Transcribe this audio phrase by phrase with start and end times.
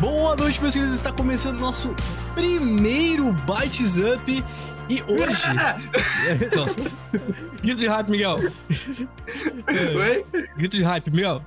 [0.00, 0.94] Boa noite, meus queridos.
[0.94, 1.92] Está começando o nosso
[2.32, 4.44] primeiro Bites Up.
[4.88, 5.42] E hoje.
[6.54, 6.80] Nossa.
[7.60, 8.38] Grito de hype, Miguel.
[9.66, 10.26] Oi?
[10.56, 11.44] Grito de hype, Miguel.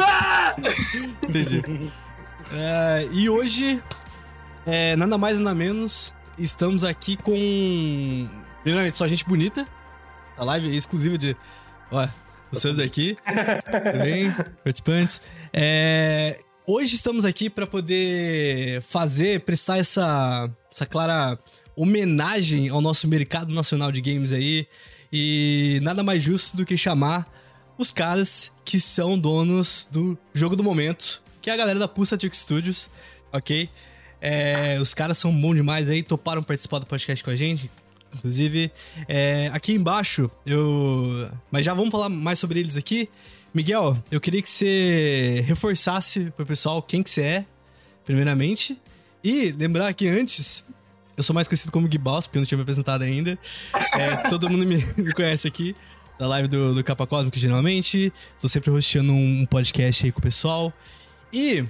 [0.00, 0.54] Ah!
[1.28, 1.90] Entendi.
[2.52, 3.82] É, e hoje,
[4.64, 8.28] é, nada mais nada menos, estamos aqui com.
[8.62, 9.66] Primeiramente, só gente bonita.
[10.38, 11.36] A live é exclusiva de.
[12.52, 13.18] Os subs aqui.
[13.92, 14.30] Também,
[14.62, 15.20] participantes.
[15.52, 21.38] É, hoje estamos aqui para poder fazer, prestar essa, essa clara
[21.76, 24.66] homenagem ao nosso mercado nacional de games aí.
[25.12, 27.32] E nada mais justo do que chamar
[27.78, 32.18] os caras que são donos do jogo do momento, que é a galera da Pulsa
[32.18, 32.90] Trick Studios,
[33.32, 33.70] ok?
[34.20, 37.70] É, os caras são bons demais aí, toparam participar do podcast com a gente.
[38.14, 38.72] Inclusive,
[39.06, 41.30] é, aqui embaixo, eu.
[41.50, 43.08] Mas já vamos falar mais sobre eles aqui.
[43.56, 47.44] Miguel, eu queria que você reforçasse pro pessoal quem que você é,
[48.04, 48.78] primeiramente.
[49.24, 50.62] E lembrar que antes,
[51.16, 53.38] eu sou mais conhecido como Gibaus, porque eu não tinha me apresentado ainda.
[53.94, 55.74] É, todo mundo me, me, conhece aqui,
[56.18, 58.12] da live do, do Capa Cósmico, geralmente.
[58.34, 60.70] Estou sempre hosteando um, um podcast aí com o pessoal.
[61.32, 61.64] E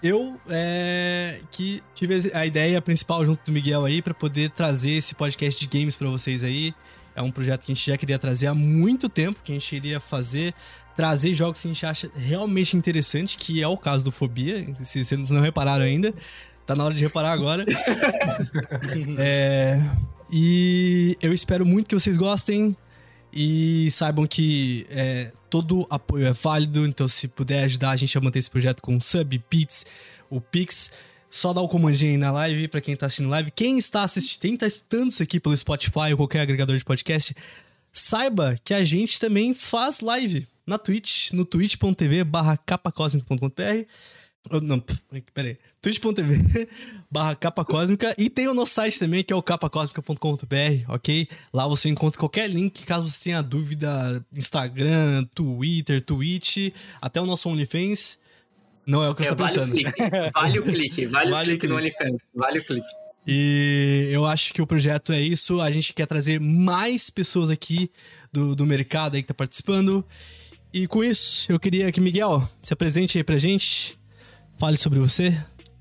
[0.00, 5.16] eu é, que tive a ideia principal junto do Miguel aí para poder trazer esse
[5.16, 6.72] podcast de games para vocês aí.
[7.16, 9.74] É um projeto que a gente já queria trazer há muito tempo, que a gente
[9.74, 10.54] iria fazer,
[10.94, 15.02] trazer jogos que a gente acha realmente interessante, que é o caso do Fobia, se
[15.02, 16.14] vocês não repararam ainda.
[16.66, 17.64] Tá na hora de reparar agora.
[19.18, 19.80] é,
[20.30, 22.76] e eu espero muito que vocês gostem.
[23.32, 28.20] E saibam que é, todo apoio é válido, então se puder ajudar a gente a
[28.20, 29.84] manter esse projeto com sub, bits,
[30.30, 30.90] o Pix,
[31.30, 33.50] só dá o comandinho aí na live para quem tá assistindo live.
[33.50, 37.34] Quem está assistindo, quem tá escutando isso aqui pelo Spotify ou qualquer agregador de podcast,
[37.92, 43.86] saiba que a gente também faz live na Twitch, no twitch.tv barra capacosmico.com.br
[44.62, 44.82] não,
[45.34, 45.58] peraí.
[45.82, 46.68] twitch.tv
[47.10, 51.28] barra capa cósmica e tem o nosso site também, que é o capacosmica.com.br, ok?
[51.52, 57.48] Lá você encontra qualquer link, caso você tenha dúvida, Instagram, Twitter, Twitch, até o nosso
[57.48, 58.18] OnlyFans.
[58.86, 59.74] Não é o que é, você tá vale pensando.
[60.36, 62.86] O vale o clique, vale, vale o clique, clique no OnlyFans, vale o clique.
[63.26, 65.60] E eu acho que o projeto é isso.
[65.60, 67.90] A gente quer trazer mais pessoas aqui
[68.32, 70.04] do, do mercado aí que tá participando.
[70.72, 73.98] E com isso, eu queria que Miguel se apresente aí pra gente.
[74.58, 75.36] Fale sobre você.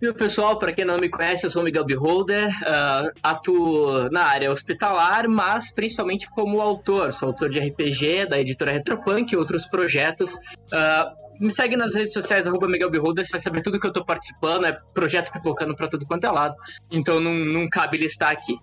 [0.06, 4.52] E pessoal, para quem não me conhece, eu sou Miguel Beholder, uh, atuo na área
[4.52, 7.12] hospitalar, mas principalmente como autor.
[7.12, 10.36] Sou autor de RPG da editora Retropunk e outros projetos.
[10.36, 13.92] Uh, me segue nas redes sociais, arroba Miguel Beholder, você vai saber tudo que eu
[13.92, 16.56] tô participando, é projeto pipocando para tudo quanto é lado.
[16.92, 18.54] Então não, não cabe listar aqui.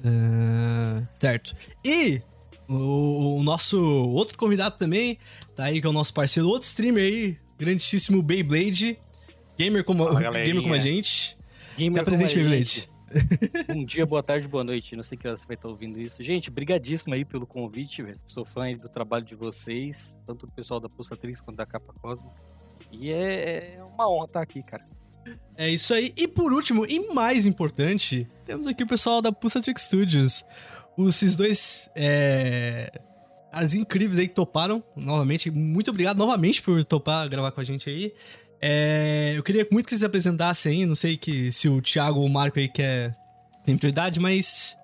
[0.00, 1.54] Uh, certo.
[1.84, 2.20] E
[2.68, 5.16] o, o, nosso outro convidado também,
[5.54, 8.98] tá aí, que é o nosso parceiro, outro streamer aí, grandíssimo Beyblade.
[9.62, 11.36] Gamer como, Fala, gamer como a gente.
[11.76, 12.88] Gamer Se apresente, Beyblade.
[13.68, 14.96] Bom dia, boa tarde, boa noite.
[14.96, 16.22] Não sei que você vai estar ouvindo isso.
[16.22, 18.18] Gente, brigadíssimo aí pelo convite, velho.
[18.26, 22.34] Sou fã do trabalho de vocês, tanto do pessoal da Pulsatriz quanto da Capa Cosmo.
[22.90, 24.82] E é, é uma honra estar aqui, cara.
[25.56, 26.12] É isso aí.
[26.16, 30.44] E por último, e mais importante, temos aqui o pessoal da Pulsatrix Studios.
[30.98, 32.90] Esses dois é,
[33.52, 35.50] caras incríveis aí que toparam novamente.
[35.50, 38.12] Muito obrigado novamente por topar gravar com a gente aí.
[38.64, 42.26] É, eu queria muito que vocês apresentassem aí, não sei que, se o Thiago ou
[42.26, 43.12] o Marco aí quer
[43.64, 44.76] tem prioridade, mas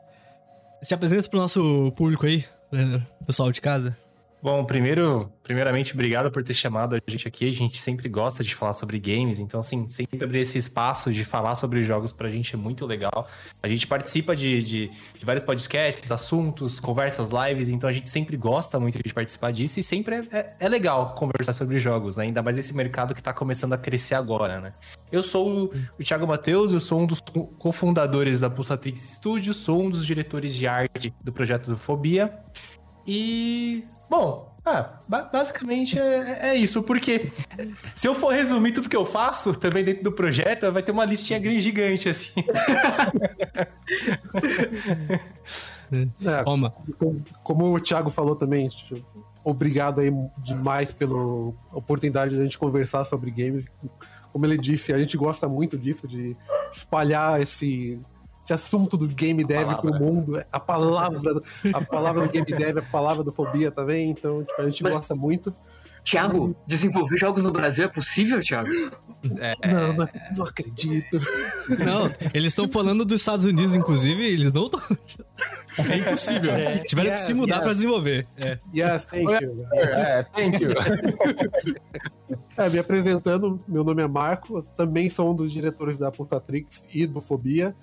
[0.82, 2.44] se apresenta pro nosso público aí,
[3.24, 3.96] pessoal de casa.
[4.40, 7.48] Bom, primeiro, primeiramente, obrigado por ter chamado a gente aqui.
[7.48, 11.24] A gente sempre gosta de falar sobre games, então, assim, sempre abrir esse espaço de
[11.24, 13.28] falar sobre jogos pra gente é muito legal.
[13.60, 14.88] A gente participa de, de,
[15.18, 19.80] de, vários podcasts, assuntos, conversas, lives, então a gente sempre gosta muito de participar disso
[19.80, 22.24] e sempre é, é, é legal conversar sobre jogos, né?
[22.24, 24.72] ainda mais esse mercado que tá começando a crescer agora, né?
[25.10, 27.20] Eu sou o, o Thiago Matheus, eu sou um dos
[27.58, 32.32] cofundadores da Pulsatrix Studios, sou um dos diretores de arte do projeto do Fobia.
[33.10, 34.98] E, bom, ah,
[35.32, 37.32] basicamente é, é, isso, porque
[37.96, 41.06] se eu for resumir tudo que eu faço também dentro do projeto, vai ter uma
[41.06, 42.44] listinha gigante assim.
[45.90, 46.70] é, como,
[47.42, 48.68] como o Thiago falou também,
[49.42, 51.16] obrigado aí demais pela
[51.72, 53.64] oportunidade de a gente conversar sobre games.
[54.30, 56.36] Como ele disse, a gente gosta muito disso, de
[56.70, 57.98] espalhar esse
[58.42, 60.42] esse assunto do game dev pro mundo.
[60.50, 61.40] A palavra,
[61.72, 64.10] a palavra do game dev, a palavra do fobia também.
[64.10, 65.52] Então, tipo, a gente Mas, gosta muito.
[66.04, 68.70] Thiago, desenvolver jogos no Brasil é possível, Thiago?
[69.38, 71.20] É, Não, não, não acredito.
[71.84, 74.80] Não, eles estão falando dos Estados Unidos, inclusive, eles não estão.
[75.90, 76.52] É impossível.
[76.86, 77.64] Tiveram que se Yes, mudar yes.
[77.64, 78.26] pra desenvolver.
[78.38, 78.58] É.
[78.74, 79.66] Yes, thank you.
[79.74, 80.70] é, thank you.
[82.56, 86.84] É, me apresentando, meu nome é Marco, eu também sou um dos diretores da Putatrix
[86.92, 87.74] e do Fobia.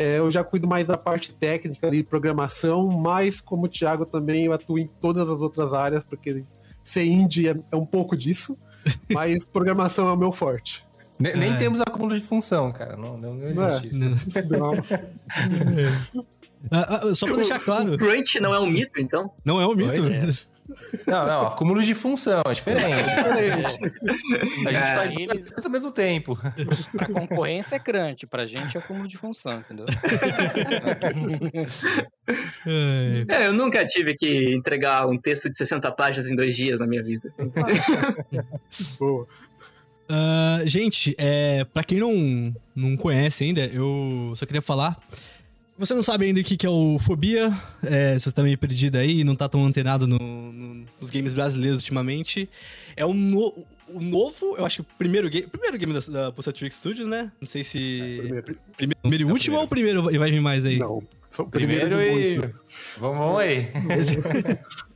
[0.00, 4.44] É, eu já cuido mais da parte técnica ali, programação, mas como o Thiago também
[4.44, 6.40] eu atuo em todas as outras áreas, porque
[6.84, 8.56] ser indie é, é um pouco disso,
[9.12, 10.84] mas programação é o meu forte.
[11.18, 11.56] Nem, nem É.
[11.56, 12.96] temos acúmulo de função, cara.
[12.96, 14.48] Não, não, não existe isso.
[14.56, 14.70] Não,
[16.70, 19.30] Ah, ah, só pra deixar claro, O Crunch não é um mito, então?
[19.44, 20.02] não é um mito.
[20.02, 20.28] Oi, é.
[21.06, 22.92] Não, não, acúmulo de função, é diferente.
[22.92, 26.38] A gente É, faz eles- duas coisas ao mesmo tempo.
[26.92, 29.86] Pra concorrência é crunch, pra gente é acúmulo de função, entendeu?
[32.66, 33.24] É.
[33.28, 36.86] É, eu nunca tive que entregar um texto de 60 páginas em dois dias na
[36.86, 37.32] minha vida.
[38.98, 39.26] boa.
[40.10, 44.96] Ah, gente, é, para quem não, não conhece ainda, eu só queria falar.
[45.78, 47.52] Se você não sabe ainda o que, é o Fobia,
[47.84, 51.34] é, se você tá meio perdido aí, não tá tão antenado no- no- nos games
[51.34, 52.50] brasileiros ultimamente,
[52.96, 53.54] é um, no-
[53.86, 57.06] o novo, eu acho que o primeiro game, primeiro game da, da Pulsar Trick Studios,
[57.08, 57.30] né?
[57.40, 57.78] Não sei se.
[57.78, 58.42] Primeiro.
[58.76, 60.78] primeiro, primeiro e último ou o primeiro vai vai vir mais aí?
[60.80, 61.00] Não,
[61.48, 62.50] primeiro, Primeiro de e-
[62.98, 63.68] vamos aí.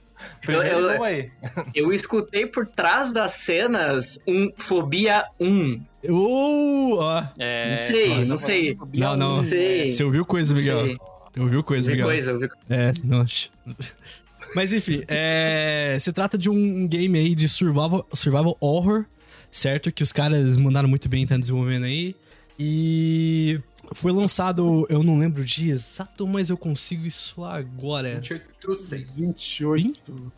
[0.48, 1.30] Eu- eu- vamos aí.
[1.74, 5.80] Eu escutei por trás das cenas um Fobia 1.
[6.08, 7.24] Uh, ó.
[7.38, 8.78] É, Não sei, não sei.
[8.94, 9.36] Não, não.
[9.36, 9.86] Não sei.
[9.88, 10.96] Você ouviu coisa, Miguel?
[11.32, 12.06] Você ouviu coisa, Miguel?
[12.06, 13.24] coisa, eu vi É, não.
[14.54, 19.06] Mas enfim, é, se trata de um game aí de survival, survival horror,
[19.50, 19.90] certo?
[19.90, 22.14] Que os caras mandaram muito bem, tá desenvolvendo aí.
[22.58, 23.58] E
[23.94, 28.14] foi lançado, eu não lembro o dia exato, mas eu consigo isso agora.
[28.14, 29.10] 28 6.
[29.16, 30.32] 28.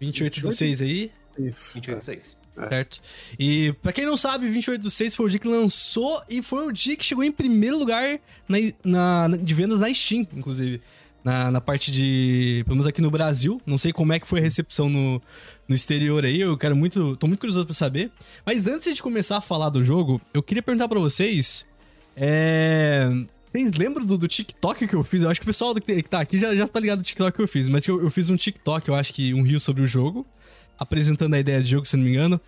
[0.00, 1.74] 28 do 6 aí, Isso.
[1.74, 2.36] 28 6.
[2.68, 3.00] certo?
[3.38, 6.66] E pra quem não sabe, 28 do 6 foi o dia que lançou e foi
[6.66, 8.18] o dia que chegou em primeiro lugar
[8.48, 8.58] na,
[9.28, 10.80] na- de vendas na Steam, inclusive.
[11.22, 12.62] Na, na parte de.
[12.64, 13.60] Pelo menos aqui no Brasil.
[13.66, 15.20] Não sei como é que foi a recepção no,
[15.68, 16.40] no exterior aí.
[16.40, 17.14] Eu quero muito.
[17.18, 18.10] tô muito curioso pra saber.
[18.46, 21.66] Mas antes de começar a falar do jogo, eu queria perguntar pra vocês.
[22.16, 23.08] É.
[23.40, 25.22] Vocês lembram do, do TikTok que eu fiz?
[25.22, 27.42] Eu acho que o pessoal que tá aqui já, já tá ligado do TikTok que
[27.42, 27.68] eu fiz.
[27.68, 30.26] Mas eu, eu fiz um TikTok, eu acho que um rio sobre o jogo.
[30.78, 32.40] Apresentando a ideia de jogo, se não me engano.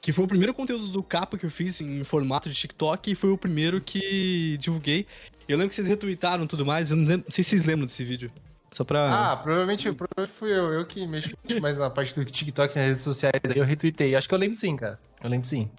[0.00, 3.14] Que foi o primeiro conteúdo do capa que eu fiz em formato de TikTok e
[3.14, 5.06] foi o primeiro que divulguei.
[5.48, 7.64] Eu lembro que vocês retweetaram e tudo mais, eu não, lembro, não sei se vocês
[7.64, 8.30] lembram desse vídeo.
[8.72, 9.32] Só pra.
[9.32, 10.72] Ah, provavelmente, provavelmente fui eu.
[10.72, 11.30] Eu que mexo
[11.60, 13.34] mais na parte do TikTok nas redes sociais.
[13.54, 14.14] Eu retuitei.
[14.14, 14.98] Acho que eu lembro sim, cara.
[15.22, 15.70] Eu lembro sim.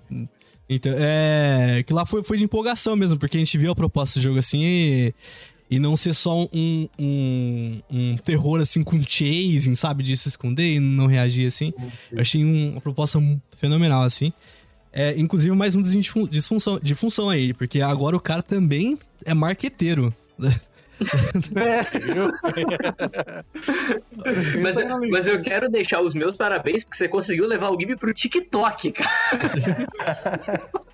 [0.69, 1.83] Então, é.
[1.85, 4.39] Que lá foi, foi de empolgação mesmo, porque a gente viu a proposta do jogo
[4.39, 5.13] assim e.
[5.69, 10.01] E não ser só um, um, um terror assim com chasing, sabe?
[10.01, 11.73] De se esconder e não reagir assim.
[12.09, 13.19] Eu achei um- uma proposta
[13.57, 14.31] fenomenal, assim.
[14.93, 15.81] É, inclusive, mais um
[16.29, 20.15] disfunção, de função aí, porque agora o cara também é marqueteiro.
[24.61, 28.13] Mas, mas eu quero deixar os meus parabéns, porque você conseguiu levar o game pro
[28.13, 29.09] TikTok, cara.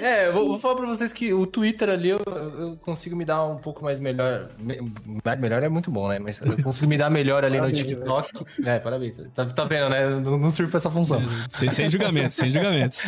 [0.00, 3.24] É, eu vou, vou falar pra vocês que o Twitter ali eu, eu consigo me
[3.24, 4.48] dar um pouco mais melhor.
[4.58, 4.76] me-
[5.38, 6.18] melhor é muito bom, né?
[6.18, 8.44] Mas eu consigo me dar melhor ali no Parabéns, TikTok.
[8.64, 9.16] É, parabéns.
[9.34, 10.04] Tá, tá vendo, né?
[10.04, 11.20] Eu Não, não sirvo pra essa função.
[11.48, 13.00] sem, sem julgamentos, sem julgamentos.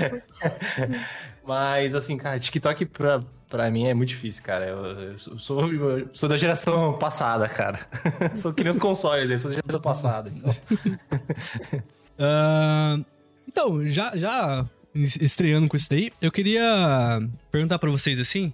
[1.45, 3.21] Mas, assim, cara, TikTok pra,
[3.51, 4.67] pra mim é muito difícil, cara.
[4.67, 7.87] Eu, eu sou, eu sou da geração passada, cara.
[8.37, 10.33] sou que nem os consoles aí, sou da geração passada.
[10.35, 10.57] Então.
[12.23, 13.01] Ah,
[13.49, 17.19] então, já, já estreando com isso daí, eu queria
[17.51, 18.53] perguntar pra vocês assim.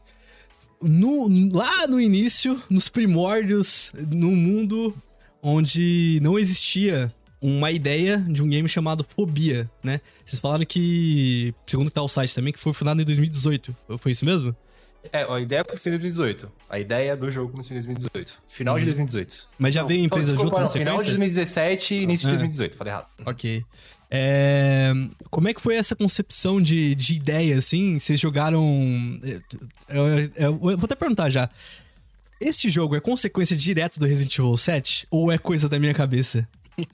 [0.81, 4.95] No, lá no início, nos primórdios, no mundo
[5.43, 10.01] onde não existia uma ideia de um game chamado Fobia, né?
[10.25, 13.77] Vocês falaram que, segundo tá o site também, que foi fundado em 2018.
[13.99, 14.55] Foi isso mesmo?
[15.13, 16.51] É, a ideia começou em 2018.
[16.69, 18.33] A ideia do jogo começou em 2018.
[18.49, 19.49] Final de 2018.
[19.59, 21.19] Mas já Não, veio a empresa desculpa, junto na não, Final de sequência?
[21.19, 22.39] 2017 e início de Ah.
[22.39, 23.07] 2018, falei errado.
[23.25, 23.65] Ok.
[24.11, 24.93] É,
[25.31, 27.99] Como é que foi essa concepção de, de ideia, assim?
[27.99, 28.63] Vocês jogaram.
[29.89, 31.51] Eu, eu- eu vou até perguntar já.
[32.41, 35.07] Este jogo é consequência direta do Resident Evil 7?
[35.11, 36.47] Ou é coisa da minha cabeça?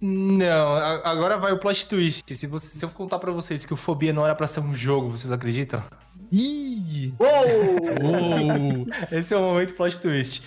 [0.00, 0.74] Não,
[1.04, 2.24] agora vai o plot twist.
[2.36, 4.74] Se, você- se eu contar pra vocês que o Fobia não era pra ser um
[4.74, 5.82] jogo, vocês acreditam?
[6.30, 7.14] Ih!
[7.18, 8.86] Uou!
[9.10, 10.42] Esse é o momento plot twist.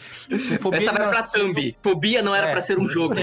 [0.60, 1.76] Fobia Essa vai pra thumb.
[1.82, 2.52] Fobia não era É.
[2.54, 3.16] pra ser um jogo.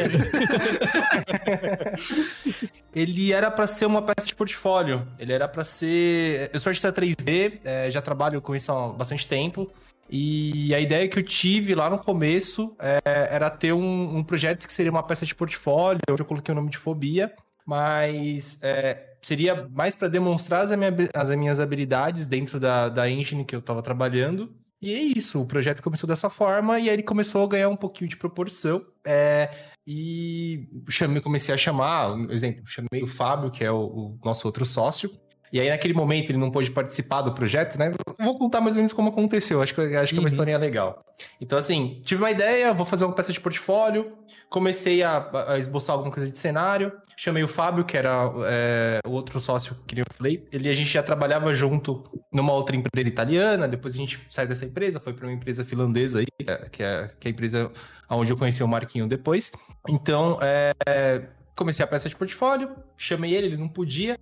[2.95, 5.07] Ele era pra ser uma peça de portfólio.
[5.19, 6.51] Ele era pra ser.
[6.53, 9.71] Eu sou artista 3D, é, já trabalho com isso há bastante tempo.
[10.11, 14.67] E a ideia que eu tive lá no começo é, era ter um, um projeto
[14.67, 17.31] que seria uma peça de portfólio, onde eu coloquei o nome de Fobia,
[17.67, 23.45] mas é, seria mais para demonstrar as, minha, as, minhas habilidades dentro da, da engine
[23.45, 24.55] que eu estava trabalhando.
[24.81, 27.77] E é isso, o projeto começou dessa forma e aí ele começou a ganhar um
[27.77, 28.85] pouquinho de proporção.
[29.05, 29.51] É,
[29.87, 34.65] e chamei, comecei a chamar, exemplo, chamei o Fábio, que é o, o nosso outro
[34.65, 35.11] sócio,
[35.53, 37.93] e aí, naquele momento, ele não pôde participar do projeto, né?
[38.19, 39.63] Vou contar mais ou menos como aconteceu.
[39.63, 40.03] Acho que, acho que uhum.
[40.03, 40.27] é uma uhum.
[40.27, 41.03] historinha legal.
[41.41, 44.13] Então, assim, tive uma ideia, vou fazer uma peça de portfólio.
[44.51, 46.93] Comecei a, a esboçar alguma coisa de cenário.
[47.17, 50.47] Chamei o Fábio, que era é, o outro sócio que eu falei.
[50.53, 53.67] Ele a gente já trabalhava junto numa outra empresa italiana.
[53.67, 57.29] Depois a gente saiu dessa empresa, foi para uma empresa finlandesa aí, que é, que
[57.29, 57.71] é a empresa
[58.11, 59.53] onde eu conheci o Marquinho depois.
[59.89, 64.17] Então, é, comecei a peça de portfólio, chamei ele, ele não podia,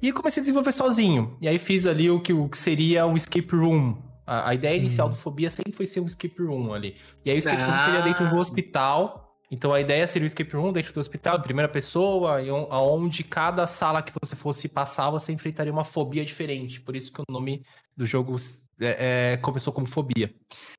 [0.00, 1.36] e comecei a desenvolver sozinho.
[1.40, 3.96] E aí fiz ali o que, o que seria um escape room.
[4.26, 5.10] A, a ideia inicial hum.
[5.10, 6.96] do Fobia sempre foi ser um escape room ali.
[7.24, 7.66] E aí o escape ah.
[7.66, 8.40] room seria dentro do ah.
[8.40, 9.38] hospital.
[9.50, 12.38] Então a ideia seria o escape room dentro do hospital, em primeira pessoa,
[12.70, 16.80] onde cada sala que você fosse passar, você enfrentaria uma fobia diferente.
[16.80, 17.62] Por isso que o nome
[17.96, 18.36] do jogo
[18.80, 20.34] é, é, começou como fobia.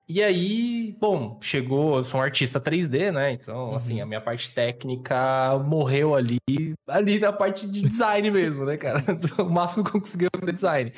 [0.08, 3.32] E aí, bom, chegou, eu sou um artista 3D, né?
[3.32, 3.76] Então, uhum.
[3.76, 6.40] assim, a minha parte técnica morreu ali,
[6.88, 9.02] ali na parte de design mesmo, né, cara?
[9.40, 10.94] O máximo que eu consegui fazer design.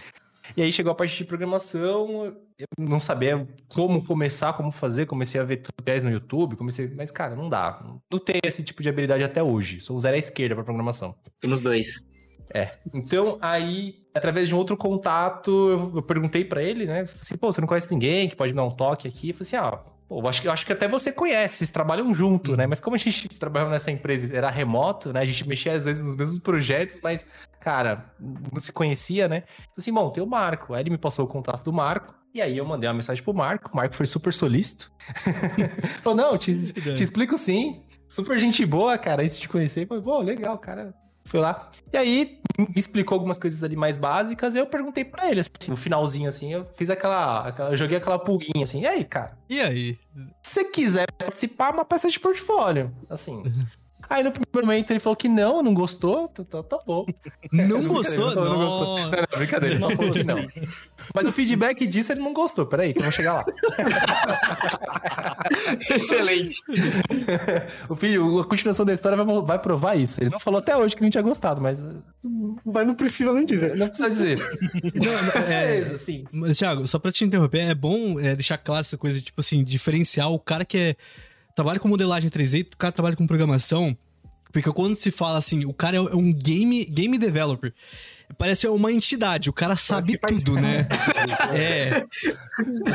[0.57, 5.39] E aí chegou a parte de programação, eu não sabia como começar, como fazer, comecei
[5.41, 7.79] a ver tutoriais no YouTube, comecei, mas cara, não dá.
[8.11, 9.81] Não tenho esse tipo de habilidade até hoje.
[9.81, 11.15] Sou zero à esquerda para programação.
[11.39, 12.03] Temos dois.
[12.53, 12.71] É.
[12.93, 17.05] Então, aí, através de um outro contato, eu, perguntei para ele, né?
[17.05, 19.29] Falei assim, pô, você não conhece ninguém que pode me dar um toque aqui?
[19.29, 21.71] Eu falei assim, ah, pô, eu acho que, eu acho que até você conhece, vocês
[21.71, 22.57] trabalham junto, uhum.
[22.57, 22.67] né?
[22.67, 25.21] Mas como a gente trabalhava nessa empresa, era remoto, né?
[25.21, 27.27] A gente mexia às vezes nos mesmos projetos, mas,
[27.59, 29.37] cara, não se conhecia, né?
[29.37, 30.73] Eu falei assim, bom, tem o Marco.
[30.73, 32.13] Aí ele me passou o contato do Marco.
[32.33, 34.91] E aí eu mandei uma mensagem pro Marco, o Marco foi super solícito.
[36.03, 37.81] Falou, não, te, te explico sim.
[38.09, 39.87] Super gente boa, cara, isso te conhecer.
[39.87, 40.93] Falei, pô, legal, cara.
[41.25, 41.69] Fui lá.
[41.91, 44.53] E aí, me explicou algumas coisas ali mais básicas.
[44.53, 47.75] E eu perguntei para ele, assim, no finalzinho, assim, eu fiz aquela, aquela.
[47.75, 48.81] Joguei aquela pulguinha assim.
[48.81, 49.37] E aí, cara?
[49.49, 49.97] E aí?
[50.43, 52.93] Se você quiser participar, uma peça de portfólio.
[53.09, 53.43] Assim.
[54.09, 57.05] Aí no primeiro momento ele falou que não, não gostou, tá, tá, tá bom.
[57.51, 58.35] Não gostou?
[58.35, 58.99] Não, não, gostou.
[58.99, 60.47] Não, não, brincadeira, ele só falou que não.
[61.13, 63.43] Mas o feedback disso ele não gostou, peraí, que vamos chegar lá.
[65.89, 66.61] Excelente.
[67.87, 70.21] o filho, a continuação da história vai, vai provar isso.
[70.21, 71.83] Ele não falou até hoje que não tinha gostado, mas.
[72.65, 73.77] Mas não precisa nem dizer.
[73.77, 74.39] Não precisa dizer.
[74.93, 76.25] não, é, é, assim.
[76.31, 79.63] Mas, Thiago, só pra te interromper, é bom é, deixar claro essa coisa, tipo assim,
[79.63, 80.95] diferenciar o cara que é
[81.55, 83.97] trabalha com modelagem 3D, o cara trabalha com programação.
[84.51, 87.73] Porque quando se fala assim, o cara é um game, game developer,
[88.37, 90.87] parece uma entidade, o cara sabe tudo, né?
[91.53, 92.05] é.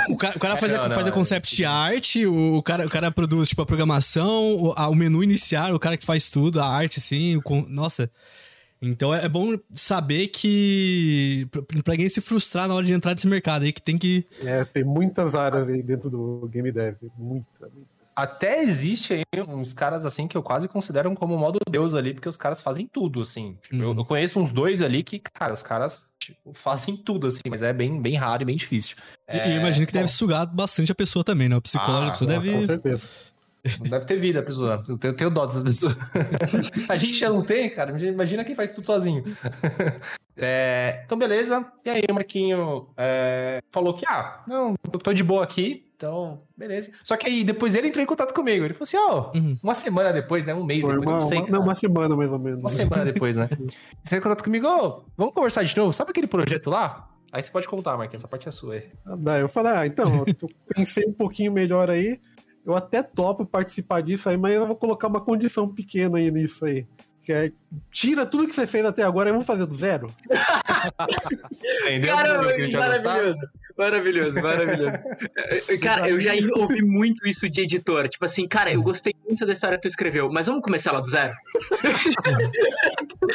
[0.09, 2.87] O cara, o cara faz, não, a, faz não, a concept é art, o cara,
[2.87, 6.31] o cara produz, tipo, a programação, o, a, o menu inicial, o cara que faz
[6.31, 8.11] tudo, a arte, assim, o, nossa.
[8.81, 11.47] Então é, é bom saber que.
[11.51, 14.25] Pra, pra ninguém se frustrar na hora de entrar nesse mercado aí, que tem que.
[14.43, 16.97] É, tem muitas áreas aí dentro do game dev.
[17.19, 17.90] Muita, muita.
[18.15, 22.29] Até existe aí uns caras assim que eu quase considero como modo Deus ali, porque
[22.29, 23.57] os caras fazem tudo, assim.
[23.63, 23.83] Tipo, uhum.
[23.83, 27.63] eu, eu, conheço uns dois ali que, cara, os caras tipo, fazem tudo, assim, mas
[27.63, 28.97] é bem, bem raro e bem difícil.
[29.33, 29.53] E, é...
[29.53, 31.57] eu imagino que deve sugar bastante a pessoa também, né?
[31.57, 32.53] O psicólogo, ah, a pessoa deve.
[32.53, 33.09] Com certeza.
[33.79, 34.83] Não deve ter vida a pessoa.
[34.89, 35.95] Eu tenho, tenho dó dessas pessoas.
[36.89, 37.91] a gente já não tem, cara.
[37.99, 39.25] Imagina quem faz tudo sozinho.
[40.43, 41.71] É, então, beleza.
[41.85, 45.90] E aí, o Marquinho é, falou que, ah, não, eu tô de boa aqui.
[46.01, 46.93] Então, beleza.
[47.05, 48.65] Só que aí depois ele entrou em contato comigo.
[48.65, 49.59] Ele falou assim: ó, oh, uhum.
[49.63, 50.55] uma semana depois, né?
[50.55, 51.39] Um mês Foi depois, uma, não sei.
[51.41, 52.61] Uma, não, uma semana mais ou menos.
[52.61, 53.51] Uma semana depois, né?
[53.53, 53.65] Ele
[54.07, 55.93] entrou em contato comigo: ó, oh, vamos conversar de novo.
[55.93, 57.07] Sabe aquele projeto lá?
[57.31, 58.89] Aí você pode contar, Marquinhos, essa parte é sua aí.
[59.05, 62.19] Ah, eu falei: ah, então, eu pensei um pouquinho melhor aí.
[62.65, 66.65] Eu até topo participar disso aí, mas eu vou colocar uma condição pequena aí nisso
[66.65, 66.87] aí.
[67.23, 67.53] Que é,
[67.91, 70.13] tira tudo que você fez até agora e vamos fazer do zero.
[71.83, 72.17] Entendeu?
[72.17, 72.43] Caramba,
[72.79, 73.41] maravilhoso.
[73.77, 74.99] Maravilhoso, maravilhoso.
[75.81, 78.09] cara, eu já ouvi muito isso de editor.
[78.09, 81.01] Tipo assim, cara, eu gostei muito da história que tu escreveu, mas vamos começar lá
[81.01, 81.33] do zero?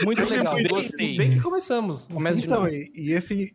[0.03, 1.17] muito legal, gostei.
[1.17, 2.05] Bem que começamos.
[2.05, 3.51] Começa então, e, e, esse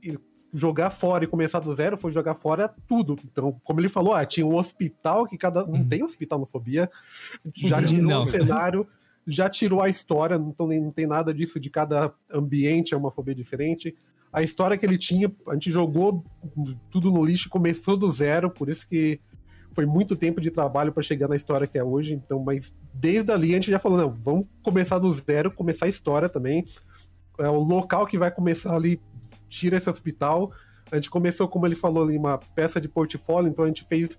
[0.52, 3.16] jogar fora e começar do zero foi jogar fora tudo.
[3.24, 5.64] Então, como ele falou, ah, tinha um hospital que cada.
[5.70, 6.90] Não tem hospital no Fobia.
[7.54, 8.86] Já tirou o cenário,
[9.30, 13.34] já tirou a história, então não tem nada disso de cada ambiente é uma fobia
[13.34, 13.94] diferente
[14.32, 16.24] a história que ele tinha, a gente jogou
[16.90, 19.20] tudo no lixo, começou do zero, por isso que
[19.72, 22.14] foi muito tempo de trabalho para chegar na história que é hoje.
[22.14, 25.88] Então, mas desde ali a gente já falou, não, vamos começar do zero, começar a
[25.88, 26.64] história também.
[27.38, 29.00] É o local que vai começar ali,
[29.48, 30.52] tira esse hospital.
[30.90, 34.18] A gente começou, como ele falou ali, uma peça de portfólio, então a gente fez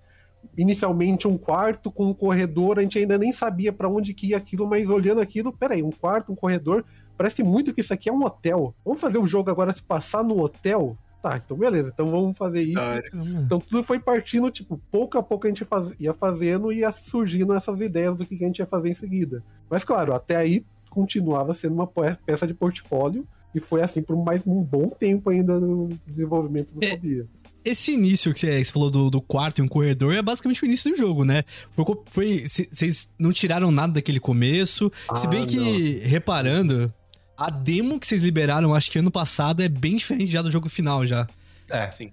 [0.56, 4.36] inicialmente um quarto com um corredor, a gente ainda nem sabia para onde que ia
[4.36, 6.84] aquilo, mas olhando aquilo, peraí, um quarto, um corredor,
[7.16, 8.74] parece muito que isso aqui é um hotel.
[8.84, 10.96] Vamos fazer o jogo agora se passar no hotel?
[11.22, 12.92] Tá, então beleza, então vamos fazer isso.
[13.14, 16.90] Então tudo foi partindo, tipo, pouco a pouco a gente faz, ia fazendo e ia
[16.90, 19.42] surgindo essas ideias do que a gente ia fazer em seguida.
[19.70, 24.44] Mas claro, até aí continuava sendo uma peça de portfólio e foi assim por mais
[24.46, 27.26] um bom tempo ainda no desenvolvimento do É, Fobia.
[27.64, 30.90] Esse início que você, falou do, do quarto e um corredor é basicamente o início
[30.90, 31.44] do jogo, né?
[31.76, 34.90] Vocês não tiraram nada daquele começo.
[35.14, 36.92] Se Ah, bem que, reparando,
[37.36, 40.68] a demo que vocês liberaram, acho que ano passado, é bem diferente já do jogo
[40.68, 41.28] final já.
[41.70, 42.12] É, Sim.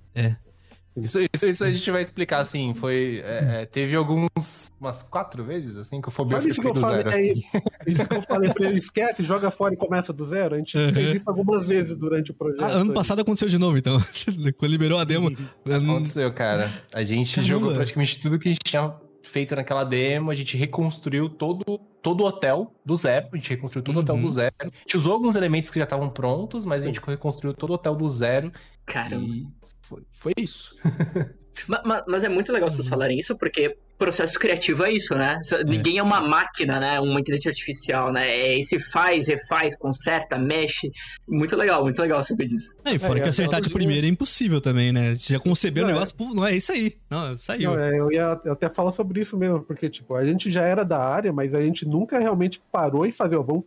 [1.03, 3.21] Isso, isso, isso a gente vai explicar, assim, foi...
[3.25, 4.69] é, é, teve alguns...
[4.79, 7.11] Umas quatro vezes, assim, que o Fobia Sabe foi isso que eu do falei zero,
[7.15, 7.31] aí?
[7.31, 7.43] assim.
[7.87, 10.55] Isso que eu falei pra ele, esquece, joga fora e começa do zero.
[10.55, 10.93] A gente Uhum.
[10.93, 12.63] fez isso algumas vezes durante o projeto.
[12.63, 12.93] Ah, ano aí.
[12.95, 13.97] passado aconteceu de novo, então.
[14.57, 15.29] Quando liberou a demo.
[15.69, 16.71] Aconteceu, cara.
[16.93, 17.47] A gente Caramba.
[17.53, 21.63] jogou praticamente tudo que a gente tinha feito naquela demo, a gente reconstruiu todo,
[22.01, 24.21] todo o hotel do zero, a gente reconstruiu todo o hotel Uhum.
[24.21, 24.55] do zero.
[24.59, 27.73] A gente usou alguns elementos que já estavam prontos, mas a gente reconstruiu todo o
[27.73, 28.51] hotel do zero
[28.85, 29.49] Caramba.
[29.81, 30.75] foi, foi isso.
[31.67, 32.89] Ma- ma- Mas, é muito legal vocês Uhum.
[32.89, 35.39] falarem isso, porque processo criativo é isso, né?
[35.41, 36.99] Isso- Ninguém é uma máquina, né?
[36.99, 38.29] Uma inteligência artificial, né?
[38.29, 40.89] É esse faz, refaz, conserta, mexe.
[41.27, 42.73] Muito legal, muito legal saber disso.
[42.85, 45.15] É, e fora É, que é, acertar de primeira é impossível também, né?
[45.15, 45.93] Já concebeu o Não, é.
[45.95, 46.95] negócio, pô, não é isso aí.
[47.09, 47.71] Não, saiu.
[47.75, 50.85] Não, é, eu ia até falar sobre isso mesmo, porque, tipo, a gente já era
[50.85, 53.65] da área, mas a gente nunca realmente parou e fazer, ó, vamos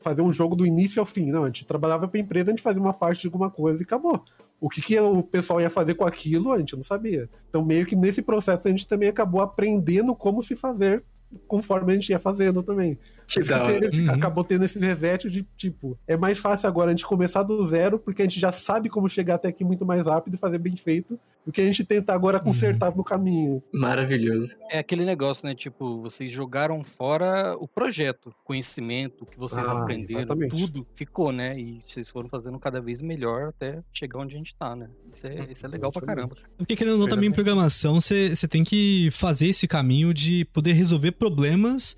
[0.00, 1.30] fazer um jogo do início ao fim.
[1.30, 3.84] Não, a gente trabalhava pra empresa, a gente fazia uma parte de alguma coisa e
[3.84, 4.24] acabou.
[4.60, 7.28] O que, que o pessoal ia fazer com aquilo, a gente não sabia.
[7.48, 11.02] Então, meio que nesse processo, a gente também acabou aprendendo como se fazer
[11.46, 12.98] conforme a gente ia fazendo também.
[13.32, 14.14] Teve esse- Uhum.
[14.14, 17.98] acabou tendo esse reset de tipo, é mais fácil agora a gente começar do zero,
[17.98, 20.76] porque a gente já sabe como chegar até aqui muito mais rápido e fazer bem
[20.76, 22.44] feito, do que a gente tentar agora Uhum.
[22.44, 23.62] consertar no caminho.
[23.72, 24.54] Maravilhoso.
[24.70, 25.54] É aquele negócio, né?
[25.54, 30.56] Tipo, vocês jogaram fora o projeto, conhecimento, o que vocês Ah, aprenderam, exatamente.
[30.56, 31.58] tudo ficou, né?
[31.58, 34.88] E vocês foram fazendo cada vez melhor até chegar onde a gente tá, né?
[35.12, 36.36] Isso é, isso é legal pra caramba.
[36.58, 40.44] Porque querendo ou não, também em programação, você você tem que fazer esse caminho de
[40.52, 41.96] poder resolver problemas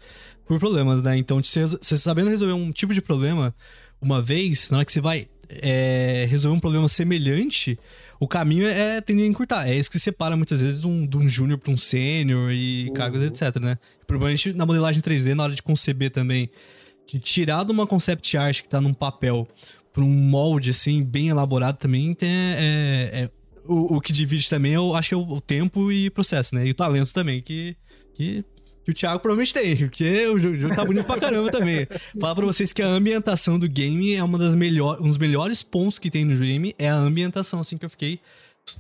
[0.53, 1.17] por problemas, né?
[1.17, 3.55] Então, você sabendo resolver um tipo de problema
[4.01, 7.79] uma vez, na hora que você vai é, resolver um problema semelhante,
[8.19, 9.69] o caminho é tende a encurtar.
[9.69, 12.91] É isso que separa muitas vezes de um, de um júnior para um sênior e
[12.95, 13.79] cargos, etc, né?
[14.07, 16.51] Provavelmente na modelagem 3D, na hora de conceber também,
[17.07, 19.47] de tirar de uma concept art que tá num papel
[19.93, 23.31] pra um molde, assim, bem elaborado também, tem, é, é-
[23.67, 26.67] o, o que divide também, eu acho que é o, o tempo e processo, né?
[26.67, 27.77] E o talento também, que,
[28.15, 28.45] que,
[28.85, 31.87] que o Thiago provavelmente tem, porque o jogo tá bonito pra caramba também.
[32.21, 35.63] Falar pra vocês que a ambientação do game é uma das melhores, um dos melhores
[35.63, 38.19] pontos que tem no game, é a ambientação, assim, que eu fiquei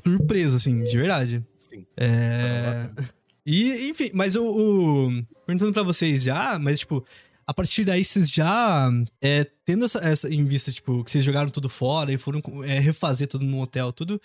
[0.05, 1.45] surpreso, assim, de verdade.
[1.57, 1.85] Sim.
[1.97, 2.89] É...
[3.45, 7.05] E, enfim, mas o, o- Perguntando pra vocês já, mas, tipo,
[7.45, 8.89] a partir daí vocês já.
[9.21, 12.79] é, tendo essa, essa em vista, tipo, que vocês jogaram tudo fora e foram é,
[12.79, 14.21] refazer tudo no hotel, tudo.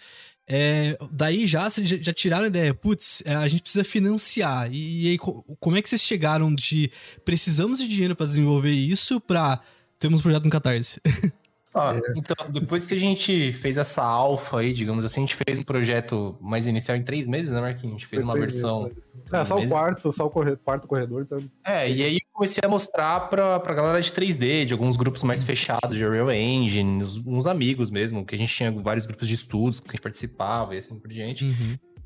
[0.48, 4.72] É, daí já vocês já, já tiraram a ideia, putz, é, a gente precisa financiar.
[4.72, 6.90] E, e aí, co- como é que vocês chegaram de
[7.26, 9.60] precisamos de dinheiro pra desenvolver isso pra
[10.00, 11.00] termos um projeto no Catarse?
[11.74, 15.60] Ó, Então, depois que a gente fez essa alfa aí, digamos assim, a gente fez
[15.60, 17.96] um projeto mais inicial em três meses, né, Marquinhos?
[17.96, 18.90] A gente fez uma versão.
[19.32, 21.40] Ah, só o quarto, só o corre- quarto corredor, então.
[21.66, 25.22] É, e aí eu comecei a mostrar pra, pra galera de 3D, de alguns grupos
[25.24, 29.28] mais fechados, de Unreal Engine, uns, uns amigos mesmo, que a gente tinha vários grupos
[29.28, 31.46] de estudos que a gente participava e assim por diante.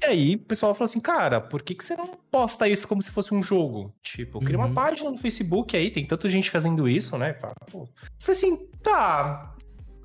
[0.02, 3.02] E aí o pessoal falou assim, cara, por que, que você não posta isso como
[3.02, 3.94] se fosse um jogo?
[4.02, 4.66] Tipo, cria Uhum.
[4.66, 7.34] uma página no Facebook aí, tem tanta gente fazendo isso, né?
[7.36, 7.88] Fala, pô.
[8.20, 9.56] Falei assim, tá,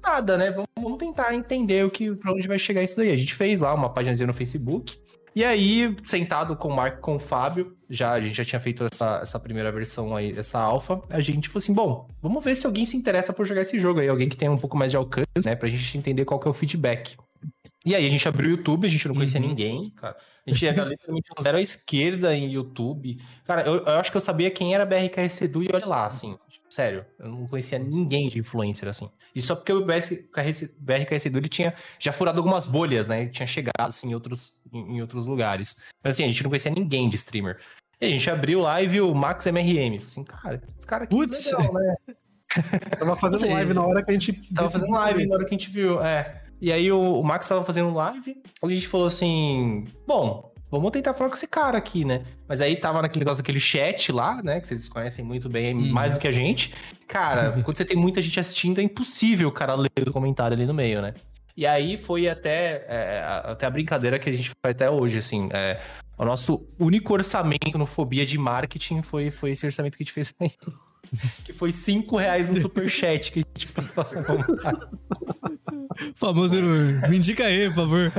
[0.03, 0.51] nada, né?
[0.51, 3.11] Vamos, vamos tentar entender o que, pra onde vai chegar isso daí.
[3.11, 4.99] A gente fez lá uma páginazinha no Facebook.
[5.35, 8.87] E aí, sentado com o Marco com o Fábio, já, a gente já tinha feito
[8.91, 12.67] essa, essa primeira versão aí, essa alfa, a gente falou assim, bom, vamos ver se
[12.67, 14.97] alguém se interessa por jogar esse jogo aí, alguém que tenha um pouco mais de
[14.97, 17.17] alcance, né, pra gente entender qual que é o feedback.
[17.87, 19.47] E aí a gente abriu o YouTube, a gente não conhecia Uhum.
[19.49, 20.17] ninguém, cara.
[20.47, 23.19] A gente era literalmente zero à esquerda em YouTube.
[23.45, 26.37] Cara, eu, eu acho que eu sabia quem era BRKS Edu e olha lá, assim.
[26.69, 29.09] Sério, eu não conhecia ninguém de influencer, assim.
[29.35, 33.23] E só porque o BRKS Edu ele tinha já furado algumas bolhas, né?
[33.23, 35.77] Ele tinha chegado, assim, em outros, em, em outros lugares.
[36.03, 37.59] Mas assim, a gente não conhecia ninguém de streamer.
[38.01, 39.99] E a gente abriu lá e viu o Max MRM.
[40.01, 41.53] Falei assim, cara, os caras aqui Putz.
[41.53, 41.95] legal, né?
[42.99, 43.53] Tava fazendo Sei.
[43.53, 44.33] live na hora que a gente.
[44.55, 46.43] Tava fazendo live na hora que a gente viu, é.
[46.61, 51.13] E aí o, o Max tava fazendo live, a gente falou assim, bom, vamos tentar
[51.15, 52.25] falar com esse cara aqui, né?
[52.49, 54.61] Mas aí tava naquele negócio, aquele chat lá, né?
[54.61, 55.93] Que vocês conhecem muito bem, Uhum.
[55.93, 56.73] mais do que a gente.
[57.07, 60.65] Cara, quando você tem muita gente assistindo, é impossível o cara ler o comentário ali
[60.67, 61.15] no meio, né?
[61.57, 65.19] E aí foi até, é, a- até a brincadeira que a gente faz até hoje,
[65.19, 65.49] assim.
[65.53, 65.81] é,
[66.19, 70.13] O nosso único orçamento no Fobia de marketing foi, foi esse orçamento que a gente
[70.15, 70.51] fez aí.
[71.45, 74.25] Que foi 5 reais no superchat que a gente fez pra passar
[76.15, 76.57] Famoso.
[77.09, 78.13] Me indica aí, por favor.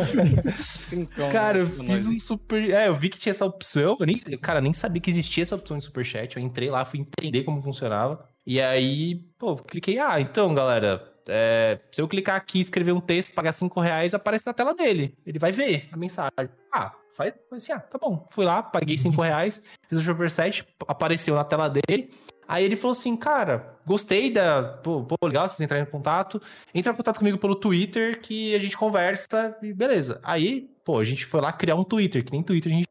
[0.60, 2.70] Cincão, Cara, eu pra fiz um super.
[2.70, 3.96] É, eu vi que tinha essa opção.
[4.00, 6.36] Eu nem, cara, nem sabia que existia essa opção de superchat.
[6.38, 8.28] Eu entrei lá, fui entender como funcionava.
[8.46, 10.00] E aí, pô, cliquei.
[10.00, 11.04] Ah, então, galera.
[11.28, 15.16] é, se eu clicar aqui, escrever um texto, pagar 5 reais, aparece na tela dele.
[15.26, 16.50] Ele vai ver a mensagem.
[16.74, 18.26] Ah, faz assim, ah, tá bom.
[18.32, 22.10] Fui lá, paguei 5 reais, fiz o superchat, apareceu na tela dele.
[22.48, 24.64] Aí ele falou assim, cara, gostei da.
[24.64, 26.42] Pô, pô, legal vocês entrarem em contato.
[26.74, 30.20] Entra em contato comigo pelo Twitter que a gente conversa e beleza.
[30.24, 32.88] Aí, pô, a gente foi lá criar um Twitter, que nem Twitter, a gente.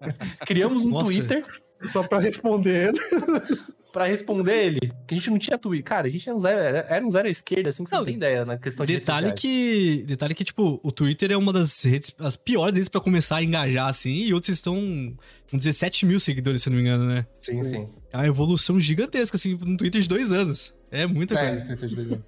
[0.46, 1.06] Criamos um Nossa.
[1.06, 1.44] Twitter
[1.84, 2.92] Só pra responder.
[3.92, 4.92] pra responder ele.
[5.06, 5.84] Que a gente não tinha Twitter.
[5.84, 7.94] Cara, a gente era um zero, era, era um zero à esquerda, assim, que você
[7.94, 8.94] Não, não tem ideia na questão de.
[8.94, 13.00] Detalhe que, detalhe que, tipo, o Twitter é uma das redes, as piores redes pra
[13.00, 14.74] começar a engajar, assim, e outros estão
[15.50, 17.26] com 17 mil seguidores, se eu não me engano, né?
[17.40, 17.88] Sim, sim.
[18.12, 20.74] É uma evolução gigantesca, assim, no Twitter de dois anos.
[20.90, 21.64] É muita É, coisa.
[21.66, 22.24] Twitter de dois anos.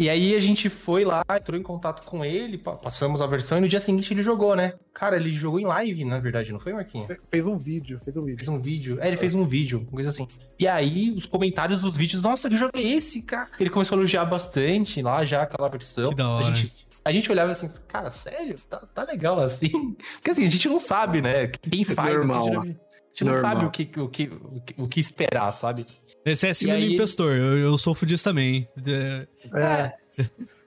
[0.00, 3.58] E aí a gente foi lá, entrou em contato com ele, pa- passamos a versão
[3.58, 4.74] e no dia seguinte ele jogou, né?
[4.94, 7.08] Cara, ele jogou em live, na verdade, não foi, Marquinhos?
[7.28, 8.36] Fez um vídeo, fez um vídeo.
[8.38, 8.98] Fez um vídeo.
[9.00, 10.28] É, ele fez um vídeo, uma coisa assim.
[10.56, 13.48] E aí, os comentários dos vídeos, nossa, que jogo é esse, cara?
[13.58, 16.10] Ele começou a elogiar bastante lá já aquela versão.
[16.10, 16.46] Que da hora.
[16.46, 16.72] A gente,
[17.04, 18.56] a gente olhava assim, cara, sério?
[18.70, 19.94] Tá, tá legal assim?
[20.14, 21.48] Porque assim, a gente não sabe, né?
[21.48, 22.60] Quem faz Normal.
[22.60, 22.76] assim,
[23.24, 23.50] gente não Normal.
[23.52, 24.30] sabe o que, o, que,
[24.76, 25.86] o, que, esperar, sabe?
[26.24, 28.68] Esse é síndrome aí- impostor, eu, eu sofro disso também.
[28.86, 29.92] É, É,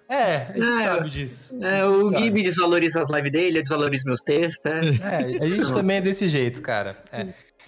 [0.10, 0.86] É, a gente É.
[0.86, 1.64] sabe disso.
[1.64, 2.24] É, o Sabe.
[2.26, 4.66] Gibi desvaloriza as lives dele, eu desvalorizo meus textos.
[4.70, 4.80] É.
[5.40, 6.98] É, a gente também é desse jeito, cara.
[7.14, 7.28] É.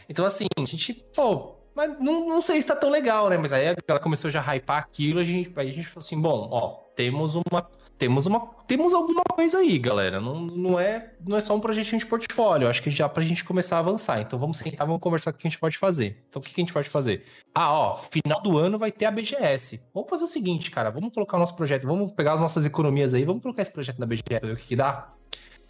[0.09, 3.37] Então, assim, a gente, pô, mas não, não sei se tá tão legal, né?
[3.37, 6.05] Mas aí a galera começou já a hypar aquilo, a gente, aí a gente falou
[6.05, 7.69] assim, bom, ó, temos uma.
[7.97, 8.39] Temos uma.
[8.67, 10.19] Temos alguma coisa aí, galera.
[10.19, 12.67] Não, não, é, não é só um projetinho de portfólio.
[12.67, 14.21] Acho que já pra gente começar a avançar.
[14.21, 16.23] Então vamos sentar, vamos conversar o que a gente pode fazer.
[16.27, 17.25] Então o que que a gente pode fazer?
[17.53, 19.84] Ah, ó, final do ano vai ter a BGS.
[19.93, 20.89] Vamos fazer o seguinte, cara.
[20.89, 23.99] Vamos colocar o nosso projeto, vamos pegar as nossas economias aí, vamos colocar esse projeto
[23.99, 25.13] na BGS, ver o que, que dá.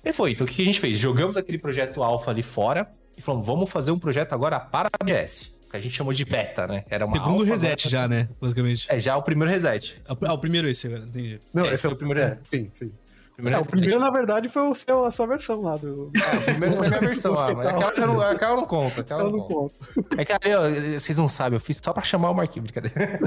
[0.04, 0.32] E foi.
[0.32, 0.98] Então o que a gente fez?
[0.98, 5.04] Jogamos aquele projeto alfa ali fora e falamos, vamos fazer um projeto agora para a
[5.04, 5.53] BGS.
[5.74, 6.86] Que a gente chamou de beta, né?
[6.88, 8.30] Era uma segundo alfa, reset já, né?
[8.40, 8.86] Basicamente.
[8.92, 10.00] É, já o primeiro reset.
[10.08, 11.40] Ah, o primeiro esse agora, entendi.
[11.52, 12.70] não, É, esse é o foi o primeiro- primeiro.
[12.76, 12.92] É, sim, sim.
[13.36, 16.12] Primeiro É, o primeiro, na verdade, foi o seu, a sua versão lá do.
[16.15, 18.65] É, o primeiro foi a minha versão, ah, mas aquela, eu não- aquela eu não
[18.65, 19.02] conta.
[19.02, 19.74] Aquela eu não não conta.
[19.96, 20.08] conto.
[20.19, 23.19] É que ali, ó, vocês não sabem, eu fiz só pra chamar o Marquinhos, brincadeira.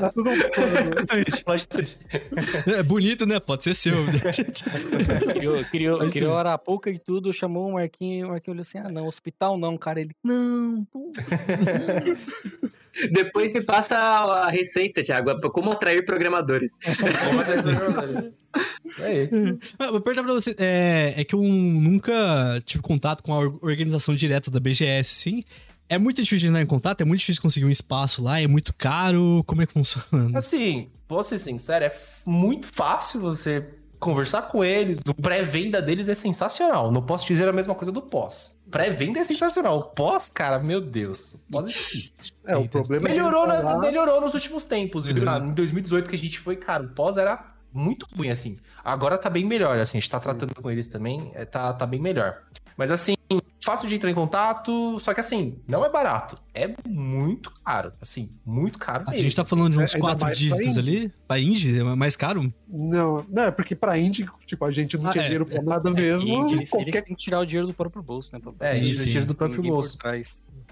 [0.00, 0.30] Tá tudo
[1.44, 1.98] plot twist.
[2.66, 3.40] É bonito, né?
[3.40, 3.94] Pode ser seu.
[5.34, 8.88] Criou, criou, criou arapuca e tudo, chamou o Marquinhos e o Marquinhos olhou assim: ah,
[8.92, 10.00] não, hospital não, cara.
[10.00, 11.10] Ele, não, pô.
[13.12, 16.72] Depois me passa a receita, Thiago, como atrair programadores.
[18.84, 19.28] Isso aí.
[19.78, 22.12] Ah, Vou perguntar pra você, é, é que eu nunca
[22.64, 25.42] tive contato com a or- organização direta da BGS, assim.
[25.88, 28.46] É muito difícil de entrar em contato, é muito difícil conseguir um espaço lá, é
[28.48, 30.36] muito caro, como é que funciona?
[30.36, 31.92] Assim, vou ser sincero, é
[32.26, 33.64] muito fácil você
[34.06, 34.98] conversar com eles.
[35.08, 36.90] O pré-venda deles é sensacional.
[36.90, 38.56] Não posso dizer a mesma coisa do pós.
[38.70, 39.78] Pré-venda é sensacional.
[39.78, 41.34] O Pós, cara, meu Deus.
[41.34, 42.34] O Pós é difícil.
[42.44, 42.70] É, o Eita.
[42.70, 43.56] problema Melhorou, é.
[43.58, 45.16] que na- lá- melhorou nos últimos tempos, viu?
[45.18, 45.24] Uhum.
[45.24, 48.58] Na- Em 2018 que a gente foi, cara, o pós era muito ruim, assim.
[48.84, 49.98] Agora tá bem melhor, assim.
[49.98, 52.38] A gente tá tratando com eles também, é, tá, tá bem melhor.
[52.76, 53.14] Mas assim,
[53.66, 56.38] fácil de entrar em contato, só que assim, não é barato.
[56.54, 59.24] É muito caro, assim, muito caro A mesmo.
[59.24, 61.12] gente tá falando de É, uns ainda quatro dígitos ali?
[61.26, 61.80] Pra Indie?
[61.80, 62.52] É mais caro?
[62.68, 65.26] Não, não, é porque pra Indie, tipo, a gente não Ah, tinha é.
[65.26, 66.28] dinheiro pra nada mesmo.
[66.28, 67.02] Eles, eles qualquer...
[67.02, 68.40] têm que tirar o dinheiro do próprio bolso, né?
[68.40, 69.98] pra- É, isso tira do próprio bolso.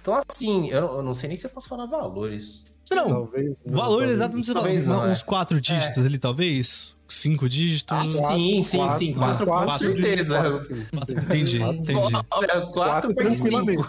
[0.00, 2.64] Então, assim, eu, eu não sei nem se eu posso falar valores.
[2.90, 3.64] Não, Talvez.
[3.64, 4.11] não, valor talvez.
[4.12, 5.24] exato não Talvez não, uns é.
[5.24, 6.94] quatro dígitos ali, talvez?
[7.14, 7.96] Cinco dígitos?
[7.96, 9.14] Ah, sim, sim, sim.
[9.14, 10.35] Quatro, com quatro, certeza.
[10.40, 11.12] quatro, sim, sim.
[11.14, 12.14] Entendi, Quatro- entendi.
[12.31, 13.37] Olha, quatro, Quatro por cinco.
[13.48, 13.88] tranquilamente.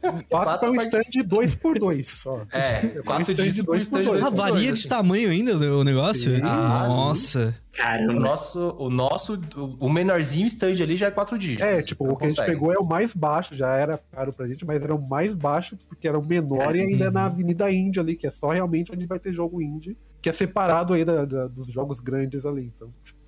[0.00, 2.40] Quatro Quatro pra um stand 2 por 2 ó.
[2.52, 4.18] É, quatro stand dígitos por dois por dois.
[4.20, 4.88] Ah, dois varia dois, de assim.
[4.88, 6.34] tamanho ainda o negócio?
[6.36, 6.42] Sim.
[6.44, 7.54] Ah, Nossa.
[7.72, 8.12] O Caramba.
[8.14, 9.40] nosso, o nosso,
[9.78, 11.64] o menorzinho stand ali já é quatro dígitos.
[11.66, 12.52] É, tipo, o que a gente consegue.
[12.58, 15.78] pegou é o mais baixo, já era caro pra gente, mas era o mais baixo,
[15.88, 18.92] porque era o menor e ainda é na Avenida Índia ali, que é só realmente
[18.92, 22.72] onde vai ter jogo indie, que é separado aí da- da- dos jogos grandes ali.
[22.74, 23.18] Então, tipo,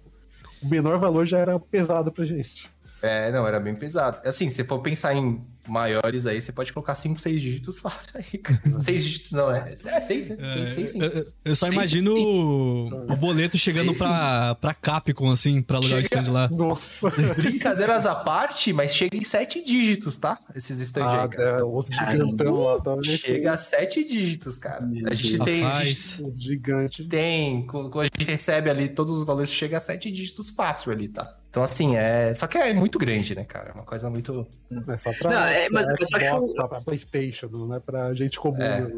[0.62, 2.70] o menor valor já era pesado pra gente.
[3.00, 4.18] É, não, era bem pesado.
[4.26, 8.38] Assim, se for pensar em maiores aí, você pode colocar 5, 6 dígitos fácil aí,
[8.38, 8.80] cara.
[8.80, 9.72] 6 dígitos, não, é.
[9.72, 10.36] É 6, né?
[10.54, 10.98] 6, 6, sim.
[11.44, 16.00] Eu- só Sim, imagino o, o boleto chegando Sim, pra, pra Capcom, assim, pra alugar
[16.00, 16.48] o Chega- stand lá.
[16.48, 17.10] Nossa!
[17.36, 20.38] Brincadeiras à parte, mas chega em 7 dígitos, tá?
[20.54, 21.48] Esses stands Ah, aí, cara.
[21.60, 24.84] é, os gigantão lá, tava nesse Chega a 7 dígitos, cara.
[25.06, 25.64] A gente tem.
[25.64, 27.06] A gente Rapaz, gigantes.
[27.08, 27.66] tem.
[27.68, 31.30] A gente recebe ali todos os valores, chega a 7 dígitos fácil ali, tá?
[31.52, 32.34] Então, assim, é.
[32.34, 33.68] Só que é muito grande, né, cara?
[33.68, 34.46] É uma coisa muito.
[34.88, 38.14] É só pra, Não, é, mas pra Xbox, acho- só pra Playstation, não é pra
[38.14, 38.56] gente comum.
[38.62, 38.80] É.
[38.80, 38.90] né?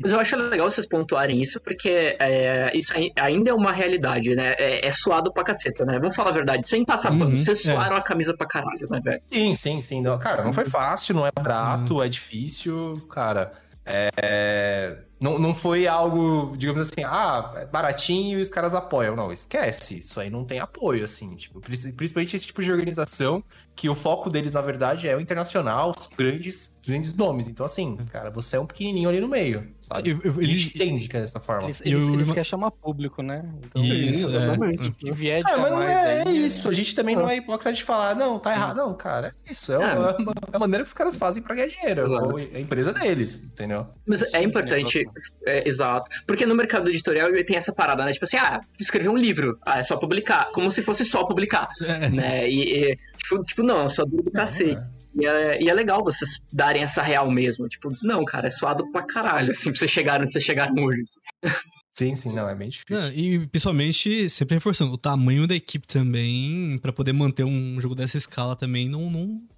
[0.00, 4.34] Mas eu acho legal vocês pontuarem isso, porque é, isso ai- ainda é uma realidade,
[4.34, 4.54] né?
[4.58, 5.98] É, é suado pra caceta, né?
[5.98, 7.26] Vamos falar a verdade, sem passar pano.
[7.26, 7.74] Uhum, Vocês é.
[7.74, 9.20] suaram a camisa pra caralho, né, velho?
[9.30, 10.02] Sim, sim, sim.
[10.22, 13.52] Cara, não foi fácil, não é barato, é difícil, cara.
[13.92, 19.16] É, Não, não foi algo, digamos assim, ah, é baratinho e os caras apoiam.
[19.16, 19.98] Não, esquece.
[19.98, 21.34] Isso aí não tem apoio, assim.
[21.36, 25.20] Tipo, princi- principalmente esse tipo de organização, que o foco deles, na verdade, é o
[25.20, 27.48] internacional, os grandes, grandes nomes.
[27.48, 30.10] Então, assim, cara, você é um pequenininho ali no meio, sabe?
[30.10, 31.64] Eu- eu- A Eles, gente entende que é dessa forma.
[31.64, 33.44] Eles, Eu- eles, eles eu- querem chamar público, né?
[33.64, 34.36] Então, Isso, é.
[34.36, 34.90] exatamente.
[34.92, 36.68] que vier de Ah, mas não mais é, aí, é isso.
[36.68, 38.76] A gente também não é hipócrita de falar, não, tá errado.
[38.76, 39.72] Não, cara, é isso.
[39.72, 39.94] É, É.
[39.94, 42.02] uma- é a maneira que os caras fazem pra ganhar dinheiro.
[42.02, 42.38] Exato.
[42.38, 43.86] É a empresa deles, entendeu?
[44.06, 45.04] Mas Sim, é importante,
[45.46, 46.10] é, exato.
[46.26, 48.12] Porque no mercado editorial tem essa parada, né?
[48.12, 50.50] Tipo assim, ah, escrever um livro, ah, é só publicar.
[50.52, 52.48] Como se fosse só publicar, é, né?
[52.48, 54.80] E, e, tipo, tipo, não, é só duro do cacete.
[55.14, 57.68] E é, e é legal vocês darem essa real mesmo.
[57.68, 61.02] Tipo, não, cara, é suado pra caralho, assim, pra vocês chegarem onde vocês chegaram hoje.
[61.02, 61.52] assim.
[61.92, 62.96] Sim, sim, não, é bem difícil.
[62.96, 67.94] Não, e principalmente, sempre reforçando, o tamanho da equipe também, pra poder manter um jogo
[67.94, 69.10] dessa escala também, não.
[69.10, 69.42] não...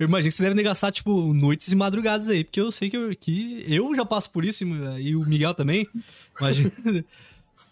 [0.00, 2.96] Eu imagino que você deve gastar, tipo, noites e madrugadas aí, porque eu sei que
[2.96, 5.86] eu, que eu já passo por isso, e e o Miguel também.
[6.38, 6.72] Imagina.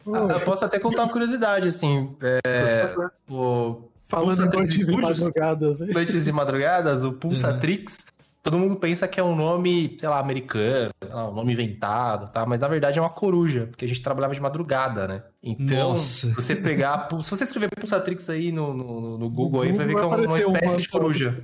[0.07, 2.15] Ah, eu posso até contar uma curiosidade, assim.
[2.23, 2.95] É,
[3.29, 5.81] o Falando em noites e madrugadas.
[5.81, 5.89] hein?
[5.93, 7.99] Noites e Madrugadas, o Pulsatrix,
[8.43, 12.45] todo mundo pensa que é um nome, sei lá, americano, um nome inventado, tá?
[12.45, 15.23] Mas na verdade é uma coruja, porque a gente trabalhava de madrugada, né?
[15.43, 16.27] Então, Nossa.
[16.29, 19.95] se você pegar, se você escrever Pulsatrix aí no, no, no Google, aí, vai ver
[19.95, 21.41] que é uma, espécie uma- de coruja.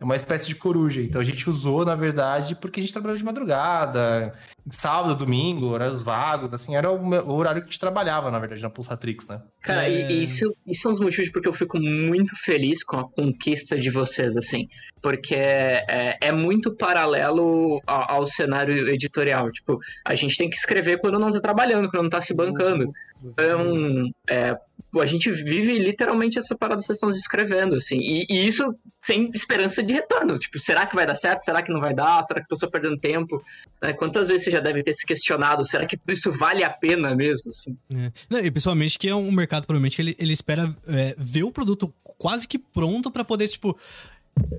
[0.00, 1.02] É uma espécie de coruja.
[1.02, 4.32] Então a gente usou, na verdade, porque a gente trabalhava de madrugada,
[4.70, 8.70] sábado, domingo, horários vagos, assim, era o, horário que a gente trabalhava, na verdade, na
[8.70, 9.42] Pulsatrix, né?
[9.60, 10.10] Cara, É.
[10.10, 13.78] e, isso, isso é um dos motivos porque eu fico muito feliz com a conquista
[13.78, 14.68] de vocês, assim.
[15.02, 19.52] Porque é, é muito paralelo ao, ao cenário editorial.
[19.52, 22.90] Tipo, a gente tem que escrever quando não tá trabalhando, quando não tá se bancando.
[23.22, 24.56] Então, é,
[24.98, 27.98] a gente vive literalmente essa parada que vocês estão escrevendo, assim.
[27.98, 30.38] E, e isso sem esperança de retorno.
[30.38, 31.42] Tipo, será que vai dar certo?
[31.42, 32.24] Será que não vai dar?
[32.24, 33.42] Será que tô só perdendo tempo?
[33.80, 35.64] Né, Quantas vezes você já deve ter se questionado?
[35.64, 37.76] Será que tudo isso vale a pena mesmo, assim?
[37.94, 38.10] É.
[38.28, 41.52] Não, e principalmente que é um mercado, provavelmente, que ele, ele espera é, ver o
[41.52, 43.78] produto quase que pronto pra poder, tipo.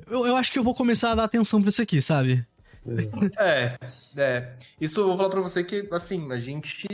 [0.10, 2.46] Eu, eu acho que eu vou começar a dar atenção pra isso aqui, sabe?
[3.38, 3.78] É,
[4.18, 4.54] é.
[4.80, 6.88] Isso eu vou falar pra você que, assim, a gente.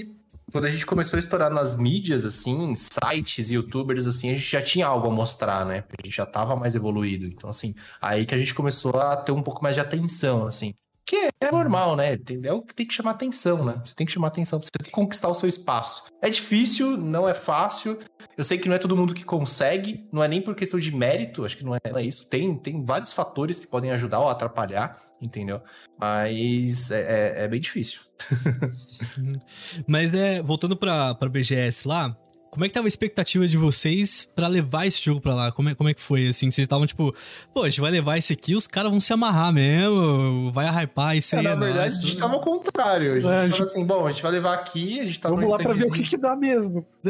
[0.52, 4.62] Quando a gente começou a estourar nas mídias, assim, sites, youtubers, assim, a gente já
[4.62, 5.84] tinha algo a mostrar, né?
[6.02, 7.26] A gente já tava mais evoluído.
[7.26, 10.74] Então, assim, aí que a gente começou a ter um pouco mais de atenção, assim.
[11.06, 12.18] Que é normal, né?
[12.44, 13.82] É o que tem que chamar atenção, né?
[13.84, 16.06] Você tem que chamar atenção, você tem que conquistar o seu espaço.
[16.22, 18.00] É difícil, não é fácil.
[18.38, 20.94] Eu sei que não é todo mundo que consegue, não é nem por questão de
[20.96, 22.28] mérito, acho que não é, não é isso.
[22.28, 25.60] Tem, tem vários fatores que podem ajudar ou atrapalhar, entendeu?
[26.00, 27.02] Mas é,
[27.42, 28.02] é- é bem difícil.
[29.88, 32.16] Mas é, voltando pra, pra BGS lá,
[32.50, 35.52] como é que tava a expectativa de vocês pra levar esse jogo pra lá?
[35.52, 36.50] Como é, como é que foi, assim?
[36.50, 37.14] Vocês estavam tipo,
[37.54, 41.16] pô, a gente vai levar esse aqui, os caras vão se amarrar mesmo, vai hypar
[41.18, 41.44] isso É, aí.
[41.44, 42.20] na é verdade, nóis, a gente tudo.
[42.20, 43.12] tava ao contrário.
[43.14, 45.20] A gente É, a tava gente- assim, bom, a gente vai levar aqui, a gente
[45.20, 46.86] tá Vamos lá pra ver o que, que dá mesmo.
[47.06, 47.10] A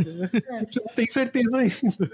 [0.60, 2.12] gente não tem certeza ainda.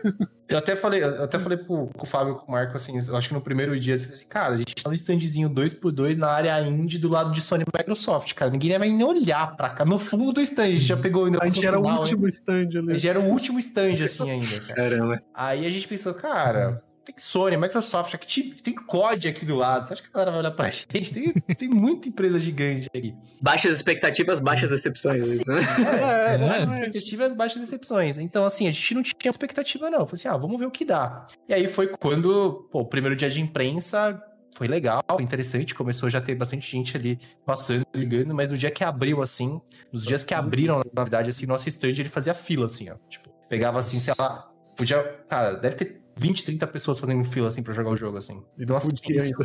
[0.49, 3.29] Eu até falei, eu até falei pro, pro Fábio e pro Marco, assim, eu acho
[3.29, 6.61] que no primeiro dia, assim, assim, cara, a gente tá no standzinho 2x2 na área
[6.67, 8.51] indie do lado de Sony e Microsoft, cara.
[8.51, 9.83] Ninguém vai nem olhar pra cá.
[9.85, 12.69] No fundo do stand, a gente já pegou ainda A gente era o último stand
[12.77, 12.99] ali.
[13.13, 14.75] Era o último stand, assim, ainda, cara.
[14.75, 15.23] Caramba.
[15.33, 19.85] Aí a gente pensou, cara, tem Sony, Microsoft, Active, tem COD aqui do lado.
[19.85, 21.13] Você acha que a galera vai olhar pra gente?
[21.13, 23.13] Tem, tem muita empresa gigante aqui.
[23.41, 25.23] Baixas expectativas, baixas decepções.
[25.23, 25.43] Sim.
[25.47, 25.59] né?
[25.59, 26.75] É, É, baixas é.
[26.79, 28.17] expectativas, baixas decepções.
[28.17, 30.05] Então, assim, a gente não tinha expectativa, não.
[30.05, 31.25] Falei assim, ah, vamos ver o que dá.
[31.47, 34.21] E aí foi quando, pô, o primeiro dia de imprensa
[34.55, 35.73] foi legal, foi interessante.
[35.75, 39.61] Começou já a ter bastante gente ali passando, ligando, mas no dia que abriu, assim,
[39.91, 42.95] nos dias que abriram, na verdade, assim, nosso stand, ele fazia fila, assim, ó.
[43.09, 45.03] Tipo, pegava assim, sei lá, podia.
[45.29, 48.43] Cara, deve ter 20, 30 pessoas fazendo fila, assim, pra jogar o jogo, assim.
[48.57, 49.37] E não podia ainda.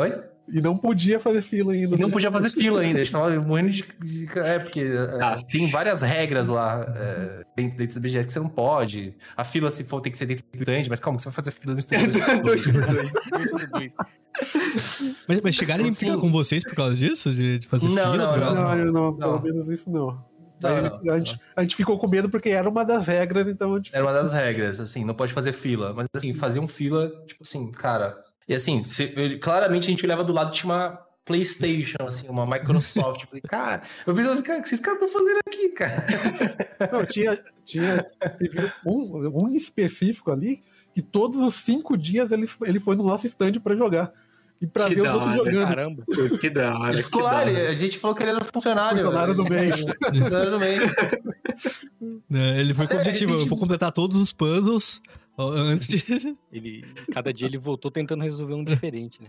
[0.00, 0.37] Oi?
[0.50, 1.96] E não podia fazer fila ainda.
[1.96, 3.00] E não podia fazer fila ainda.
[3.00, 3.84] A gente tava morrendo de.
[4.36, 5.36] é, porque é, Ah.
[5.50, 9.14] tem várias regras lá é, dentro, dentro do BGS que você não pode.
[9.36, 11.50] A fila, se for, tem que ser dentro do stand, mas calma, você vai fazer
[11.50, 12.08] fila no stand.
[12.42, 13.12] Dois por dois.
[13.30, 13.94] Dois por dois.
[15.28, 16.20] Mas, mas chegaram a implicar Sim.
[16.20, 17.30] com vocês por causa disso?
[17.32, 18.16] De, de fazer Não, fila?
[18.16, 19.42] não, pra- Não, não, não, pelo Não.
[19.42, 20.24] menos isso não.
[20.60, 23.46] Não, Mas não, a, gente, a gente ficou com medo porque era uma das regras,
[23.46, 25.92] então a gente Era uma das regras, assim, não pode fazer fila.
[25.94, 28.16] Mas assim, faziam fila, tipo assim, cara.
[28.48, 32.46] E assim, se- ele- claramente a gente olhava do lado tinha uma PlayStation, assim, uma
[32.46, 33.22] Microsoft.
[33.22, 36.06] Eu falei, cara, eu pensei, cara, o que caras estão fazendo aqui, cara?
[36.92, 38.06] Não, tinha, tinha
[38.38, 40.60] teve um, um específico ali
[40.94, 44.10] que todos os cinco dias ele, ele foi no nosso stand pra jogar.
[44.60, 45.68] E pra Que ver outros hora, jogando.
[45.68, 46.04] Caramba.
[46.40, 46.92] Que da hora.
[46.92, 48.98] Ele ficou lá, a gente falou que ele era funcionário.
[48.98, 49.84] Funcionário do mês.
[50.02, 50.92] Funcionário do mês.
[52.32, 55.00] É, ele foi com o objetivo, eu vou completar todos os puzzles
[55.38, 55.98] antes de...
[56.52, 59.28] Ele, cada dia ele voltou tentando resolver um diferente, né?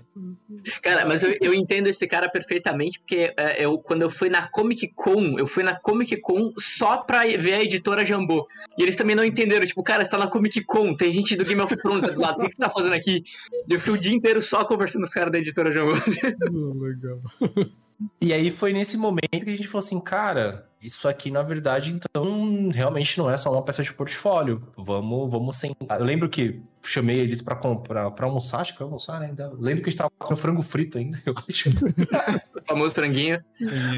[0.82, 4.48] Cara, mas eu, eu entendo esse cara perfeitamente, porque é, eu, quando eu fui na
[4.48, 8.48] Comic Con, eu fui na Comic Con só pra ver a editora Jambô.
[8.78, 11.46] E eles também não entenderam, tipo, cara, você tá na Comic Con, tem gente do
[11.46, 13.24] Game of Thrones do lado, o que você tá fazendo aqui?
[13.68, 15.94] E eu fui o dia inteiro só conversando com os caras da editora Jambô.
[16.80, 17.20] Legal.
[18.22, 21.92] E aí foi nesse momento que a gente falou assim, cara, isso aqui na verdade
[21.92, 24.62] então realmente não é só uma peça de portfólio.
[24.78, 26.00] Vamos, vamos sentar.
[26.00, 29.28] Eu lembro que chamei eles pra comprar, para almoçar, acho que foi almoçar, né?
[29.28, 29.50] Ainda.
[29.50, 31.70] Lembro que a gente tava com frango frito ainda, eu acho.
[31.70, 33.40] o famoso franguinho.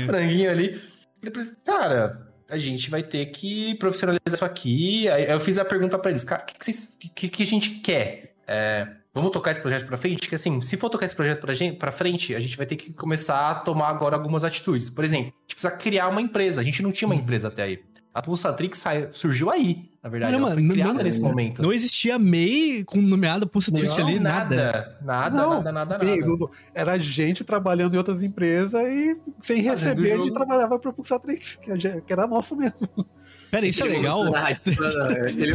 [0.05, 0.73] franguinho ali.
[1.19, 5.07] Falei pra eles, cara, a gente vai ter que profissionalizar isso aqui.
[5.09, 8.33] Aí eu fiz a pergunta pra eles, cara, o que, que, que a gente quer?
[8.47, 10.27] É, vamos tocar esse projeto pra frente?
[10.29, 11.45] Que assim, se for tocar esse projeto
[11.77, 14.89] pra frente, a gente vai ter que começar a tomar agora algumas atitudes.
[14.89, 16.61] Por exemplo, a gente precisa criar uma empresa.
[16.61, 17.79] A gente não tinha uma empresa até aí.
[18.13, 20.33] A Pulsatrix surgiu aí, na verdade.
[20.33, 21.61] Caramba, ela não- criada não- nesse momento.
[21.61, 24.97] Não existia MEI com nomeada Pulsa Trix ali, nada.
[25.01, 26.15] Nada, Não, nada, nada, nada.
[26.17, 30.33] Não- Era gente trabalhando em outras empresas e sem Fazendo receber a gente jogo.
[30.33, 31.71] trabalhava pra Pulsatrix, que
[32.11, 32.75] era nosso mesmo.
[33.51, 34.17] Pera, isso é Aquele legal?
[34.25, 34.87] momento da narrativa-
[35.27, 35.53] Aquele,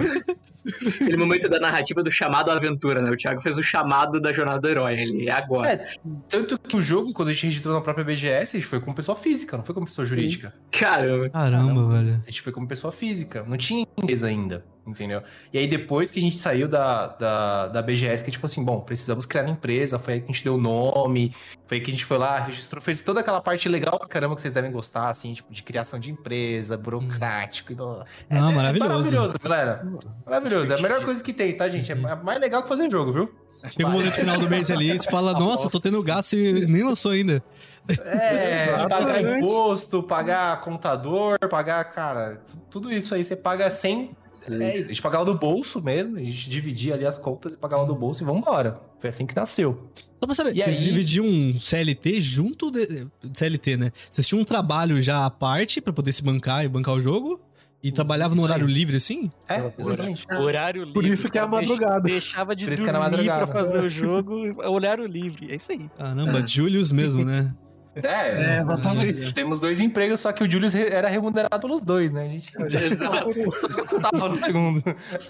[1.01, 3.11] aquele momento da narrativa do chamado à aventura, né?
[3.11, 5.71] O Thiago fez o chamado da jornada do herói, ele é agora.
[5.73, 5.95] É,
[6.29, 8.95] Tanto que o jogo, quando a gente registrou na própria BGS, a gente foi como
[8.95, 10.53] pessoa física, não foi como pessoa jurídica.
[10.71, 11.31] Caramba.
[11.31, 12.21] Caramba, velho.
[12.27, 15.23] A gente foi como pessoa física, não tinha empresa ainda, entendeu?
[15.53, 18.51] E aí depois que a gente saiu da, da, da BGS, que a gente falou
[18.53, 21.35] assim, bom, precisamos criar uma empresa, foi aí que a gente deu o nome,
[21.67, 24.35] foi aí que a gente foi lá, registrou, fez toda aquela parte legal pra caramba
[24.37, 27.73] que vocês devem gostar, assim, tipo, de criação de empresa, burocrático.
[27.73, 28.05] e blá.
[28.31, 28.89] É- Não, é maravilhoso.
[28.91, 29.87] maravilhoso, galera.
[30.25, 30.73] Maravilhoso.
[30.73, 31.91] É a melhor coisa que tem, tá, gente?
[31.91, 33.35] É mais legal que fazer jogo, viu?
[33.71, 36.85] Chega um momento final do mês ali, você fala, nossa, tô tendo gasto e nem
[36.85, 37.43] lançou ainda.
[37.89, 39.45] É, pagar Exatamente.
[39.45, 44.17] imposto, pagar contador, pagar, cara, tudo isso aí você paga sem.
[44.51, 44.85] É isso.
[44.85, 47.95] A gente pagava do bolso mesmo, a gente dividia ali as contas e pagava do
[47.95, 48.75] bolso e vambora.
[48.99, 49.89] Foi assim que nasceu.
[50.21, 50.85] Só pra saber, E vocês aí?
[50.85, 53.93] dividiam um CLT junto de, CLT, né?
[54.11, 57.41] Vocês tinham um trabalho já à parte pra poder se bancar e bancar o jogo?
[57.83, 58.73] E trabalhava no horário aí.
[58.73, 59.31] livre assim?
[59.49, 60.25] É, Exatamente.
[60.33, 60.95] Horário livre.
[60.95, 62.03] Por isso que é a o cara deix- madrugada.
[62.03, 63.47] Deixava de Por isso que é dormir na madrugada.
[63.47, 64.35] pra fazer o jogo,
[64.69, 65.53] horário livre.
[65.53, 65.89] É isso aí.
[65.97, 67.55] Caramba, Julius mesmo, né?
[68.03, 69.33] É, É, exatamente.
[69.33, 72.25] Temos dois empregos, só que o Julius era remunerado pelos dois, né?
[72.27, 72.51] A gente
[72.97, 74.83] só gostava no segundo.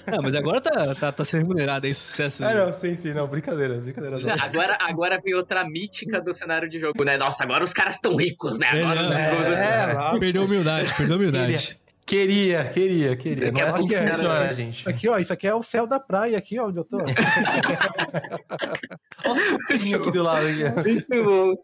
[0.06, 2.44] Ah, mas agora tá, tá, tá sendo remunerado aí, sucesso.
[2.44, 4.18] Ah, não, sim, sim, não, brincadeira, brincadeira.
[4.18, 7.16] Não, Agora, agora vem outra mítica do cenário de jogo, né?
[7.16, 8.66] Nossa, agora os caras estão ricos, né?
[8.68, 10.18] Agora É, nossa.
[10.18, 11.76] Perdeu a humildade, perdeu a humildade.
[12.04, 13.50] Queria, queria, queria.
[13.50, 14.78] Não é assim que Quer- funciona, quer- gente.
[14.78, 16.98] Isso aqui, ó, isso aqui é o céu da praia aqui, ó, onde eu tô.
[19.26, 19.56] Olha o
[20.00, 20.46] aqui do lado.
[20.46, 21.04] Aqui.
[21.10, 21.54] Muito bom.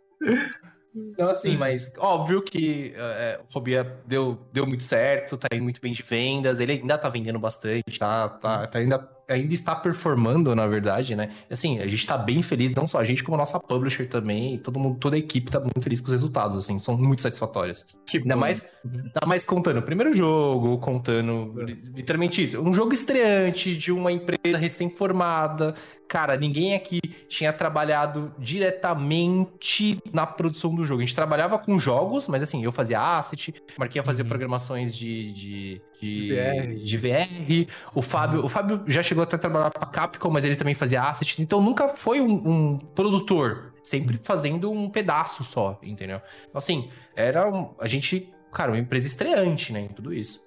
[0.94, 5.80] Então, assim, mas óbvio que é, o Fobia deu, deu muito certo, tá indo muito
[5.80, 10.54] bem de vendas, ele ainda tá vendendo bastante, tá, tá, tá ainda, ainda está performando,
[10.54, 11.30] na verdade, né?
[11.50, 14.58] Assim, a gente tá bem feliz, não só a gente, como a nossa publisher também,
[14.58, 17.86] todo mundo, toda a equipe tá muito feliz com os resultados, assim, são muito satisfatórios.
[18.06, 18.40] Que Ainda bom.
[18.40, 22.60] mais, ainda mais contando o primeiro jogo, contando li- literalmente isso.
[22.60, 25.74] Um jogo estreante de uma empresa recém-formada.
[26.12, 31.00] Cara, ninguém aqui tinha trabalhado diretamente na produção do jogo.
[31.00, 34.28] A gente trabalhava com jogos, mas assim, eu fazia asset, Marquinha fazia Uhum.
[34.28, 36.84] programações de, de, de, De VR.
[36.84, 37.68] de VR.
[37.94, 41.02] O Fábio, o Fábio já chegou até a trabalhar pra Capcom, mas ele também fazia
[41.02, 41.40] asset.
[41.40, 42.32] Então nunca foi um,
[42.74, 46.18] um produtor, sempre fazendo um pedaço só, entendeu?
[46.42, 50.42] Então, assim, era um- a gente, cara, uma empresa estreante, né, em tudo isso.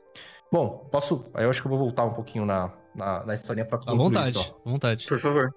[0.51, 1.25] Bom, posso.
[1.34, 3.97] Eu acho que eu vou voltar um pouquinho na, na, na historinha pra À concluir
[3.97, 4.60] vontade, só.
[4.65, 5.05] à vontade.
[5.08, 5.53] Por favor.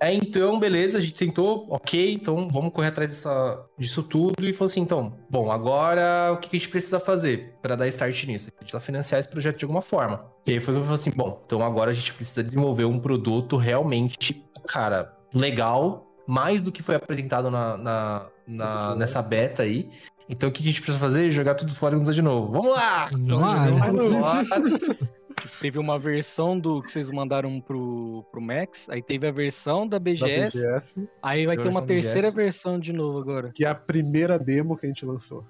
[0.00, 4.52] É, então, beleza, a gente sentou, ok, então vamos correr atrás dessa, disso tudo e
[4.52, 8.46] falou assim, então, bom, agora o que a gente precisa fazer para dar start nisso?
[8.46, 10.24] A gente precisa financiar esse projeto de alguma forma.
[10.46, 12.98] E aí foi que eu falei assim, bom, então agora a gente precisa desenvolver um
[13.00, 19.90] produto realmente, cara, legal, mais do que foi apresentado na, na- na- nessa beta aí.
[20.30, 21.30] Então o que a gente precisa fazer?
[21.32, 22.52] Jogar tudo fora e mudar de novo.
[22.52, 23.08] Vamos lá!
[23.10, 24.78] Vamos lá, Então, né?
[25.60, 29.98] Teve uma versão do que vocês mandaram pro, pro Max, aí teve a versão da
[29.98, 32.36] Da BGS, BGS, aí vai ter uma terceira BGS.
[32.36, 33.50] versão de novo agora.
[33.54, 35.44] que é a primeira demo que a gente lançou.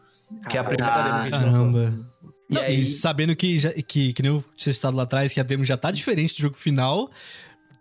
[0.49, 1.73] Que é a primeira Ah, demo que a gente lançou.
[1.73, 1.95] Caramba.
[2.51, 5.33] E Não, aí- E sabendo que, já, que, que nem eu tinha citado lá atrás,
[5.35, 7.11] que a demo já tá diferente do jogo final,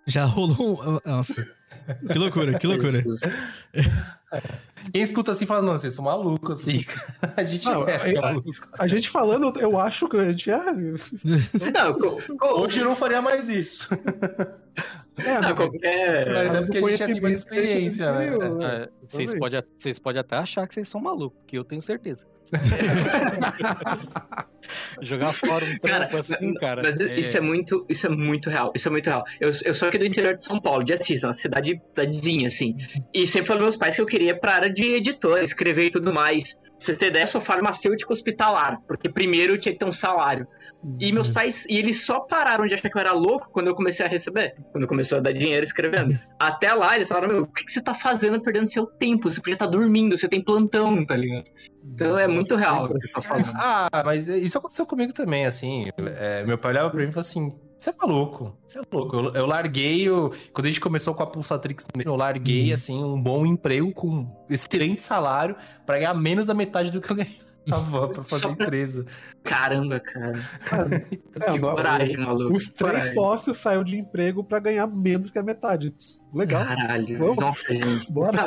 [0.05, 1.10] já rolou um...
[1.10, 1.47] Nossa.
[2.12, 3.04] Que loucura, que loucura.
[4.94, 6.84] Quem escuta assim fala, não, vocês são malucos, assim.
[7.36, 8.50] A gente Não, é, é- maluco.
[8.78, 10.60] A gente falando, eu acho que a gente é.
[10.74, 13.88] Não, co- co- Hoje eu não faria mais isso.
[15.18, 16.32] É, não, não, qualquer.
[16.34, 18.38] Mas é porque a gente já tem mais experiência, né?
[18.38, 18.65] né?
[18.65, 19.39] É, vocês Também.
[19.39, 22.28] podem vocês podem até achar que vocês são malucos, que eu tenho certeza.
[25.01, 26.82] Jogar fora um Cara, trampo assim, cara.
[26.84, 29.24] Mas isso é muito, isso é muito real, isso é muito real.
[29.39, 32.76] Eu, eu sou aqui do interior de São Paulo, de Assis, uma cidade, cidadezinha, assim.
[33.13, 35.91] E sempre falei meus pais que eu queria ir pra área de editor, escrever e
[35.91, 36.59] tudo mais.
[36.80, 40.47] Vocês terem ideia, eu sou farmacêutico hospitalar, porque primeiro eu tinha que ter um salário.
[41.00, 43.76] E meus pais, e eles só pararam de achar que eu era louco quando eu
[43.76, 46.18] comecei a receber, quando comecei a dar dinheiro escrevendo.
[46.40, 49.30] Até lá, eles falaram, meu, o que, que você tá fazendo perdendo seu tempo?
[49.30, 51.50] Você podia estar dormindo, você tem plantão, tá ligado?
[51.84, 53.48] Então é muito real o que você tá falando.
[53.58, 55.90] Ah, mas isso aconteceu comigo também, assim.
[56.20, 59.16] É, meu pai olhava pra mim e falou assim: você é maluco, você é louco.
[59.16, 60.08] Eu, eu larguei,
[60.52, 65.02] quando a gente começou com a Pulsatrix, eu larguei, assim, um bom emprego com excelente
[65.02, 65.56] salário
[65.86, 67.16] pra ganhar menos da metade do que eu
[67.68, 69.05] ganhava pra fazer empresa.
[69.43, 70.34] Caramba, cara.
[70.72, 72.55] É, Que coragem, maluco.
[72.55, 73.13] Os três coragem.
[73.13, 75.93] sócios saíram de emprego pra ganhar menos que a metade.
[76.38, 76.66] Legal.
[76.66, 77.18] Caralho.
[77.18, 77.38] Vamos?
[77.38, 78.12] Nossa, gente.
[78.12, 78.46] Bora.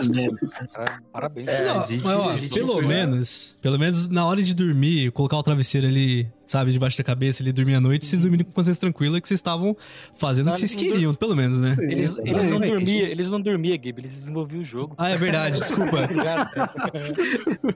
[0.73, 1.49] Cara, Parabéns.
[1.49, 4.55] É, Não, a gente- mas, ó, a gente pelo menos, pelo menos na hora de
[4.55, 8.45] dormir, colocar o travesseiro ali, sabe, debaixo da cabeça, ele dormir à noite, vocês dormiram
[8.45, 9.77] com consciência tranquila que vocês estavam
[10.17, 11.75] fazendo o que vocês queriam, pelo menos, né?
[11.75, 14.95] Sim, Eles, é, eles não dormiam, eles não dormiam, Gabe, eles desenvolviam o jogo.
[14.97, 16.03] Ah, é verdade, desculpa.
[16.05, 16.51] Obrigado.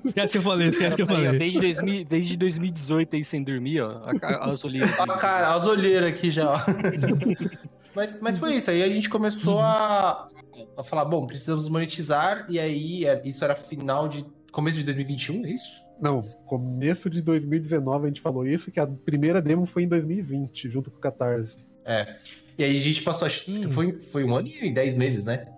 [0.05, 1.39] Esquece que eu falei, esquece que eu falei.
[1.39, 4.03] desde, 2000, desde 2018 aí sem dormir, ó.
[4.23, 4.95] A, a, as olheiras.
[4.99, 6.59] Ó, cara, as olheiras aqui já, ó.
[7.95, 8.71] mas, mas foi isso.
[8.71, 10.29] Aí a gente começou a,
[10.77, 12.47] a falar, bom, precisamos monetizar.
[12.49, 14.25] E aí, é, isso era final de.
[14.53, 15.83] Começo de 2021, é isso?
[16.01, 20.69] Não, começo de 2019 a gente falou isso, que a primeira demo foi em 2020,
[20.71, 21.59] junto com o Catarse.
[21.85, 22.15] É.
[22.57, 23.71] E aí a gente passou, acho que Hum.
[23.71, 25.49] foi, foi um ano e dez meses, né?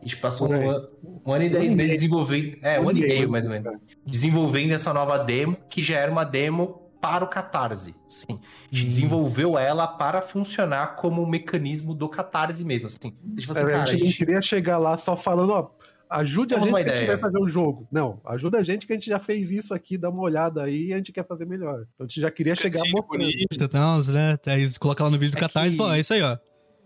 [0.00, 0.88] A gente passou um ano,
[1.24, 1.90] um ano e dez Um meses meio.
[1.90, 2.58] desenvolvendo.
[2.62, 3.72] É, um ano e meio, mais ou menos.
[4.04, 7.96] Desenvolvendo essa nova demo, que já era uma demo para o Catarse.
[8.08, 8.38] Sim.
[8.70, 8.88] A gente Hum.
[8.88, 12.86] desenvolveu ela para funcionar como um mecanismo do Catarse mesmo.
[12.86, 13.12] Assim.
[13.26, 15.70] A gente falou assim, a cara, gente não queria chegar lá só falando, ó,
[16.08, 17.06] ajude a gente que a gente ideia.
[17.08, 17.88] vai fazer o jogo.
[17.90, 20.86] Não, ajuda a gente que a gente já fez isso aqui, dá uma olhada aí
[20.88, 21.84] e a gente quer fazer melhor.
[21.94, 23.18] Então a gente já queria chegar Cutscene mostrando.
[23.32, 24.38] bonita e tal, né?
[24.46, 26.38] Aí coloca lá no vídeo do É Catarse e que- fala, é isso aí, ó.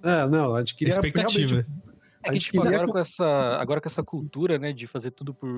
[0.02, 1.46] É, não, a gente queria Expectativa.
[1.46, 1.85] realmente-
[2.26, 3.24] É que, tipo, queria agora co- com, essa,
[3.58, 5.48] agora com essa cultura, né, de fazer tudo por.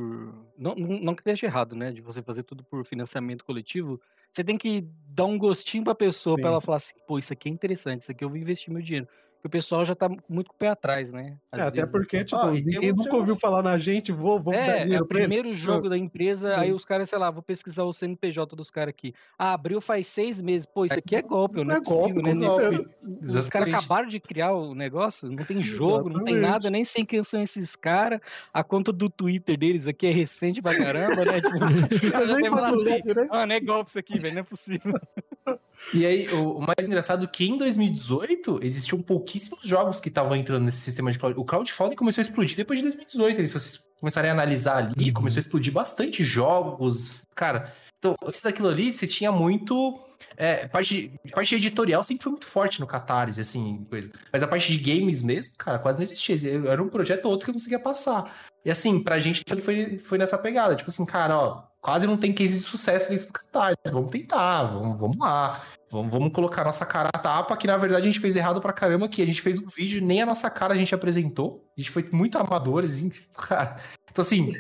[0.57, 1.93] Não, não não que esteja errado, né?
[1.93, 4.01] De você fazer tudo por financiamento coletivo,
[4.33, 6.43] você tem que dar um gostinho pra pessoa Sim.
[6.43, 8.83] pra ela falar assim, pô, isso aqui é interessante, isso aqui eu vou investir meu
[8.83, 9.09] dinheiro.
[9.39, 11.37] Porque o pessoal já tá muito com o pé atrás, né?
[11.53, 12.25] É, até vezes, porque, assim.
[12.27, 15.55] tipo, tem ninguém nunca ouviu falar na gente, vou, vamos dar É, é o primeiro
[15.55, 19.15] jogo da empresa, aí os caras, sei lá, vou pesquisar o CNPJ dos caras aqui.
[19.39, 20.67] Ah, abriu faz seis meses.
[20.67, 22.33] Pô, isso aqui é golpe, eu não é, É golpe, possível, né?
[22.33, 23.75] Os caras Exatamente.
[23.77, 26.41] acabaram de criar o negócio, não tem jogo, não tem Exatamente.
[26.41, 28.19] nada, nem sei quem são esses caras.
[28.53, 31.39] A conta do Twitter deles aqui é recente pra caramba, né?
[31.89, 33.29] Tipo, os Eu caras já nem.
[33.29, 34.99] Mano, é golpe isso aqui, velho, não é possível.
[35.95, 40.65] E aí, o, mais engraçado é que em 2018 existiam pouquíssimos jogos que estavam entrando
[40.65, 41.39] nesse sistema de crowd.
[41.39, 43.47] O crowdfunding começou a explodir depois de 2018.
[43.47, 45.13] Se vocês começarem a analisar ali, Uhum.
[45.13, 47.23] começou a explodir bastante jogos.
[47.35, 50.01] Cara, então, antes daquilo ali, você tinha muito.
[50.37, 54.13] É, parte, parte editorial sempre foi muito forte no Catarse, assim, coisa.
[54.33, 56.37] Mas a parte de games mesmo, cara, quase não existia.
[56.69, 58.33] Era um projeto ou outro que eu conseguia passar.
[58.65, 60.77] E assim, pra gente foi, foi nessa pegada.
[60.77, 63.77] Tipo assim, cara, ó, quase não tem case de sucesso dentro do Catarse.
[63.93, 65.63] Vamos tentar, vamos, vamos lá.
[65.91, 68.73] Vamos, vamos colocar nossa cara a tapa, que na verdade a gente fez errado pra
[68.73, 71.65] caramba, que a gente fez um vídeo, nem a nossa cara a gente apresentou.
[71.77, 73.77] A gente foi muito amador, assim, tipo, cara.
[74.11, 74.53] Então, assim,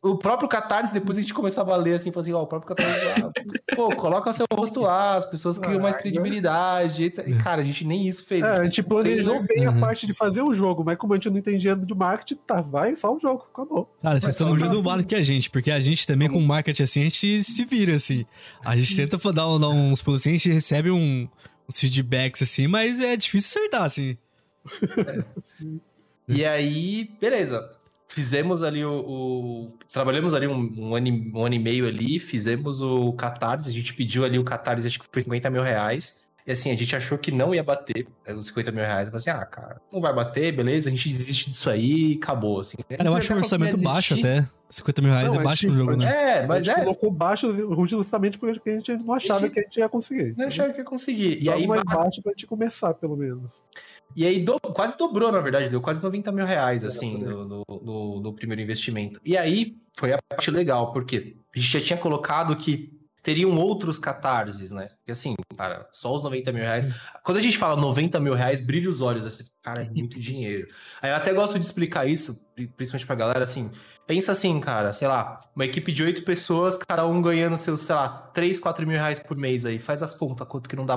[0.00, 3.00] o próprio Catarse, depois a gente começava a ler assim, assim, ó, o próprio Catarse,
[3.06, 3.30] ah,
[3.74, 7.26] pô, coloca o seu rosto lá, as pessoas criam mais Ah, credibilidade, etc.
[7.26, 8.44] E, cara, a gente nem isso fez.
[8.44, 9.46] É, a gente planejou né?
[9.48, 9.80] bem a Uhum.
[9.80, 12.94] parte de fazer o jogo, mas como a gente não entendia de marketing, tá, vai
[12.94, 13.92] só o jogo, acabou.
[14.00, 16.82] Cara, vocês estão no mesmo barco que a gente, porque a gente também com marketing
[16.84, 18.24] assim, a gente se vira assim.
[18.64, 21.28] A gente tenta dar, dar uns pulos assim, a gente recebe um,
[21.68, 24.16] uns feedbacks assim, mas é difícil acertar assim.
[26.28, 27.77] E aí, beleza.
[28.10, 28.90] Fizemos ali o.
[29.00, 33.68] o- trabalhamos ali um, um, ano, e- um ano e meio ali, fizemos o Catarse,
[33.68, 36.26] a gente pediu ali o Catarse, acho que foi 50 mil reais.
[36.46, 39.08] E assim, a gente achou que não ia bater é, os 50 mil reais.
[39.08, 42.16] Eu falei assim, ah, cara, não vai bater, beleza, a gente desiste disso aí e
[42.16, 42.78] acabou, assim.
[42.88, 44.48] Cara, eu acho um orçamento baixo até.
[44.70, 46.06] 50 mil reais Não, é a baixo gente- pro jogo, né?
[46.06, 46.84] É, a mas gente é.
[46.84, 50.34] colocou baixo justamente porque a gente não achava que a gente ia conseguir.
[50.38, 51.42] Não achava que ia conseguir.
[51.42, 53.62] E aí, mais ba- baixo pra gente começar, pelo menos.
[54.16, 58.20] E aí do- quase dobrou, na verdade, deu quase 90 mil reais, assim, no- no-
[58.20, 59.20] no primeiro investimento.
[59.24, 63.98] E aí foi a parte legal, porque a gente já tinha colocado que teriam outros
[63.98, 64.88] catarses, né?
[64.98, 66.88] Porque assim, cara, só os 90 mil reais.
[67.22, 70.68] Quando a gente fala 90 mil reais, brilha os olhos, assim, cara, é muito dinheiro.
[71.02, 72.40] Aí eu até gosto de explicar isso,
[72.76, 73.70] principalmente pra galera, assim,
[74.06, 77.94] pensa assim, cara, sei lá, uma equipe de oito pessoas, cada um ganhando seus, sei
[77.94, 79.78] lá, 3, 4 mil reais por mês aí.
[79.78, 80.96] Faz as contas, quanto que não dá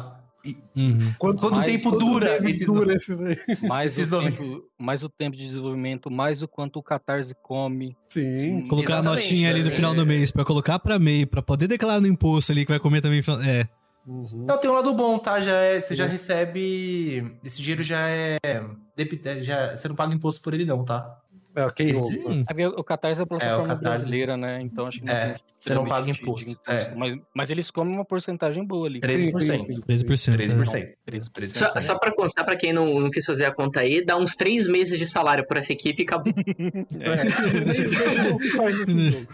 [0.76, 1.14] Uhum.
[1.20, 3.38] Quanto, Quanto Mais- tempo quantos dura esses dura esses aí?
[3.68, 7.96] Mais Esses o, tempo, mais o tempo de desenvolvimento, mais o quanto o Catarse come.
[8.08, 8.68] Sim.
[8.68, 12.02] Colocar a notinha ali no final do mês pra colocar pra MEI, pra poder declarar
[12.02, 13.22] no imposto ali que vai comer também.
[13.48, 13.68] É.
[14.08, 14.46] Uhum.
[14.48, 15.40] Não, tem um lado bom, tá?
[15.40, 17.38] Já é, você já recebe.
[17.44, 18.38] Esse dinheiro já é.
[18.44, 21.21] é, Já, você não paga imposto por ele, não, tá?
[21.56, 22.44] É, ok, Esse- o-.
[22.48, 24.62] É o Catarse é a plataforma Catarse- brasileira, né?
[24.62, 26.96] Então acho que não É, você não paga de- de imposto, é.
[26.96, 29.00] Mas, mas eles comem uma porcentagem boa ali.
[29.02, 29.62] 13%.
[29.64, 29.82] sim, sim.
[29.82, 30.38] 13%.
[30.38, 30.94] 13%.
[31.06, 31.58] 13%.
[31.58, 34.36] Só, só pra constar, pra quem não, não quis fazer a conta aí, dá uns
[34.36, 36.32] três meses de salário por essa equipe e acabou.
[38.32, 39.28] Não se faz esse jogo.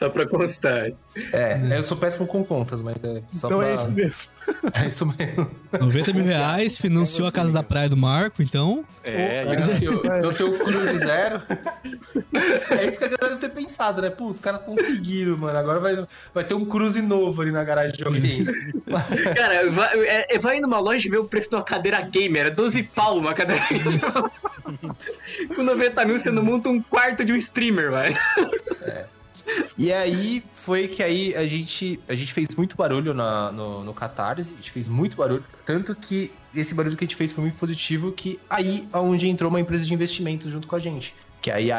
[0.00, 0.92] Só pra constar.
[1.30, 3.68] É, eu sou péssimo com contas, mas é só Então pra...
[3.68, 4.30] é isso mesmo.
[4.72, 5.50] É isso mesmo.
[5.78, 8.82] 90 mil reais, financiou a casa da praia do Marco, então.
[9.04, 11.42] É, e- Eu sei o- Cruze Zero.
[12.70, 14.08] É isso que a galera deve ter pensado, né?
[14.08, 15.58] Pô, os caras conseguiram, mano.
[15.58, 18.46] Agora vai, vai ter um Cruze novo ali na garagem de alguém.
[19.36, 22.46] Cara, vai, é, vai numa loja e vê o preço de uma cadeira gamer.
[22.46, 24.00] É 12 pau uma cadeira gamer.
[25.54, 28.16] Com 90 mil você não monta um quarto de um streamer, vai.
[29.78, 33.94] E aí foi que aí a gente, a gente fez muito barulho na, no, no
[33.94, 37.42] Catarse, a gente fez muito barulho, tanto que esse barulho que a gente fez foi
[37.44, 41.14] muito positivo, que aí é onde entrou uma empresa de investimentos junto com a gente.
[41.40, 41.78] Que aí a,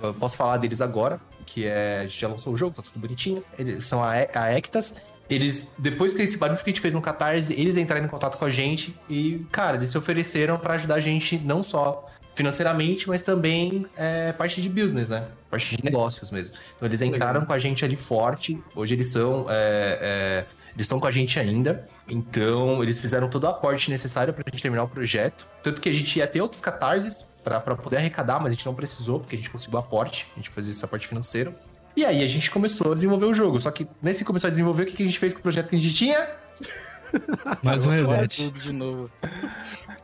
[0.00, 2.82] a- eu posso falar deles agora, que é, a gente já lançou o jogo, tá
[2.82, 3.42] tudo bonitinho.
[3.58, 4.94] Eles são a, a Ectas.
[5.28, 8.36] Eles, depois que esse barulho que a gente fez no Catarse, eles entraram em contato
[8.38, 13.08] com a gente e, cara, eles se ofereceram pra ajudar a gente não só financeiramente,
[13.08, 15.28] mas também é, parte de business, né?
[15.50, 16.54] Parte de negócios mesmo.
[16.76, 18.60] Então eles entraram com a gente ali forte.
[18.74, 19.46] Hoje eles são.
[19.48, 21.88] é, é, eles estão com a gente ainda.
[22.08, 25.46] Então eles fizeram todo o aporte necessário pra gente terminar o projeto.
[25.62, 28.66] Tanto que a gente ia ter outros catarses pra pra poder arrecadar, mas a gente
[28.66, 30.26] não precisou, porque a gente conseguiu o aporte.
[30.34, 31.54] A gente fazia esse aporte financeiro.
[31.96, 33.60] E aí a gente começou a desenvolver o jogo.
[33.60, 35.68] Só que nesse começou a desenvolver, o que que a gente fez com o projeto
[35.68, 36.28] que a gente tinha?
[37.62, 38.44] Mais um reset.
[38.44, 39.10] tudo de novo.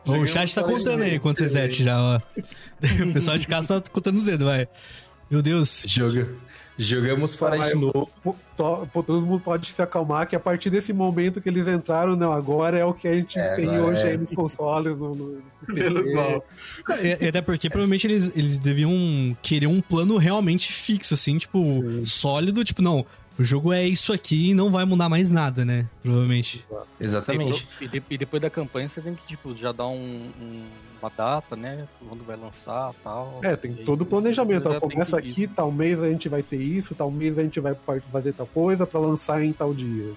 [0.06, 2.20] O chat tá contando aí quantos reset já, ó.
[3.08, 4.66] O pessoal de casa tá contando os dedos, vai.
[5.30, 5.84] Meu Deus.
[5.86, 6.28] Joga.
[6.78, 8.08] Jogamos fora de novo.
[8.24, 8.34] Pô,
[9.02, 12.78] todo mundo pode se acalmar que a partir desse momento que eles entraram, não, agora
[12.78, 14.12] é o que a gente É, tem hoje é.
[14.12, 15.42] aí nos consoles, no, no
[15.74, 16.14] PC.
[16.14, 16.42] mal.
[17.02, 21.60] E, e até porque provavelmente eles, eles deviam querer um plano realmente fixo, assim, tipo,
[22.06, 23.04] sólido, tipo, não,
[23.40, 25.88] o jogo é isso aqui e não vai mudar mais nada, né?
[26.02, 26.62] Provavelmente.
[27.00, 27.66] Exatamente.
[27.80, 30.66] E, de- e depois da campanha você tem que, tipo, já dar um- um-
[31.00, 31.88] uma data, né?
[32.06, 33.40] Quando vai lançar e tal.
[33.42, 34.68] É, tem aí todo o planejamento.
[34.68, 35.52] tem começa aqui, isso.
[35.56, 37.74] tal mês a gente vai ter isso, tal mês a gente vai
[38.12, 40.12] fazer tal coisa pra lançar em tal dia.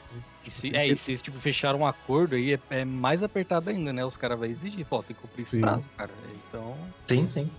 [0.46, 3.70] E se, é, e se eles, tipo, fecharam um acordo aí, é, é mais apertado
[3.70, 4.04] ainda, né?
[4.06, 5.62] Os caras vão exigir, fala, tem que cumprir esse Sim.
[5.62, 6.12] prazo, cara.
[6.48, 6.76] Então,
[7.06, 7.50] Sim, sim.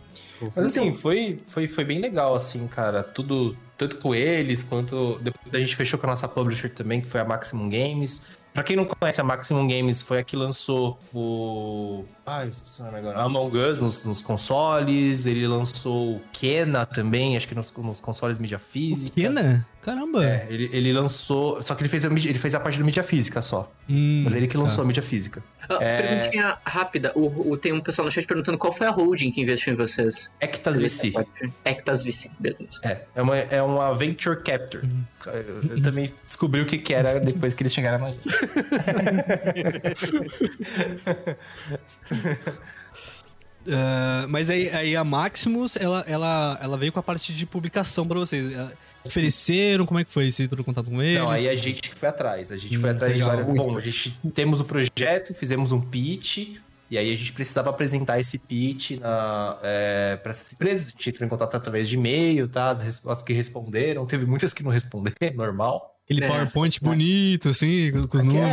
[0.54, 3.02] Mas assim, foi, foi, foi bem legal, assim, cara.
[3.02, 5.18] Tudo, tanto com eles, quanto.
[5.20, 8.22] Depois a gente fechou com a nossa publisher também, que foi a Maximum Games.
[8.52, 12.04] Pra quem não conhece, a Maximum Games foi a que lançou o.
[12.24, 13.20] Ai, esqueci o nome agora.
[13.20, 15.26] Among Us nos, nos consoles.
[15.26, 19.20] Ele lançou o Kena também, acho que nos, nos consoles mídia física.
[19.20, 19.66] Kena?
[19.84, 20.24] Caramba.
[20.24, 21.60] É, ele, ele lançou.
[21.62, 23.70] Só que ele fez, a, ele fez a parte do mídia física só.
[23.86, 24.60] Hum, Mas ele que tá.
[24.62, 25.44] lançou a mídia física.
[25.68, 26.00] Ah, É.
[26.02, 27.12] Perguntinha rápida.
[27.14, 29.76] O, o- tem um pessoal no chat perguntando qual foi a holding que investiu em
[29.76, 30.30] vocês.
[30.40, 31.12] Ectas VC.
[31.66, 32.80] Ectas VC, beleza.
[32.82, 34.88] É, é uma, é uma Venture Capture.
[35.26, 38.28] Eu, eu também descobri o que, que era depois que eles chegaram na gente.
[43.70, 48.06] Ah, mas aí, aí a Maximus, ela, ela, ela veio com a parte de publicação
[48.06, 48.52] pra vocês.
[48.52, 48.72] Ela-
[49.06, 49.84] Ofereceram?
[49.84, 50.30] Como é que foi?
[50.32, 51.18] Você entrou em contato com eles?
[51.18, 52.50] Não, aí a gente que foi atrás.
[52.50, 53.36] A gente Hum, foi atrás legal.
[53.36, 53.66] de várias.
[53.66, 56.56] Bom, a gente temos o projeto, fizemos um pitch.
[56.90, 60.88] E aí a gente precisava apresentar esse pitch para essas empresas.
[60.88, 62.68] A gente entrou em contato através de e-mail, tá?
[62.70, 64.06] As, as que responderam.
[64.06, 65.93] Teve muitas que não responderam, normal.
[66.04, 66.28] Aquele É.
[66.28, 68.52] PowerPoint bonito, assim, com, com os Que números.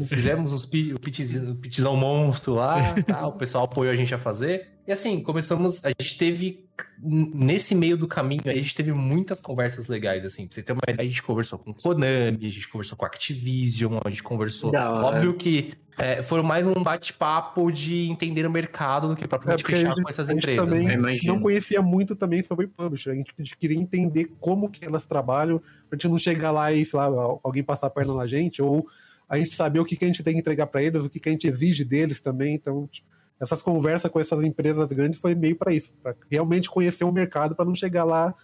[0.00, 0.68] é, fizemos uns o
[1.00, 3.26] pitchzinho- o pitchzão monstro lá, tá?
[3.26, 4.73] o pessoal apoiou a gente a fazer.
[4.86, 6.66] E assim, começamos, a gente teve,
[7.02, 10.46] nesse meio do caminho, aí, a gente teve muitas conversas legais, assim.
[10.46, 13.98] Pra você ter uma ideia, a gente conversou com Konami, a gente conversou com Activision,
[14.04, 14.70] a gente conversou...
[14.70, 15.06] Hora.
[15.06, 19.64] Óbvio que é, foi mais um bate-papo de entender o mercado do que É, propriamente
[19.64, 20.68] a fechar gente, com essas a gente empresas.
[20.68, 21.16] também né?
[21.24, 23.12] Não conhecia muito também sobre publisher.
[23.12, 26.72] A gente, a gente queria entender como que elas trabalham, pra gente não chegar lá
[26.72, 27.06] e, sei lá,
[27.42, 28.86] alguém passar a perna na gente, ou
[29.26, 31.18] a gente saber o que, que a gente tem que entregar pra eles, o que,
[31.18, 32.54] que a gente exige deles também.
[32.54, 37.04] Então, tipo, essas conversas com essas empresas grandes foi meio pra isso, pra realmente conhecer
[37.04, 38.34] o mercado, pra não chegar lá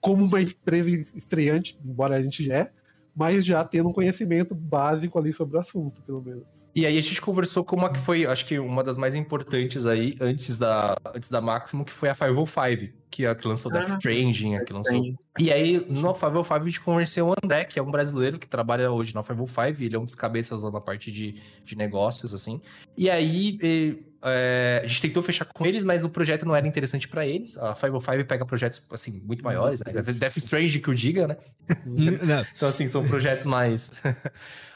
[0.00, 2.72] como uma empresa estreante, embora a gente já é,
[3.14, 6.44] mas já tendo um conhecimento básico ali sobre o assunto, pelo menos.
[6.74, 9.84] E aí a gente conversou com uma que foi, acho que uma das mais importantes
[9.86, 13.70] aí, antes da, antes da Maximum, que foi a 505, que é a que lançou
[13.70, 14.98] Death Ah, Stranding, a que lançou...
[15.38, 18.90] E aí, no 505, a gente conversou o André, que é um brasileiro que trabalha
[18.90, 22.60] hoje na 505, ele é um dos cabeças lá na parte de, de negócios, assim.
[22.96, 26.66] E aí, e, é, a gente tentou fechar com eles, mas o projeto não era
[26.66, 27.56] interessante pra eles.
[27.58, 29.92] A 505 pega projetos, assim, muito maiores, né?
[30.00, 31.36] Death Strange que eu diga, né?
[32.56, 33.90] Então, assim, são projetos mais.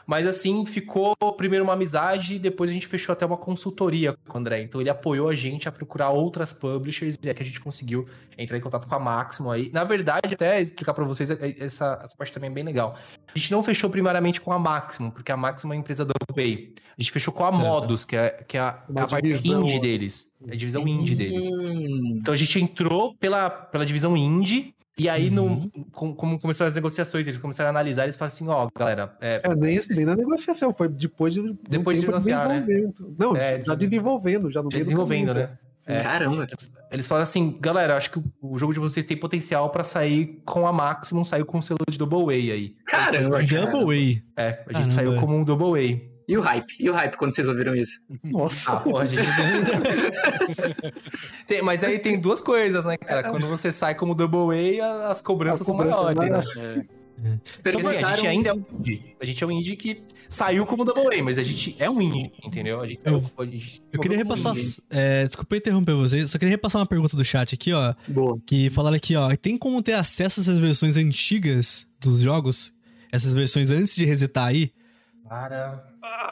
[0.07, 4.37] Mas, assim, ficou primeiro uma amizade e depois a gente fechou até uma consultoria com
[4.37, 4.61] o André.
[4.61, 8.07] Então, ele apoiou a gente a procurar outras publishers e é que a gente conseguiu
[8.37, 9.69] entrar em contato com a Maximo aí.
[9.73, 12.95] Na verdade, até explicar pra vocês, é- essa, essa parte também é bem legal.
[13.35, 16.13] A gente não fechou primeiramente com a Maximo, porque a Maximo é uma empresa da
[16.33, 16.73] Pay.
[16.97, 19.25] A gente fechou com a Modus, que é, que é a, é a parte
[19.65, 20.31] indie deles.
[20.47, 21.51] É a divisão indie deles.
[21.51, 25.69] Hum, Então a gente entrou pela, pela divisão indie, e aí, Uhum.
[25.75, 29.15] no, com- como começaram as negociações, eles começaram a analisar, eles falaram assim, ó, galera,
[29.21, 32.61] é, É, nem, nem na negociação, foi depois de, de um Depois de negociar, né?
[32.61, 33.15] desenvolvendo.
[33.19, 35.57] Não, É, já desenvolvendo, já no meio do desenvolvendo, né?
[35.87, 36.01] É.
[36.03, 36.45] Caramba.
[36.91, 40.67] Eles falaram assim, galera, acho que o, jogo de vocês tem potencial pra sair com
[40.67, 42.75] a Maximum, saiu com o selo de Double A aí.
[42.85, 43.71] Caramba, cara.
[43.71, 44.41] Double A.
[44.41, 44.91] É, a gente Caramba.
[44.91, 46.16] saiu como um Double A.
[46.27, 46.75] E o hype?
[46.79, 48.01] E o hype quando vocês ouviram isso?
[48.25, 49.21] Nossa, Ah, porra, a gente...
[51.47, 53.29] Tem- mas aí tem duas coisas, né, cara?
[53.29, 56.29] Quando você sai como Double A, as cobranças A são maiores, é
[56.75, 56.85] né?
[57.23, 57.37] É.
[57.63, 59.15] Porque, assim, a gente ainda é um indie.
[59.19, 61.99] A gente é um indie que saiu como Double A, mas a gente é um
[61.99, 62.79] indie, entendeu?
[62.79, 64.53] A gente Eu- saiu- a gente Eu queria repassar.
[64.89, 67.93] É, desculpa interromper vocês, só queria repassar uma pergunta do chat aqui, ó.
[68.07, 68.37] boa.
[68.45, 69.35] Que falaram aqui, ó.
[69.35, 72.71] Tem como ter acesso a essas versões antigas dos jogos?
[73.11, 74.71] Essas versões antes de resetar aí?
[75.29, 75.83] Cara,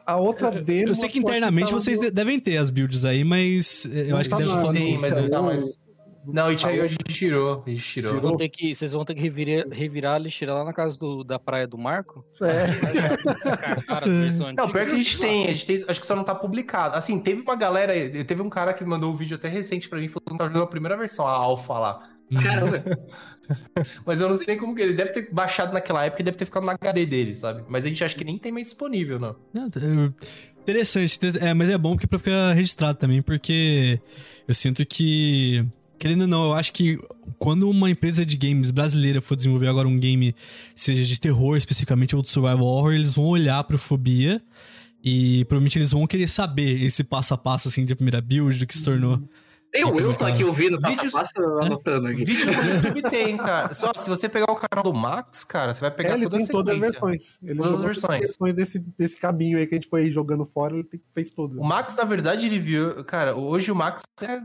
[0.06, 0.89] A outra demo.
[0.89, 4.10] Eu sei que internamente vocês no- de- devem ter as builds aí, mas é, eu
[4.10, 4.76] Não acho que tá deve falando.
[4.76, 5.86] tem, mas não, mas...
[6.28, 8.12] Não, isso aí a gente tirou, a gente tirou.
[8.12, 10.98] Vocês vão ter que, vocês vão ter que revirar, revirar a lixeira lá na casa
[10.98, 12.26] do, da praia do Marco?
[12.41, 12.66] É,
[13.43, 16.16] Descartar as versões Não, pior que a gente tem, a gente tem, acho que só
[16.16, 16.96] não tá publicado.
[16.98, 17.93] Assim, teve uma galera,
[18.26, 20.64] teve um cara que mandou um vídeo até recente pra mim, falando que tá jogando
[20.64, 22.10] a primeira versão, a Alpha lá.
[22.41, 22.83] Caramba.
[24.05, 26.38] Mas eu não sei nem como que ele deve ter baixado naquela época e deve
[26.38, 27.63] ter ficado no HD dele, sabe?
[27.69, 29.36] Mas a gente acha que nem tem mais disponível, não.
[29.53, 29.69] Não,
[30.61, 33.99] Interessante, inter- é, mas é bom porque pra ficar registrado também, porque
[34.47, 35.63] eu sinto que,
[35.99, 36.97] querendo ou não, eu acho que
[37.38, 40.33] quando uma empresa de games brasileira for desenvolver agora um game,
[40.75, 44.41] seja de terror especificamente ou de survival horror, eles vão olhar pro Fobia
[45.03, 48.65] e provavelmente eles vão querer saber esse passo a passo, assim, de primeira build, do
[48.65, 49.21] que se tornou.
[49.78, 51.13] Eu, eu tô aqui ouvindo passo Vídeos-
[51.61, 52.23] anotando aqui.
[52.23, 53.73] Vídeo no YouTube tem, cara.
[53.73, 56.38] Só se você pegar o canal do Max, cara, você vai pegar É, ele toda
[56.38, 57.39] tem todas as versões.
[57.43, 58.19] Ele Todas as versões.
[58.19, 61.57] versões desse, desse caminho aí que a gente foi jogando fora, ele tem- fez todas.
[61.57, 63.03] O Max, na verdade, ele viu.
[63.03, 64.41] Cara, hoje o Max é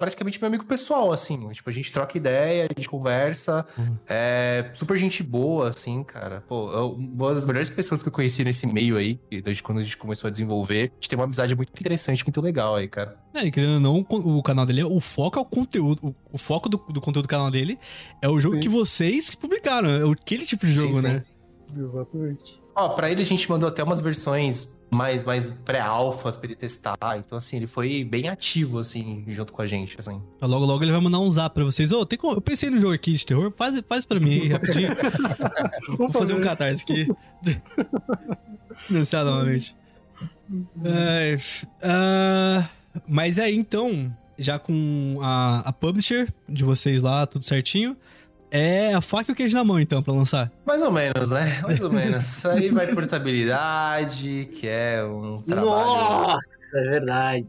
[0.00, 1.48] praticamente meu amigo pessoal, assim.
[1.50, 3.66] Tipo, a gente troca ideia, a gente conversa.
[3.76, 3.96] Uhum.
[4.08, 6.42] É super gente boa, assim, cara.
[6.48, 9.78] Pô, é uma das melhores pessoas que eu conheci nesse meio aí, e desde quando
[9.78, 10.90] a gente começou a desenvolver.
[10.90, 13.16] A gente tem uma amizade muito interessante, muito legal aí, cara.
[13.34, 16.00] É, e querendo ou não, o canal dele, o foco é o conteúdo.
[16.02, 17.78] O, o foco do, do conteúdo do canal dele
[18.22, 18.62] é o jogo Sim.
[18.62, 19.90] que vocês publicaram.
[19.90, 21.02] É aquele tipo de jogo, sim.
[21.02, 21.24] né?
[21.76, 22.58] Exatamente.
[22.74, 26.96] Ó, pra ele a gente mandou até umas versões mais, mais pré-alfas pra ele testar.
[27.18, 30.20] Então, assim, ele foi bem ativo, assim, junto com a gente, assim.
[30.40, 31.92] Logo, logo ele vai mandar um zap pra vocês.
[31.92, 32.34] Ô, tem como...
[32.34, 34.90] eu pensei num jogo aqui de terror, faz, faz pra mim aí, rapidinho.
[35.96, 37.08] Vou fazer um catarse aqui.
[38.76, 39.76] Financiar novamente.
[40.84, 41.38] É,
[41.82, 42.68] ah,
[43.06, 47.96] mas aí, então, já com a, a publisher de vocês lá, tudo certinho,
[48.50, 50.50] é a faca e o queijo na mão, então, pra lançar.
[50.66, 51.60] Mais ou menos, né?
[51.62, 52.44] Mais ou menos.
[52.46, 55.66] Aí vai portabilidade, que é um trabalho.
[56.26, 57.46] Nossa, é verdade.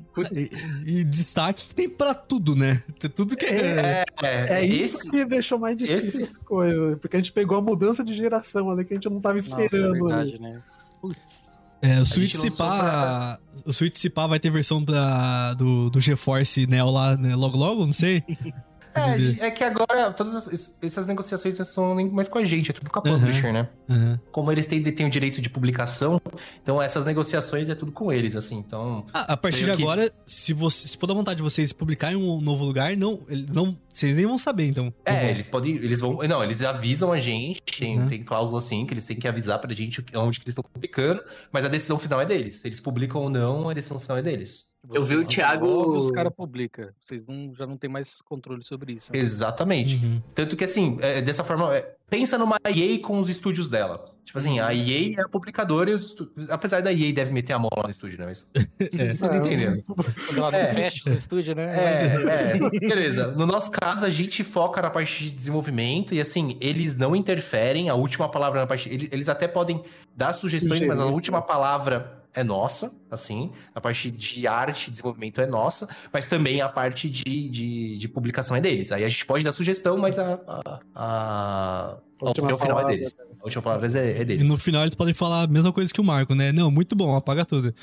[0.86, 2.82] E, e destaque que tem pra tudo, né?
[2.99, 4.04] Tem Tudo que é...
[4.22, 6.97] É, É isso esse- que deixou mais difícil esse- essa coisa.
[6.97, 9.62] Porque a gente pegou a mudança de geração ali que a gente não tava Nossa,
[9.62, 9.91] é esperando.
[9.93, 10.02] ali.
[10.32, 10.62] verdade, né?
[11.02, 11.49] Putz.
[11.84, 13.39] É, o Switch Cipá.
[13.66, 17.36] O Switch Cipá vai ter versão da, do, do GeForce Neo lá, né?
[17.36, 18.24] Logo, logo, não sei.
[18.93, 22.71] É, é que agora todas as- essas negociações não são nem mais com a gente,
[22.71, 23.69] é tudo com a publisher, né?
[23.89, 24.19] Aham.
[24.31, 26.19] Como eles têm, têm o direito de publicação,
[26.61, 28.57] então essas negociações é tudo com eles, assim.
[28.57, 31.71] Então, Ah, a partir de que- agora, se, você, se for da vontade de vocês
[31.73, 33.19] publicarem um novo lugar, não,
[33.51, 34.93] não, vocês nem vão saber, então.
[35.05, 38.07] é, eles podem, eles vão, não, eles avisam a gente, tem, Uhum.
[38.07, 41.21] tem cláusula assim, que eles têm que avisar pra gente onde que eles estão publicando,
[41.51, 42.55] mas a decisão final é deles.
[42.61, 44.70] Se eles publicam ou não, a decisão final é deles.
[44.89, 46.89] Eu vi o Vocês Thiago- desenvolvem, Os caras publicam.
[47.05, 49.13] Vocês não, já não tem mais controle sobre isso.
[49.13, 49.19] né?
[49.19, 49.95] Exatamente.
[49.97, 50.21] Uhum.
[50.34, 54.09] Tanto que, assim, é, dessa forma, é, pensa numa EA com os estúdios dela.
[54.25, 56.49] Tipo assim, a EA é a publicadora e os estúdios.
[56.49, 58.25] Apesar da EA deve meter a mão lá no estúdio, né?
[58.25, 58.51] Mas.
[58.79, 59.82] Vocês entenderam.
[59.84, 60.73] Quando ela É.
[60.73, 61.63] fecha os estúdios, né?
[61.75, 63.32] É, é, beleza.
[63.32, 67.89] No nosso caso, a gente foca na parte de desenvolvimento e assim, eles não interferem.
[67.89, 68.89] A última palavra na parte.
[68.89, 69.84] Eles, eles até podem
[70.15, 73.51] dar sugestões, mas a última palavra é nossa, assim.
[73.73, 78.07] A parte de arte e desenvolvimento é nossa, mas também a parte de, de, de
[78.07, 78.91] publicação é deles.
[78.91, 83.15] Aí a gente pode dar sugestão, mas a, a, a, a opinião final é deles.
[83.41, 84.47] A última palavra é, é E deles.
[84.47, 86.51] no final eles podem falar a mesma coisa que o Marco, né?
[86.51, 87.73] Não, muito bom, apaga tudo.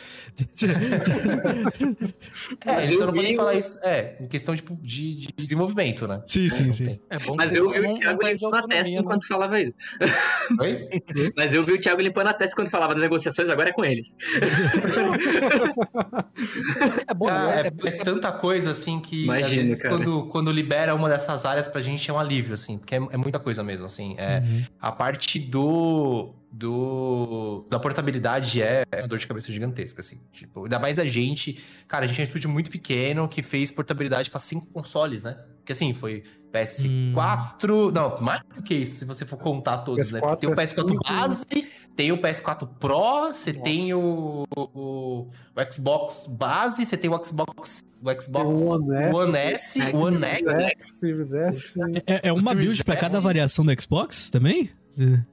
[2.64, 3.78] É, eles só não podem falar isso.
[3.82, 6.22] É, em questão de, de, de desenvolvimento, né?
[6.26, 6.86] sim, sim, Não sim.
[6.86, 7.00] tem.
[7.10, 8.98] É bom Mas que eu vi o Thiago limpando a testa né?
[8.98, 9.76] enquanto falava isso.
[10.60, 10.88] Oi?
[11.36, 13.84] Mas eu vi o Thiago limpando a testa quando falava das negociações, agora é com
[13.84, 14.16] eles.
[17.08, 17.62] É bom, Ah, né?
[17.84, 21.66] é, é tanta coisa assim que às Imagino, vezes quando, quando libera uma dessas áreas
[21.68, 24.14] pra gente é um alívio, assim, porque é, é muita coisa mesmo, assim.
[24.18, 24.64] É, Uhum.
[24.80, 26.34] A parte do.
[26.50, 30.20] do da portabilidade é uma dor de cabeça gigantesca, assim.
[30.32, 31.62] Tipo, ainda mais a gente.
[31.86, 35.36] Cara, a gente é um estúdio muito pequeno que fez portabilidade pra cinco consoles, né?
[35.58, 36.22] Porque assim, foi
[36.52, 37.92] PS4.
[37.92, 40.20] Não, mais que isso, se você for contar todos, né?
[40.20, 40.98] PS4, Tem o PS4 PS5.
[41.06, 41.46] base,
[41.94, 45.28] tem o PS4 Pro, você tem o, o, o
[45.72, 47.82] Xbox base, você tem o Xbox.
[48.02, 51.76] O Xbox One S, One S, é, One X.
[52.06, 53.00] É, é uma build pra S?
[53.00, 54.70] cada variação do Xbox também?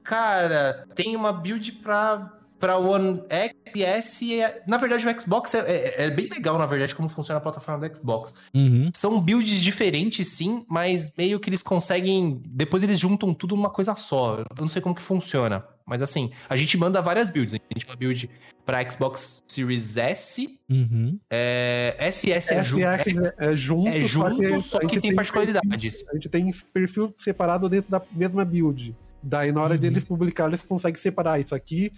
[0.03, 4.25] Cara, tem uma build pra, pra One X e S.
[4.25, 7.37] e é- Na verdade, o Xbox é, é- é bem legal, na verdade, como funciona
[7.37, 8.33] a plataforma do Xbox.
[8.53, 8.89] Uhum.
[8.95, 12.41] São builds diferentes, sim, mas meio que eles conseguem.
[12.47, 14.39] Depois eles juntam tudo numa coisa só.
[14.39, 15.65] Eu não sei como que funciona.
[15.85, 17.53] Mas assim, a gente manda várias builds.
[17.53, 18.27] A gente uma build
[18.65, 20.59] pra Xbox Series S.
[20.67, 21.19] Uhum.
[21.29, 23.03] É, SS é, ju é,
[23.51, 26.03] é junto, é junto, só a gente que tem particularidades.
[26.09, 28.95] A gente tem perfil separado dentro da mesma build.
[29.27, 29.79] Daí, na hora Uhum.
[29.79, 31.39] de eles publicar, eles conseguem separar.
[31.39, 31.91] Isso aqui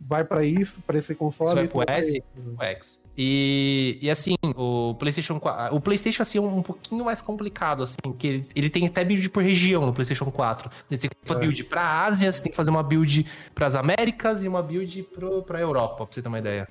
[0.00, 1.62] vai pra isso, pra esse console.
[1.62, 2.22] Isso vai pro S.
[2.58, 3.00] o X.
[3.16, 5.76] E, e assim, o PlayStation 4.
[5.76, 9.28] O PlayStation assim, é um pouquinho mais complicado, assim, que ele, ele tem até build
[9.30, 10.70] por região no PlayStation 4.
[10.88, 11.42] Você tem que fazer É.
[11.42, 15.42] build pra Ásia, você tem que fazer uma build pras Américas e uma build pro,
[15.42, 16.66] pra Europa, pra você ter uma ideia.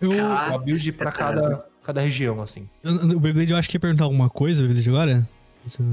[0.00, 2.68] Eu, Ah, Uma build pra cada, cada região, assim.
[2.84, 5.28] o Beyblade, eu acho que ia perguntar alguma coisa, Beyblade, agora?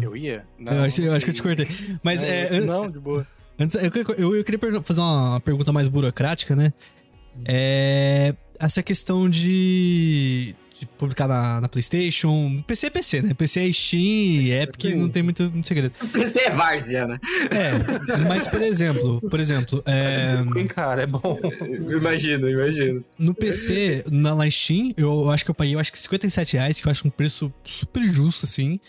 [0.02, 0.46] Eu ia?
[0.60, 1.68] Não, eu, acho, eu acho que eu te cortei.
[2.04, 3.26] Mas Não, é, an- Não, de boa.
[3.60, 6.74] Antes, eu, queria- eu, eu queria fazer uma pergunta mais burocrática, né?
[7.46, 12.62] É, essa questão de, de publicar na, na PlayStation.
[12.68, 13.34] PC é PC, né?
[13.34, 14.96] PC é Steam, Epic, Sim.
[14.96, 15.94] não tem muito, muito segredo.
[16.14, 17.20] Você é várzea, né?
[17.50, 21.40] É, mas por exemplo, por exemplo, é, Bem, cara, é bom.
[21.90, 23.04] Imagino, imagino.
[23.18, 26.80] no PC, na, na Steam, eu acho que eu paguei eu acho que 57 reais,
[26.80, 28.80] que eu acho um preço super justo, assim.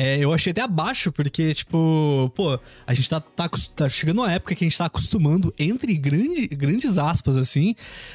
[0.00, 4.32] É, eu achei até abaixo, porque, tipo, pô, a gente tá, tá, tá chegando uma
[4.32, 7.74] época que a gente tá acostumando, entre grande, grandes aspas, assim,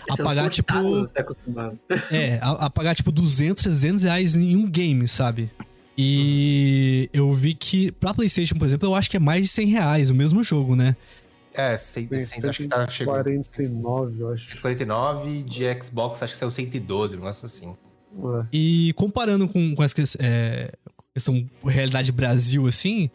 [0.09, 0.73] a pagar, tipo.
[0.73, 1.73] forçados a se acostumar.
[2.09, 5.51] É, a, a pagar, tipo, 200, 300 reais em um game, sabe?
[5.95, 9.67] E eu vi que, pra PlayStation, por exemplo, eu acho que é mais de 100
[9.67, 10.95] reais o mesmo jogo, né?
[11.53, 13.23] É, 100, Tem 100, acho que tá chegando.
[13.23, 14.59] 149, eu acho.
[14.59, 17.75] 49 de Xbox, acho que saiu 112, um negócio assim.
[18.17, 18.45] É.
[18.51, 20.73] E comparando com, com essa é,
[21.15, 23.09] questão realidade Brasil, assim,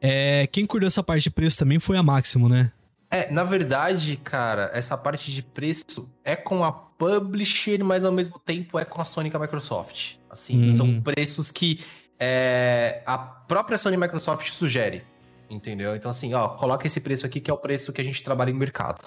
[0.00, 2.70] é, quem cuidou dessa parte de preço também foi a Máximo, né?
[3.10, 8.38] É, na verdade, cara, essa parte de preço é com a publisher, mas ao mesmo
[8.38, 10.12] tempo é com a Sony e com a Microsoft.
[10.30, 10.76] Assim, Hum.
[10.76, 11.80] são preços que
[12.20, 15.02] é, a própria Sony e Microsoft sugere.
[15.50, 15.96] Entendeu?
[15.96, 18.50] Então, assim, ó, coloca esse preço aqui que é o preço que a gente trabalha
[18.50, 19.04] em mercado.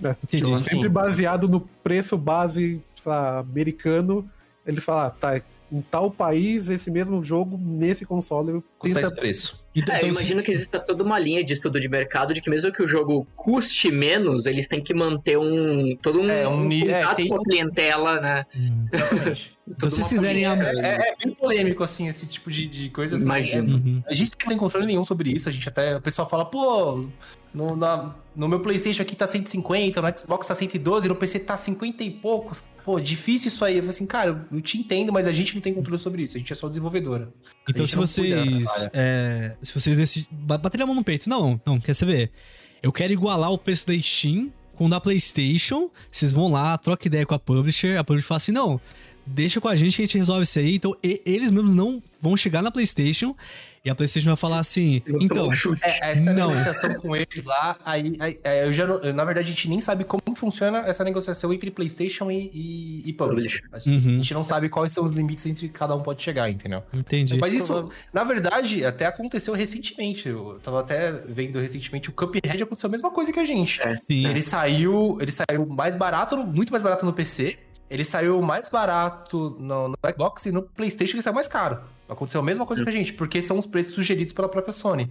[0.00, 0.44] É, Entendi.
[0.44, 4.30] tipo, Assim- sempre baseado no preço base sei lá, americano.
[4.64, 5.40] Eles falam, ah, tá,
[5.72, 9.60] em tal país, esse mesmo jogo, nesse console, Custa tenta esse preço.
[9.74, 12.40] Então, É, eu então, imagino que exista toda uma linha de estudo de mercado de
[12.40, 16.48] que mesmo que o jogo custe menos, eles têm que manter um todo um, É,
[16.48, 18.44] um ni- é, tem- com a clientela, né?
[18.56, 18.86] hum.
[19.78, 20.54] Vocês fizerem a-.
[20.56, 23.14] É, é bem polêmico, assim, esse tipo de, de coisa.
[23.14, 23.68] Assim, Imagino.
[23.68, 24.02] É- Uhum.
[24.08, 25.48] A gente não tem controle nenhum sobre isso.
[25.48, 25.96] A gente até.
[25.96, 27.06] O pessoal fala, pô,
[27.52, 31.56] no, na- no meu PlayStation aqui tá 150, no Xbox tá 112, no PC tá
[31.56, 32.68] 50 e poucos.
[32.84, 33.74] Pô, difícil isso aí.
[33.76, 36.36] Eu falei assim, cara, eu te entendo, mas a gente não tem controle sobre isso.
[36.36, 37.32] A gente é só desenvolvedora.
[37.68, 38.64] Então, se vocês.
[38.92, 40.38] é, se vocês decidirem.
[40.46, 41.28] Baterem a mão no peito.
[41.28, 42.30] Não, não, quer saber?
[42.82, 45.90] Eu quero igualar o preço da Steam com o da PlayStation.
[46.10, 47.98] Vocês vão lá, troca ideia com a publisher.
[47.98, 48.80] A publisher fala assim: não,
[49.26, 50.76] deixa com a gente que a gente resolve isso aí.
[50.76, 53.36] Então, e- eles mesmos não vão chegar na PlayStation
[53.84, 55.74] e a PlayStation vai falar assim: Eu então, um.
[55.82, 56.50] É, essa Não.
[56.50, 59.80] negociação com eles lá, aí, aí- é, eu já não- na verdade a gente nem
[59.80, 63.62] sabe como funciona essa negociação entre PlayStation e, e, e Publisher.
[63.72, 64.12] A gente- Uhum.
[64.12, 66.82] a gente não sabe quais são os limites entre que cada um pode chegar, entendeu?
[66.92, 67.38] entendi.
[67.38, 70.28] Mas isso, na verdade, até aconteceu recentemente.
[70.28, 73.80] Eu tava até vendo recentemente o Cuphead aconteceu a mesma coisa que a gente.
[73.82, 73.96] É.
[73.96, 74.26] Sim.
[74.26, 77.58] Ele saiu, ele saiu mais barato, muito mais barato no PC.
[77.88, 81.80] Ele saiu mais barato no, no Xbox e no PlayStation ele saiu mais caro.
[82.10, 85.08] Aconteceu a mesma coisa com a gente, porque são os preços sugeridos pela própria Sony.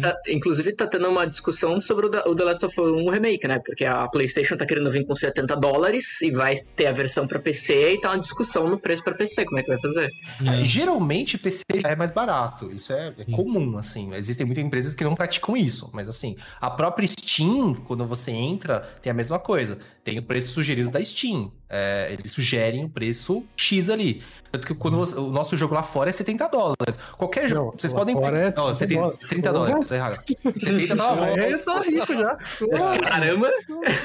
[0.00, 3.08] Tá- inclusive, tá tendo uma discussão sobre o, da- o The Last of Us 1
[3.08, 3.60] Remake, né?
[3.64, 7.38] Porque a PlayStation tá querendo vir com 70 dólares e vai ter a versão pra
[7.38, 9.44] PC e tá uma discussão no preço pra PC.
[9.44, 10.10] Como é que vai fazer?
[10.44, 10.64] É.
[10.64, 12.70] Geralmente PC já é mais barato.
[12.72, 14.12] Isso é, é comum, assim.
[14.14, 15.88] Existem muitas empresas que não praticam isso.
[15.94, 19.78] Mas assim, a própria Steam, quando você entra, tem a mesma coisa.
[20.02, 21.52] Tem o preço sugerido da Steam.
[21.68, 24.22] É, eles sugerem o preço X ali.
[24.54, 26.96] Tanto que quando você- o nosso jogo lá fora é 70 dólares.
[27.18, 27.72] Qualquer jogo.
[27.72, 28.20] Não, vocês podem é
[28.52, 29.18] 30 70, dólares.
[29.28, 29.88] 30 dólares.
[29.88, 30.16] tá errado.
[30.16, 31.24] 70 tá bom.
[31.24, 32.36] É, tá rico já.
[33.10, 33.50] Caramba!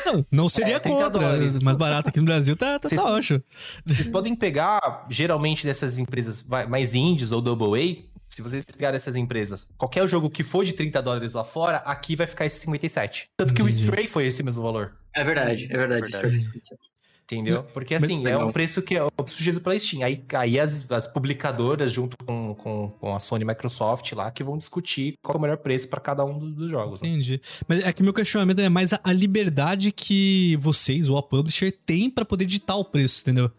[0.05, 1.09] Não, não seria É, 30 contra.
[1.19, 1.61] dólares.
[1.61, 3.43] Mais barato aqui no Brasil tá, tá, Vocês- tá ótimo.
[3.85, 8.09] Vocês podem pegar, geralmente, dessas empresas mais indies ou double A.
[8.29, 12.15] Se vocês pegarem essas empresas, qualquer jogo que for de 30 dólares lá fora, aqui
[12.15, 13.27] vai ficar esse 57.
[13.37, 13.77] Tanto que Entendi.
[13.77, 14.93] o Stray foi esse mesmo valor.
[15.15, 16.11] É verdade, é verdade.
[16.11, 16.49] Verdade.
[17.31, 17.63] Entendeu?
[17.73, 18.47] Porque assim, é Legal.
[18.47, 20.03] um preço que é sugerido pela Steam.
[20.03, 24.43] Aí, aí as, as publicadoras, junto com, com, com a Sony e Microsoft lá, que
[24.43, 27.01] vão discutir qual é o melhor preço para cada um dos, dos jogos.
[27.01, 27.07] né?
[27.07, 27.39] Entendi.
[27.67, 31.71] Mas é que meu questionamento é mais a, a liberdade que vocês ou a publisher
[31.85, 33.51] tem pra poder ditar o preço, entendeu?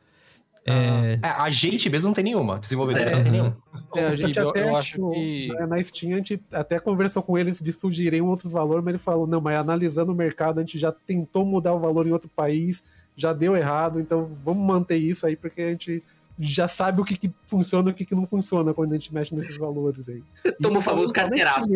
[0.67, 1.19] É.
[1.23, 2.59] É, a gente mesmo não tem nenhuma.
[2.59, 3.15] Desenvolvedor É.
[3.17, 3.53] não tem nenhum.
[3.97, 5.49] É, a gente eu, até, eu acho que.
[5.49, 8.91] na- na Steam, a gente até conversou com eles de sugerir um outro valor, mas
[8.95, 12.13] ele falou, não, mas analisando o mercado, a gente já tentou mudar o valor em
[12.13, 12.83] outro país,
[13.17, 16.03] já deu errado, então vamos manter isso aí, porque a gente
[16.41, 19.13] já sabe o que, que funciona e o que, que não funciona quando a gente
[19.13, 20.23] mexe nesses valores aí.
[20.63, 21.67] Toma o Isso famoso carteirado.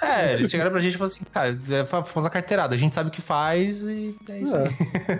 [0.00, 2.74] É, eles chegaram pra gente e falaram assim, cara, é fa- famosa carteirada.
[2.74, 4.54] A gente sabe o que faz e é isso.
[4.54, 4.68] É.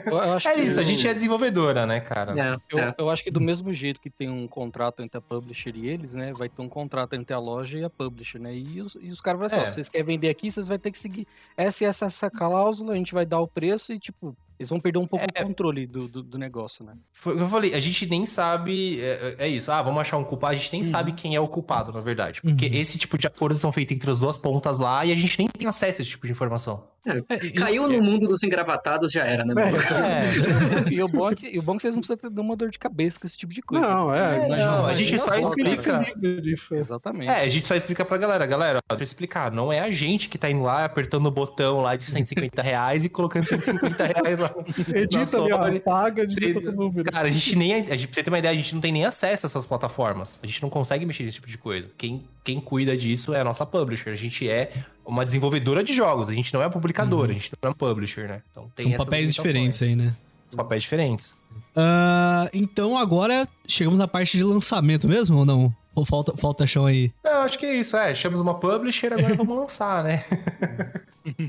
[0.07, 2.32] Eu, eu acho É que isso, a o- gente é desenvolvedora, né, cara?
[2.38, 2.94] É, Eu, é.
[2.98, 6.12] eu acho que do mesmo jeito que tem um contrato entre a publisher e eles,
[6.12, 6.32] né?
[6.32, 8.55] Vai ter um contrato entre a loja e a publisher, né?
[8.55, 9.62] E os, e os caras vão assim, É.
[9.62, 11.26] ó, se vocês querem vender aqui, vocês vão ter que seguir
[11.57, 14.78] essa e essa, essa cláusula, a gente vai dar o preço e, tipo, eles vão
[14.78, 15.42] perder um pouco É.
[15.42, 16.92] o controle do, do, do negócio, né?
[17.26, 19.01] Eu falei, a gente nem sabe.
[19.01, 20.88] É, é isso, ah, vamos achar um culpado, a gente nem Uhum.
[20.88, 22.40] sabe quem é o culpado, na verdade.
[22.42, 22.74] Porque Uhum.
[22.74, 25.49] esse tipo de acordos são feitos entre as duas pontas lá e a gente nem
[25.49, 26.84] tem acesso a esse tipo de informação.
[27.07, 29.55] É, e- Caiu no mundo dos engravatados, já era, né?
[30.88, 32.40] É, E o bom é que, e o bom é que vocês não precisam ter
[32.40, 33.86] uma dor de cabeça com esse tipo de coisa.
[33.86, 35.98] Não, é, Imagina- não, a gente só explica.
[36.42, 36.74] disso.
[36.74, 37.28] Exatamente.
[37.28, 40.28] é, a gente só explica pra galera, galera, deixa eu explicar, não é a gente
[40.28, 44.38] que tá indo lá apertando o botão lá de 150 reais e colocando 150 reais
[44.38, 44.50] lá.
[44.94, 47.11] Edita ali, ó, paga, outro número.
[47.12, 47.74] Cara, a gente nem.
[47.74, 49.66] A gente, pra você ter uma ideia, a gente não tem nem acesso a essas
[49.66, 50.38] plataformas.
[50.42, 51.90] A gente não consegue mexer nesse tipo de coisa.
[51.98, 54.11] Quem, quem cuida disso é a nossa publisher.
[54.11, 54.72] A gente é
[55.05, 56.28] uma desenvolvedora de jogos.
[56.28, 58.42] A gente não é uma publicadora, a gente não é um publisher, né?
[58.50, 60.14] Então tem São essas papéis diferentes aí, né?
[60.48, 61.34] São papéis diferentes.
[61.76, 65.74] Ah, então agora chegamos na parte de lançamento mesmo ou não?
[65.94, 67.12] Ou falta, falta chão aí?
[67.22, 68.14] Não, acho que é isso, é.
[68.14, 70.24] Chamamos uma publisher, agora vamos lançar, né?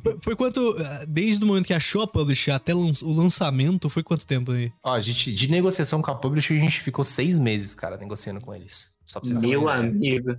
[0.03, 0.75] Foi, foi quanto.
[0.79, 4.71] ah, Desde o momento que achou a publisher até o lançamento, foi quanto tempo aí?
[4.83, 8.39] Ó, a gente, de negociação com a publisher, a gente ficou seis meses, cara, negociando
[8.39, 8.93] com eles.
[9.03, 10.37] Só pra vocês terem Meu amigo.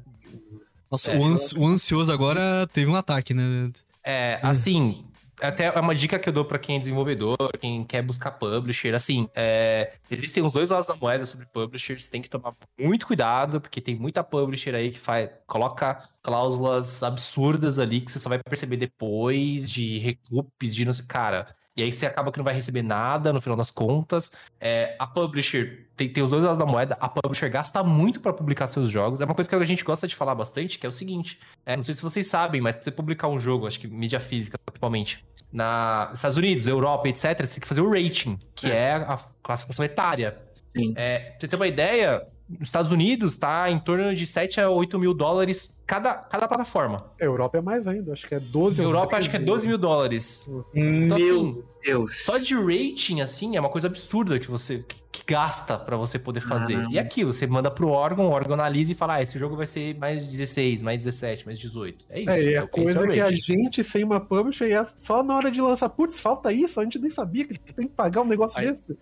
[0.90, 3.70] Nossa, É, o, ansi- o ansioso agora teve um ataque, né?
[4.04, 5.04] É, assim,
[5.42, 8.94] até é uma dica que eu dou pra quem é desenvolvedor, quem quer buscar publisher,
[8.94, 13.60] assim, é, existem os dois lados da moeda sobre publishers, tem que tomar muito cuidado,
[13.60, 18.38] porque tem muita publisher aí que faz, coloca cláusulas absurdas ali que você só vai
[18.38, 22.54] perceber depois de recupes, de não sei, cara, e aí você acaba que não vai
[22.54, 24.32] receber nada no final das contas.
[24.60, 26.96] É, a publisher tem, tem os dois lados da moeda.
[27.00, 29.20] A publisher gasta muito pra publicar seus jogos.
[29.20, 31.76] É uma coisa que a gente gosta de falar bastante, que é o seguinte: é,
[31.76, 34.56] não sei se vocês sabem, mas pra você publicar um jogo, acho que mídia física
[34.64, 38.94] principalmente, na nos Estados Unidos, Europa, etc., você tem que fazer o rating, que é,
[38.94, 40.36] a classificação etária.
[40.76, 40.92] Sim.
[40.96, 44.70] É, pra você ter uma ideia, nos Estados Unidos tá em torno de 7 a
[44.70, 47.10] 8 mil dólares cada, cada plataforma.
[47.20, 49.46] A Europa é mais ainda, acho que é 12 ou Europa acho que é 13.
[49.52, 50.46] 12 mil dólares.
[50.74, 52.22] Então, Meu assim, Deus.
[52.24, 56.18] só de rating, assim, é uma coisa absurda que você que, que gasta pra você
[56.18, 56.74] poder fazer.
[56.74, 56.94] Caramba.
[56.94, 59.66] E aquilo, você manda pro órgão, o órgão analisa e fala, ah, esse jogo vai
[59.66, 62.06] ser mais 16, mais 17, mais 18.
[62.10, 62.30] É isso.
[62.30, 65.50] É, e a é coisa que a gente sem uma publisher ia só na hora
[65.50, 68.60] de lançar, putz, falta isso, a gente nem sabia que tem que pagar um negócio
[68.60, 68.96] Aí- desse.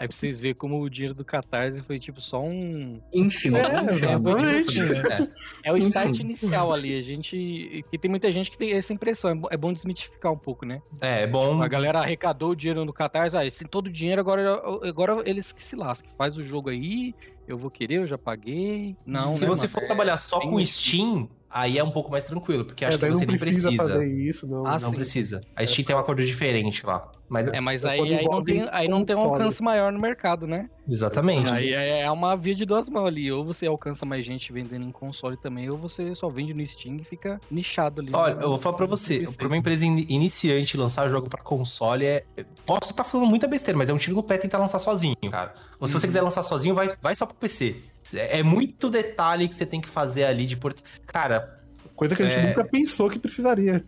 [0.00, 3.02] Aí pra vocês verem como o dinheiro do Catarse foi tipo só um.
[3.12, 3.58] Ínfimo.
[3.58, 4.80] É, exatamente.
[4.80, 6.98] É, é o start inicial ali.
[6.98, 7.84] A gente.
[7.90, 9.30] Que tem muita gente que tem essa impressão.
[9.50, 10.80] É É bom desmitificar um pouco, né?
[11.02, 11.60] É, é bom.
[11.62, 13.36] A galera arrecadou o dinheiro no Catarse.
[13.36, 16.10] Ah, eles têm todo o dinheiro, agora, agora eles que se lasquem.
[16.16, 17.14] Faz o jogo aí,
[17.46, 18.96] eu vou querer, eu já paguei.
[19.04, 20.64] Não, Se né, você for É- trabalhar só com.
[20.64, 23.68] Steam, aí é um pouco mais tranquilo, porque acho É, que você não nem precisa,
[23.68, 23.92] precisa.
[23.92, 24.64] fazer isso, não.
[24.66, 24.94] Ah, Não sim.
[24.96, 25.40] precisa.
[25.56, 27.10] A Steam tem um acordo diferente lá.
[27.28, 30.00] Mas, É, mas É aí, aí, não tem, aí não tem um alcance maior no
[30.00, 30.68] mercado, né?
[30.88, 31.48] exatamente.
[31.52, 33.30] Aí é é uma via de duas mãos ali.
[33.30, 36.96] Ou você alcança mais gente vendendo em console também, ou você só vende no Steam
[36.96, 38.10] e fica nichado ali.
[38.12, 39.36] Olha, no- eu vou falar pra você, PC.
[39.38, 42.24] pra uma empresa in- iniciante lançar jogo pra console é.
[42.66, 45.54] Posso estar falando muita besteira, mas é um tiro no pé tentar lançar sozinho, cara.
[45.78, 46.08] Ou se você Uhum.
[46.10, 47.76] quiser lançar sozinho, vai, vai só pro PC.
[48.14, 50.78] É é muito detalhe que você tem que fazer ali de port...
[51.06, 51.58] Cara,
[51.94, 52.48] Coisa que a gente É.
[52.48, 53.84] nunca pensou que precisaria.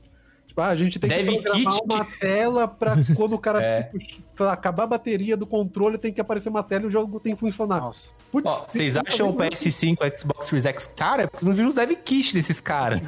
[0.47, 1.85] Tipo, ah, a gente tem Dev que programar kit.
[1.87, 3.85] uma tela pra quando o cara É.
[3.85, 7.33] tipo, acabar a bateria do controle, tem que aparecer uma tela e o jogo tem
[7.35, 7.81] que funcionar.
[7.81, 8.15] Nossa.
[8.31, 10.87] Putz, ó, vocês acham o talvez PS5, o Xbox Series X?
[10.89, 13.01] Cara, vocês não viram os dev kit desses caras.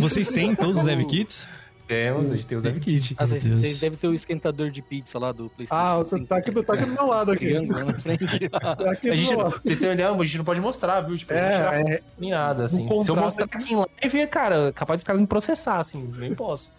[0.00, 1.48] Vocês têm todos os dev kits?
[1.92, 3.14] Temos, a gente tem os dev kit.
[3.18, 6.00] Ah, vocês, devem ter o esquentador de pizza lá do PlayStation.
[6.00, 6.26] Ah, 5.
[6.26, 7.52] tá aqui, tá aqui do meu lado aqui.
[8.50, 11.00] Tá aqui A do gente, não- vocês têm uma ideia, a gente não pode mostrar,
[11.02, 11.16] viu?
[11.16, 12.86] Tipo, a gente tirar É, é, nem nada, assim.
[13.02, 16.34] Se eu mostrar aqui em live, cara, é capaz dos caras me processar, assim, nem
[16.34, 16.70] posso.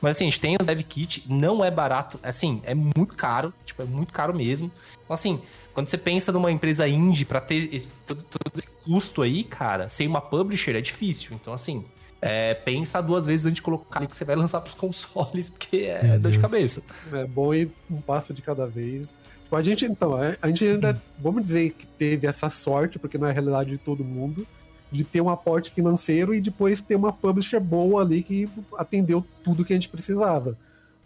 [0.00, 3.52] Mas assim, a gente tem os dev kit, não é barato, assim, é muito caro,
[3.64, 4.70] tipo, é muito caro mesmo.
[5.04, 5.40] Então, assim,
[5.72, 9.88] quando você pensa numa empresa indie pra ter esse, todo, todo esse custo aí, cara,
[9.88, 11.30] sem uma publisher é difícil.
[11.40, 11.84] Então, assim,
[12.20, 15.78] é, pensa duas vezes antes de colocar ali que você vai lançar pros consoles, porque
[15.78, 16.42] é Meu dor de Deus.
[16.42, 16.82] cabeça.
[17.12, 19.18] É bom ir um passo de cada vez.
[19.42, 23.18] Tipo, a gente, então, a a gente ainda, vamos dizer que teve essa sorte, porque
[23.18, 24.46] não é a realidade de todo mundo,
[24.90, 29.64] de ter um aporte financeiro e depois ter uma publisher boa ali que atendeu tudo
[29.64, 30.56] que a gente precisava.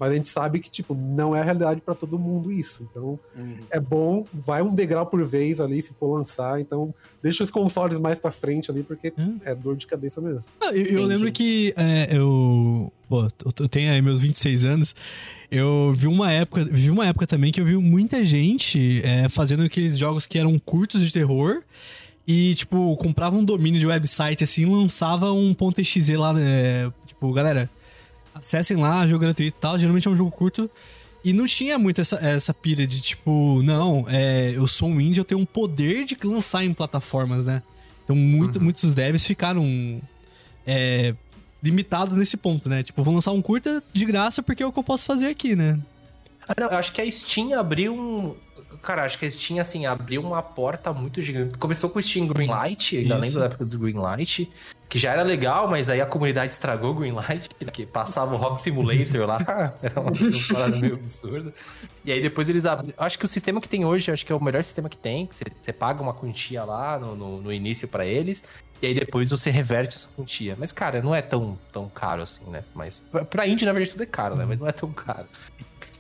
[0.01, 2.89] Mas a gente sabe que, tipo, não é a realidade para todo mundo isso.
[2.91, 3.59] Então, Uhum.
[3.71, 6.59] é bom, vai um degrau por vez ali se for lançar.
[6.59, 9.39] Então, deixa os consoles mais pra frente ali, porque Hum.
[9.45, 10.49] é dor de cabeça mesmo.
[10.59, 12.91] Ah, eu, eu lembro que é, eu.
[13.11, 14.95] Pô, eu eu tenho aí meus 26 anos.
[15.51, 19.65] Eu vi uma época, vi uma época também que eu vi muita gente é, fazendo
[19.65, 21.61] aqueles jogos que eram curtos de terror.
[22.27, 26.91] E, tipo, comprava um domínio de website assim, lançava um .exe lá, né?
[27.05, 27.69] Tipo, galera,
[28.35, 29.79] acessem lá, jogo gratuito e tal.
[29.79, 30.71] Geralmente é um jogo curto.
[31.23, 35.21] E não tinha muito essa, essa pira de, tipo, não, é, eu sou um indie,
[35.21, 37.63] eu tenho um poder de lançar em plataformas, né?
[38.05, 38.65] Então, muito, Uhum.
[38.65, 40.01] muitos devs ficaram
[40.67, 41.15] é,
[41.63, 42.83] limitados nesse ponto, né?
[42.83, 45.55] Tipo, vou lançar um curta de graça porque é o que eu posso fazer aqui,
[45.55, 45.79] né?
[46.49, 48.35] Ah, não, eu acho que a Steam abriu um.
[48.83, 51.59] Cara, acho que a Steam, assim, abriu uma porta muito gigante.
[51.59, 53.21] Começou com o Steam Greenlight, ainda Isso.
[53.25, 54.51] lembro da época do Greenlight,
[54.91, 58.61] que já era legal, mas aí a comunidade estragou o Greenlight, que passava o Rock
[58.61, 59.39] Simulator lá,
[59.81, 61.55] era uma uma parada meio absurda.
[62.05, 62.95] E aí depois eles abriram.
[62.99, 65.27] Acho que o sistema que tem hoje, acho que é o melhor sistema que tem,
[65.27, 68.45] que você, você paga uma quantia lá no, no, no início pra eles,
[68.83, 70.57] e aí depois você reverte essa quantia.
[70.59, 72.65] Mas, cara, não é tão, tão caro assim, né?
[72.75, 74.45] Mas pra, pra indie, na verdade, tudo é caro, né?
[74.45, 75.29] Mas não é tão caro.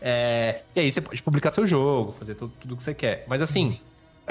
[0.01, 3.25] É, e aí você pode publicar seu jogo, fazer tudo, tudo que você quer.
[3.29, 3.79] Mas assim,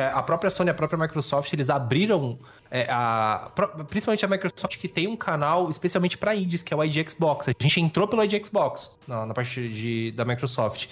[0.05, 2.37] a própria Sony a própria Microsoft, eles abriram
[2.69, 3.51] é, a,
[3.89, 7.47] principalmente a Microsoft que tem um canal especialmente para indies, que é o ID Xbox.
[7.47, 10.87] A gente entrou pelo ID Xbox na, na parte de, da Microsoft.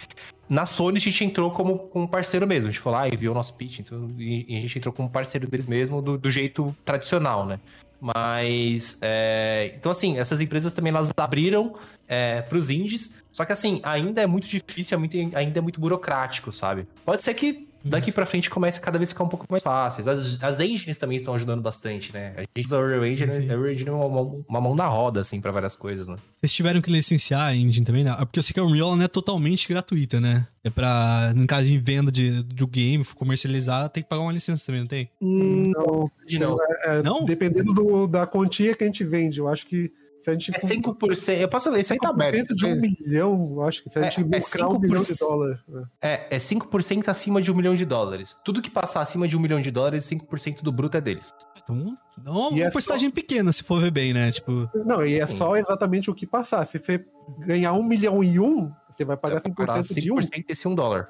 [0.50, 2.70] Na Sony a gente entrou como, como parceiro mesmo.
[2.70, 4.94] A gente foi lá e viu o nosso pitch, então, e, e a gente entrou
[4.94, 7.60] como parceiro deles mesmo do, do jeito tradicional, né?
[8.00, 11.76] Mas, é, então assim, essas empresas também elas abriram
[12.08, 15.62] é, para os indies, só que assim, ainda é muito difícil, é muito, ainda é
[15.62, 16.88] muito burocrático, sabe?
[17.04, 20.08] Pode ser que daqui pra frente comece a cada vez ficar um pouco mais fáceis.
[20.08, 22.34] As, as engines também estão ajudando bastante, né?
[22.38, 23.40] A gente usa a Unreal Engine, Sim.
[23.52, 26.16] a Unreal Engine é uma, mão- uma mão na roda, assim, pra várias coisas, né?
[26.36, 28.16] Vocês tiveram que licenciar a engine também, né?
[28.20, 30.48] Porque eu sei que a Unreal não é totalmente gratuita, né?
[30.64, 34.66] É pra, no caso de venda de, do game, comercializar, tem que pagar uma licença
[34.66, 35.10] também, não tem?
[35.22, 36.06] Não,
[36.40, 37.24] Não, é, Não?
[37.26, 40.60] dependendo do- da quantia que a gente vende, eu acho que se a gente é
[40.60, 42.54] 5%, eu posso ler, isso aí tá aberto.
[42.54, 45.06] 5% de um milhão, acho que se a É, gente é lucrar um milhão de
[45.14, 45.20] 5%.
[45.20, 45.60] dólares.
[45.68, 45.84] né?
[46.02, 48.36] É, é 5% acima de um milhão de dólares.
[48.44, 51.34] Tudo que passar acima de um milhão de dólares, 5% do bruto é deles.
[51.64, 54.32] Então, não é E uma é porcentagem pequena, se for ver bem, né?
[54.32, 56.66] Tipo, Não, e é só exatamente o que passar.
[56.66, 57.06] Se você
[57.40, 60.68] ganhar um milhão e um, você vai pagar Você 5% vai de um, 5% desse
[60.68, 61.10] um dólar.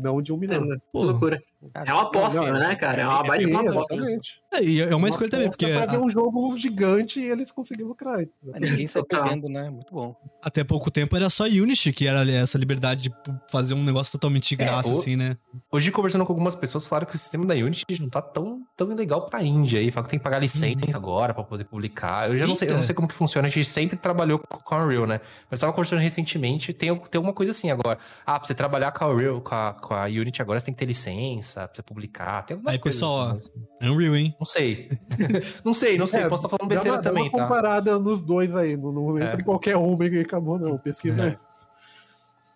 [0.00, 0.64] não de um milhão.
[0.72, 1.00] É, Pô.
[1.00, 1.42] que loucura.
[1.74, 3.02] É uma aposta, Não, não, né, cara?
[3.02, 3.94] É uma baita Sim, uma aposta.
[3.94, 4.40] exatamente.
[4.52, 7.88] É, e é uma escolha também, porque pra ver um jogo gigante e eles conseguirem
[7.88, 8.24] lucrar.
[8.42, 9.24] Mas ninguém sai Total.
[9.24, 9.68] perdendo, né?
[9.68, 10.14] Muito bom.
[10.40, 13.12] até pouco tempo era só Unity que era essa liberdade de
[13.50, 15.36] fazer um negócio totalmente de graça, o- assim, né?
[15.70, 18.86] Hoje, conversando com algumas pessoas, falaram que o sistema da Unity não tá tão, tão
[18.94, 19.90] legal pra Índia aí.
[19.90, 22.30] Falaram que tem que pagar licença agora pra poder publicar.
[22.30, 23.48] Eu já não sei, eu não sei como que funciona.
[23.48, 25.20] A gente sempre trabalhou com com a Unreal, né?
[25.50, 27.98] Mas tava conversando recentemente, tem, tem uma coisa assim agora.
[28.24, 30.74] Ah, pra você trabalhar com a Unreal, com a, com a Unity agora, você tem
[30.74, 32.42] que ter licença pra você publicar.
[32.42, 34.34] Tem algumas Aí, coisas pessoal, assim, mas- É Unreal, hein?
[34.38, 34.88] Não sei.
[35.64, 36.20] não sei, não sei.
[36.22, 37.38] É, Posso estar falando Dá besteira uma, dá também, uma tá?
[37.38, 38.76] comparada nos dois aí.
[38.76, 39.40] Não, não entra É.
[39.40, 40.76] em qualquer uma e acabou, não.
[40.78, 41.38] Pesquisa É.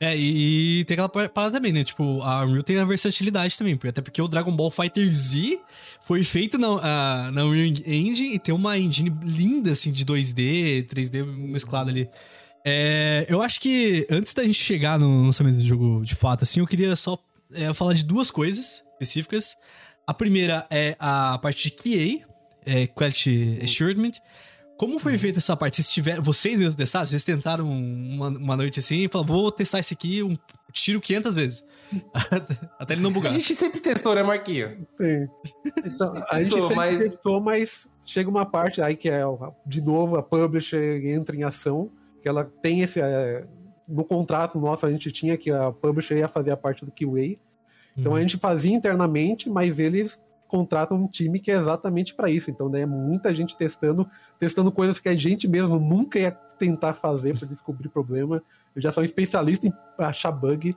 [0.04, 1.84] É, e, e tem aquela par- parada também, né?
[1.84, 5.60] Tipo, a Unreal tem a versatilidade também, porque- até porque o Dragon Ball Fighter Z
[6.04, 10.88] foi feito na, a- na Unreal Engine e tem uma engine linda, assim, de 2D,
[10.88, 12.08] 3D mesclado ali.
[12.64, 16.58] É, eu acho que antes da gente chegar no lançamento do jogo de fato, assim,
[16.60, 17.16] eu queria só
[17.54, 19.56] é, falar de duas coisas específicas.
[20.06, 22.26] A primeira é a parte de QA,
[22.66, 24.12] é, Quality Assurement.
[24.76, 25.76] Como foi feita essa parte?
[25.76, 27.06] Vocês, tiveram, vocês mesmos testaram?
[27.06, 30.36] Vocês tentaram uma, uma noite assim e falaram, vou testar esse aqui, um
[30.72, 31.64] tiro 500 vezes.
[32.80, 33.32] Até ele não A bugar.
[33.32, 34.84] gente sempre testou, né, Marquinho?
[34.96, 35.28] Sim.
[35.84, 39.22] Então, a gente Testou, sempre mas- testou, mas chega uma parte aí que é,
[39.66, 41.90] de novo, a publisher entra em ação,
[42.20, 43.00] que ela tem esse...
[43.88, 47.38] no contrato nosso a gente tinha que a publisher ia fazer a parte do QA,
[47.96, 48.18] então Uhum.
[48.18, 50.18] a gente fazia internamente, mas eles
[50.52, 52.50] contratam um time que é exatamente para isso.
[52.50, 54.06] Então, daí é muita gente testando,
[54.38, 58.42] testando coisas que a gente mesmo nunca ia tentar fazer para descobrir problema.
[58.76, 60.76] Eu já sou um especialista em achar bug.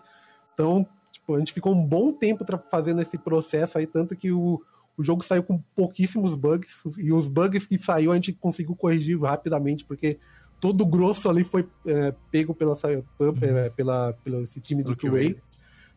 [0.53, 4.61] Então, tipo, a gente ficou um bom tempo fazendo esse processo aí, tanto que o,
[4.97, 9.19] o jogo saiu com pouquíssimos bugs, e os bugs que saiu a gente conseguiu corrigir
[9.19, 10.19] rapidamente, porque
[10.65, 14.95] todo o grosso ali foi é, pego pela, sa- é, pela, pelo esse time QA.
[14.95, 15.35] QA.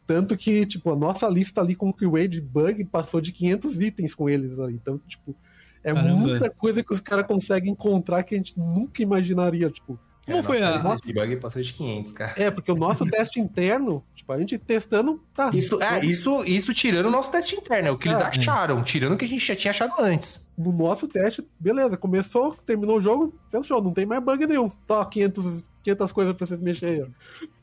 [0.07, 3.81] Tanto que, tipo, a nossa lista ali com o QA de bug passou de 500
[3.81, 4.75] itens com eles ali.
[4.75, 5.35] Então, tipo,
[5.83, 6.15] é Caramba.
[6.17, 9.99] muita coisa que os caras conseguem encontrar que a gente nunca imaginaria, tipo.
[10.31, 12.35] Como foi a- nossa de bug passou de 500, cara.
[12.37, 15.51] É, porque o nosso teste interno, tipo, a gente testando, tá.
[15.53, 18.25] Isso, é, isso, isso tirando o nosso teste interno, é o que eles É.
[18.25, 20.49] acharam, tirando o que a gente já tinha achado antes.
[20.57, 24.71] No nosso teste, beleza, começou, terminou o jogo, fechou, não tem mais bug nenhum.
[24.87, 27.07] Só 500, 500 coisas pra vocês mexerem.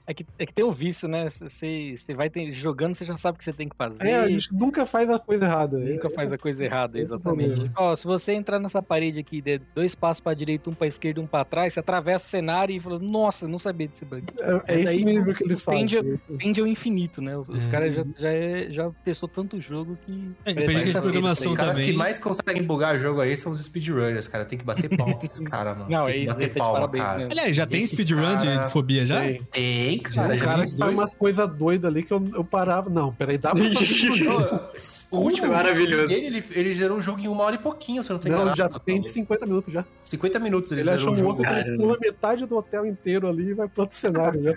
[0.07, 1.29] É que, é que tem o vício, né?
[1.29, 4.05] Você você vai ter- jogando, você já sabe o que você tem que fazer.
[4.05, 5.79] É, a gente nunca faz a coisa errada.
[5.79, 7.71] Nunca É, faz a coisa errada, esse é exatamente.
[7.75, 11.19] Ó, se você entrar nessa parede aqui, der dois passos pra direita, um pra esquerda,
[11.21, 14.23] um pra trás, você atravessa o cenário e fala, nossa, não sabia desse bug.
[14.67, 15.81] É, é esse nível que eles fazem.
[15.81, 17.35] tende a- Esse- Tende ao infinito, né?
[17.37, 17.71] Os, os É.
[17.71, 20.31] caras já, já, é- já testou tanto jogo que.
[20.45, 21.91] É, depende de essa programação Os caras também.
[21.91, 24.45] que mais conseguem bugar jogo aí são os speedrunners, cara.
[24.45, 25.89] Tem que bater pau nesses caras, mano.
[25.89, 27.17] Não, tem é isso bater tá de palma, parabéns cara.
[27.17, 27.31] mesmo.
[27.31, 29.21] Aliás, já tem Esses speedrun cara- de fobia já?
[29.51, 29.94] Tem.
[29.95, 32.89] Tem, Cara, o já cara que faz umas coisas doidas ali que eu, eu parava.
[32.89, 36.07] Não, peraí, dá pra fazer isso O último Maravilhoso.
[36.07, 38.55] dele, ele, ele gerou um jogo em uma hora e pouquinho, eu não tô Não,
[38.55, 39.85] já tem de 50 minutos já.
[40.03, 41.29] 50 minutos ele, Ele gerou achou um um jogo.
[41.29, 44.53] outro que ele pula metade do hotel inteiro ali e vai pro outro cenário já.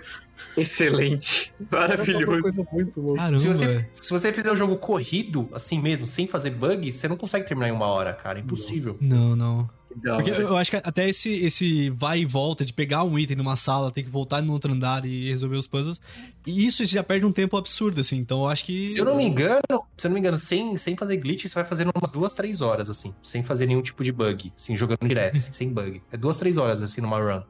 [0.57, 1.53] Excelente.
[1.59, 2.41] É uma Maravilhoso.
[2.41, 3.19] coisa muito louca.
[3.21, 3.37] Caramba.
[3.39, 7.17] Se você, se você fizer um jogo corrido, assim mesmo, sem fazer bug, você não
[7.17, 8.39] consegue terminar em uma hora, cara.
[8.39, 8.97] Impossível.
[9.01, 9.69] Não, não.
[10.01, 13.55] Porque eu acho que até esse, esse vai e volta de pegar um item numa
[13.55, 16.01] sala, ter que voltar no outro andar e resolver os puzzles.
[16.45, 18.17] E isso já perde um tempo absurdo, assim.
[18.17, 18.87] Então eu acho que.
[18.87, 19.61] Se eu não me engano,
[19.97, 22.61] se eu não me engano, sem, sem fazer glitch, você vai fazendo umas duas, três
[22.61, 26.01] horas, assim, sem fazer nenhum tipo de bug, assim, jogando direto, assim, sem bug.
[26.11, 27.41] É duas, três horas, assim, numa run.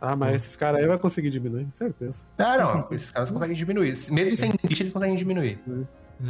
[0.00, 2.24] Ah, mas esses caras aí vai conseguir diminuir, com certeza.
[2.38, 3.92] Ah, não, esses caras conseguem diminuir.
[4.10, 5.60] Mesmo sem glitch, eles conseguem diminuir.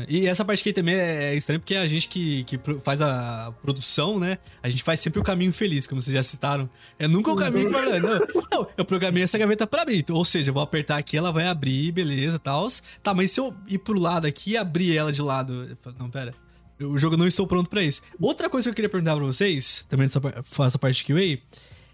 [0.09, 4.19] E essa parte aqui também é estranha porque a gente que, que faz a produção,
[4.19, 4.39] né?
[4.63, 6.69] A gente faz sempre o caminho feliz, como vocês já citaram.
[6.99, 8.21] É nunca o caminho que fala, não,
[8.53, 10.05] não, eu programei essa gaveta pra abrir.
[10.11, 12.69] Ou seja, eu vou apertar aqui, ela vai abrir, beleza, tal.
[13.03, 15.77] Tá, mas se eu ir pro lado aqui e abrir ela de lado.
[15.99, 16.35] Não, pera.
[16.81, 18.03] O jogo não estou pronto pra isso.
[18.21, 20.21] Outra coisa que eu queria perguntar pra vocês, também dessa
[20.65, 21.43] essa parte de QA,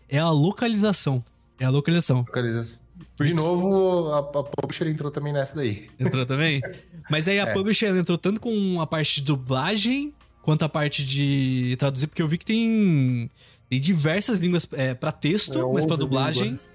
[0.08, 1.24] é a localização.
[1.58, 2.24] É a localização.
[3.20, 5.88] De novo, a, a Publisher entrou também nessa daí.
[6.00, 6.60] Entrou também?
[7.10, 7.52] Mas aí a É.
[7.52, 10.12] publisher entrou tanto com a parte de dublagem
[10.42, 13.30] quanto a parte de traduzir, porque eu vi que tem,
[13.70, 16.68] tem diversas línguas é, para texto, É, mas pra 11 dublagem línguas.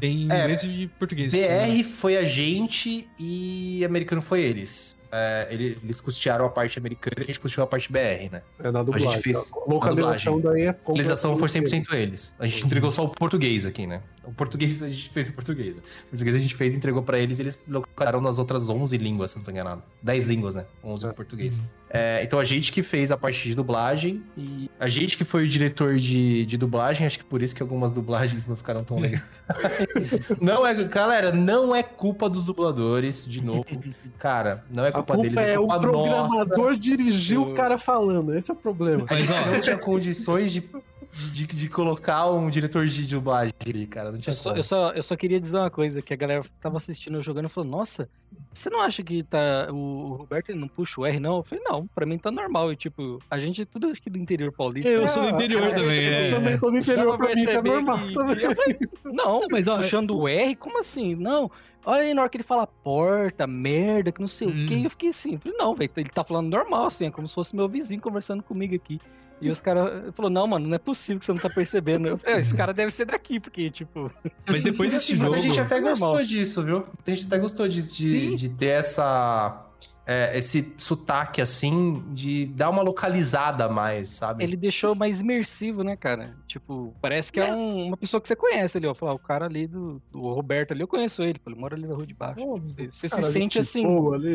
[0.00, 1.32] tem É, inglês e português.
[1.32, 4.96] BR foi a gente e americano foi eles.
[5.10, 8.42] É, ele- eles custearam a parte americana e a gente custeou a parte BR, né?
[8.58, 9.10] É na dublagem.
[9.10, 12.34] gente fez a localização daí é A localização foi completamente 100% eles.
[12.38, 14.02] A gente entregou só o português aqui, né?
[14.24, 15.76] O português a gente fez o português.
[15.76, 15.82] né?
[16.06, 18.98] O português a gente fez e entregou pra eles e eles localizaram nas outras 11
[18.98, 19.82] línguas, se não tô enganado.
[20.02, 20.66] 10 línguas, né?
[20.84, 21.12] 11 em É.
[21.12, 21.62] português.
[21.88, 25.44] É, então a gente que fez a parte de dublagem e a gente que foi
[25.44, 28.98] o diretor de, de dublagem, acho que por isso que algumas dublagens não ficaram tão
[29.00, 29.22] legais.
[30.40, 33.64] não é, galera, não é culpa dos dubladores, de novo.
[34.18, 35.54] Cara, não é culpa culpa deles.
[35.54, 36.76] é o culpa programador nossa.
[36.78, 38.34] dirigiu o cara falando.
[38.34, 39.06] Esse é o problema.
[39.08, 40.68] A gente Mas, ó, não tinha condições de,
[41.12, 44.12] de, de colocar um diretor de dublagem ali, cara.
[44.12, 46.44] Não tinha Eu só, eu, só, eu só queria dizer uma coisa, que a galera
[46.60, 48.08] tava assistindo eu jogando e falou, nossa,
[48.52, 49.68] você não acha que tá.
[49.72, 51.38] O, Roberto ele não puxa o R, não?
[51.38, 52.72] Eu falei, não, pra mim tá normal.
[52.72, 54.88] E tipo, a gente é tudo aqui do interior paulista.
[54.90, 55.08] Eu né?
[55.08, 56.30] sou do interior Ah, também, Eu é.
[56.30, 58.44] também sou do interior, pra pra mim tá normal que- também.
[58.44, 61.14] Eu falei, não, Mas, ó, puxando o R, como assim?
[61.14, 61.50] Não.
[61.84, 64.64] Olha aí na hora que ele fala porta, merda, que não sei Hum.
[64.64, 64.80] o quê.
[64.84, 67.34] Eu fiquei assim, eu falei, não, velho, ele tá falando normal, assim, é como se
[67.34, 69.00] fosse meu vizinho conversando comigo aqui.
[69.40, 72.08] E os caras falaram, não, mano, não é possível que você não tá percebendo.
[72.08, 74.12] Eu falei, "Ah, esse cara deve ser daqui, porque, tipo.
[74.46, 75.34] Mas depois desse jogo.
[75.34, 76.84] a gente até gostou disso, viu?
[77.06, 79.64] A gente até gostou disso, de, de ter essa.
[80.10, 84.42] É, esse sotaque assim, de dar uma localizada a mais, sabe?
[84.42, 86.34] Ele deixou mais imersivo, né, cara?
[86.46, 88.94] Tipo, parece que é, um- uma pessoa que você conhece ali, ó.
[88.94, 91.94] Falar, o cara ali do, do Roberto ali, eu conheço ele, ele mora ali na
[91.94, 92.36] rua de baixo.
[92.36, 93.84] Pô, Você, cara, se sente assim,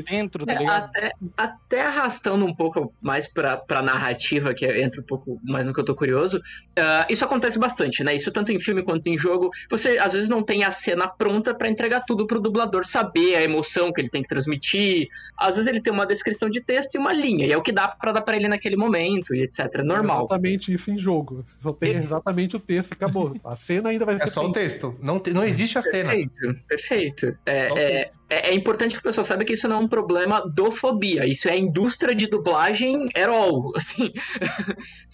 [0.08, 0.84] dentro, tá É, ligado?
[0.84, 5.74] até, até arrastando um pouco mais pra, pra narrativa, que entra um pouco mais no
[5.74, 6.40] que eu tô curioso,
[6.78, 8.16] ah, isso acontece bastante, né?
[8.16, 9.50] Isso tanto em filme quanto em jogo.
[9.72, 13.42] Você às vezes não tem a cena pronta pra entregar tudo pro dublador saber a
[13.42, 15.08] emoção que ele tem que transmitir.
[15.36, 17.72] Às vezes ele tem uma descrição de texto e uma linha, e é o que
[17.72, 19.84] dá pra dar pra ele naquele momento, e etc.
[19.84, 20.20] Normal.
[20.26, 21.42] Exatamente isso em jogo.
[21.46, 23.36] Só tem exatamente o texto e acabou.
[23.44, 24.60] A cena ainda vai ser É só o feita.
[24.60, 24.96] texto.
[25.02, 26.10] Não, te- não existe a cena.
[26.12, 27.38] Perfeito, perfeito.
[27.46, 29.88] É, o é, é, é importante que o pessoal saiba que isso não é um
[29.88, 31.26] problema do fobia.
[31.28, 34.12] Isso é a indústria de dublagem all, assim.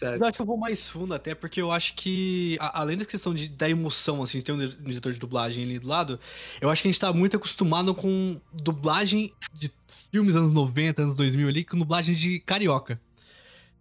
[0.02, 3.06] Eu acho que eu vou mais fundo até, porque eu acho que, a- além da
[3.06, 6.20] questão de, da emoção, assim, de ter um um diretor de dublagem ali do lado,
[6.62, 9.72] eu acho que a gente tá muito acostumado com dublagem de
[10.12, 13.00] filmes anos 90, anos 2000 ali, com dublagem de carioca.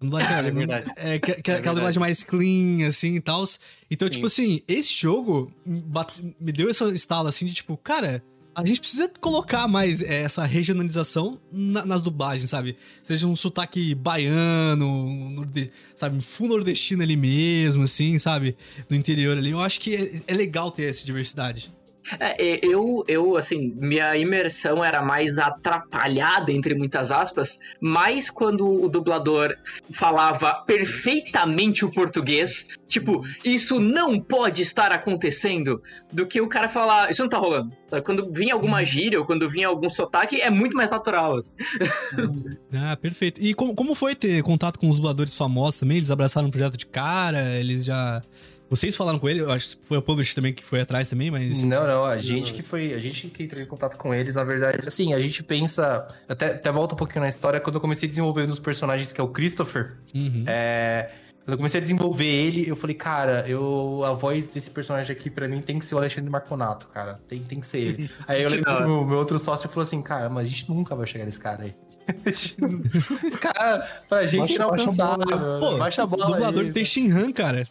[0.00, 0.92] Dublagem, É verdade.
[0.96, 1.74] É, que- que- aquela verdade.
[1.76, 3.44] dublagem mais clean, assim, e tal.
[3.90, 4.12] Então, Sim.
[4.14, 8.22] tipo assim, esse jogo bate- me deu essa estala, assim, de tipo, cara...
[8.54, 12.74] A gente precisa colocar mais é, essa regionalização na- nas dublagens, sabe?
[13.04, 16.20] Seja um sotaque baiano, norde- sabe?
[16.20, 18.56] Full nordestino ali mesmo, assim, sabe?
[18.90, 19.50] No interior ali.
[19.50, 21.72] Eu acho que é, é legal ter essa diversidade.
[22.18, 28.88] É, eu, eu, assim, minha imersão era mais atrapalhada, entre muitas aspas, mais quando o
[28.88, 29.54] dublador
[29.90, 37.10] falava perfeitamente o português, tipo, isso não pode estar acontecendo, do que o cara falar,
[37.10, 37.72] isso não tá rolando.
[37.88, 38.02] Sabe?
[38.02, 41.36] Quando vinha alguma gíria ou quando vinha algum sotaque, é muito mais natural.
[41.36, 41.52] assim.
[42.74, 43.42] Ah, perfeito.
[43.42, 45.96] E como, como foi ter contato com os dubladores famosos também?
[45.96, 47.58] Eles abraçaram o projeto de cara?
[47.58, 48.22] Eles já.
[48.70, 49.40] Vocês falaram com ele?
[49.40, 51.64] Eu acho que foi o Publish também que foi atrás também, mas.
[51.64, 54.44] Não, não, a gente que foi, a gente que entrou em contato com eles, na
[54.44, 58.06] verdade, assim, a gente pensa, até, até volta um pouquinho na história, quando eu comecei
[58.06, 60.44] a desenvolver um dos personagens, que é o Christopher, Uhum.
[60.46, 61.10] é,
[61.44, 65.30] quando eu comecei a desenvolver ele, eu falei, cara, eu, a voz desse personagem aqui,
[65.30, 68.10] pra mim, tem que ser o Alexandre Marconato, cara, tem, tem que ser ele.
[68.28, 70.68] Aí eu lembro que o meu, meu outro sócio falou assim, cara, mas a gente
[70.68, 71.74] nunca vai chegar nesse cara aí.
[72.26, 75.16] Esse cara, pra gente, não alcançar.
[75.60, 76.72] Pô, baixa a bola dublador aí.
[76.72, 77.66] tem Shinhan, cara.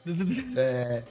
[0.56, 1.04] É.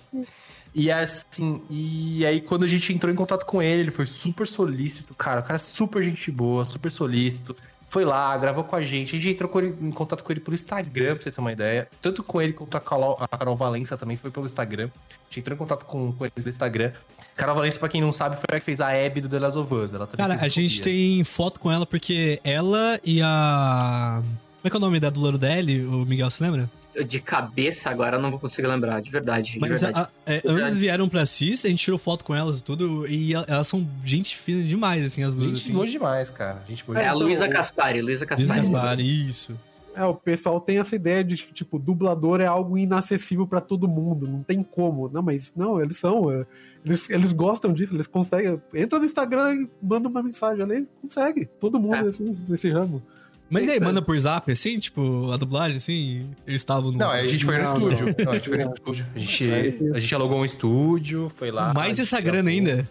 [0.74, 4.47] E assim, e aí quando a gente entrou em contato com ele, ele foi super
[4.47, 5.40] solícito, cara.
[5.40, 7.57] O cara é super gente boa, super solícito.
[7.88, 9.16] Foi lá, gravou com a gente.
[9.16, 11.52] A gente entrou com ele- em contato com ele pelo Instagram, pra você ter uma
[11.52, 11.88] ideia.
[12.02, 14.88] Tanto com ele quanto a Carol, a Carol Valença também foi pelo Instagram.
[14.88, 16.92] A gente entrou em contato com, com eles pelo Instagram.
[17.36, 19.58] Carol Valença, pra quem não sabe, foi a que fez a Abby do The Last
[19.58, 19.92] of Us.
[19.92, 24.20] Ela também Cara, a gente tem foto com ela porque ela e a.
[24.22, 26.68] Como é que é o nome da do Louro dele, o Miguel, você lembra?
[27.05, 29.52] De cabeça agora eu não vou conseguir lembrar, de verdade.
[29.52, 30.09] De Mas verdade.
[30.27, 33.32] a- é, ambas vieram pra CIS, a gente tirou foto com elas e tudo, e
[33.35, 35.48] el- elas são gente fina demais, assim, as duas.
[35.51, 35.73] Gente assim.
[35.73, 36.62] boa demais, cara.
[36.68, 37.20] Gente boa É a demais.
[37.23, 38.60] Luísa Caspari, Luísa Caspari.
[38.60, 39.59] Gaspar, isso.
[39.94, 43.89] É, o pessoal tem essa ideia de que, tipo, dublador é algo inacessível pra todo
[43.89, 45.09] mundo, não tem como.
[45.10, 46.31] Não, mas não, eles são.
[46.31, 46.44] é,
[46.85, 48.60] eles, eles gostam disso, eles conseguem.
[48.74, 51.47] Entra no Instagram e manda uma mensagem ali, consegue.
[51.59, 52.09] Todo mundo É.
[52.09, 53.02] assim, nesse ramo.
[53.48, 56.98] Mas aí, manda por zap, assim, tipo, a dublagem, assim, eles estavam no...
[56.98, 58.14] Não, a gente foi no Não, estúdio.
[58.24, 59.06] Não, a gente foi no estúdio.
[59.14, 59.51] A gente,
[59.94, 61.73] a gente alugou um estúdio, foi lá.
[61.73, 62.70] Mais essa grana gravou.
[62.70, 62.89] ainda.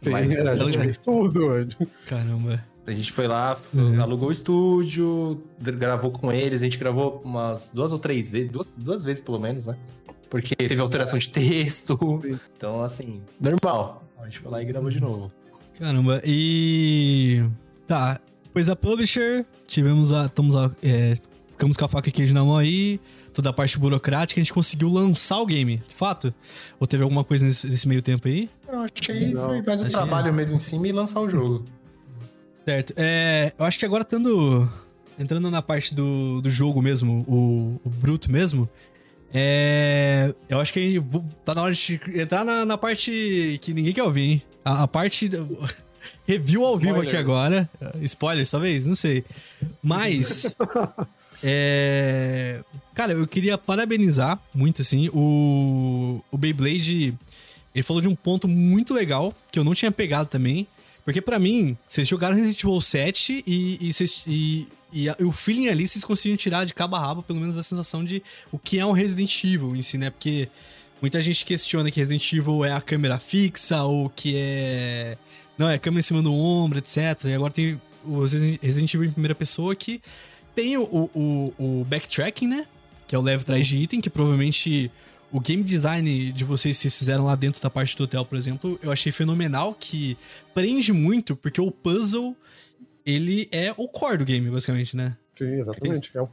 [0.00, 1.68] Sim, Mas, é, ela- fez tudo.
[2.06, 2.64] Caramba.
[2.86, 4.02] A gente foi lá, Uhum.
[4.02, 6.62] alugou o estúdio, gravou com eles.
[6.62, 9.76] A gente gravou umas duas ou três vezes, duas, duas vezes pelo menos, né?
[10.30, 11.98] Porque teve alteração de texto.
[12.56, 14.02] Então, assim, normal.
[14.18, 15.30] A gente foi lá e gravou de novo.
[15.78, 17.42] Caramba, e...
[17.86, 18.20] Tá,
[18.50, 20.26] depois a Publisher, tivemos a...
[20.26, 20.70] Estamos a...
[20.82, 21.14] É,
[21.52, 22.98] ficamos com a faca e queijo na mão aí,
[23.34, 26.32] toda a parte burocrática, a gente conseguiu lançar o game, de fato?
[26.80, 28.48] Ou teve alguma coisa nesse, nesse meio tempo aí?
[28.66, 31.20] Eu acho que aí Não, foi mais um achei- trabalho mesmo em cima e lançar
[31.20, 31.64] o jogo.
[32.64, 32.94] Certo.
[32.96, 34.70] É, eu acho que agora estando.
[35.18, 38.66] Entrando na parte do, do jogo mesmo, o, o bruto mesmo.
[39.34, 40.34] É.
[40.48, 44.02] Eu acho que vou- tá na hora de entrar na, na parte que ninguém quer
[44.02, 44.42] ouvir, hein?
[44.64, 45.28] A, a parte.
[45.28, 45.58] do-
[46.26, 47.08] Review ao vivo Spoilers.
[47.08, 47.70] aqui agora.
[48.02, 48.86] Spoilers, talvez?
[48.86, 49.24] Não sei.
[49.82, 50.52] Mas.
[51.42, 52.60] é...
[52.94, 55.08] Cara, eu queria parabenizar muito, assim.
[55.12, 57.14] O, o Beyblade.
[57.74, 60.66] Ele falou de um ponto muito legal que eu não tinha pegado também.
[61.04, 65.32] Porque pra mim, vocês jogaram Resident Evil 7 e, e, vocês- e- e a- o
[65.32, 68.22] feeling ali vocês conseguiram tirar de cabo a rabo, pelo menos a sensação de
[68.52, 70.10] o que é um Resident Evil em si, né?
[70.10, 70.48] Porque
[71.00, 75.16] muita gente questiona que Resident Evil é a câmera fixa ou que é.
[75.60, 77.22] Não, é câmera em cima do ombro, etc.
[77.26, 80.00] E agora tem o Resident Evil em primeira pessoa que
[80.54, 80.84] tem o,
[81.14, 82.66] o, o backtracking, né?
[83.06, 84.90] Que é o leve atrás de item, que provavelmente
[85.30, 88.80] o game design de vocês, vocês fizeram lá dentro da parte do hotel, por exemplo,
[88.82, 90.16] eu achei fenomenal, que
[90.54, 92.34] prende muito, porque o puzzle,
[93.04, 95.14] ele é o core do game, basicamente, né?
[95.34, 96.10] Sim, exatamente.
[96.14, 96.28] É o,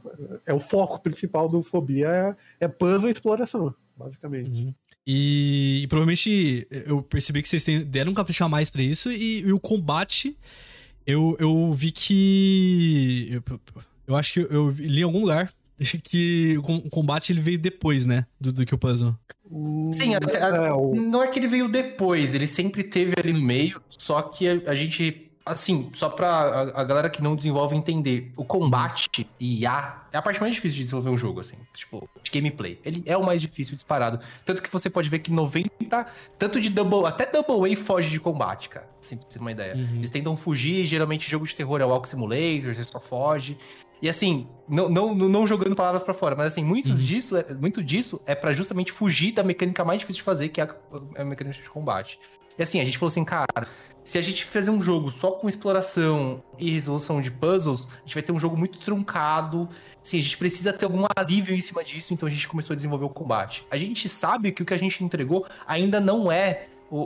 [0.46, 4.74] é o foco principal do Fobia, é, é puzzle e exploração, basicamente.
[5.10, 9.10] E, e provavelmente eu percebi que vocês têm- deram um capricho a mais pra isso,
[9.10, 10.36] e, e o combate,
[11.06, 13.28] eu, eu vi que.
[13.32, 13.60] Eu,
[14.06, 15.50] eu acho que eu li em algum lugar
[16.04, 18.26] que o com- o combate ele veio depois, né?
[18.38, 19.16] Do, do que o puzzle.
[19.92, 20.50] Sim, até- É,
[21.00, 24.60] Não é que ele veio depois, ele sempre teve ali no meio, só que a,
[24.70, 29.08] a gente, assim, só pra a, a galera que não desenvolve entender, o combate
[29.40, 32.80] e IA é a parte mais difícil de desenvolver um jogo, assim, tipo, de gameplay.
[32.84, 34.20] Ele é o mais difícil disparado.
[34.44, 36.06] Tanto que você pode ver que 90,
[36.38, 39.52] tanto de Double, até Double A foge de combate, cara, assim, pra você ter uma
[39.52, 39.72] ideia.
[39.96, 43.56] Eles tentam fugir, geralmente jogo de terror é o Walk Simulator, você só foge.
[44.00, 47.82] E assim, não, não, não jogando palavras pra fora, mas assim, muitos disso, é- muito
[47.82, 50.68] disso é pra justamente fugir da mecânica mais difícil de fazer, que é a,
[51.16, 52.18] é a mecânica de combate.
[52.56, 53.46] E assim, a gente falou assim, cara,
[54.08, 58.14] se a gente fazer um jogo só com exploração e resolução de puzzles, a gente
[58.14, 59.68] vai ter um jogo muito truncado.
[60.02, 62.74] Assim, a gente precisa ter algum alívio em cima disso, então a gente começou a
[62.74, 63.66] desenvolver o combate.
[63.70, 67.02] A gente sabe que o que a gente entregou ainda não é o,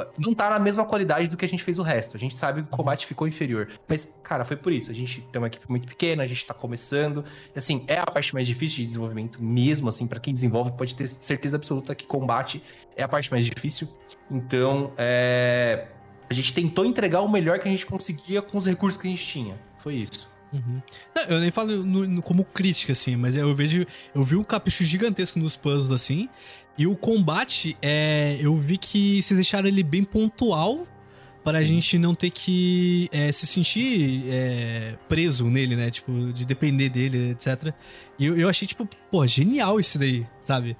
[0.00, 2.16] o- não tá na mesma qualidade do que a gente fez o resto.
[2.16, 3.68] A gente sabe que o combate ficou inferior.
[3.86, 4.90] Mas, cara, foi por isso.
[4.90, 7.24] A gente tem uma equipe muito pequena, a gente tá começando.
[7.54, 11.06] Assim, é a parte mais difícil de desenvolvimento mesmo, assim, para quem desenvolve pode ter
[11.06, 12.60] certeza absoluta que combate
[12.96, 13.86] é a parte mais difícil.
[14.28, 15.86] Então, é...
[16.32, 19.10] a gente tentou entregar o melhor que a gente conseguia com os recursos que a
[19.10, 19.54] gente tinha.
[19.78, 20.30] Foi isso.
[21.14, 23.86] Não, eu nem falo no- no- como crítica, assim, mas eu vejo.
[24.14, 26.28] Eu vi um capricho gigantesco nos puzzles, assim.
[26.76, 30.86] E o combate, é, eu vi que vocês deixaram ele bem pontual
[31.42, 35.90] para a gente não ter que é, se sentir é, preso nele, né?
[35.90, 37.74] Tipo, de depender dele, etc.
[38.18, 40.76] E eu, eu achei, tipo, pô, genial isso daí, sabe?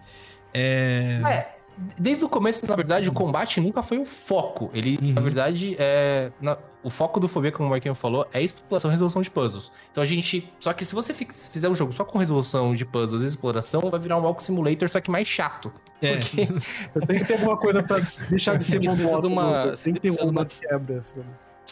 [0.53, 1.21] É.
[1.27, 1.55] É,
[1.99, 4.71] desde o começo, na verdade, o combate nunca foi o foco.
[4.75, 5.13] Ele, Uhum.
[5.15, 6.31] na verdade, é.
[6.41, 9.71] na- o foco do Fobia, como o Marquinhos falou, é exploração e resolução de puzzles.
[9.93, 10.53] Então a gente.
[10.59, 13.83] Só que se você fi- fizer um jogo só com resolução de puzzles e exploração,
[13.89, 15.73] vai virar um Walk Simulator, só que mais chato.
[16.01, 16.17] É.
[16.17, 16.47] Porque
[16.93, 17.99] Você tem que ter alguma coisa pra
[18.29, 19.33] deixar de ser Precisa de monótono.
[19.35, 19.75] uma- né?
[19.83, 20.99] Tem que ter precisa de uma uma- quebra.
[20.99, 21.21] Assim.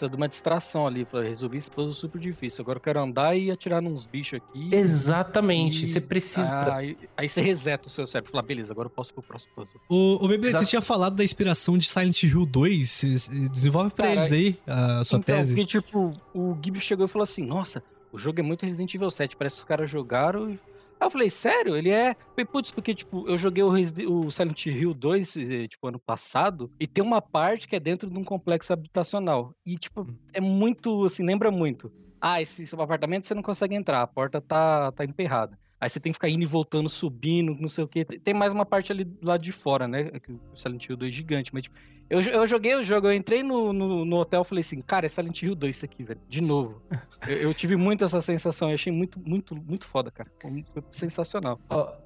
[0.01, 1.05] Precisa de uma distração ali.
[1.05, 2.63] Pra resolver esse puzzle super difícil.
[2.63, 4.71] Agora eu quero andar e atirar nos bichos aqui.
[4.75, 6.53] Exatamente, E- você precisa.
[6.53, 8.31] Ah, aí, aí você reseta o seu cérebro.
[8.33, 9.81] Fala, beleza, agora eu posso ir pro próximo puzzle.
[9.89, 10.65] O, o Exato.
[10.65, 12.89] você tinha falado da inspiração de Silent Hill 2.
[12.89, 15.49] Vocês- Desenvolve pra Cara, eles aí a sua então, tese.
[15.55, 17.83] porque, tipo, o Gibi chegou e falou assim: Nossa,
[18.13, 19.37] o jogo é muito Resident Evil 7.
[19.37, 20.51] Parece que os caras jogaram.
[20.51, 20.59] e-
[21.01, 21.75] Aí eu falei, sério?
[21.77, 22.15] Ele é.
[22.15, 25.99] Falei, Putz, porque, tipo, eu joguei o, Resi- o Silent Hill 2, eh, tipo, ano
[25.99, 29.55] passado, e tem uma parte que é dentro de um complexo habitacional.
[29.65, 31.91] E, tipo, é muito, assim, lembra muito.
[32.21, 35.59] Ah, esse seu apartamento você não consegue entrar, a porta tá, tá emperrada.
[35.81, 38.05] Aí você tem que ficar indo e voltando, subindo, não sei o quê.
[38.05, 40.11] Tem mais uma parte ali do lado de fora, né?
[40.21, 41.77] que O Silent Hill 2 é gigante, mas, tipo,
[42.11, 45.07] eu, eu joguei o jogo, eu entrei no, no, no hotel e falei assim, cara,
[45.07, 46.21] é Silent Hill 2 isso aqui, velho.
[46.29, 46.83] De novo.
[47.27, 50.29] eu, eu tive muito essa sensação, eu achei muito, muito, muito foda, cara.
[50.43, 51.59] Foi foi sensacional.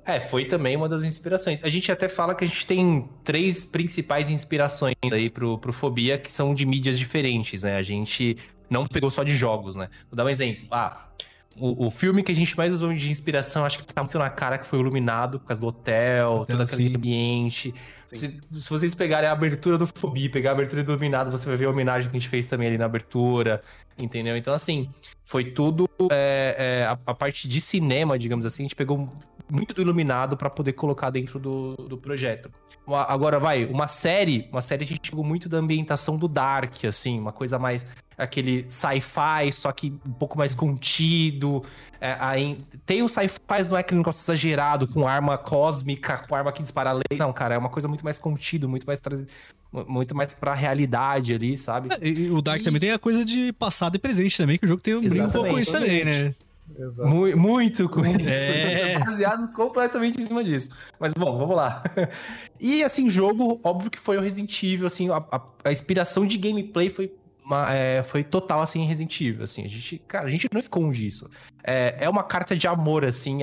[0.04, 1.64] É, foi também uma das inspirações.
[1.64, 6.18] A gente até fala que a gente tem três principais inspirações aí pro, pro Fobia,
[6.18, 7.76] que são de mídias diferentes, né?
[7.76, 8.36] A gente
[8.68, 9.88] não pegou só de jogos, né?
[10.10, 10.66] Vou dar um exemplo.
[10.70, 11.08] Ah,
[11.56, 14.30] o, o filme que a gente mais usou de inspiração, acho que tá muito na
[14.30, 16.96] cara, que foi Iluminado, por causa do hotel, Hotel, todo aquele sim.
[16.96, 17.74] ambiente.
[18.06, 21.56] Se, se vocês pegarem a abertura do Fobia, pegar a abertura do Iluminado, você vai
[21.56, 23.62] ver a homenagem que a gente fez também ali na abertura,
[23.98, 24.36] entendeu?
[24.36, 24.88] Então, assim,
[25.24, 29.08] foi tudo é, é, a, a parte de cinema, digamos assim, a gente pegou
[29.50, 32.50] muito do Iluminado pra poder colocar dentro do, do projeto.
[32.86, 36.84] Uma- Agora, vai, uma série, uma série a gente pegou muito da ambientação do Dark,
[36.84, 37.86] assim, uma coisa mais
[38.16, 41.64] aquele sci-fi, só que um pouco mais contido.
[42.04, 43.38] É, aí, tem o sci-fi,
[43.70, 47.16] não é aquele negócio exagerado, com arma cósmica, com arma que dispara lei.
[47.18, 49.30] Não, cara, é uma coisa muito mais contido, muito mais trazido,
[49.72, 51.88] muito mais pra realidade ali, sabe?
[51.98, 54.68] É, e o Dark também tem a coisa de passado e presente também, que o
[54.68, 56.34] jogo tem um brinco um pouco com isso também, né?
[56.78, 57.08] Exato.
[57.08, 58.18] Mu- Muito com isso.
[58.28, 58.98] É.
[58.98, 60.70] Baseado completamente em cima disso.
[61.00, 61.82] Mas bom, vamos lá.
[62.60, 66.36] E assim, jogo, óbvio que foi o Resident Evil, assim, a, a- a inspiração de
[66.38, 67.12] gameplay foi
[67.44, 69.64] uma- é, foi total, assim, Resident Evil, assim.
[69.64, 71.28] A gente, cara, a gente não esconde isso.
[71.62, 73.40] É, é uma carta de amor, assim,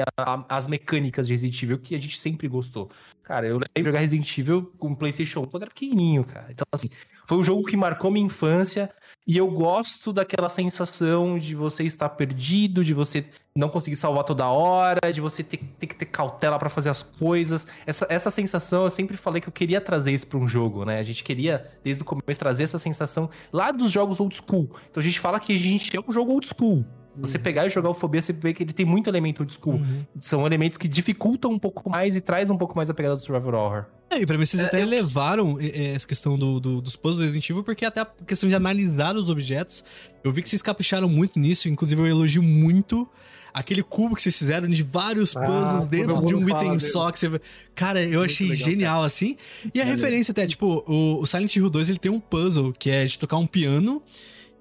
[0.49, 2.89] às mecânicas de Resident Evil que a gente sempre gostou.
[3.23, 6.47] Cara, eu lembro de jogar Resident Evil com o PlayStation 1 quando era pequenininho, cara.
[6.49, 6.89] Então, assim,
[7.27, 8.89] foi um jogo que marcou minha infância
[9.27, 13.25] e eu gosto daquela sensação de você estar perdido, de você
[13.55, 17.03] não conseguir salvar toda hora, de você ter, ter que ter cautela pra fazer as
[17.03, 17.67] coisas.
[17.85, 20.99] Essa, essa sensação, eu sempre falei que eu queria trazer isso pra um jogo, né?
[20.99, 24.75] A gente queria, desde o começo, trazer essa sensação lá dos jogos old school.
[24.89, 26.85] Então a gente fala que a gente é um jogo old school.
[27.17, 29.73] Você pegar e jogar o Fobia, você vê que ele tem muito elemento old school.
[29.75, 30.05] Uhum.
[30.19, 33.21] São elementos que dificultam um pouco mais e traz um pouco mais a pegada do
[33.21, 33.85] Survival Horror.
[34.09, 36.81] É, e pra mim vocês É, até eu- levaram é, é, essa questão do, do-
[36.81, 39.83] dos puzzles do Resident Evil, porque até a questão de analisar os objetos,
[40.23, 43.07] eu vi que vocês capricharam muito nisso, inclusive eu elogio muito
[43.53, 46.79] aquele cubo que vocês fizeram de vários Ah, puzzles dentro todo de um item dele.
[46.79, 47.41] só, que você...
[47.75, 49.35] Cara, eu achei legal, genial, assim.
[49.73, 52.89] E a referência até, tipo, o, o Silent Hill 2, ele tem um puzzle, que
[52.89, 54.01] é de tocar um piano,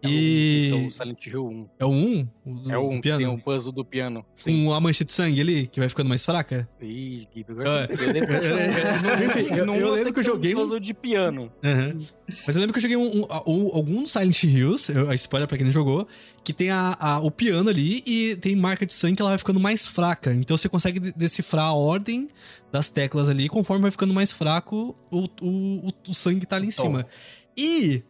[0.02, 0.86] É e...
[0.86, 1.68] o Silent Hill 1.
[1.78, 2.28] É o 1?
[2.46, 3.18] O do- É o do 1 que piano?
[3.18, 4.24] tem o puzzle do piano.
[4.34, 4.64] Sim.
[4.64, 6.68] Com a mancha de sangue ali, que vai ficando mais fraca?
[6.80, 8.06] Ih, Gui, agora você pegou.
[8.10, 11.52] Eu lembro que eu eu- um lembro que eu um joguei um- puzzle de piano.
[11.62, 11.98] Aham.
[12.46, 15.56] Mas eu lembro que eu joguei um, um- um- algum Silent Hills, a spoiler pra
[15.58, 16.06] quem não jogou,
[16.42, 19.38] que tem a, a- o piano ali e tem marca de sangue que ela vai
[19.38, 20.32] ficando mais fraca.
[20.32, 22.28] Então você consegue de- decifrar a ordem
[22.72, 26.66] das teclas ali, conforme vai ficando mais fraco, o, o, o, o sangue tá ali
[26.66, 26.84] em Então.
[26.86, 27.06] cima.
[27.58, 28.02] E,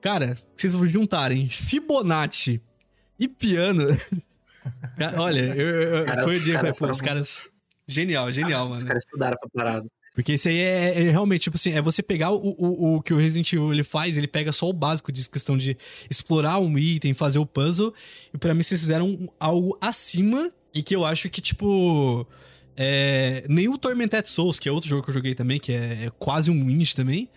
[0.00, 2.60] cara, vocês vão juntarem Fibonacci
[3.18, 3.86] e piano.
[4.98, 5.68] Cara, Olha, eu,
[5.98, 7.46] eu- Cara, foi o os dia que eu falei, caras pô, os caras.
[7.88, 8.86] Genial, genial, Os mano.
[8.86, 9.86] caras estudaram pra parada.
[10.14, 13.14] Porque isso aí é, é realmente, tipo assim, é você pegar o, o, o que
[13.14, 15.76] o Resident Evil ele faz, ele pega só o básico de questão de
[16.10, 17.94] explorar um item, fazer o puzzle.
[18.34, 22.26] E pra mim vocês fizeram algo acima e que eu acho que, tipo.
[22.76, 26.04] É, nem o Tormented Souls, que é outro jogo que eu joguei também, que é,
[26.06, 27.28] é quase um indie também,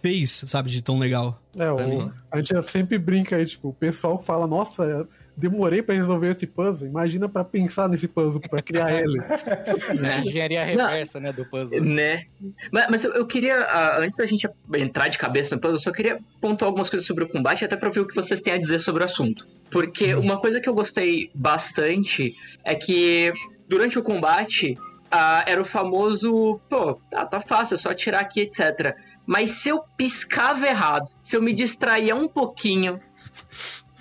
[0.00, 1.40] fez, sabe, de tão legal.
[1.58, 6.30] É, o- a gente sempre brinca aí, tipo, o pessoal fala, nossa, demorei pra resolver
[6.30, 6.86] esse puzzle.
[6.88, 9.18] Imagina pra pensar nesse puzzle, pra criar ele.
[10.00, 10.20] né?
[10.20, 11.80] Engenharia reversa, né, do puzzle.
[11.80, 12.24] Né?
[12.70, 13.56] Mas, mas eu, eu queria,
[13.98, 17.24] antes da gente entrar de cabeça no puzzle, eu só queria pontuar algumas coisas sobre
[17.24, 19.44] o combate, até pra ver o que vocês têm a dizer sobre o assunto.
[19.70, 23.32] Porque uma coisa que eu gostei bastante é que
[23.68, 24.76] durante o combate
[25.10, 28.94] ah, era o famoso, pô, tá, tá fácil, é só atirar aqui, etc.
[29.26, 32.92] Mas se eu piscava errado, se eu me distraía um pouquinho,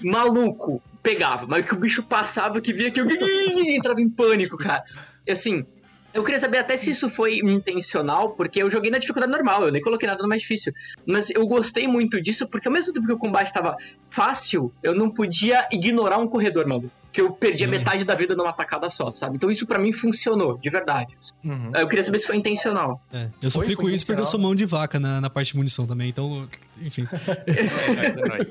[0.03, 1.45] maluco, pegava.
[1.47, 3.07] Mas que o bicho passava, que via que eu
[3.67, 4.83] entrava em pânico, cara.
[5.25, 5.65] E assim,
[6.13, 9.71] eu queria saber até se isso foi intencional, porque eu joguei na dificuldade normal, eu
[9.71, 10.71] nem coloquei nada no mais difícil.
[11.05, 13.75] Mas eu gostei muito disso, porque ao mesmo tempo que o combate tava
[14.09, 16.89] fácil, eu não podia ignorar um corredor, mano.
[17.15, 17.69] Que eu perdia Hum.
[17.71, 19.37] metade da vida numa tacada só, sabe?
[19.37, 21.15] Então isso pra mim funcionou, de verdade.
[21.45, 21.71] Uhum.
[21.73, 23.01] Eu queria saber se foi intencional.
[23.13, 25.57] É, eu sofri com isso porque eu sou mão de vaca na, na parte de
[25.57, 26.45] munição também, então,
[26.81, 27.07] enfim.
[27.47, 28.49] É nóis, é nóis.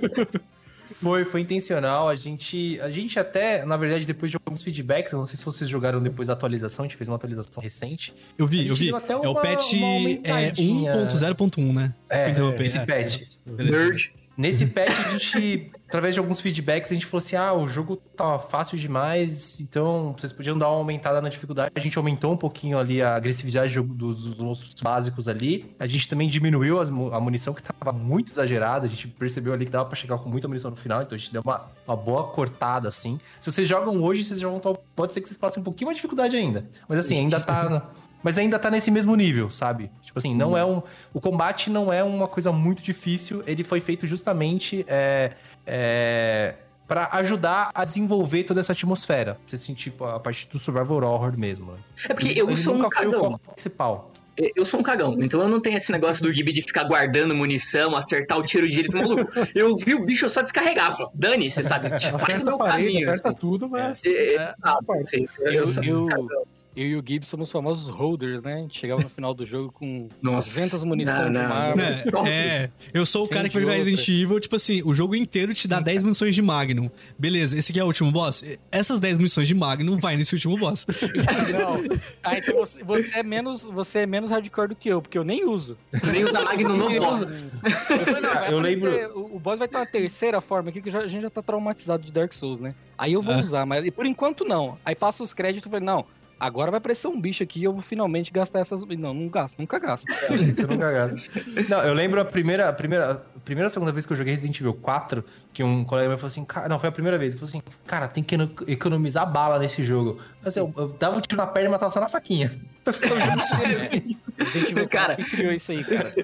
[1.01, 2.09] Foi, foi intencional.
[2.09, 5.45] A gente, a gente até, na verdade, depois de alguns feedbacks, eu não sei se
[5.45, 8.15] vocês jogaram depois da atualização, a gente fez uma atualização recente.
[8.39, 8.87] Eu A vi, eu vi.
[8.87, 10.93] deu até é o uma- patch uma é, aumentadinha.
[11.09, 11.95] 1.0.1, né?
[12.11, 12.33] É,
[12.63, 13.21] esse É, patch.
[13.47, 14.13] Nerd.
[14.37, 17.95] Nesse patch, a gente, através de alguns feedbacks, a gente falou assim: ah, o jogo
[17.97, 21.71] tá fácil demais, então vocês podiam dar uma aumentada na dificuldade.
[21.73, 25.73] A gente aumentou um pouquinho ali a agressividade dos, dos monstros básicos ali.
[25.79, 28.87] A gente também diminuiu as a munição que tava muito exagerada.
[28.87, 31.19] A gente percebeu ali que dava pra chegar com muita munição no final, então a
[31.19, 33.21] gente deu uma, uma boa cortada assim.
[33.41, 34.59] Se vocês jogam hoje, vocês jogam.
[34.59, 36.67] tal- Pode ser que vocês passem um pouquinho mais dificuldade ainda.
[36.89, 37.89] Mas assim, ainda tá.
[38.23, 39.91] Mas ainda tá nesse mesmo nível, sabe?
[40.01, 40.81] Tipo assim, não é um.
[41.13, 43.43] O combate não é uma coisa muito difícil.
[43.47, 45.33] Ele foi feito justamente é,
[45.67, 46.55] é,
[46.87, 49.35] para ajudar a desenvolver toda essa atmosfera.
[49.35, 51.73] Pra você sentir tipo, a parte do survival horror mesmo.
[51.73, 51.79] né?
[52.09, 53.21] É porque eu Ele sou um nunca o cagão.
[53.21, 54.11] foco principal.
[54.57, 57.37] Eu sou um cagão, então eu não tenho esse negócio do Gibi de ficar guardando
[57.37, 59.23] munição, acertar o tiro direito, maluco.
[59.55, 61.89] Eu vi o bicho eu só descarregar, falei, dane-se, sabe?
[62.01, 63.11] Sai do meu parede, caminho.
[63.11, 63.39] acerta assim.
[63.39, 64.05] tudo, mas.
[64.05, 64.55] É, É.
[64.61, 66.43] ah, sei, eu, Eu- sou um eu- cagão.
[66.77, 68.55] Eu e o Gibbs somos os famosos holders, né?
[68.55, 70.49] A gente chegava no final do jogo com Nossa.
[70.49, 72.11] 200 munição Não, de Magnum.
[72.11, 72.29] Top.
[72.29, 75.15] é, eu sou o cara que vai jogar de Resident Evil, tipo assim, o jogo
[75.15, 76.91] inteiro te dá 10 munições de Magnum.
[77.19, 78.45] Beleza, esse aqui é o último boss?
[78.73, 80.85] Essas 10 munições de Magnum vai nesse último boss.
[81.53, 81.97] Não.
[82.23, 85.25] Ah, então você, você é menos, você é menos hardcore do que eu, porque eu
[85.25, 85.79] nem uso.
[86.13, 87.21] Nem usa Magnum no Eu boss.
[87.27, 90.91] Eu falei, não, Eu aparecer- o, o boss vai ter uma terceira forma aqui que
[90.91, 92.75] já- a gente já tá traumatizado de Dark Souls, né?
[92.99, 93.41] Aí eu vou É.
[93.41, 94.77] usar, mas e por enquanto não.
[94.85, 96.05] Aí passa os créditos e falei, não,
[96.39, 98.83] agora vai aparecer um bicho aqui e eu vou finalmente gastar essas.
[98.83, 100.07] Não, não gasto, nunca gasto.
[100.29, 101.21] Você nunca gasta.
[101.69, 104.59] Não, eu lembro a primeira, a primeira, a primeira segunda vez que eu joguei Resident
[104.61, 105.25] Evil 4
[105.55, 107.33] que um colega meu falou assim, cara, não, foi a primeira vez.
[107.33, 108.35] Ele falou assim, cara, tem que
[108.67, 110.19] economizar bala nesse jogo.
[110.45, 112.61] Mas eu, eu dava um tiro na perna e matava só na faquinha.
[112.93, 114.87] Ficava jogando sério assim.
[114.91, 116.15] cara, quem criou isso aí, cara?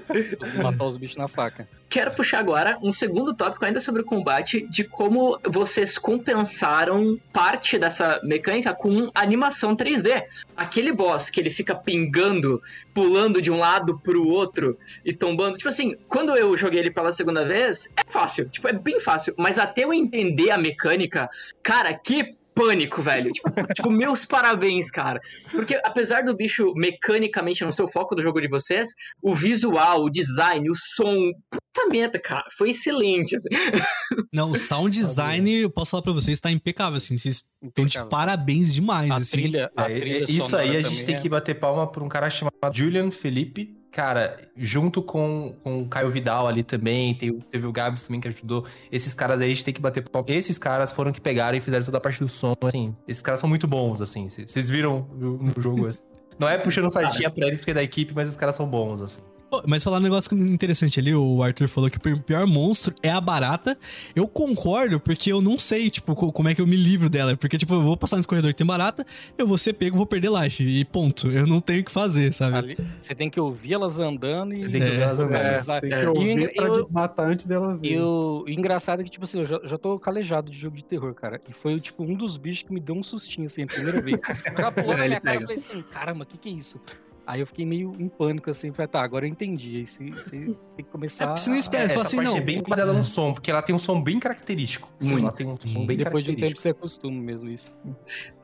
[0.63, 1.67] Matar os bichos na faca.
[1.89, 7.79] Quero puxar agora um segundo tópico ainda sobre o combate, de como vocês compensaram parte
[7.79, 10.25] dessa mecânica com animação 3D.
[10.57, 15.57] Aquele boss que ele fica pingando, pulando de um lado pro outro e tombando.
[15.57, 18.49] Tipo assim, quando eu joguei ele pela segunda vez, é fácil.
[18.49, 19.35] Tipo, é bem fácil.
[19.39, 21.31] Mas até eu entender a mecânica,
[21.63, 23.31] cara, que pânico, velho.
[23.33, 25.21] Tipo, tipo, meus parabéns, cara.
[25.51, 28.91] Porque apesar do bicho mecanicamente não ser o foco do jogo de vocês,
[29.23, 33.37] o visual, o design, o som, puta merda, cara, foi excelente.
[33.37, 33.49] Assim.
[34.33, 37.17] Não, o sound design, eu posso falar pra vocês, tá impecável, assim.
[37.19, 39.31] Vocês estão de parabéns demais, A assim.
[39.39, 42.09] trilha, a É, trilha isso aí a gente tem é- que bater palma por um
[42.09, 43.77] cara chamado Julian Felipe.
[43.91, 48.21] Cara, junto com, com o Caio Vidal ali também, tem, o- teve o Gabs também
[48.21, 48.65] que ajudou.
[48.91, 50.31] Esses caras aí a gente tem que bater palma.
[50.31, 52.95] Esses caras foram que pegaram e fizeram toda a parte do som, assim.
[53.09, 54.29] Esses caras são muito bons, assim.
[54.29, 55.99] Vocês viram no jogo, assim.
[56.39, 59.01] Não é puxando sardinha pra eles porque é da equipe, mas os caras são bons,
[59.01, 59.21] assim.
[59.67, 63.21] Mas falar um negócio interessante ali, o Arthur falou que o pior monstro é a
[63.21, 63.77] barata.
[64.15, 67.37] Eu concordo, porque eu não sei, tipo, co- como é que eu me livro dela.
[67.37, 69.05] Porque, tipo, eu vou passar nesse corredor que tem barata,
[69.37, 70.63] eu vou ser pego, vou perder life.
[70.63, 71.31] E ponto.
[71.31, 72.57] Eu não tenho o que fazer, sabe?
[72.57, 74.63] Ali, você tem que ouvir elas andando e.
[74.63, 75.35] Você tem que ver elas andando.
[75.37, 76.09] É, tem que É.
[76.09, 78.01] ouvir E pra eu- matar antes delas virem.
[78.01, 80.77] o, e o engraçado é que, tipo assim, eu já, já tô calejado de jogo
[80.77, 81.41] de terror, cara.
[81.49, 84.21] E foi, tipo, um dos bichos que me deu um sustinho, assim, a primeira vez.
[84.75, 86.81] Pulou na minha cara e falei assim, caramba, o que que é isso?
[87.27, 89.77] Aí eu fiquei meio em pânico, assim, falei, tá, agora eu entendi.
[89.77, 91.25] Aí você, você tem que começar...
[91.25, 92.37] É porque você não espera, você fala assim, não.
[92.37, 94.93] é bem baseada no som, porque ela tem um som bem característico.
[94.99, 95.21] Sim.
[95.21, 97.77] Ela tem um som bem Depois de um tempo você acostuma mesmo isso.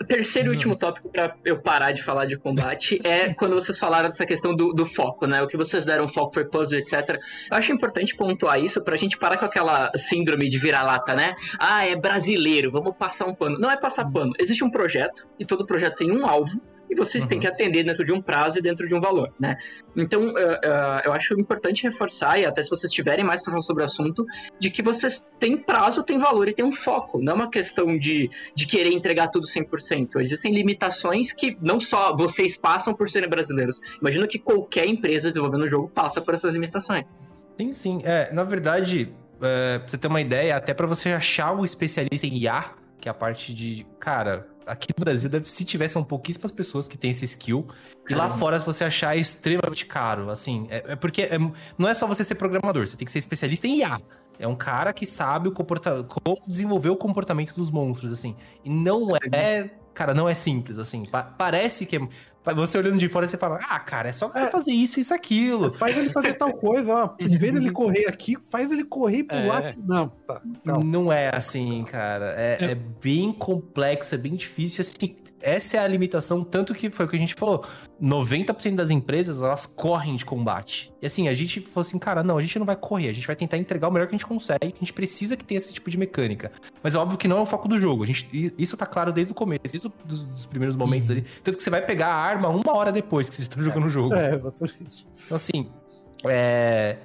[0.01, 3.79] O terceiro e último tópico pra eu parar de falar de combate é quando vocês
[3.79, 5.43] falaram dessa questão do, do foco, né?
[5.43, 7.19] O que vocês deram foco foi puzzle, etc.
[7.51, 11.35] Eu acho importante pontuar isso pra gente parar com aquela síndrome de vira-lata, né?
[11.59, 13.59] Ah, é brasileiro, vamos passar um pano.
[13.59, 14.33] Não é passar pano.
[14.39, 16.61] Existe um projeto e todo projeto tem um alvo.
[16.89, 17.29] E vocês Uhum.
[17.31, 19.57] têm que atender dentro de um prazo e dentro de um valor, né?
[19.97, 23.83] Então, eh, eh, eu acho importante reforçar, e até se vocês tiverem mais falar sobre
[23.83, 24.25] o assunto,
[24.61, 27.21] de que vocês têm prazo, têm valor e têm um foco.
[27.21, 30.21] Não é uma questão de, de querer entregar tudo 100%.
[30.21, 33.81] Existem limitações que não só vocês passam por serem brasileiros.
[34.01, 37.07] Imagino que qualquer empresa desenvolvendo o jogo passa por essas limitações.
[37.59, 38.01] Sim, sim.
[38.05, 42.27] É, na verdade, é, pra você ter uma ideia, até pra você achar um especialista
[42.27, 42.65] em IA,
[43.01, 43.87] que é a parte de.
[43.99, 47.67] Cara, aqui no Brasil, deve, se tivesse, são pouquíssimas pessoas que têm esse skill.
[48.09, 50.29] E lá fora, se você achar, é extremamente caro.
[50.29, 51.39] Assim, é, é porque é-
[51.79, 54.01] não é só você ser programador, você tem que ser especialista em IA.
[54.39, 58.37] É um cara que sabe o comporta como desenvolver o comportamento dos monstros, assim.
[58.65, 59.71] E não é.
[59.95, 61.07] Cara, não é simples, assim.
[61.07, 62.01] Pa- parece que é.
[62.55, 64.47] Você olhando de fora, você fala, ah, cara, é só você É.
[64.47, 65.73] fazer isso, isso, aquilo.
[65.73, 67.15] Faz ele fazer tal coisa, ó.
[67.19, 69.69] Em vez dele correr aqui, faz ele correr e pular É.
[69.69, 69.83] aqui.
[69.87, 70.41] Não, tá.
[70.65, 70.85] Calma.
[70.85, 72.35] Não é assim, cara.
[72.37, 74.83] É, é bem complexo, é bem difícil.
[74.83, 77.65] Assim, essa é a limitação, tanto que foi o que a gente falou.
[78.03, 80.93] 90% das empresas, elas correm de combate.
[81.01, 83.27] E assim, a gente falou assim, cara, não, a gente não vai correr, a gente
[83.27, 84.75] vai tentar entregar o melhor que a gente consegue.
[84.75, 86.53] A gente precisa que tenha esse tipo de mecânica.
[86.83, 88.03] Mas é óbvio que não é o foco do jogo.
[88.03, 91.25] A gente, isso tá claro desde o começo, isso dos, dos primeiros momentos ali.
[91.43, 93.91] Tanto que você vai pegar a arma uma hora depois que você tá jogando o
[93.91, 94.15] jogo.
[94.15, 95.07] É, exatamente.
[95.25, 95.71] Então, assim,
[96.25, 96.97] é,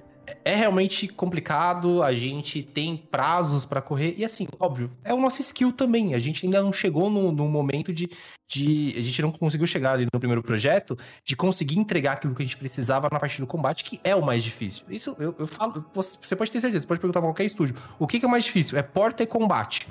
[0.44, 5.42] é realmente complicado, a gente tem prazos pra correr, e assim, óbvio, é o nosso
[5.42, 6.14] skill também.
[6.14, 8.10] A gente ainda não chegou no, no momento de,
[8.50, 8.94] de.
[8.98, 12.46] A gente não conseguiu chegar ali no primeiro projeto de conseguir entregar aquilo que a
[12.46, 14.86] gente precisava na parte do combate, que é o mais difícil.
[14.90, 17.76] Isso eu, eu falo, você pode ter certeza, você pode perguntar pra qualquer estúdio.
[18.00, 18.78] O que, que é mais difícil?
[18.78, 19.88] É porta e combate.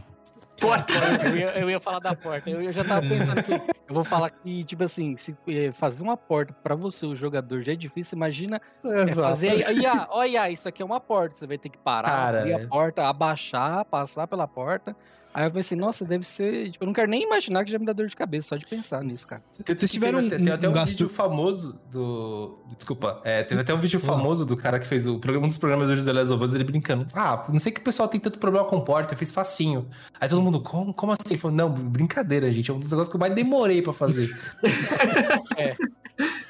[0.61, 0.93] Porta!
[1.25, 2.51] Eu ia, eu ia falar da porta.
[2.51, 6.03] Eu, eu já tava pensando que eu vou falar que, tipo assim, se eh, fazer
[6.03, 9.67] uma porta pra você, o jogador, já é difícil, imagina é, fazer.
[9.67, 11.35] Aí, ah, olha, isso aqui é uma porta.
[11.35, 12.55] Você vai ter que parar, Cara, abrir é.
[12.63, 14.95] a porta, abaixar, passar pela porta.
[15.33, 16.71] Aí eu pensei, nossa, deve ser.
[16.71, 18.67] Tipo, eu não quero nem imaginar que já me dá dor de cabeça só de
[18.67, 19.43] pensar nisso, cara.
[19.67, 20.91] Vocês tiveram um, Tem até um um gasto.
[20.91, 22.59] vídeo famoso do.
[22.77, 25.59] Desculpa, é, teve até um vídeo famoso do cara que fez o programa, um dos
[25.59, 27.07] programadores do The Last of Us, ele brincando.
[27.15, 29.89] Ah, não sei que o pessoal tem tanto problema com porta, eu fiz facinho.
[30.21, 31.21] Aí todo mundo, como, como assim?
[31.31, 32.71] Ele falou, não, brincadeira, gente.
[32.71, 34.29] É um dos negócios que eu mais demorei pra fazer.
[35.57, 35.75] É,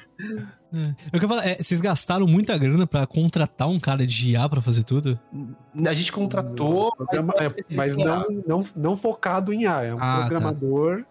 [0.73, 4.61] Eu quero falar, é, vocês gastaram muita grana pra contratar um cara de IA pra
[4.61, 5.19] fazer tudo?
[5.85, 6.95] A gente contratou.
[6.95, 9.83] Programa- é, mas não, não, não focado em A.
[9.83, 10.25] É um Ah, tá.
[10.27, 11.03] programador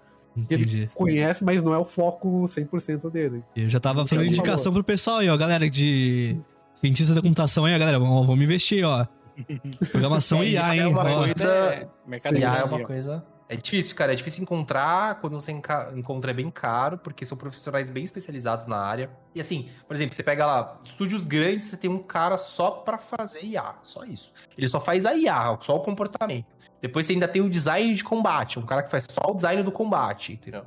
[0.48, 3.42] que ele conhece, mas não é o foco 100% dele.
[3.54, 6.40] Eu já tava fazendo Então, indicação pro pessoal aí, ó, galera de
[6.72, 9.06] cientista da computação aí, ó, galera, vamos, vamos investir, ó.
[9.90, 10.80] Programação IA, hein?
[10.82, 11.24] é uma ó.
[11.26, 13.24] coisa- É, mercado IA é uma coisa.
[13.50, 14.12] É difícil, cara.
[14.12, 15.18] É difícil encontrar.
[15.18, 19.10] Quando você encontra é bem caro, porque são profissionais bem especializados na área.
[19.34, 22.96] E assim, por exemplo, você pega lá, estúdios grandes, você tem um cara só pra
[22.96, 23.74] fazer IA.
[23.82, 24.32] Só isso.
[24.56, 26.46] Ele só faz a IA, só o comportamento.
[26.80, 29.64] Depois você ainda tem o design de combate, um cara que faz só o design
[29.64, 30.62] do combate, entendeu?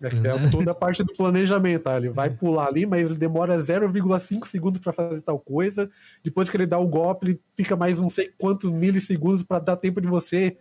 [0.00, 1.96] É que toda a parte do planejamento, tá?
[1.96, 5.88] Ele vai pular ali, mas ele demora 0,5 segundos pra fazer tal coisa.
[6.24, 9.76] Depois que ele dá o golpe, ele fica mais não sei quantos milissegundos pra dar
[9.76, 10.56] tempo de você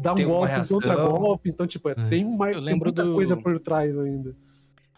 [0.00, 0.78] dar um Tem uma golpe, reação.
[0.80, 1.48] contra golpe.
[1.50, 4.34] Então, tipo, tem, mais, Eu tem lembro muita do- coisa por trás ainda.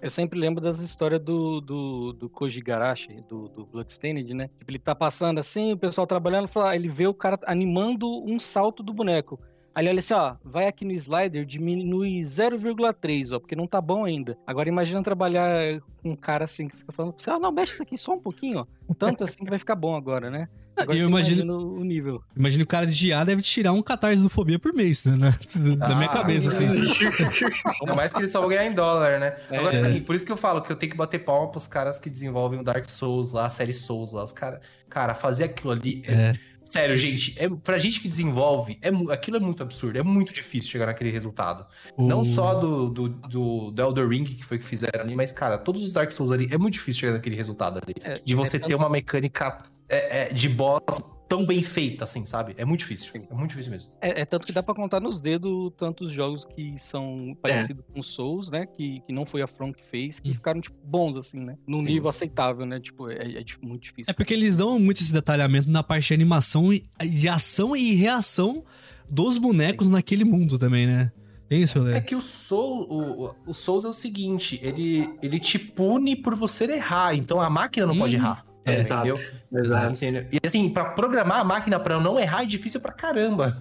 [0.00, 4.48] Eu sempre lembro das histórias do, do, do Koji Garashi, do, do Bloodstained, né?
[4.56, 8.38] Tipo, ele tá passando assim, o pessoal trabalhando, fala, ele vê o cara animando um
[8.38, 9.40] salto do boneco.
[9.74, 13.80] Aí ele olha assim, ó, vai aqui no slider, diminui 0,3, ó, porque não tá
[13.80, 14.36] bom ainda.
[14.46, 17.74] Agora imagina trabalhar com um cara assim que fica falando pra você, ah, não, mexe
[17.74, 18.94] isso aqui só um pouquinho, ó.
[18.94, 20.48] Tanto assim que vai ficar bom agora, né?
[20.76, 22.22] Agora eu você imagino- imagina o nível.
[22.36, 25.16] Imagina o cara de IA deve tirar um catarse do fobia por mês, né?
[25.16, 25.30] Na,
[25.88, 26.66] na minha Ah, cabeça, assim.
[27.82, 29.36] Ainda mais que eles só vão ganhar em dólar, né?
[29.50, 29.58] É.
[29.58, 31.98] Agora, assim, por isso que eu falo que eu tenho que bater palma pros caras
[31.98, 34.22] que desenvolvem o Dark Souls lá, a série Souls lá.
[34.22, 36.02] Os cara, cara, fazer aquilo ali.
[36.06, 36.32] é- É.
[36.70, 40.70] Sério, gente, é, pra gente que desenvolve, é, aquilo é muito absurdo, é muito difícil
[40.70, 41.66] chegar naquele resultado.
[41.96, 45.32] Não O- só do, do, do, do Elder Ring, que foi que fizeram ali, mas,
[45.32, 47.94] cara, todos os Dark Souls ali, é muito difícil chegar naquele resultado ali.
[48.02, 49.58] É, de você é ter uma mecânica
[49.88, 52.54] é, é, de boss tão bem feita, assim, sabe?
[52.56, 53.10] É muito difícil.
[53.30, 53.90] É muito difícil mesmo.
[54.00, 58.02] É, é tanto que dá pra contar nos dedos tantos jogos que são parecidos com
[58.02, 58.64] Souls, né?
[58.66, 60.34] Que, que não foi a From que fez, que Hum.
[60.34, 61.56] ficaram, tipo, bons, assim, né?
[61.66, 61.90] Num Sim.
[61.90, 62.80] nível aceitável, né?
[62.80, 64.10] Tipo, é, é muito difícil.
[64.10, 67.94] É porque eles dão muito esse detalhamento na parte de animação, e, de ação e
[67.94, 68.64] reação
[69.10, 71.12] dos bonecos naquele mundo também, né?
[71.48, 72.00] Tem isso, É né?
[72.02, 76.64] que o Soul, o, o- Souls é o seguinte, ele, ele te pune por você
[76.64, 78.44] errar, então a máquina não pode Hum, errar.
[78.72, 78.80] É.
[78.80, 79.18] entendeu?
[79.52, 79.94] Exato.
[79.94, 80.26] Entendeu?
[80.32, 83.56] E assim, pra programar a máquina pra não errar é difícil pra caramba.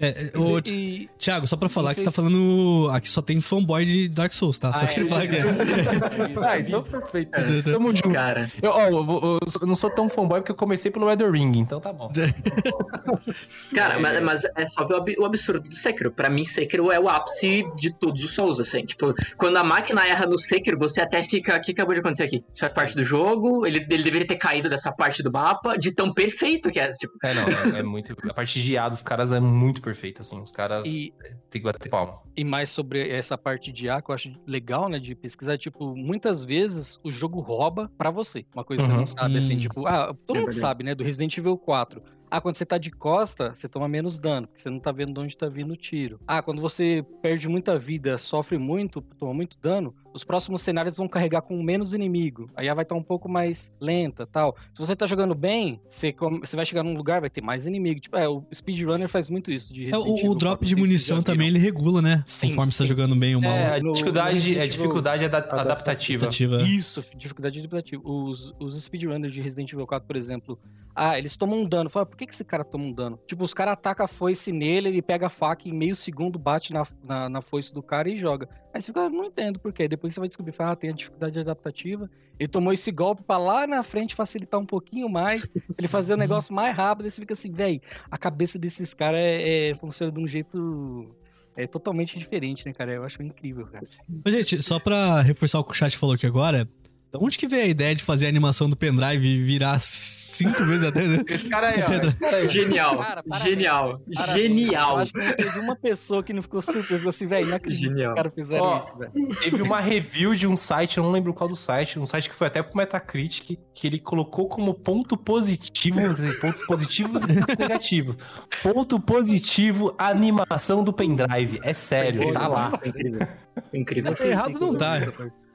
[0.00, 2.88] É, é, ô, e- Thiago, só pra falar que você tá falando.
[2.92, 4.72] Aqui só tem fanboy de Dark Souls, tá?
[4.74, 5.08] Só Ah, queria é.
[5.08, 5.42] falar que é.
[6.48, 7.30] ah, então perfeito.
[7.34, 7.62] É.
[7.62, 8.10] Tamo junto.
[8.10, 11.52] Cara, Eu, ó, eu eu não sou tão fanboy porque eu comecei pelo Elder Ring,
[11.58, 12.10] então tá bom.
[13.74, 16.10] cara, mas, mas é só ver o absurdo do Sekiro.
[16.10, 18.84] Pra mim, Sekiro é o ápice de todos os Souls, assim.
[18.84, 21.56] Tipo, quando a máquina erra no Sekiro, você até fica.
[21.56, 22.44] O que acabou de acontecer aqui?
[22.52, 25.92] Isso é parte do jogo, ele, ele deveria ter caído dessa parte do mapa, de
[25.92, 26.88] tão perfeito que é.
[26.92, 28.14] Tipo, É, não, é, é muito.
[28.28, 30.40] A parte de IA dos caras é muito perfeita, assim.
[30.42, 31.12] Os caras e,
[31.50, 32.20] têm que bater palma.
[32.36, 34.98] e mais sobre essa parte de A que eu acho legal, né?
[34.98, 38.44] De pesquisar, tipo, muitas vezes o jogo rouba pra você.
[38.54, 38.98] Uma coisa que você Uhum.
[39.00, 40.94] não sabe, assim, tipo, ah, todo É mundo sabe, né?
[40.94, 42.02] Do Resident Evil 4.
[42.30, 45.12] Ah, quando você tá de costa, você toma menos dano, porque você não tá vendo
[45.12, 46.18] de onde tá vindo o tiro.
[46.26, 51.08] Ah, quando você perde muita vida, sofre muito, toma muito dano, os próximos cenários vão
[51.08, 52.48] carregar com menos inimigo.
[52.54, 54.56] Aí ela vai estar um pouco mais lenta tal.
[54.72, 56.14] Se você tá jogando bem, você,
[56.54, 58.00] vai chegar num lugar, vai ter mais inimigo.
[58.00, 59.74] Tipo, é, o speedrunner faz muito isso.
[59.74, 62.22] De É, o, o drop 4, de munição também ele regula, né?
[62.24, 62.88] Sim, Conforme você tá sim.
[62.88, 63.50] jogando bem ou mal.
[63.52, 66.20] É, a no- no dificuldade, Resident é dificuldade ada- adaptativa.
[66.20, 66.62] Tentativa.
[66.62, 68.00] Isso, dificuldade adaptativa.
[68.04, 70.58] Os, os speedrunners de Resident Evil 4, por exemplo,
[70.94, 71.90] ah, eles tomam um dano.
[71.90, 73.18] Fala, por que, que esse cara toma um dano?
[73.26, 76.38] Tipo, os caras atacam a foice nele, ele pega a faca e em meio segundo
[76.38, 78.48] bate na, na, na foice do cara e joga.
[78.74, 79.86] Aí você fica, não entendo por quê.
[79.86, 82.10] Depois você vai descobrir, fala, ah, tem a dificuldade adaptativa.
[82.40, 85.48] Ele tomou esse golpe pra lá na frente facilitar um pouquinho mais,
[85.78, 87.04] ele fazer o negócio mais rápido.
[87.04, 87.80] Aí você fica assim, velho,
[88.10, 91.08] a cabeça desses caras é, é, funciona de um jeito
[91.56, 92.92] é, totalmente diferente, né, cara?
[92.92, 93.86] Eu acho incrível, cara.
[94.26, 96.68] Ô, gente, só pra reforçar o que o chat falou aqui agora,
[97.14, 100.64] da onde que veio a ideia de fazer a animação do pendrive e virar cinco
[100.64, 101.22] vezes até, né?
[101.28, 102.06] Esse cara aí, ó.
[102.06, 102.48] Esse cara aí.
[102.48, 102.98] genial.
[102.98, 103.50] Cara, parabéns.
[103.50, 104.00] genial.
[104.12, 104.42] Parabéns.
[104.42, 104.90] Genial.
[104.90, 106.96] Eu acho que não teve uma pessoa que não ficou surpresa.
[106.96, 108.10] Ficou assim, velho, não acredito que Genial.
[108.10, 109.36] os caras fizeram Ó, isso, velho.
[109.40, 112.34] Teve uma review de um site, eu não lembro qual do site, um site que
[112.34, 117.56] foi até pro Metacritic, que ele colocou como ponto positivo, dizer, pontos positivos e pontos
[117.56, 118.16] negativos.
[118.60, 121.60] Ponto positivo, a animação do pendrive.
[121.62, 122.72] É sério, tá lá.
[122.76, 123.28] Foi incrível.
[123.70, 124.14] Foi incrível.
[124.18, 124.98] É errado não tá.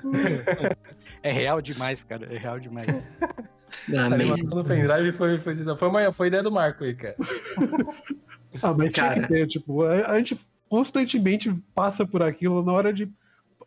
[1.21, 2.34] É real demais, cara.
[2.34, 2.88] É real demais.
[3.95, 7.15] Ah, A animação do pendrive foi, foi, foi, uma, foi ideia do Marco aí, cara.
[8.63, 9.21] Ah, mas tinha Cara.
[9.21, 10.35] que ter, tipo, a, a gente
[10.67, 13.11] constantemente passa por aquilo na hora de.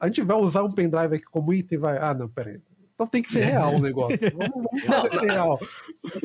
[0.00, 1.98] A gente vai usar um pendrive aqui como item, vai.
[1.98, 2.60] Ah, não, peraí.
[3.02, 4.16] Então tem que ser real o negócio.
[4.36, 5.60] Vamos, vamos Não, fazer ser real.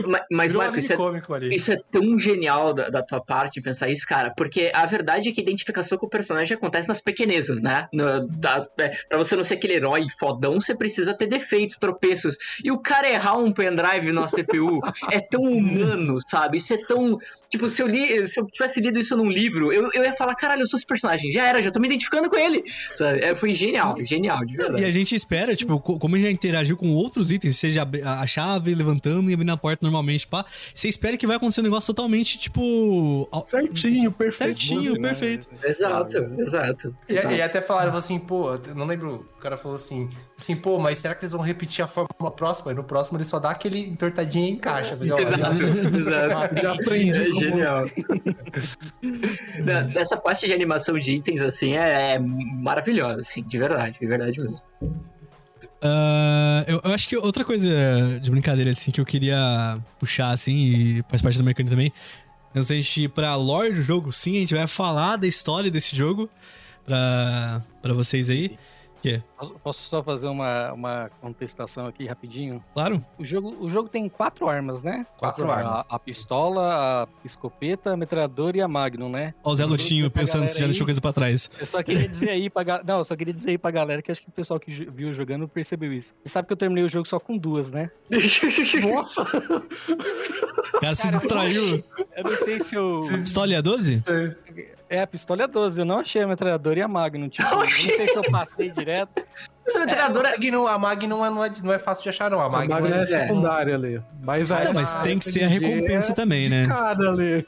[0.05, 1.47] Ma- Mas, Virou Marco, isso é.
[1.55, 5.31] Isso é tão genial da, da tua parte pensar isso, cara, porque a verdade é
[5.31, 7.87] que a identificação com o personagem acontece nas pequenezas, né?
[7.91, 12.37] No, da, é, pra você não ser aquele herói fodão, você precisa ter defeitos, tropeços.
[12.63, 14.79] E o cara errar um pendrive na CPU
[15.11, 16.57] é tão humano, sabe?
[16.59, 17.17] Isso é tão.
[17.49, 20.36] Tipo, se eu, li, se eu tivesse lido isso num livro, eu, eu ia falar,
[20.36, 22.61] caralho, eu sou esse personagem, já era, já tô me identificando com ele.
[22.94, 23.22] Sabe?
[23.22, 24.84] É, foi genial, genial, de E verdade.
[24.86, 28.28] a gente espera, tipo, co- como a gente já interagiu com outros itens, seja a
[28.28, 30.45] chave, levantando e abrindo a porta normalmente, pá.
[30.74, 33.30] Você espera que vai acontecer um negócio totalmente, tipo.
[33.45, 34.53] Certinho, perfeito.
[34.53, 34.99] Certinho, né?
[35.10, 35.48] perfeito.
[35.64, 36.95] Exato, exato.
[37.07, 40.80] E, e até falaram assim, pô, eu não lembro, o cara falou assim, assim, pô,
[40.80, 42.72] mas será que eles vão repetir a fórmula próxima?
[42.72, 44.97] E no próximo ele só dá aquele entortadinho e encaixa.
[44.99, 45.64] Mas, ó, Exato,
[45.97, 46.55] exato.
[46.61, 47.18] Já aprendi.
[47.18, 47.84] É genial.
[49.95, 54.41] Essa parte de animação de itens, assim, é, é maravilhosa, assim, de verdade, de verdade
[54.41, 54.61] mesmo.
[55.81, 60.57] Ah, eu, eu acho que outra coisa de brincadeira, assim, que eu queria puxar, assim,
[60.57, 61.93] e faz parte da mecânica também.
[62.55, 65.69] Antes da gente ir pra lore do jogo, sim, a gente vai falar da história
[65.69, 66.27] desse jogo
[66.84, 68.57] pra, pra vocês aí.
[69.02, 69.22] Que?
[69.38, 72.64] Posso, posso só fazer uma, uma contestação aqui rapidinho?
[72.74, 72.99] Claro?
[73.19, 75.06] O jogo, o jogo tem quatro armas, né?
[75.18, 75.86] Quatro armas.
[75.90, 79.34] A, a pistola, a escopeta, a metralhadora e a Magnum, né?
[79.44, 81.49] Ó, o Zé Lutinho pensando se já deixou coisa pra trás.
[81.60, 84.02] Eu só queria dizer aí pra ga- Não, eu só queria dizer aí pra galera
[84.02, 86.15] que acho que o pessoal que viu jogando percebeu isso.
[86.24, 87.91] Você sabe que eu terminei o jogo só com duas, né?
[88.82, 89.22] Nossa!
[90.74, 91.84] O cara se distraiu.
[92.15, 93.02] Eu não sei se eu.
[93.02, 94.03] Pistola e a 12?
[94.89, 97.27] É, a pistola é 12, eu não achei a metralhadora e a Magnum.
[97.27, 99.22] Tipo, eu não sei se eu passei direto.
[99.76, 102.39] A metralhadora Magnum, a Magnum não é, não é fácil de achar, não.
[102.39, 103.05] A A Magnum é é...
[103.05, 104.01] secundária ali.
[104.22, 106.68] Mas, Não, a- mas a tem que ser a SMG recompensa é também, né?
[106.68, 107.45] Cara, ali.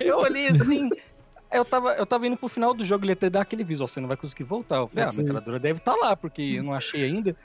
[0.00, 0.90] Eu olhei assim.
[1.50, 4.00] Eu tava, eu tava indo pro final do jogo, ele até dá aquele visual, você
[4.00, 4.76] não vai conseguir voltar.
[4.76, 7.36] Eu falei, ah, a metralhadora deve estar lá, porque eu não achei ainda.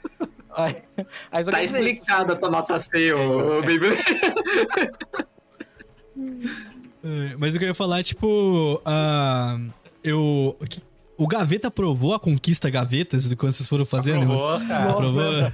[0.56, 0.76] Aí,
[1.30, 3.62] aí Tá explicada a tua nota C, ô.
[3.62, 3.62] É,
[7.38, 8.80] Mas o que eu ia falar, tipo.
[8.84, 9.58] ah,
[10.02, 10.56] eu.
[11.16, 14.22] O Gaveta aprovou a conquista Gavetas quando vocês foram fazendo?
[14.22, 14.90] Aprovou, cara.
[14.90, 15.52] Aprovou?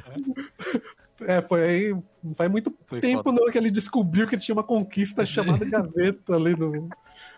[1.26, 1.96] É, foi aí.
[2.22, 3.40] Não faz muito Foi tempo, foda.
[3.40, 6.88] não, que ele descobriu que ele tinha uma conquista chamada gaveta ali no.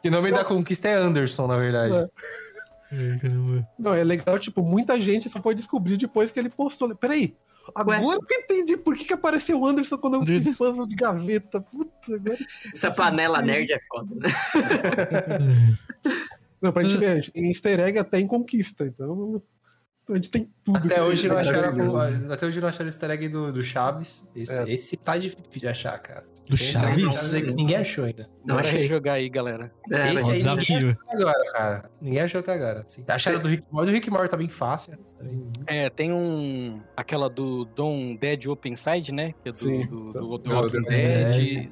[0.03, 1.95] E o nome da conquista é Anderson, na verdade.
[1.95, 2.09] É.
[2.93, 3.69] Ai, caramba.
[3.79, 6.95] Não, é legal, tipo, muita gente só foi descobrir depois que ele postou.
[6.97, 7.37] Peraí,
[7.75, 8.17] agora Ué?
[8.27, 11.61] que eu entendi por que, que apareceu o Anderson quando eu fiz puzzle de gaveta.
[11.61, 12.39] Putz, agora.
[12.75, 14.29] Essa panela nerd é foda, né?
[16.61, 19.43] Não, pra gente ver, a gente tem easter egg até em conquista, então.
[20.09, 20.79] A gente tem tudo.
[20.79, 21.97] Até que hoje, não acharam,
[22.31, 24.31] até hoje não acharam o easter egg do, do Chaves.
[24.35, 24.73] Esse, É.
[24.73, 26.25] esse tá difícil de achar, cara.
[26.49, 27.33] Do Chaves?
[27.33, 28.29] que ninguém achou ainda.
[28.45, 28.81] Não Bora achei.
[28.81, 29.73] rejogar aí, galera.
[29.91, 30.99] É, Esse mas- aí- desafio.
[31.09, 31.91] Até agora, cara.
[32.01, 32.85] Ninguém achou até agora.
[32.87, 33.05] Assim.
[33.09, 33.87] Acharam do Rick Morty.
[33.91, 34.95] Do Rick Morty tá bem fácil.
[35.67, 36.81] É, tem um.
[36.97, 39.35] Aquela do Dom Dead Open Side, né?
[39.43, 39.87] Que é do, Sim.
[39.87, 41.71] do, do, do Do Walking The Dead.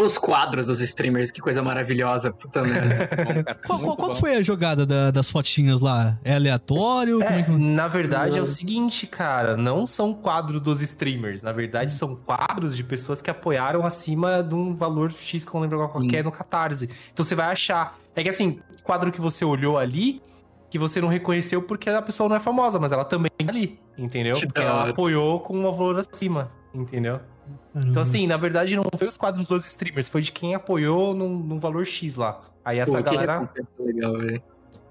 [0.00, 3.06] Os quadros dos streamers, que coisa maravilhosa, puta merda.
[3.14, 6.18] Cara, Qual, qual- qual foi a jogada da- das fotinhas lá?
[6.24, 7.18] É aleatório?
[7.20, 7.50] Como é É, que...
[7.50, 12.76] na verdade é o seguinte, cara, não são quadros dos streamers, na verdade são quadros
[12.76, 16.16] de pessoas que apoiaram acima de um valor X que eu não lembro qual que
[16.16, 16.88] é no Catarse.
[17.12, 17.96] Então você vai achar.
[18.16, 20.22] É que assim, quadro que você olhou ali,
[20.70, 23.78] que você não reconheceu porque a pessoa não é famosa, mas ela também tá ali,
[23.98, 24.34] entendeu?
[24.36, 27.20] Que Porque ela apoiou com um valor acima, entendeu?
[27.74, 31.38] Então assim, na verdade não foi os quadros dos streamers, foi de quem apoiou num,
[31.38, 32.42] num valor X lá.
[32.64, 33.40] Aí essa Pô, que galera.
[33.40, 34.42] recompensa legal, velho.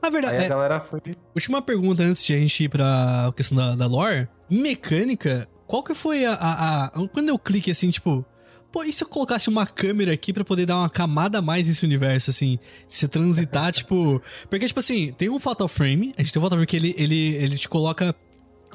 [0.01, 1.01] Na verdade, Aí a é, galera foi.
[1.35, 4.29] última pergunta antes de a gente ir pra questão da, da lore.
[4.49, 8.25] Em mecânica, qual que foi a, a- a- Quando eu clique assim, tipo.
[8.71, 11.67] Pô, e se eu colocasse uma câmera aqui pra poder dar uma camada a mais
[11.67, 12.57] nesse universo, assim?
[12.87, 14.21] Se transitar, tipo.
[14.49, 16.13] Porque, tipo assim, tem um Fatal Frame.
[16.17, 18.15] A gente tem um Fatal Frame que ele, ele, ele te coloca.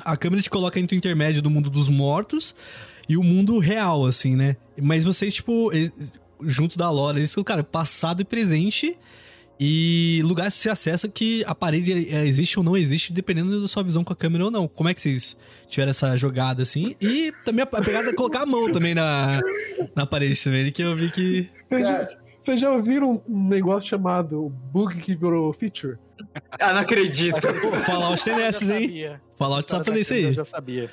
[0.04, 2.54] A câmera te coloca entre o intermédio do mundo dos mortos
[3.08, 4.56] e o mundo real, assim, né?
[4.80, 5.70] Mas vocês, tipo,
[6.42, 8.96] junto da lore, eles cara, passado e presente.
[9.58, 13.68] E lugares que você acessa que a parede é, existe ou não existe, dependendo da
[13.68, 14.66] sua visão com a câmera ou não.
[14.66, 15.36] Como é que vocês
[15.68, 16.96] tiveram essa jogada assim?
[17.00, 19.40] E também a, pegada é colocar a mão também na,
[19.94, 21.48] na parede também, que eu vi que.
[21.68, 22.06] Vocês já,
[22.40, 25.98] vocês já ouviram um negócio chamado bug que virou feature?
[26.58, 27.38] Ah, não acredito.
[27.40, 29.16] Pô, Fallout tem Eu já nessas, hein?
[29.36, 30.34] Fallout sabe fazer isso Eu aí.
[30.34, 30.90] já sabia.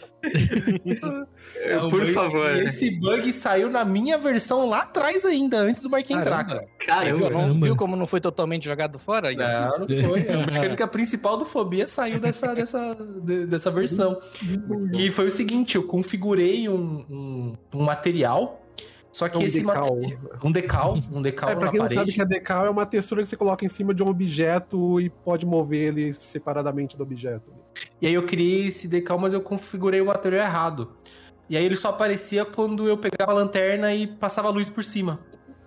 [1.57, 2.55] É, Por bug- favor.
[2.55, 6.61] E esse bug saiu na minha versão lá atrás ainda, antes do Mark entrar, cara.
[6.61, 7.19] Viu, Caramba.
[7.29, 7.65] não- Caramba.
[7.65, 9.31] viu como não foi totalmente jogado fora?
[9.33, 10.27] Não, não foi.
[10.29, 14.19] A mecânica principal do Fobia saiu dessa, dessa, de- dessa versão.
[14.93, 18.60] Que foi o seguinte, eu configurei um, um, um material,
[19.11, 19.95] só que Um esse decal.
[19.95, 20.19] material...
[20.43, 21.99] Um decal, um decal É, pra na quem não parede.
[21.99, 24.99] sabe que a decal é uma textura que você coloca em cima de um objeto
[25.01, 27.51] e pode mover ele separadamente do objeto.
[28.01, 30.91] E aí eu criei esse decal, mas eu configurei o material errado.
[31.49, 34.83] E aí ele só aparecia quando eu pegava a lanterna e passava a luz por
[34.83, 35.19] cima.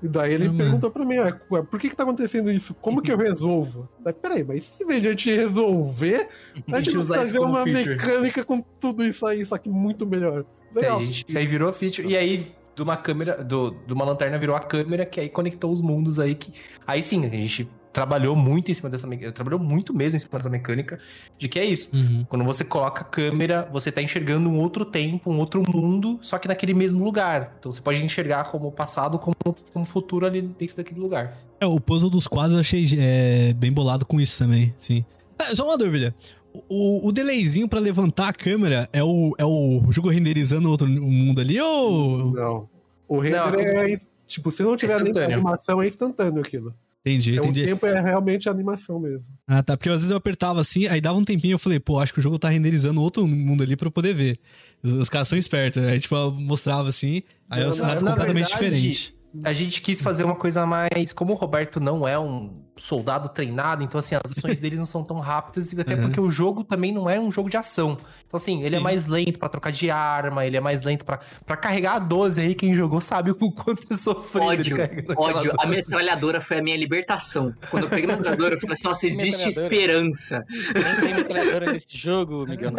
[0.03, 0.65] E daí ele Caramba.
[0.65, 2.75] perguntou pra mim, ué, ué, por que que tá acontecendo isso?
[2.75, 3.89] Como que eu resolvo?
[4.01, 6.29] Daí, peraí, mas se em vez de a gente resolver,
[6.73, 7.91] a gente vai fazer uma feature.
[7.91, 10.45] mecânica com tudo isso aí, só que muito melhor.
[10.75, 10.99] Legal.
[10.99, 12.09] aí, a gente- aí virou feature.
[12.09, 15.71] E aí, de uma câmera, do, de uma lanterna virou a câmera, que aí conectou
[15.71, 16.53] os mundos aí que.
[16.87, 20.33] Aí sim, a gente trabalhou muito em cima dessa mecânica, trabalhou muito mesmo em cima
[20.33, 20.99] dessa mecânica,
[21.39, 21.91] de que é isso.
[21.95, 22.27] Uhum.
[22.29, 26.37] Quando você coloca a câmera, você tá enxergando um outro tempo, um outro mundo, só
[26.37, 27.55] que naquele mesmo lugar.
[27.59, 29.37] Então você pode enxergar como passado, como,
[29.73, 31.39] como futuro ali dentro daquele lugar.
[31.61, 35.05] É, o puzzle dos quadros eu achei é, bem bolado com isso também, sim.
[35.39, 36.13] Ah, só uma dúvida.
[36.69, 41.41] O, o delayzinho pra levantar a câmera é o, é o jogo renderizando outro mundo
[41.41, 42.31] ali ou.
[42.33, 42.69] Não.
[43.09, 43.97] O render Não, é.
[44.27, 46.75] Tipo, se não tiver nem animação, é instantâneo aquilo.
[47.07, 47.65] Entendi, É, o entendi.
[47.67, 49.35] tempo é realmente a animação mesmo.
[49.47, 49.77] Ah, tá.
[49.77, 52.19] Porque às vezes eu apertava assim, aí dava um tempinho eu falei, pô, acho que
[52.19, 54.39] o jogo tá renderizando outro mundo ali pra eu poder ver.
[54.83, 55.83] Os, os caras são espertos.
[55.83, 59.15] Aí, tipo, eu mostrava assim, aí Não, o cenário na- na completamente verdade, diferente.
[59.45, 61.13] A gente quis fazer uma coisa mais.
[61.13, 65.05] Como o Roberto não é um soldado treinado, então assim, as ações dele não são
[65.05, 66.03] tão rápidas, até Uhum.
[66.03, 67.99] porque o jogo também não é um jogo de ação.
[68.27, 68.85] Então, assim, ele é Sim.
[68.85, 72.41] mais lento pra trocar de arma, ele é mais lento pra pra carregar a 12
[72.41, 72.55] aí.
[72.55, 74.77] Quem jogou sabe o quanto é sofrido Ódio,
[75.17, 75.53] ódio.
[75.59, 75.77] A 12.
[75.77, 77.55] metralhadora foi a minha libertação.
[77.71, 80.45] Quando eu peguei a metralhadora, eu falei assim, nossa, existe esperança.
[80.75, 82.73] Nem tem metralhadora nesse jogo, Miguel.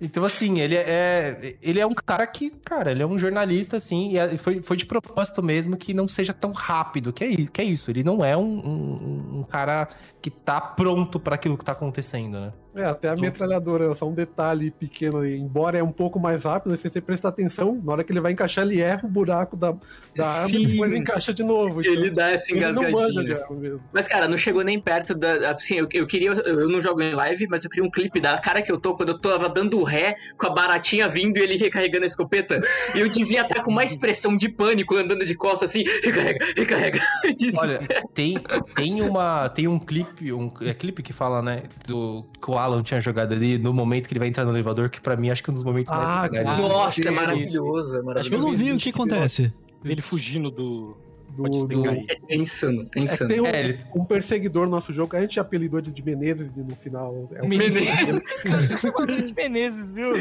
[0.00, 4.12] Então, assim, ele é, ele é um cara que, cara, ele é um jornalista, assim,
[4.12, 7.60] e é- foi, foi de propósito mesmo que não seja tão rápido, que é, que
[7.60, 7.90] é isso.
[7.90, 9.88] Ele não é um, um, um cara
[10.20, 12.52] que tá pronto pra aquilo que tá acontecendo, né?
[12.76, 15.36] É, até a metralhadora, só um detalhe pequeno aí.
[15.36, 18.32] Embora é um pouco mais rápido, se você prestar atenção, na hora que ele vai
[18.32, 19.74] encaixar, ele erra o buraco da,
[20.14, 21.80] da arma e depois encaixa de novo.
[21.80, 23.40] Então, Ele dá essa engasgadinha.
[23.92, 25.52] Mas, cara, não chegou nem perto da.
[25.52, 26.30] Assim, eu, eu queria.
[26.32, 28.94] Eu não jogo em live, mas eu queria um clipe da cara que eu tô
[28.94, 32.60] quando eu tava dando ré com a baratinha vindo e ele recarregando a escopeta.
[32.94, 37.00] E eu devia estar com uma expressão de pânico andando de costas assim, recarrega, recarrega.
[37.56, 37.80] Olha,
[38.12, 38.38] tem,
[38.74, 39.48] tem uma.
[39.48, 41.62] Tem um clipe, um é clipe que fala, né?
[41.86, 44.90] Do que o Alan tinha jogado ali no momento que ele vai entrar no elevador,
[44.90, 46.58] que pra mim acho que é um dos momentos Ah, mais legais.
[46.60, 48.42] Nossa, é maravilhoso, é Eu maravilhoso.
[48.44, 49.52] não vi o que acontece.
[49.84, 50.96] Ele fugindo do.
[51.36, 51.86] Do, Pode do-.
[51.86, 53.28] É, é insano, é É que insano.
[53.28, 56.50] tem um, É, ele- um perseguidor no nosso jogo, a gente apelidou de, de Menezes
[56.54, 57.28] no final.
[57.34, 58.24] É um Menezes.
[59.26, 60.12] de Menezes, viu?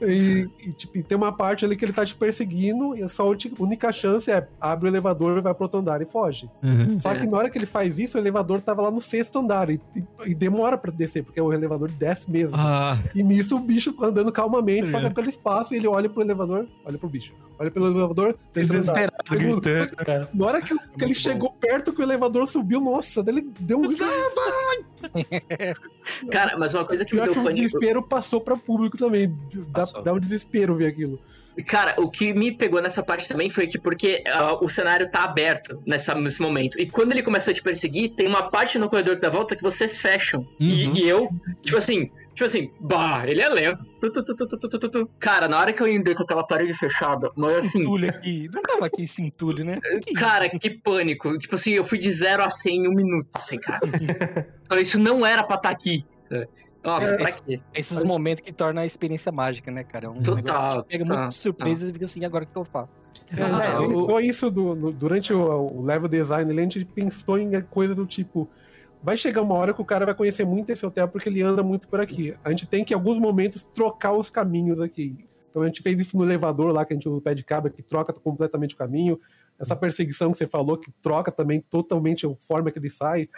[0.00, 3.08] E, e, tipo, e tem uma parte ali que ele tá te perseguindo e a
[3.08, 3.26] sua
[3.58, 6.48] única chance é abre o elevador, vai pro outro andar e foge.
[6.62, 6.96] Uhum.
[6.98, 9.70] Só que na hora que ele faz isso, o elevador tava lá no sexto andar
[9.70, 12.56] e, e- e demora pra descer, porque o elevador desce mesmo.
[12.58, 15.08] Ah, E nisso o bicho andando calmamente, só que É.
[15.08, 17.34] aquele espaço, ele olha pro elevador, olha pro bicho.
[17.58, 18.38] Olha pelo elevador, andar.
[18.52, 20.30] Desesperado, gritando, cara.
[20.32, 23.50] Na hora que, o- que ele chegou perto que o elevador subiu, nossa, daí ele
[23.58, 23.88] deu um.
[23.90, 24.78] Ah,
[26.30, 27.60] Cara, mas uma coisa que me Pior deu que o pânico.
[27.62, 29.34] desespero passou pra público também.
[29.70, 30.02] Dá, Passou.
[30.02, 31.20] dá um desespero ver aquilo.
[31.66, 35.24] Cara, o que me pegou nessa parte também foi que porque ah, o cenário tá
[35.24, 36.80] aberto nessa, nesse momento.
[36.80, 39.62] E quando ele começa a te perseguir, tem uma parte no corredor da volta que
[39.62, 40.46] vocês fecham.
[40.60, 40.94] E- Uhum.
[40.94, 41.28] E, eu,
[41.60, 43.84] tipo assim, tipo assim, bah, ele é lento.
[44.00, 45.10] Tu, tu, tu, tu, tu, tu, tu, tu.
[45.18, 48.48] Cara, na hora que eu entrei com aquela parede fechada, mas assim, Cintulho aqui.
[48.54, 49.80] Não tava aqui cintulho, né?
[50.06, 51.36] Que cara, que pânico.
[51.38, 53.80] Tipo assim, eu fui de 0 a 100 em um minuto, assim, cara.
[54.80, 56.04] Isso não era pra estar aqui.
[56.28, 56.46] sabe?
[56.88, 57.60] Nossa, É, pra esse- quê?
[57.74, 60.06] Esses momentos que tornam a experiência mágica, né, cara?
[60.06, 62.64] É um Total, pega total, muito de surpresa e fica assim, agora o que eu
[62.64, 62.96] faço?
[63.36, 67.38] É, Ah, pensou isso do- no- durante o, o level design, ali, a gente pensou
[67.38, 68.48] em coisa do tipo.
[69.02, 71.62] Vai chegar uma hora que o cara vai conhecer muito esse hotel porque ele anda
[71.62, 72.34] muito por aqui.
[72.42, 75.24] A gente tem que, em alguns momentos, trocar os caminhos aqui.
[75.50, 77.44] Então a gente fez isso no elevador lá, que a gente usa o pé de
[77.44, 79.18] cabra, que troca completamente o caminho.
[79.58, 83.28] Essa perseguição que você falou, que troca também totalmente a forma que ele sai.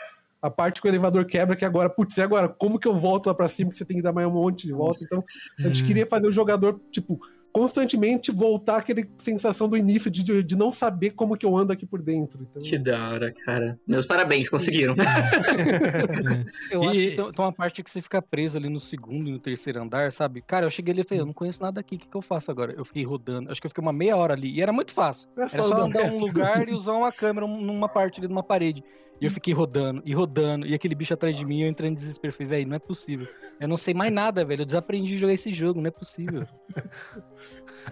[0.42, 2.48] A parte que o elevador quebra, que agora, putz, e agora?
[2.48, 3.70] Como que eu volto lá pra cima?
[3.70, 4.98] Que você tem que dar mais um monte de volta.
[5.04, 5.22] Então,
[5.58, 7.20] a gente queria fazer o jogador, tipo,
[7.52, 11.84] constantemente voltar aquele sensação do início de, de, não saber como que eu ando aqui
[11.84, 12.46] por dentro.
[12.48, 13.78] Então, Que da hora, cara.
[13.86, 14.94] Meus parabéns, conseguiram.
[16.70, 19.28] Eu E- acho que tem, tem uma parte que você fica preso ali no segundo
[19.28, 20.40] e no terceiro andar, sabe?
[20.42, 22.22] Cara, eu cheguei ali e falei, eu não conheço nada aqui, o que, que eu
[22.22, 22.72] faço agora?
[22.76, 25.28] Eu fiquei rodando, acho que eu fiquei uma meia hora ali, e era muito fácil.
[25.36, 28.42] é Era só andar um lugar e usar uma câmera um- numa parte ali, numa
[28.42, 28.82] parede.
[29.20, 31.94] E eu fiquei rodando e rodando, e aquele bicho atrás de mim, eu entrei em
[31.94, 32.32] desespero.
[32.32, 33.28] Falei, velho, não é possível.
[33.60, 34.62] Eu não sei mais nada, velho.
[34.62, 36.46] Eu desaprendi a jogar esse jogo, não é possível.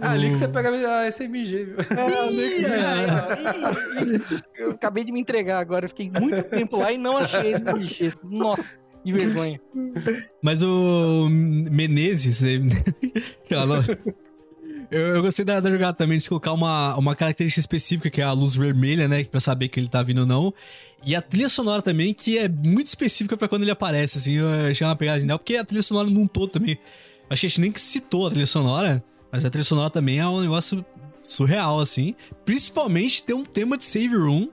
[0.00, 1.76] Ah, ali que você pega a SMG, viu?
[4.58, 7.64] eu acabei de me entregar agora, eu fiquei muito tempo lá e não achei esse
[7.72, 8.18] bicho.
[8.22, 9.60] Nossa, que vergonha.
[10.42, 12.40] Mas o Menezes.
[13.44, 13.82] que ela-
[14.90, 18.24] eu, eu gostei da, da jogada também de colocar uma, uma característica específica, que é
[18.24, 19.24] a luz vermelha, né?
[19.24, 20.52] Pra saber que ele tá vindo ou não.
[21.04, 24.34] E a trilha sonora também, que é muito específica pra quando ele aparece, assim.
[24.34, 26.78] Eu achei uma pegada genial, porque a trilha sonora num todo também.
[27.30, 30.26] Achei que a gente nem citou a trilha sonora, mas a trilha sonora também é
[30.26, 30.84] um negócio
[31.20, 32.14] surreal, assim.
[32.44, 34.48] Principalmente ter um tema de Save Room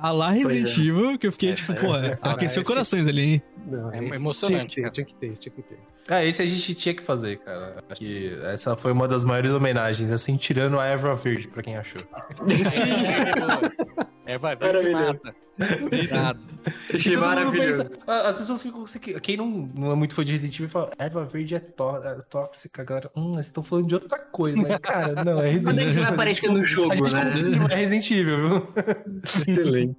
[0.00, 0.80] A lá Resident é.
[0.80, 3.42] Evil, que eu fiquei, É, tipo, é, pô, é, aqueceu corações ali, hein?
[3.66, 5.04] Não, É esse emocionante, Tinha cara.
[5.04, 5.78] que, ter, tinha que ter, tinha que ter.
[6.10, 7.84] Ah, esse a gente tinha que fazer, cara.
[7.88, 11.76] Acho que essa foi uma das maiores homenagens, assim, tirando a Evra Verde, pra quem
[11.76, 12.00] achou.
[14.28, 15.34] É, vai, vai, mata.
[15.88, 16.38] Cuidado.
[16.94, 17.84] Achei maravilhoso.
[17.88, 18.84] pensa- as pessoas ficam.
[19.22, 22.14] Quem não, não é muito fã de Resident Evil fala, erva verde é, tó- é
[22.28, 23.10] tóxica, agora.
[23.16, 24.54] Hum, vocês estão falando de outra coisa.
[24.58, 26.14] Mas, cara, não, é Resident Quando é que isso vai Evil.
[26.14, 27.58] aparecer no A jogo, gente né?
[27.58, 28.68] confia, é Resident Evil, viu?
[29.24, 29.96] Excelente.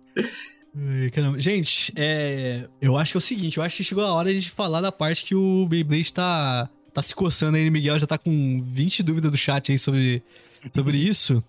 [0.78, 1.42] Ai, caramba.
[1.42, 4.38] Gente, é, eu acho que é o seguinte, eu acho que chegou a hora de
[4.38, 7.98] a gente falar da parte que o Beyblade tá, tá se coçando aí, o Miguel
[7.98, 10.22] já tá com 20 dúvidas do chat aí sobre,
[10.76, 11.44] sobre isso.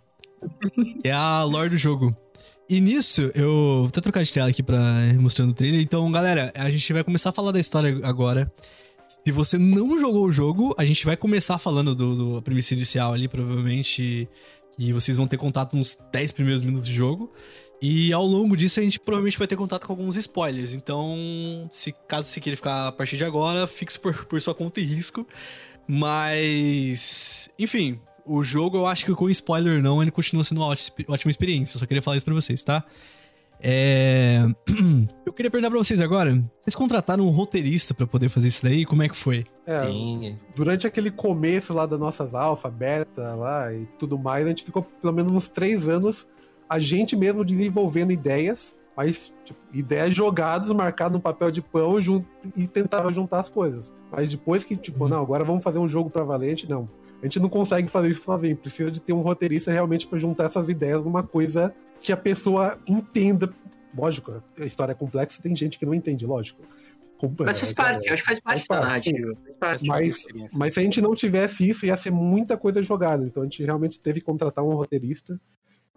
[1.04, 2.16] é a lore do jogo.
[2.70, 4.80] E nisso, eu vou até trocar de tela aqui pra
[5.18, 5.80] mostrando o trailer.
[5.80, 8.48] Então, galera, a gente vai começar a falar da história agora.
[9.08, 13.12] Se você não jogou o jogo, a gente vai começar falando do, do premissa inicial
[13.12, 14.28] ali, provavelmente.
[14.76, 17.32] Que vocês vão ter contato nos 10 primeiros minutos de jogo.
[17.82, 20.72] E ao longo disso a gente provavelmente vai ter contato com alguns spoilers.
[20.72, 24.78] Então, se caso você queira ficar a partir de agora, fixe por, por sua conta
[24.78, 25.26] e risco.
[25.88, 27.50] Mas.
[27.58, 27.98] Enfim,
[28.32, 31.78] o jogo eu acho que com spoiler não, ele continua sendo uma ótima, experiência.
[31.78, 32.84] Só queria falar isso pra vocês, tá?
[33.62, 34.38] É...
[35.26, 38.84] Eu queria perguntar pra vocês agora: vocês contrataram um roteirista pra poder fazer isso daí?
[38.86, 39.44] Como é que foi?
[39.66, 40.38] É, Sim.
[40.56, 44.82] durante aquele começo lá das nossas alfa, beta lá e tudo mais, a gente ficou
[44.82, 46.26] pelo menos uns três anos
[46.68, 52.24] a gente mesmo desenvolvendo ideias, mas tipo, ideias jogadas, marcadas no papel de pão jun-
[52.56, 53.92] e tentava juntar as coisas.
[54.10, 55.10] Mas depois que, tipo, Uhum.
[55.10, 56.88] não, agora vamos fazer um jogo pra Valente, não.
[57.20, 60.44] A gente não consegue fazer isso sozinho, precisa de ter um roteirista realmente pra juntar
[60.44, 63.52] essas ideias numa coisa que a pessoa entenda.
[63.96, 66.62] Lógico, a história é complexa, tem gente que não entende, lógico.
[67.40, 69.36] Mas faz é, parte, eu acho que faz parte da Faz parte, narrativa.
[69.60, 69.86] Faz parte.
[69.86, 73.22] Mas, mas se a gente não tivesse isso, ia ser muita coisa jogada.
[73.22, 75.38] Então a gente realmente teve que contratar um roteirista.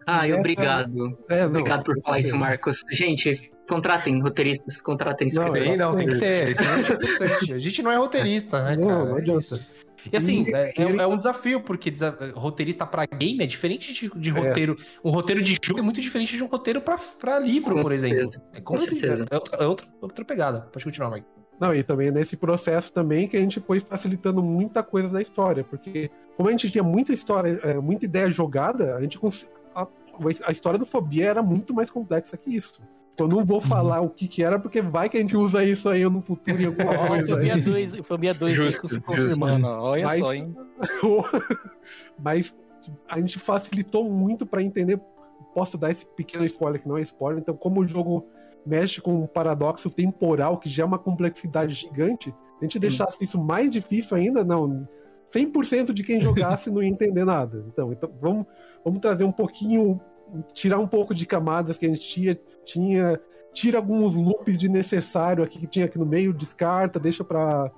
[0.06, 1.18] Ai, Essa- obrigado.
[1.30, 2.36] É, não, Obrigado por falar isso, certeza.
[2.50, 2.80] Marcos.
[2.92, 5.72] Gente, contratem roteiristas, contratem Não, escritores.
[5.72, 6.50] Sim, não, tem que ter.
[6.50, 7.52] Isso é importante.
[7.54, 9.04] A gente não é roteirista, né, Não, cara?
[9.06, 9.66] não É adianta.
[10.12, 11.90] E assim, E- é, ele- é um desafio, porque
[12.34, 14.32] roteirista pra game é diferente de, de É.
[14.32, 14.76] roteiro.
[15.04, 17.92] Um roteiro de jogo é muito diferente de um roteiro pra, pra livro, Com por
[17.92, 18.18] exemplo.
[18.18, 18.42] certeza.
[18.52, 19.26] É, Com certeza.
[19.30, 20.60] é outra, é outra, outra pegada.
[20.72, 21.26] Pode continuar, Mike.
[21.60, 25.62] Não, e também nesse processo também que a gente foi facilitando muita coisa da história,
[25.62, 29.18] porque como a gente tinha muita história, é, muita ideia jogada, a gente
[29.74, 29.86] a,
[30.46, 32.82] a história do Fobia era muito mais complexa que isso.
[33.18, 35.88] Eu não vou falar o que que era, porque vai que a gente usa isso
[35.88, 37.60] aí no futuro em alguma Ó, coisa Fobia aí.
[37.60, 39.06] 2, Fobia 2 aí Justo, se justo.
[39.06, 39.66] confirmando.
[39.68, 40.52] Olha Mas- só, hein?
[42.18, 42.54] Mas
[43.08, 45.00] a gente facilitou muito pra entender.
[45.54, 47.40] Posso dar esse pequeno spoiler que não é spoiler.
[47.40, 48.26] Então, como o jogo
[48.66, 53.38] mexe com um paradoxo temporal, que já é uma complexidade gigante, a gente deixasse isso
[53.40, 54.86] mais difícil ainda, não.
[55.32, 57.64] 100% de quem jogasse não ia entender nada.
[57.68, 58.46] Então, então vamos,
[58.84, 60.00] vamos trazer um pouquinho,
[60.52, 63.20] tirar um pouco de camadas que a gente tinha, tinha
[63.52, 67.70] tira alguns loops de necessário aqui que tinha aqui no meio, descarta, deixa pra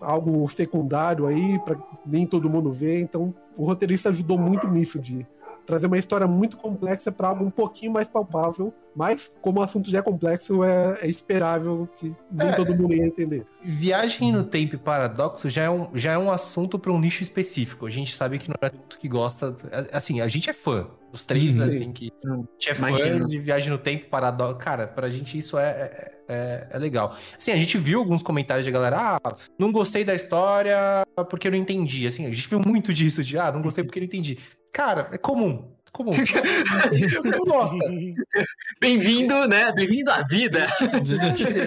[0.00, 1.76] algo secundário aí, pra
[2.06, 3.00] nem todo mundo ver.
[3.00, 5.26] Então, o roteirista ajudou muito nisso, de
[5.66, 8.72] trazer uma história muito complexa para algo um pouquinho mais palpável.
[8.94, 12.52] Mas, como o assunto já é complexo, é, é esperável que nem É.
[12.52, 13.44] todo mundo ia entender.
[13.60, 17.22] Viagem no tempo e paradoxo já é um, já é um assunto para um nicho
[17.22, 17.84] específico.
[17.84, 19.54] A gente sabe que não é tudo que gosta.
[19.92, 20.86] Assim, a gente é fã.
[21.12, 21.64] Os três, Uhum.
[21.64, 23.18] assim, que a gente é imagino.
[23.20, 24.56] fã de viagem no tempo, paradoxo.
[24.56, 27.14] Cara, pra gente isso é, é, é- é legal.
[27.36, 30.76] Assim, a gente viu alguns comentários de galera, ah, não gostei da história
[31.28, 32.06] porque eu não entendi.
[32.06, 34.38] Assim, a gente viu muito disso, de ah, não gostei porque eu não entendi.
[34.72, 35.72] Cara, é comum.
[35.86, 36.12] é Comum.
[36.12, 37.78] Você não gosta.
[38.78, 39.72] Bem-vindo, né?
[39.72, 40.66] Bem-vindo à vida.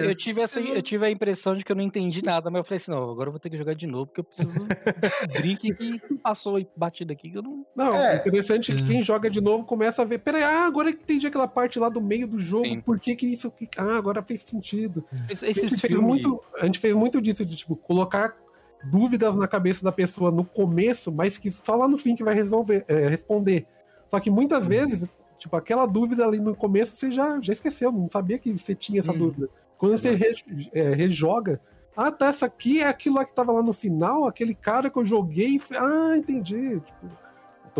[0.06, 2.64] Eu tive, essa, eu tive a impressão de que eu não entendi nada, mas eu
[2.64, 4.52] falei assim: não, agora eu vou ter que jogar de novo, porque eu preciso
[5.00, 7.28] descobrir o que, que passou e batido aqui.
[7.28, 7.66] que Eu não...
[7.74, 8.16] Não, É.
[8.16, 10.18] interessante que quem joga de novo começa a ver.
[10.18, 12.80] Peraí, ah, agora que entendi aquela parte lá do meio do jogo, Sim.
[12.80, 13.52] por que que isso.
[13.76, 15.04] Ah, agora fez sentido.
[15.28, 16.06] Esses, a, gente filmes.
[16.06, 18.36] muito, a gente fez muito disso, de tipo, colocar
[18.84, 22.34] dúvidas na cabeça da pessoa no começo, mas que só lá no fim que vai
[22.34, 23.66] resolver, é, responder.
[24.10, 25.08] Só que muitas vezes,
[25.38, 29.00] tipo, aquela dúvida ali no começo você já, já esqueceu, não sabia que você tinha
[29.00, 29.18] essa Hum.
[29.18, 29.48] dúvida.
[29.78, 30.34] Quando você re-
[30.74, 31.60] é, rejoga,
[31.96, 34.98] ah, tá, essa aqui é aquilo lá que tava lá no final, aquele cara que
[34.98, 36.80] eu joguei, ah, entendi.
[36.80, 37.06] Tipo,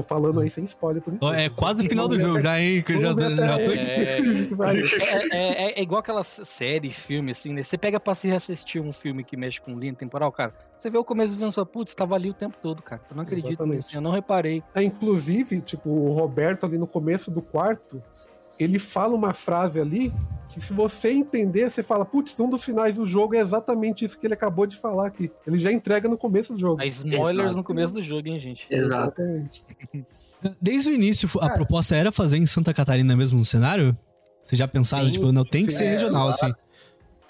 [0.02, 1.59] tô falando aí sem spoiler por Ó, É enquanto.
[1.59, 2.82] quase o final do jogo já, hein?
[2.82, 3.70] Que eu já, já tô.
[4.60, 5.36] É.
[5.36, 7.62] É, é- é igual aquela série, filme, assim, né?
[7.62, 10.52] Você pega pra se reassistir um filme que mexe com linha temporal, cara.
[10.77, 13.01] Você vê o começo do filme e fala, putz, tava ali o tempo todo, cara.
[13.10, 13.77] Eu não acredito Exatamente.
[13.77, 14.62] nisso, eu não reparei.
[14.74, 18.02] É, inclusive, tipo, o Roberto ali no começo do quarto,
[18.62, 20.12] ele fala uma frase ali
[20.49, 24.19] que se você entender, você fala, putz, um dos finais do jogo é exatamente isso
[24.19, 25.31] que ele acabou de falar aqui.
[25.47, 26.82] Ele já entrega no começo do jogo.
[26.82, 27.57] Spoilers Exato.
[27.57, 28.66] no começo do jogo, hein, gente?
[28.69, 29.65] Exatamente.
[30.61, 33.97] Desde o início, a proposta era fazer em Santa Catarina mesmo no cenário?
[34.43, 36.53] Vocês já pensaram, Sim, tipo, não tem que sim, ser é, regional, assim.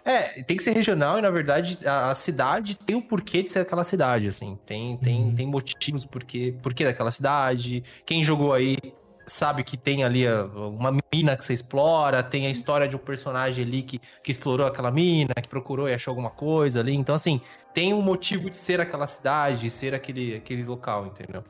[0.02, 3.52] É, tem que ser regional e, na verdade, a, a cidade tem o porquê de
[3.52, 4.58] ser aquela cidade, assim.
[4.64, 5.34] Tem, tem, Uhum.
[5.34, 7.82] tem motivos porque, porquê daquela cidade.
[8.06, 8.78] Quem jogou aí
[9.26, 10.24] sabe que tem ali
[10.54, 14.66] uma mina que você explora, tem a história de um personagem ali que, que explorou
[14.66, 16.94] aquela mina, que procurou e achou alguma coisa ali.
[16.94, 17.40] Então, assim,
[17.72, 21.44] tem um motivo de ser aquela cidade, ser aquele, aquele local, entendeu?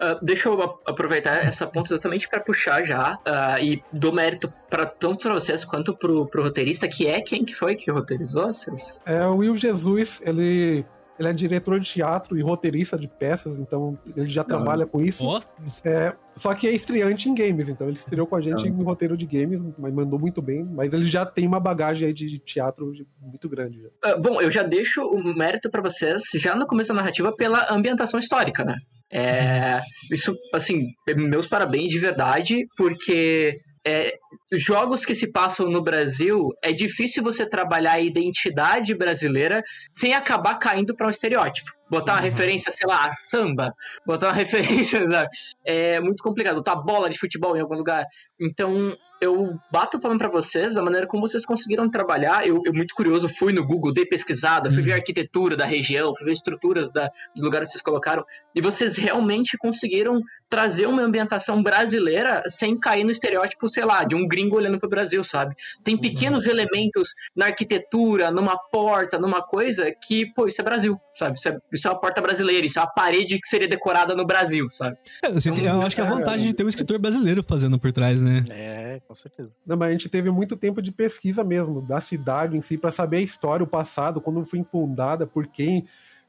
[0.00, 4.84] Ah, deixa eu aproveitar essa ponta exatamente para puxar já ah, e dou mérito para
[4.84, 9.02] tanto para vocês quanto pro, pro roteirista, que é quem que foi que roteirizou vocês?
[9.06, 10.84] É, o Will Jesus, ele,
[11.18, 15.24] ele é diretor de teatro e roteirista de peças, então ele já trabalha com isso.
[15.24, 15.40] Ó,
[15.84, 19.16] É, só que é estreante em games, então ele estreou com a gente em roteiro
[19.16, 20.62] de games, mas mandou muito bem.
[20.64, 23.82] Mas ele já tem uma bagagem aí de teatro muito grande.
[23.82, 23.88] já.
[24.02, 27.72] Ah, bom, eu já deixo o mérito para vocês já no começo da narrativa pela
[27.72, 28.76] ambientação histórica, né?
[29.10, 29.80] É,
[30.10, 34.18] isso, assim, meus parabéns de verdade, porque é,
[34.52, 39.62] jogos que se passam no Brasil é difícil você trabalhar a identidade brasileira
[39.94, 41.70] sem acabar caindo para um estereótipo.
[41.88, 42.24] Botar uma Uhum.
[42.24, 43.72] referência, sei lá, a samba,
[44.04, 44.32] botar uma
[44.84, 45.28] referência, sabe?
[45.64, 46.56] é muito complicado.
[46.56, 48.04] Botar bola de futebol em algum lugar.
[48.40, 52.46] Então, eu bato o palmo pra vocês da maneira como vocês conseguiram trabalhar.
[52.46, 56.12] Eu, eu muito curioso, fui no Google, dei pesquisada, fui ver a arquitetura da região,
[56.14, 58.24] fui ver estruturas da, dos lugares que vocês colocaram.
[58.54, 64.14] E vocês realmente conseguiram trazer uma ambientação brasileira sem cair no estereótipo, sei lá, de
[64.14, 65.56] um gringo olhando pro Brasil, sabe?
[65.82, 71.36] Tem pequenos elementos na arquitetura, numa porta, numa coisa que, pô, isso é Brasil, sabe?
[71.36, 74.24] Isso é, isso é uma porta brasileira, isso é uma parede que seria decorada no
[74.24, 74.96] Brasil, sabe?
[75.22, 77.78] é, você tem- eu acho que é a vantagem de ter um escritor brasileiro fazendo
[77.78, 78.44] por trás, né?
[78.48, 79.56] É, com certeza.
[79.66, 82.90] Não, mas a gente teve muito tempo de pesquisa mesmo, da cidade em si, para
[82.92, 85.86] saber a história, o passado, quando foi fundada, por quem,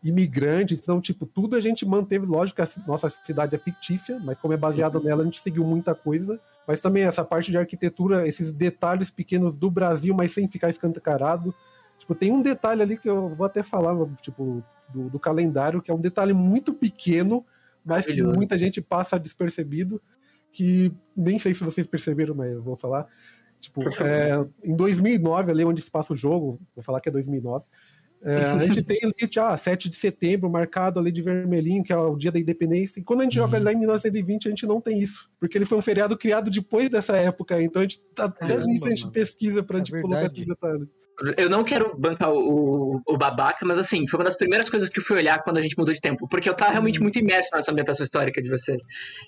[0.08, 0.80] imigrantes.
[0.80, 2.26] Então, tipo, tudo a gente manteve.
[2.26, 5.64] Lógico que a nossa cidade é fictícia, mas como é baseada nela, a gente seguiu
[5.64, 6.40] muita coisa.
[6.68, 11.54] Mas também essa parte de arquitetura, esses detalhes pequenos do Brasil, mas sem ficar escancarado.
[12.00, 14.64] Tipo, tem um detalhe ali que eu vou até falar, tipo,
[14.94, 17.46] do, do calendário, que é um detalhe muito pequeno,
[17.84, 20.02] mas que muita gente passa despercebido,
[20.52, 23.08] que nem sei se vocês perceberam, mas eu vou falar.
[23.60, 27.66] Tipo, é, em 2009, ali onde se passa o jogo, vou falar que é 2009,
[28.24, 31.98] é, a gente tem ali, já, 7 de setembro, marcado ali de vermelhinho, que é
[31.98, 33.00] o dia da independência.
[33.00, 35.30] E quando a gente joga lá em 1920, a gente não tem isso.
[35.40, 37.62] Porque ele foi um feriado criado depois dessa época.
[37.62, 39.12] Então a gente tá até Caramba, nisso a gente mano.
[39.14, 40.34] pesquisa pra É gente colocar verdade.
[40.36, 40.88] esses detalhes.
[41.36, 45.00] Eu não quero bancar o, o babaca, mas assim, foi uma das primeiras coisas que
[45.00, 47.50] eu fui olhar quando a gente mudou de tempo, porque eu tava realmente muito imerso
[47.56, 48.84] nessa ambientação histórica de vocês.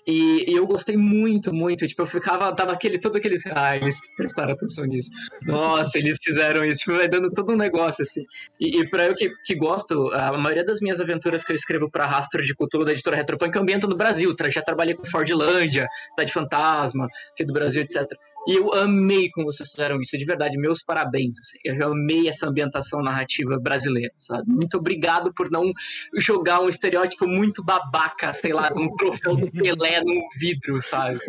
[0.06, 1.88] E, e eu gostei muito, muito.
[1.88, 3.38] Tipo, eu ficava, tava aquele, todo aquele.
[3.56, 5.10] Ah, eles prestaram atenção nisso.
[5.41, 6.86] Nossa, eles fizeram isso.
[6.86, 8.24] Foi dando todo um negócio, assim.
[8.60, 11.90] E, e pra eu que, que gosto, a maioria das minhas aventuras que eu escrevo
[11.90, 14.36] pra Rastro de Cultura da editora Retropunk ambienta no Brasil.
[14.49, 18.07] Já trabalhei com Fordlândia, Cidade Fantasma, aqui do Brasil, etc.
[18.48, 21.38] E eu amei como vocês fizeram isso, de verdade, meus parabéns.
[21.40, 21.57] assim.
[21.64, 24.44] Eu amei essa ambientação narrativa brasileira, sabe?
[24.48, 25.72] Muito obrigado por não
[26.16, 31.20] jogar um estereótipo muito babaca, sei lá, de um troféu do Pelé num vidro, sabe?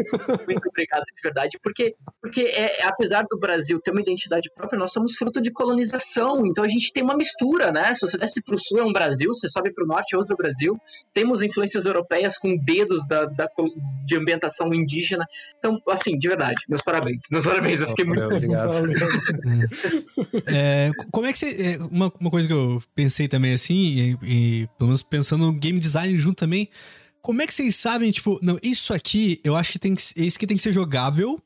[0.47, 4.93] Muito obrigado, de verdade, porque, porque é, apesar do Brasil ter uma identidade própria, nós
[4.93, 7.93] somos fruto de colonização, então a gente tem uma mistura, né?
[7.95, 10.79] Se você desce pro sul é um Brasil, você sobe pro norte é outro Brasil,
[11.13, 13.49] temos influências europeias com dedos da, da,
[14.07, 15.27] de ambientação indígena,
[15.59, 17.00] então, assim, de verdade, meus parabéns.
[17.31, 18.73] Meus parabéns, eu fiquei muito obrigado.
[20.47, 21.47] É, co- como é que você.
[21.63, 24.19] é, uma, uma coisa que eu pensei também assim, e,
[24.63, 26.69] e pelo menos pensando no game design junto também.
[27.23, 30.03] Como é que vocês sabem, tipo, não, isso aqui eu acho que tem que.
[30.17, 31.41] Esse aqui tem que ser jogável.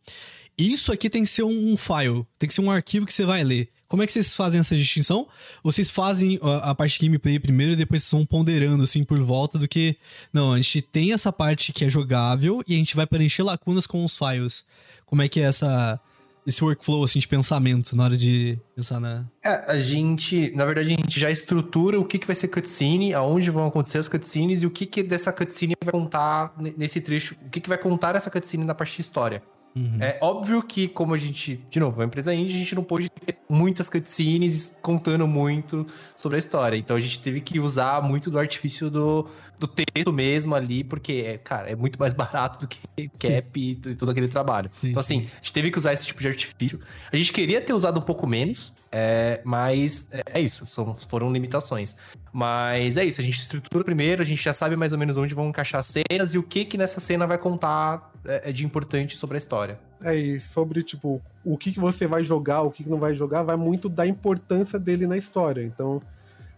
[0.56, 2.24] E isso aqui tem que ser um, um file.
[2.38, 3.68] Tem que ser um arquivo que você vai ler.
[3.94, 5.18] Como é que vocês fazem essa distinção?
[5.62, 9.20] Ou vocês fazem a, a parte gameplay primeiro e depois vocês vão ponderando, assim, por
[9.20, 9.96] volta do que.
[10.32, 13.86] Não, a gente tem essa parte que é jogável e a gente vai preencher lacunas
[13.86, 14.64] com os files.
[15.06, 16.00] Como é que é essa.
[16.44, 19.26] Esse workflow, assim, de pensamento na hora de pensar na.
[19.44, 23.14] É, a gente, na verdade, a gente já estrutura o que, que vai ser cutscene,
[23.14, 27.00] aonde vão acontecer as cutscenes e o que, que dessa cutscene vai contar ne- nesse
[27.00, 29.40] trecho, o que, que vai contar essa cutscene na parte de história.
[29.76, 29.98] Uhum.
[30.00, 32.84] É óbvio que, como a gente, de novo, é uma empresa indie, a gente não
[32.84, 35.84] pôde ter muitas cutscenes contando muito
[36.14, 36.76] sobre a história.
[36.76, 39.28] Então a gente teve que usar muito do artifício do,
[39.58, 42.78] do texto mesmo ali, porque, é, cara, é muito mais barato do que
[43.18, 44.70] cap e, t- todo aquele trabalho.
[44.72, 46.80] Sim, então, assim, a gente teve que usar esse tipo de artifício.
[47.12, 51.32] A gente queria ter usado um pouco menos, é, mas é, é isso, são, foram
[51.32, 51.96] limitações.
[52.32, 55.34] Mas é isso, a gente estrutura primeiro, a gente já sabe mais ou menos onde
[55.34, 58.64] vão encaixar as cenas e o que que nessa cena vai contar é, é de
[58.64, 59.78] importante sobre a história.
[60.02, 63.14] É, e sobre, tipo, o que, que você vai jogar, o que, que não vai
[63.14, 65.62] jogar, vai muito da importância dele na história.
[65.62, 66.02] Então,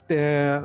[0.08, 0.62] é,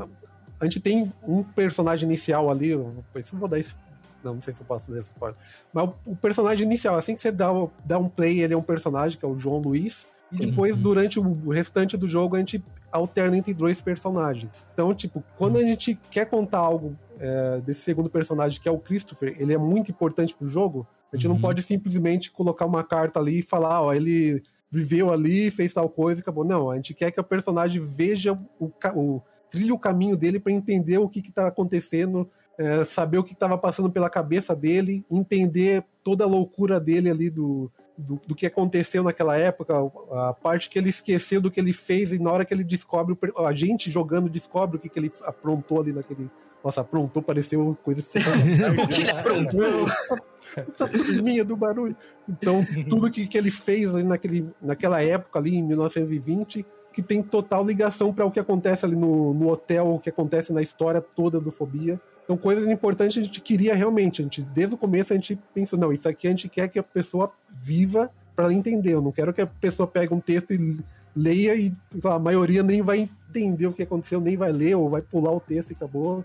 [0.59, 3.75] a gente tem um personagem inicial ali, eu eu vou dar esse
[4.23, 5.35] Não, não sei se eu posso ler spoiler.
[5.73, 7.49] Mas o, o, personagem inicial, assim que você dá,
[7.83, 10.07] dá um play, ele é um personagem, que é o João Luiz.
[10.31, 10.83] E depois, uhum.
[10.83, 14.65] durante o restante do jogo, a gente alterna entre dois personagens.
[14.73, 18.79] Então, tipo, quando a gente quer contar algo é, desse segundo personagem, que é o
[18.79, 21.35] Christopher, ele é muito importante pro jogo, a gente uhum.
[21.35, 24.41] não pode simplesmente colocar uma carta ali e falar, ó, ele
[24.71, 26.45] viveu ali, fez tal coisa e acabou.
[26.45, 30.53] Não, a gente quer que o personagem veja o, o trilhe o caminho dele para
[30.53, 32.27] entender o que está acontecendo,
[32.57, 37.29] é, saber o que estava passando pela cabeça dele, entender toda a loucura dele ali
[37.29, 39.75] do, do, do, que aconteceu naquela época,
[40.11, 43.17] a parte que ele esqueceu do que ele fez e na hora que ele descobre,
[43.37, 46.29] a gente jogando descobre o que, que ele aprontou ali naquele.
[46.63, 49.87] Nossa, aprontou, pareceu coisa de O que ele aprontou?
[49.87, 50.17] essa,
[50.55, 51.95] essa turminha do barulho.
[52.27, 57.23] Então, tudo que, que ele fez ali naquele, naquela época ali, em 1920 que tem
[57.23, 61.01] total ligação para o que acontece ali no, no hotel, o que acontece na história
[61.01, 61.99] toda do Fobia.
[62.31, 64.21] Então, coisas importantes a gente queria realmente.
[64.21, 66.79] A gente, desde o começo a gente pensou, não, isso aqui a gente quer que
[66.79, 67.29] a pessoa
[67.61, 68.93] viva para entender.
[68.93, 70.79] Eu não quero que a pessoa pegue um texto e
[71.13, 71.73] leia e
[72.05, 75.41] a maioria nem vai entender o que aconteceu, nem vai ler, ou vai pular o
[75.41, 76.23] texto e acabou.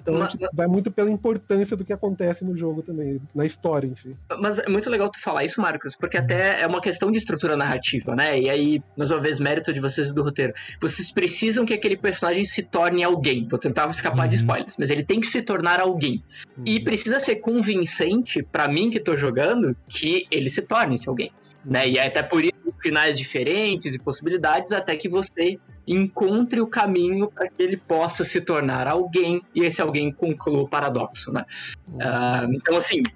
[0.00, 3.86] Então mas, gente vai muito pela importância do que acontece no jogo também, na história
[3.86, 4.16] em si.
[4.40, 7.56] Mas é muito legal tu falar isso, Marcos, porque até é uma questão de estrutura
[7.56, 8.38] narrativa, né?
[8.40, 10.52] E aí, mais uma vez, mérito de vocês do roteiro.
[10.80, 13.46] Vocês precisam que aquele personagem se torne alguém.
[13.48, 14.28] Vou tentar escapar uhum.
[14.28, 16.22] de spoilers, mas ele tem que se tornar alguém.
[16.56, 16.64] Uhum.
[16.66, 21.30] E precisa ser convincente para mim que tô jogando que ele se torne esse alguém.
[21.64, 21.88] Né?
[21.88, 22.52] E é até por isso
[22.82, 28.40] finais diferentes e possibilidades até que você encontre o caminho para que ele possa se
[28.40, 31.44] tornar alguém e esse alguém conclua o paradoxo, né?
[31.88, 33.02] Uh, então, assim.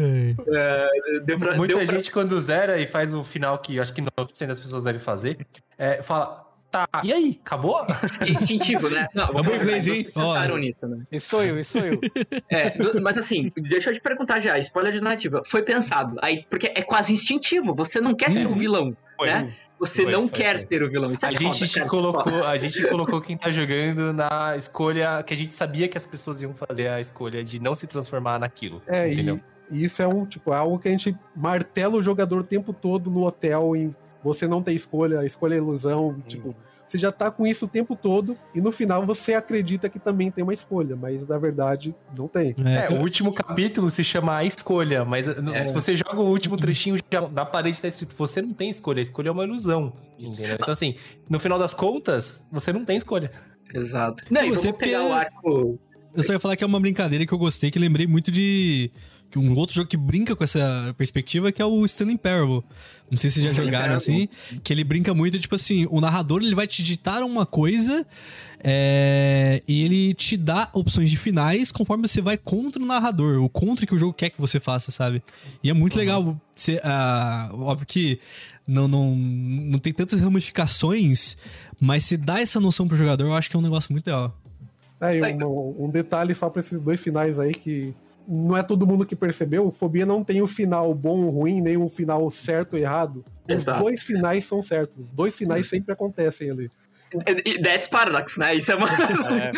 [0.00, 4.58] Uh, pra, Muita gente, quando zera e faz o final que acho que 90% das
[4.58, 5.46] pessoas devem fazer,
[5.78, 7.40] é, fala Tá, e aí?
[7.44, 7.84] Acabou?
[8.26, 9.08] instintivo, né?
[9.12, 10.04] Não, Acabou o inglês, hein?
[10.04, 11.02] pensaram nisso, né?
[11.10, 12.00] Esse sou eu, esse sou eu.
[12.48, 15.42] É, mas assim, deixa eu te perguntar já, spoiler de narrativa.
[15.44, 19.28] Foi pensado, aí, porque é quase instintivo, você não quer ser o um vilão, foi.
[19.28, 19.52] né?
[19.80, 21.12] Você foi, não foi, quer ser o vilão.
[21.12, 25.32] Isso é a, gente foda, colocou, a gente colocou quem tá jogando na escolha que
[25.32, 28.82] a gente sabia que as pessoas iam fazer a escolha de não se transformar naquilo.
[28.86, 29.40] É, entendeu?
[29.70, 32.44] E, e isso é um tipo, é algo que a gente martela o jogador o
[32.44, 36.20] tempo todo no hotel em você não tem escolha, a escolha é ilusão, hum.
[36.26, 36.54] tipo,
[36.86, 40.30] você já tá com isso o tempo todo e no final você acredita que também
[40.30, 42.54] tem uma escolha, mas na verdade não tem.
[42.64, 45.62] É, é o último capítulo se chama A Escolha, mas é.
[45.62, 48.98] se você joga o último trechinho, já, na parede tá escrito: você não tem escolha,
[48.98, 49.92] a escolha é uma ilusão.
[50.18, 50.56] Entendeu?
[50.60, 50.96] Então, assim,
[51.28, 53.30] no final das contas, você não tem escolha.
[53.72, 54.24] Exato.
[54.28, 55.78] Não, e você pegar o arco.
[56.12, 58.90] Eu só ia falar que é uma brincadeira que eu gostei, que lembrei muito de
[59.38, 62.62] um outro jogo que brinca com essa perspectiva que é o Stanley Parable.
[63.10, 64.28] Não sei se vocês já jogaram assim,
[64.62, 68.06] que ele brinca muito, tipo assim, o narrador ele vai te ditar uma coisa
[68.62, 73.48] é, e ele te dá opções de finais conforme você vai contra o narrador, o
[73.48, 75.22] contra que o jogo quer que você faça, sabe?
[75.62, 75.98] E é muito uhum.
[75.98, 76.40] legal.
[76.54, 78.20] Você, uh, óbvio que
[78.66, 81.36] não, não, não tem tantas ramificações,
[81.80, 84.36] mas se dá essa noção pro jogador, eu acho que é um negócio muito legal.
[85.00, 87.94] É, e um, um detalhe só pra esses dois finais aí que
[88.26, 91.30] não é todo mundo que percebeu, o Fobia não tem o um final bom ou
[91.30, 93.24] ruim, nem um final certo ou errado.
[93.48, 94.96] Os dois finais são certos.
[94.98, 96.70] Os dois finais sempre acontecem ali.
[97.62, 98.54] That's Paradox, né?
[98.54, 98.88] Isso é uma.
[98.88, 99.50] É,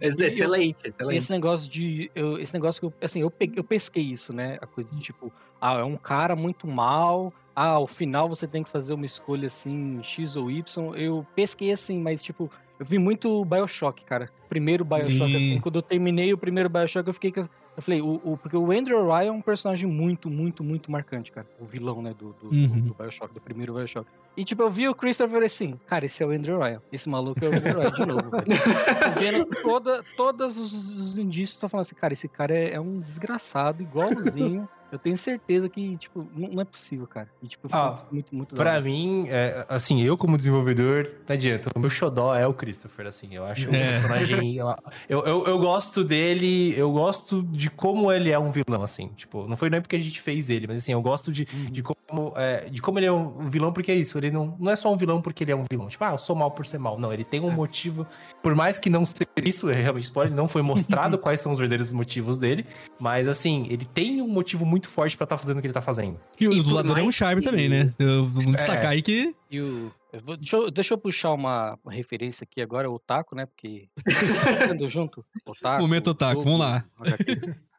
[0.26, 1.16] excelente, excelente.
[1.16, 2.10] Esse negócio de.
[2.14, 2.92] Eu, esse negócio que eu.
[3.00, 4.58] Assim, eu, peguei, eu pesquei isso, né?
[4.60, 5.32] A coisa de tipo.
[5.60, 7.32] Ah, é um cara muito mal.
[7.56, 10.94] Ah, ao final você tem que fazer uma escolha assim, X ou Y.
[10.94, 14.30] Eu pesquei assim, mas tipo eu vi muito Bioshock, cara.
[14.48, 15.36] Primeiro Bioshock, Sim.
[15.36, 17.32] assim, quando eu terminei o primeiro Bioshock, eu fiquei.
[17.36, 21.30] Eu falei, o, o, porque o Andrew Ryan é um personagem muito, muito, muito marcante,
[21.30, 21.46] cara.
[21.60, 22.80] O vilão, né, do, do, uhum.
[22.80, 24.08] do Bioshock, do primeiro Bioshock.
[24.36, 26.80] E, tipo, eu vi o Christopher assim, cara, esse é o Andrew Ryan.
[26.92, 28.46] Esse maluco é o Andrew Ryan de novo, velho.
[29.18, 33.00] vendo toda, todos os, os indícios estão falando assim, cara, esse cara é, é um
[33.00, 34.68] desgraçado, igualzinho.
[34.90, 37.28] Eu tenho certeza que, tipo, não, é possível, cara.
[37.42, 41.68] E, tipo, ah, muito, muito Pra mim, é, assim, eu como desenvolvedor, não adianta.
[41.74, 43.34] O meu xodó é o Christopher, assim.
[43.34, 43.68] Eu acho é.
[43.68, 44.56] um personagem...
[44.56, 44.76] eu,
[45.08, 49.08] eu, eu, gosto dele, eu gosto de como ele é um vilão, assim.
[49.08, 51.70] Tipo, não foi nem porque a gente fez ele, mas, assim, eu gosto de, uhum.
[51.70, 54.16] de, como, é, de como ele é um vilão, porque é isso.
[54.16, 55.88] Ele não, não é só um vilão porque ele é um vilão.
[55.88, 56.98] Tipo, ah, eu sou mal por ser mal.
[56.98, 57.54] Não, ele tem um é.
[57.54, 58.06] motivo.
[58.42, 61.58] Por mais que não seja isso, é realmente pode, não foi mostrado quais são os
[61.58, 62.64] verdadeiros motivos dele.
[62.98, 65.66] Mas, assim, ele tem um motivo muito muito forte para estar tá fazendo o que
[65.66, 66.18] ele tá fazendo.
[66.40, 67.50] E o dublador é um charme que...
[67.50, 67.92] também, né?
[67.98, 68.88] Eu, vou destacar é.
[68.88, 69.34] aí que.
[69.50, 69.92] E o...
[70.10, 73.44] Eu vou, deixa, eu, deixa eu puxar uma, referência aqui agora, o Taco, né?
[73.44, 73.88] Porque.
[74.04, 75.24] Tá junto.
[75.44, 76.84] Otaku, Momento Otaku, vamos lá.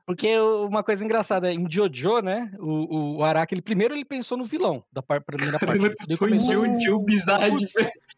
[0.05, 2.51] Porque uma coisa engraçada, em Jojo, né?
[2.59, 5.95] O, o Araki, ele, primeiro ele pensou no vilão da par, primeira parte.
[6.07, 7.57] Ele começou, Jill, Jill bizarro.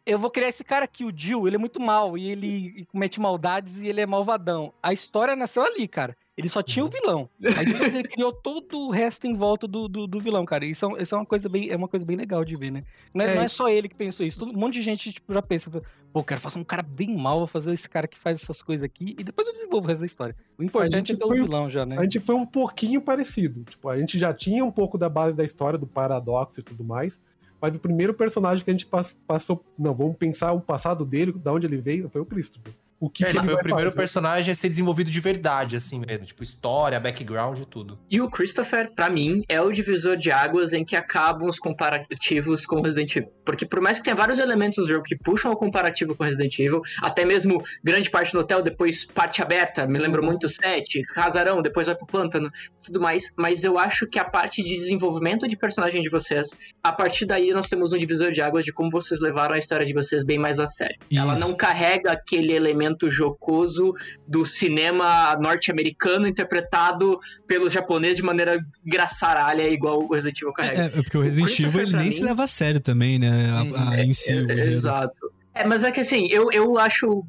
[0.06, 3.20] Eu vou criar esse cara aqui, o Jill, ele é muito mal e ele comete
[3.20, 4.74] maldades e ele é malvadão.
[4.82, 6.18] A história nasceu ali, cara.
[6.36, 7.30] Ele só tinha o vilão.
[7.56, 10.66] Aí depois ele criou todo o resto em volta do, do, do vilão, cara.
[10.66, 12.84] Isso, é- isso é uma coisa bem, é uma coisa bem legal de ver, né?
[13.14, 13.36] Não é, É.
[13.36, 14.40] não é só ele que pensou isso.
[14.40, 15.70] Todo, um monte de gente tipo, já pensa,
[16.12, 18.84] pô, quero fazer um cara bem mal, vou fazer esse cara que faz essas coisas
[18.84, 20.36] aqui e depois eu desenvolvo o resto da história.
[20.58, 21.98] O importante é ter o- vilão já, né?
[22.00, 23.64] A gente foi um pouquinho parecido.
[23.66, 26.84] Tipo, a gente já tinha um pouco da base da história, do paradoxo e tudo
[26.84, 27.22] mais.
[27.62, 29.64] Mas o primeiro personagem que a gente pass- passou.
[29.78, 32.74] Não, vamos pensar o passado dele, da onde ele veio, foi o Christopher.
[33.02, 34.00] O que, É, que ele foi o primeiro fazer?
[34.00, 36.24] personagem a ser desenvolvido de verdade, assim mesmo.
[36.26, 37.98] Tipo, história, background e tudo.
[38.10, 42.64] E o Christopher, pra mim, é o divisor de águas em que acabam os comparativos
[42.66, 43.32] com Resident Evil.
[43.44, 46.58] Porque por mais que tenha vários elementos do jogo que puxam o comparativo com Resident
[46.60, 51.02] Evil, até mesmo grande parte do hotel, depois parte aberta, me lembro muito o set,
[51.14, 52.52] casarão, depois vai pro pântano,
[52.86, 53.34] tudo mais.
[53.36, 57.52] Mas eu acho que a parte de desenvolvimento de personagem de vocês, a partir daí
[57.52, 60.38] nós temos um divisor de águas de como vocês levaram a história de vocês bem
[60.38, 60.98] mais a sério.
[61.12, 61.48] Ela Isso.
[61.48, 63.94] não carrega aquele elemento jocoso
[64.28, 70.82] do cinema norte-americano interpretado pelos japoneses de maneira engraçaralha, igual o Resident Evil carrega.
[70.82, 73.30] É, é porque o Resident Evil ele nem mim- se leva a sério também, né?
[73.76, 74.32] A, a- em si.
[74.32, 74.62] É, enredo.
[74.62, 75.32] Exato.
[75.54, 77.26] É, mas é que assim, eu, eu acho.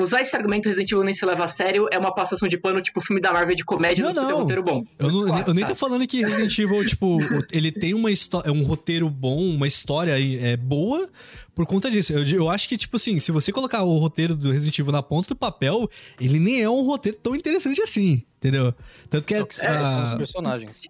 [0.00, 2.80] Usar esse argumento Resident Evil nem se leva a sério é uma passação de pano,
[2.80, 4.26] tipo filme da Marvel de comédia Não, não, não.
[4.28, 4.40] ter não.
[4.40, 4.84] roteiro bom.
[4.98, 7.18] Eu, não- Claro, eu nem tô falando que Resident Evil, tipo,
[7.52, 11.08] ele tem uma história, um roteiro bom, uma história é, boa
[11.54, 12.12] por conta disso.
[12.14, 15.02] Eu, eu acho que, tipo assim, se você colocar o roteiro do Resident Evil na
[15.02, 15.88] ponta do papel,
[16.20, 18.74] ele nem é um roteiro tão interessante assim, entendeu?
[19.10, 19.38] Tanto que é.
[19.38, 20.82] É o que é, são os ah, personagens.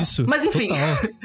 [0.00, 0.24] isso.
[0.26, 0.68] Mas enfim.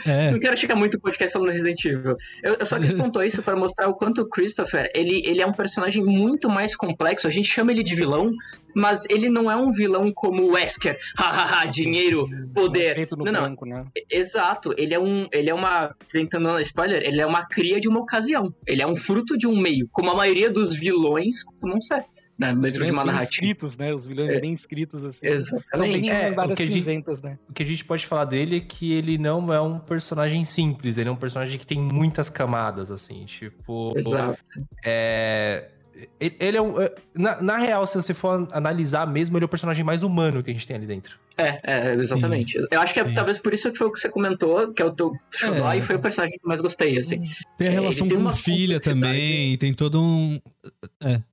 [0.05, 0.31] É.
[0.31, 2.17] Não quero chegar muito o podcast falando Resident Evil.
[2.43, 5.45] Eu, eu só quis pontuar isso para mostrar o quanto o Christopher, ele, ele é
[5.45, 7.27] um personagem muito mais complexo.
[7.27, 8.31] A gente chama ele de vilão,
[8.75, 10.99] mas ele não é um vilão como o Wesker.
[11.17, 12.95] Hahaha, dinheiro, poder.
[12.95, 13.41] Feito no Não, não.
[13.41, 13.85] branco, né?
[14.09, 15.27] Exato, ele é um.
[15.31, 15.89] Ele é uma.
[16.11, 18.53] Tentando dar spoiler, ele é uma cria de uma ocasião.
[18.65, 22.03] Ele é um fruto de um meio, como a maioria dos vilões costumam ser.
[22.37, 23.31] Né, Os dentro de uma narrativa.
[23.31, 23.91] escritos, né?
[23.93, 24.39] Os vilões É.
[24.39, 25.19] bem escritos, assim.
[25.39, 26.01] São Exatamente.
[26.01, 27.39] bem É, várias o que a gente- cinzentas, né?
[27.49, 30.99] O que a gente pode falar dele é que ele não é um personagem simples,
[30.99, 33.91] ele é um personagem que tem muitas camadas, assim, tipo.
[33.97, 34.39] Exato.
[34.85, 35.69] É.
[36.19, 36.79] ele- é um.
[36.79, 40.43] é, Na, na real, se você for analisar mesmo, ele é o personagem mais humano
[40.43, 41.17] que a gente tem ali dentro.
[41.37, 42.57] É, é, exatamente.
[42.71, 43.13] Eu acho que é Sim.
[43.13, 45.77] talvez por isso que foi o que você comentou, que é o teu xodó, É.
[45.77, 47.29] e foi o personagem que eu mais gostei, assim.
[47.57, 50.39] Tem a É, relação tem com uma filha também, tem todo um.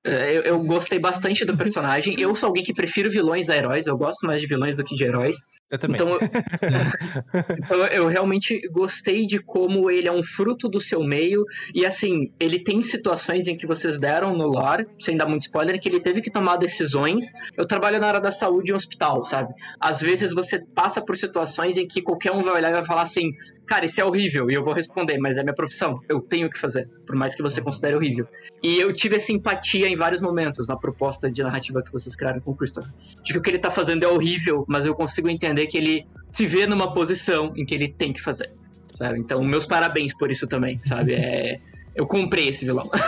[0.04, 2.20] É, Eu, eu gostei bastante do personagem.
[2.20, 4.94] Eu sou alguém que prefiro vilões a heróis, eu gosto mais de vilões do que
[4.94, 5.36] de heróis.
[5.70, 5.94] Eu também.
[5.96, 6.20] Então, eu,
[7.58, 11.44] então eu realmente gostei de como ele é um fruto do seu meio.
[11.74, 15.80] E assim, ele tem situações em que vocês deram no lore, sem dar muito spoiler,
[15.80, 17.32] que ele teve que tomar decisões.
[17.56, 19.52] Eu trabalho na área da saúde em um hospital, sabe?
[19.80, 23.02] Às vezes você passa por situações em que qualquer um vai olhar e vai falar
[23.02, 23.30] assim:
[23.66, 24.50] Cara, isso é horrível.
[24.50, 26.00] E eu vou responder, mas é minha profissão.
[26.08, 28.26] Eu tenho que fazer, por mais que você considere horrível.
[28.62, 32.40] E eu tive essa empatia em vários momentos na proposta de narrativa que vocês criaram
[32.40, 32.92] com o Christopher.
[33.22, 36.06] De que o que ele tá fazendo é horrível, mas eu consigo entender que ele
[36.32, 38.52] se vê numa posição em que ele tem que fazer.
[38.94, 39.18] Sabe?
[39.18, 41.14] Então, meus parabéns por isso também, sabe?
[41.14, 41.58] É,
[41.94, 42.90] eu comprei esse vilão.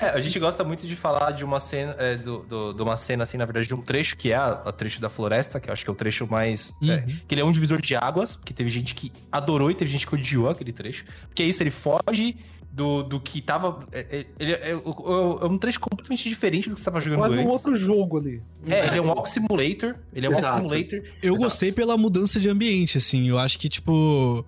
[0.00, 2.96] É, a gente gosta muito de falar de uma cena, é, do, do- de uma
[2.96, 5.68] cena, assim, na verdade, de um trecho que é a, a trecho da floresta, que
[5.68, 6.74] eu acho que é o trecho mais.
[6.82, 6.92] Uhum.
[6.92, 9.90] é, que ele é um divisor de águas, porque teve gente que adorou e teve
[9.90, 11.04] gente que odiou aquele trecho.
[11.28, 12.36] Porque é isso, ele foge
[12.72, 13.86] do, do que tava.
[13.92, 17.20] é, é, ele é, é- é um trecho completamente diferente do que você tava jogando
[17.20, 17.46] Quase antes.
[17.46, 18.42] um outro jogo ali.
[18.66, 19.94] É, ele é um walk simulator.
[20.12, 21.00] Ele é um walk simulator.
[21.22, 21.44] Eu Exato.
[21.44, 23.28] gostei pela mudança de ambiente, assim.
[23.28, 24.44] Eu acho que, tipo.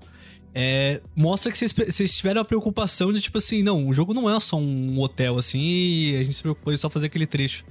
[0.58, 4.40] É, mostra que vocês, tiveram a preocupação de, tipo assim, não, o jogo não é
[4.40, 7.62] só um hotel, assim, e a gente se preocupou em só fazer aquele trecho.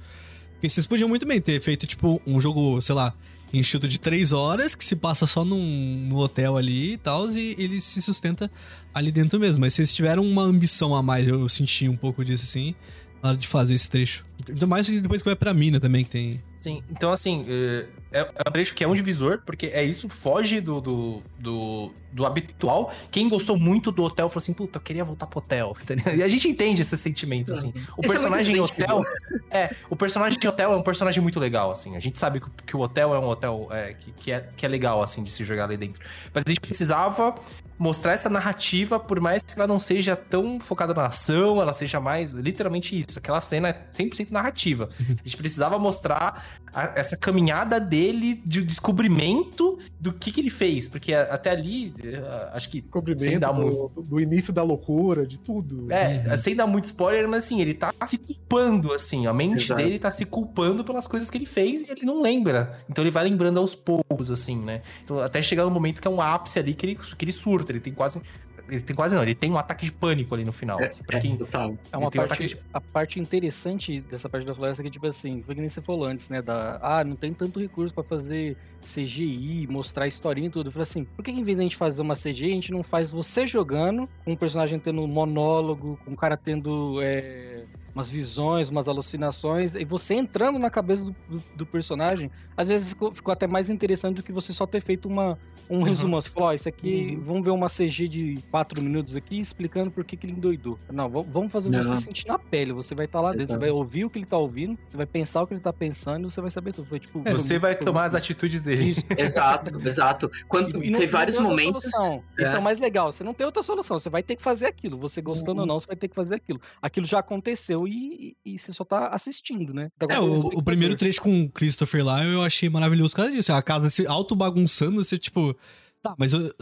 [0.52, 3.12] Porque vocês podiam muito bem ter feito, tipo, um jogo, sei lá,
[3.52, 7.56] enxuto de três horas, que se passa só num, no hotel ali e tal, e
[7.58, 8.48] ele se sustenta
[8.94, 9.62] ali dentro mesmo.
[9.62, 12.72] Mas vocês tiveram uma ambição a mais, eu senti um pouco disso, assim,
[13.20, 14.22] na hora de fazer esse trecho.
[14.48, 16.40] Ainda mais depois que vai pra mina também, que tem.
[16.56, 17.86] Sim, então assim, é,
[18.20, 22.26] é um trecho que é um divisor, porque é isso, foge do, do, do, do
[22.26, 22.92] habitual.
[23.10, 25.76] Quem gostou muito do hotel falou assim, puta, eu queria voltar pro hotel?
[26.16, 27.68] E a gente entende esse sentimento, assim.
[27.96, 29.04] O Esse é personagem em muito hotel,
[29.50, 31.96] é, o personagem em hotel é um personagem muito legal, assim.
[31.96, 34.64] A gente sabe que, que o hotel é um hotel é, que, que, é, que
[34.64, 36.00] é legal, assim, de se jogar ali dentro.
[36.32, 37.34] Mas a gente precisava
[37.78, 42.00] mostrar essa narrativa, por mais que ela não seja tão focada na ação, ela seja
[42.00, 43.18] mais literalmente isso.
[43.18, 44.88] Aquela cena é 100% narrativa.
[45.00, 50.88] A gente precisava mostrar a- essa caminhada dele de descobrimento do que, que ele fez,
[50.88, 52.84] porque até ali, eh, acho que
[53.16, 53.90] sem dar muito.
[53.94, 55.90] do, do início da loucura, de tudo.
[55.92, 59.26] É, sem dar muito spoiler, mas assim, ele tá se culpando, assim.
[59.26, 59.82] A mente Exato.
[59.82, 62.78] dele tá se culpando pelas coisas que ele fez e ele não lembra.
[62.88, 64.82] Então ele vai lembrando aos poucos, assim, né?
[65.04, 67.65] Então, até chegar no momento que é um ápice ali que ele, que ele surta.
[67.72, 68.20] Ele tem quase.
[68.68, 70.80] Ele tem quase não, ele tem um ataque de pânico ali no final.
[70.80, 71.78] É, assim, pra é, quem- total.
[71.92, 75.06] É uma tem um parte, ataque a parte interessante dessa parte da floresta que, tipo
[75.06, 76.42] assim, foi que nem você falou antes, né?
[76.42, 80.66] Da, ah, não tem tanto recurso pra fazer CGI, mostrar historinha e tudo.
[80.68, 82.72] Eu falei assim, por que em vez de a gente fazer uma CGI, a gente
[82.72, 87.64] não faz você jogando, com um personagem tendo um monólogo, com um cara tendo é,
[87.96, 92.90] umas visões, umas alucinações, e você entrando na cabeça do, do- do personagem, às vezes
[92.90, 95.38] ficou, ficou até mais interessante do que você só ter feito uma,
[95.70, 96.20] um resumão.
[96.20, 100.04] Você falou, ó, isso aqui, vamos ver uma CG de quatro minutos aqui explicando por
[100.04, 100.78] que, que ele endoidou.
[100.92, 101.82] Não, va- vamos fazer Não.
[101.82, 102.74] você sentir na pele.
[102.74, 105.06] Você vai estar lá dentro, você vai ouvir o que ele tá ouvindo, você vai
[105.06, 106.86] pensar o que ele tá pensando e você vai saber tudo.
[106.86, 107.22] Foi tipo.
[107.24, 108.90] É, você vai foi tomar as atitudes dele.
[108.90, 109.00] Isso.
[109.16, 110.30] Exato, exato.
[110.48, 111.84] Quando E tem vários momentos.
[111.84, 112.22] solução.
[112.38, 112.42] É.
[112.42, 113.10] Isso é o mais legal.
[113.10, 113.98] Você não tem outra solução.
[113.98, 114.98] Você vai ter que fazer aquilo.
[114.98, 115.60] Você gostando Uhum.
[115.62, 116.60] ou não, você vai ter que fazer aquilo.
[116.82, 119.88] Aquilo já aconteceu e, e, e você só tá assistindo, né?
[119.98, 123.32] Tá É, o, o primeiro trecho com o Christopher lá eu achei maravilhoso por causa
[123.34, 123.52] disso.
[123.52, 125.56] A casa se auto bagunçando, você tipo.
[126.02, 126.52] Tá, mas eu-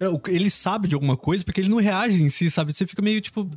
[0.00, 2.72] eu- ele sabe de alguma coisa porque ele não reage em si, sabe?
[2.72, 3.48] Você fica meio tipo.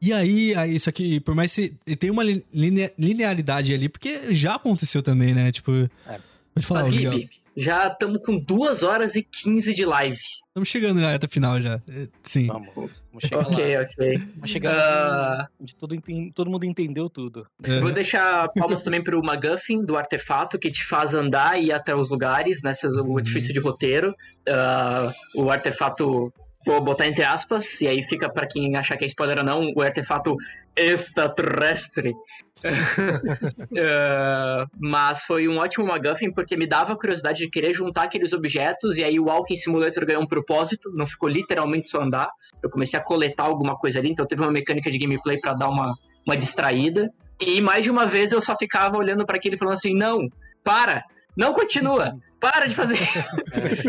[0.00, 3.88] E aí, aí isso aqui, por mais que você- tem uma li- linea- linearidade ali,
[3.88, 5.50] porque já aconteceu também, né?
[5.50, 5.72] Tipo.
[6.06, 6.20] É.
[6.54, 6.94] Pode falar, Mas.
[6.94, 10.18] Gibi, já estamos com 2 horas e 15 de live.
[10.48, 11.80] Estamos chegando na reta final já.
[11.88, 12.46] É, Sim.
[12.46, 12.90] Vamos,
[13.20, 13.82] vamos chegar Ok, lá.
[13.82, 14.18] ok.
[14.34, 15.48] Vamos chegar Ah.
[15.60, 17.46] onde, onde todo, mundo entendeu tudo.
[17.64, 17.80] É.
[17.80, 21.94] Vou deixar palmas também pro McGuffin do artefato, que te faz andar e ir até
[21.94, 22.72] os lugares, né?
[23.06, 24.14] O difícil de roteiro.
[24.48, 26.32] Ah, o artefato,
[26.68, 29.72] vou botar entre aspas, e aí fica pra quem achar que é spoiler ou não,
[29.74, 30.36] o artefato
[30.76, 32.12] extraterrestre.
[33.80, 38.32] Ah, mas foi um ótimo McGuffin, porque me dava a curiosidade de querer juntar aqueles
[38.32, 42.28] objetos, e aí o Walking Simulator ganhou um propósito, não ficou literalmente só andar.
[42.60, 45.68] Eu comecei a coletar alguma coisa ali, então teve uma mecânica de gameplay pra dar
[45.68, 45.94] uma,
[46.26, 47.08] uma distraída.
[47.40, 50.28] E mais de uma vez eu só ficava olhando pra aquilo e falando assim: não,
[50.64, 51.04] para,
[51.36, 52.98] não continua, para de fazer.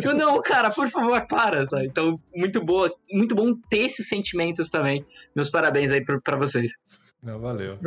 [0.04, 1.66] eu, não, cara, por favor, para.
[1.66, 1.86] sabe?
[1.86, 5.06] Então, muito boa, muito bom ter esses sentimentos também.
[5.36, 6.74] Meus parabéns aí pra, pra vocês.
[7.22, 7.78] Não, valeu.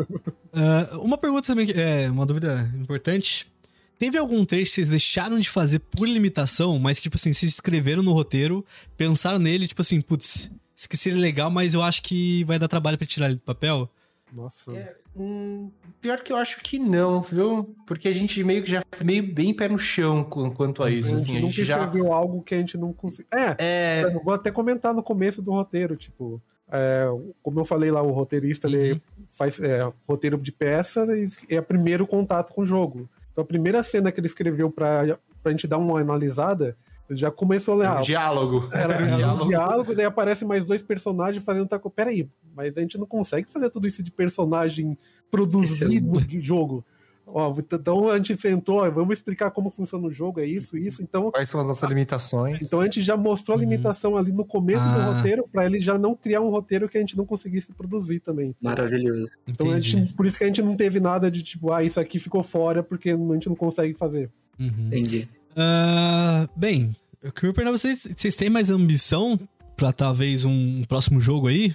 [0.55, 3.51] Ah, uma pergunta também, que é uma dúvida importante.
[3.99, 7.53] Teve algum trecho que vocês deixaram de fazer por limitação, mas que, tipo assim, vocês
[7.53, 8.65] escreveram no roteiro,
[8.97, 12.99] pensaram nele, tipo assim, putz, isso seria legal, mas eu acho que vai dar trabalho
[12.99, 13.89] pra tirar ele do papel?
[14.33, 14.73] Nossa.
[15.15, 17.77] Hum, pior que eu acho que não, viu?
[17.87, 21.15] Porque a gente meio que já foi meio bem pé no chão quanto a isso,
[21.15, 21.37] assim.
[21.37, 21.77] A gente já.
[21.79, 23.29] escreveu algo que a gente não conseguiu.
[23.39, 26.41] É, É, eu vou até comentar no começo do roteiro, tipo,
[26.71, 27.07] é,
[27.43, 31.63] como eu falei lá, o roteirista ele faz é, roteiro de peças e é o
[31.63, 33.09] primeiro contato com o jogo.
[33.31, 36.75] Então a primeira cena que ele escreveu pra, pra gente dar uma analisada,
[37.17, 37.89] já começou a ler.
[37.89, 38.69] um ah, diálogo.
[38.73, 39.49] era um um diálogo.
[39.49, 41.91] diálogo, daí aparecem mais dois personagens fazendo taco.
[41.91, 44.97] Peraí, mas a gente não consegue fazer tudo isso de personagem
[45.31, 45.89] produzido
[46.21, 46.85] no jogo.
[47.25, 51.01] Ó, então a gente sentou, ó, vamos explicar como funciona o jogo, é isso, isso.
[51.05, 52.61] Então Quais são as nossas limitações?
[52.61, 53.63] então a gente já mostrou a Uhum.
[53.69, 55.15] limitação ali no começo do Ah.
[55.15, 58.55] roteiro, pra ele já não criar um roteiro que a gente não conseguisse produzir também.
[58.61, 59.29] Maravilhoso.
[59.47, 62.01] Então a gente, por isso que a gente não teve nada de tipo, ah, isso
[62.01, 64.29] aqui ficou fora porque a gente não consegue fazer.
[64.59, 64.89] Uhum.
[64.89, 65.29] Entendi.
[65.57, 66.91] Ah, bem,
[67.23, 69.39] eu queria perguntar vocês, vocês têm mais ambição
[69.77, 71.75] pra talvez um próximo jogo aí?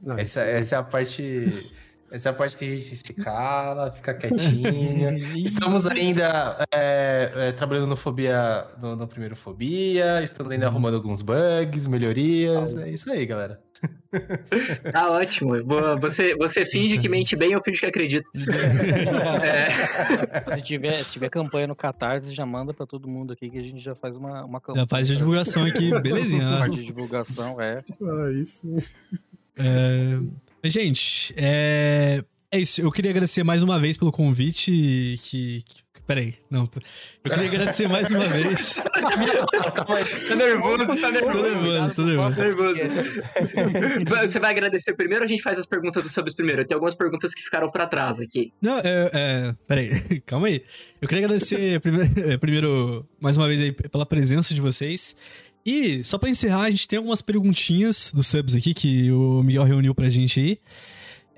[0.00, 1.48] Não, Essa, essa é a parte.
[2.12, 5.16] Essa é a parte que a gente se cala, fica quietinho.
[5.44, 11.22] Estamos ainda é, é, trabalhando no Fobia, no, no primeiro Fobia, estamos ainda arrumando alguns
[11.22, 12.74] bugs, melhorias.
[12.74, 13.58] É isso aí, galera.
[14.92, 15.54] Tá ótimo.
[16.00, 18.30] Você, você finge que mente bem, eu finge que acredito.
[19.42, 23.58] É, Se tiver, se tiver campanha no Catarse, já manda pra todo mundo aqui que
[23.58, 24.84] a gente já faz uma, uma campanha.
[24.84, 26.50] Já faz a divulgação aqui, belezinha.
[26.50, 26.58] né?
[26.58, 27.82] Parte de divulgação, é.
[28.02, 28.66] Ah, isso.
[29.56, 30.18] É,
[30.64, 32.22] Gente, é...
[32.50, 32.80] é isso.
[32.80, 34.70] Eu queria agradecer mais uma vez pelo convite.
[35.22, 35.82] Que, que...
[36.06, 36.68] Peraí, não.
[37.24, 38.76] Eu queria agradecer mais uma vez.
[40.28, 41.30] Tô nervoso, tá nervoso.
[41.30, 42.40] Tô nervoso, tô nervoso.
[42.40, 42.94] nervoso.
[44.28, 46.64] Você vai agradecer primeiro ou a gente faz as perguntas dos subs primeiro?
[46.66, 48.52] Tem algumas perguntas que ficaram pra trás aqui.
[48.60, 49.54] Não, é, é.
[49.66, 50.64] Peraí, calma aí.
[51.00, 52.10] Eu queria agradecer primeiro,
[52.40, 55.16] primeiro, mais uma vez aí, pela presença de vocês.
[55.64, 59.64] E, só pra encerrar, a gente tem algumas perguntinhas dos subs aqui que o Miguel
[59.64, 60.58] reuniu pra gente aí.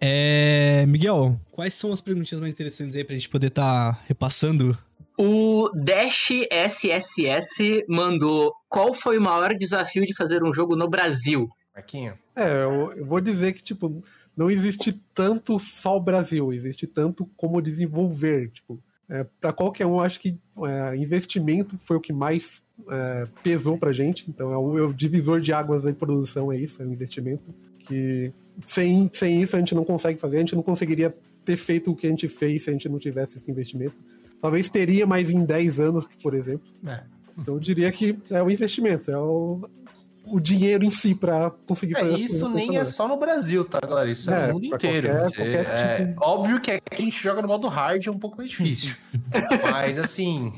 [0.00, 4.76] É, Miguel, quais são as perguntinhas mais interessantes aí pra gente poder estar repassando
[5.16, 11.48] O Dash SSS mandou qual foi o maior desafio de fazer um jogo no Brasil?
[11.74, 12.18] Marquinho.
[12.36, 14.02] É, eu, eu vou dizer que, tipo,
[14.36, 18.50] não existe tanto só o Brasil, existe tanto como desenvolver.
[18.50, 23.78] Tipo, é, para qualquer um, acho que é, investimento foi o que mais é, pesou
[23.78, 24.28] pra gente.
[24.28, 27.42] Então, é o, é o divisor de águas da produção, é isso, é o investimento.
[27.78, 28.32] Que
[28.66, 31.14] sem, sem isso a gente não consegue fazer, a gente não conseguiria
[31.44, 33.94] ter feito o que a gente fez se a gente não tivesse esse investimento.
[34.40, 36.66] Talvez teria mais em 10 anos, por exemplo.
[36.86, 37.02] É.
[37.38, 39.60] Então eu diria que é o investimento, é o,
[40.26, 43.64] o dinheiro em si para conseguir É, fazer as isso nem é só no Brasil,
[43.64, 44.10] tá, galera?
[44.10, 45.08] Isso é, É, no mundo inteiro.
[45.08, 45.34] qualquer-
[45.64, 45.66] qualquer
[46.00, 48.50] é, tipo- Óbvio que aqui a gente joga no modo hard é um pouco mais
[48.50, 48.96] difícil.
[49.70, 50.52] Mas assim.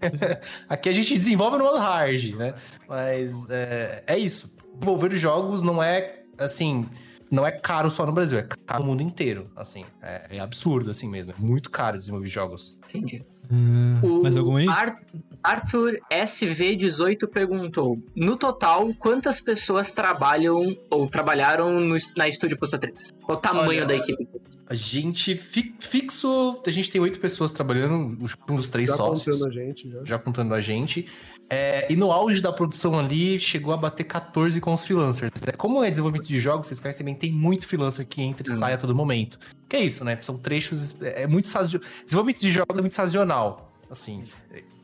[0.68, 2.54] aqui a gente desenvolve no modo hard, né?
[2.88, 4.54] Mas é, é isso.
[4.78, 6.86] Desenvolver jogos não é assim.
[7.30, 9.48] Não é caro só no Brasil, é caro no mundo inteiro.
[9.54, 11.32] Assim, é, é absurdo, assim mesmo.
[11.32, 12.76] É muito caro desenvolver jogos.
[12.88, 13.24] Entendi.
[13.52, 14.66] Hum, O mais algum aí?
[14.68, 15.00] Ar-
[15.42, 23.10] Arthur SV18 perguntou: No total, quantas pessoas trabalham ou trabalharam no, na Estúdio Posta 3?
[23.24, 24.28] Qual o tamanho Olha, da equipe?
[24.66, 26.60] A gente fi- fixo.
[26.66, 28.18] A gente tem oito pessoas trabalhando,
[28.48, 29.36] um dos três Já sócios.
[29.36, 30.04] contando a gente, já.
[30.04, 31.08] já contando a gente.
[31.52, 35.32] É, e no auge da produção ali, chegou a bater 14 com os freelancers.
[35.44, 35.50] né?
[35.56, 38.56] Como é desenvolvimento de jogos, vocês conhecem bem, tem muito freelancer que entra e Hum.
[38.56, 39.36] sai a todo momento.
[39.68, 40.16] Que é isso, né?
[40.22, 41.02] São trechos.
[41.02, 41.80] É muito sazio...
[42.04, 43.72] Desenvolvimento de jogos é muito sazonal.
[43.90, 44.22] Assim,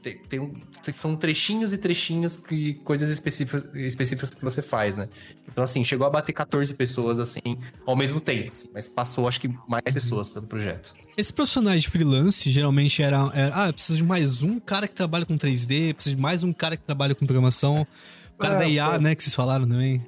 [0.06, 0.52] tem, tem um-
[0.92, 5.08] são trechinhos e trechinhos que coisas específicas, específicas que você faz, né?
[5.50, 7.40] Então, assim, chegou a bater 14 pessoas, assim,
[7.84, 8.52] ao mesmo tempo.
[8.52, 10.94] assim, mas passou, acho que, mais pessoas pelo projeto.
[11.16, 15.26] Esses profissionais de freelance geralmente era, era, Ah, precisa de mais um cara que trabalha
[15.26, 17.86] com 3D, precisa de mais um cara que trabalha com programação.
[18.34, 18.98] O cara É, da IA, é.
[19.00, 20.04] né, que vocês falaram também.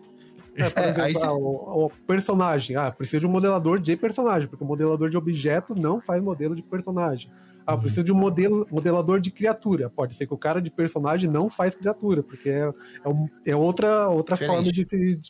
[0.55, 2.77] É, por É, exemplo, aí você- ah, o, o personagem.
[2.77, 6.55] Ah, precisa de um modelador de personagem, porque o modelador de objeto não faz modelo
[6.55, 7.31] de personagem.
[7.75, 9.91] Ah, precisa de um modelo, modelador de criatura.
[9.91, 12.73] Pode ser que o cara de personagem não faz criatura, porque é,
[13.05, 14.57] é, um- é outra, outra Diferente.
[14.57, 15.21] forma de se.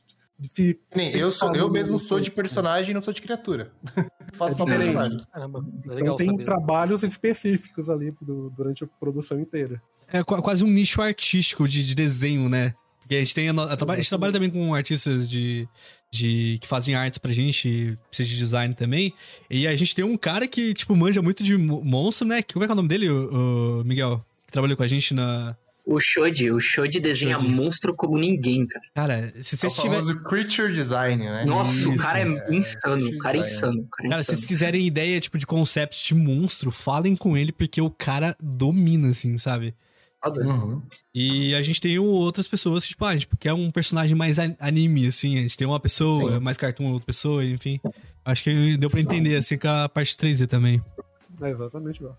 [0.41, 3.73] De se Nem, eu sou, eu mesmo sou de personagem e não sou de criatura.
[4.35, 4.85] Faço só diferente.
[4.95, 5.27] personagem.
[5.33, 6.45] Caramba, é então legal tem saber.
[6.45, 9.83] trabalhos específicos ali do- durante a produção inteira.
[10.13, 12.73] É qua- quase um nicho artístico de, de desenho, né?
[13.01, 13.49] Porque a gente tem.
[13.49, 15.69] A, a a gente trabalha também com artistas de,
[16.11, 16.59] de.
[16.61, 19.13] que fazem artes pra gente, precisa de design também.
[19.51, 22.43] E a gente tem um cara que, tipo, manja muito de mo- monstro, né?
[22.43, 24.25] Que- Como é que é o nome dele, o, o Miguel?
[24.47, 25.57] Que trabalhou com a gente na.
[25.91, 27.49] O Shodi, o Shodi desenha Shodi.
[27.51, 28.85] monstro como ninguém, cara.
[28.95, 30.05] Cara, se É o vocês tiverem.
[30.05, 31.45] famoso creature design, né?
[31.47, 33.81] Nossa, o Isso, cara é, é, insano, o cara é insano.
[33.81, 34.37] o Cara, é Cara, se insano.
[34.37, 39.09] vocês quiserem ideia, tipo, de concept de monstro, falem com ele, porque o cara domina,
[39.09, 39.75] assim, sabe?
[40.27, 40.83] Uhum.
[41.15, 44.39] E a gente tem outras pessoas que, tipo, ah, a gente quer um personagem mais
[44.39, 45.39] an- anime, assim.
[45.39, 46.39] A gente tem uma pessoa, Sim.
[46.41, 47.81] mais cartoon, outra pessoa, enfim.
[48.25, 50.81] Acho que deu pra entender, assim, com a parte 3D também.
[51.41, 52.19] É exatamente igual.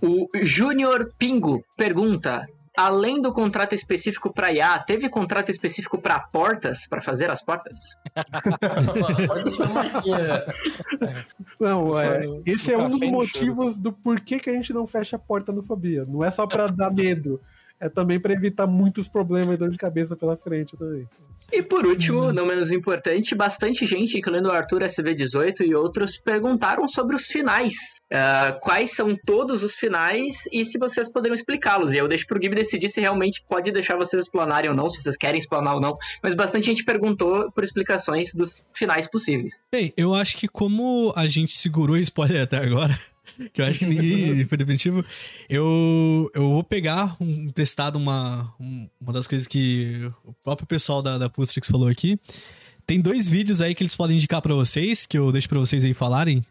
[0.00, 6.86] O Júnior Pingo pergunta: além do contrato específico para IA, teve contrato específico para portas,
[6.86, 7.80] para fazer as portas?
[11.60, 15.18] Não, é, esse é um dos motivos do porquê que a gente não fecha a
[15.18, 16.02] porta no Fobia.
[16.08, 17.40] Não é só pra dar medo,
[17.80, 21.08] é também pra evitar muitos problemas e dor de cabeça pela frente também.
[21.52, 26.86] E por último, não menos importante, bastante gente, incluindo o Arthur SV18 e outros, perguntaram
[26.86, 28.00] sobre os finais.
[28.12, 31.92] Ah, quais são todos os finais e se vocês poderiam explicá-los.
[31.92, 35.02] E eu deixo pro Gibi decidir se realmente pode deixar vocês explanarem ou não, se
[35.02, 35.96] vocês querem explanar ou não.
[36.22, 39.62] Mas bastante gente perguntou por explicações dos finais possíveis.
[39.72, 42.96] Bem, eu acho que como a gente segurou spoiler até agora,
[43.52, 45.04] que eu acho que ninguém foi definitivo,
[45.48, 51.02] eu, eu vou pegar um testado uma, um- uma das coisas que o próprio pessoal
[51.02, 52.18] da, da Pustrix falou aqui.
[52.86, 55.84] Tem dois vídeos aí que eles podem indicar pra vocês, que eu deixo pra vocês
[55.84, 56.44] aí falarem,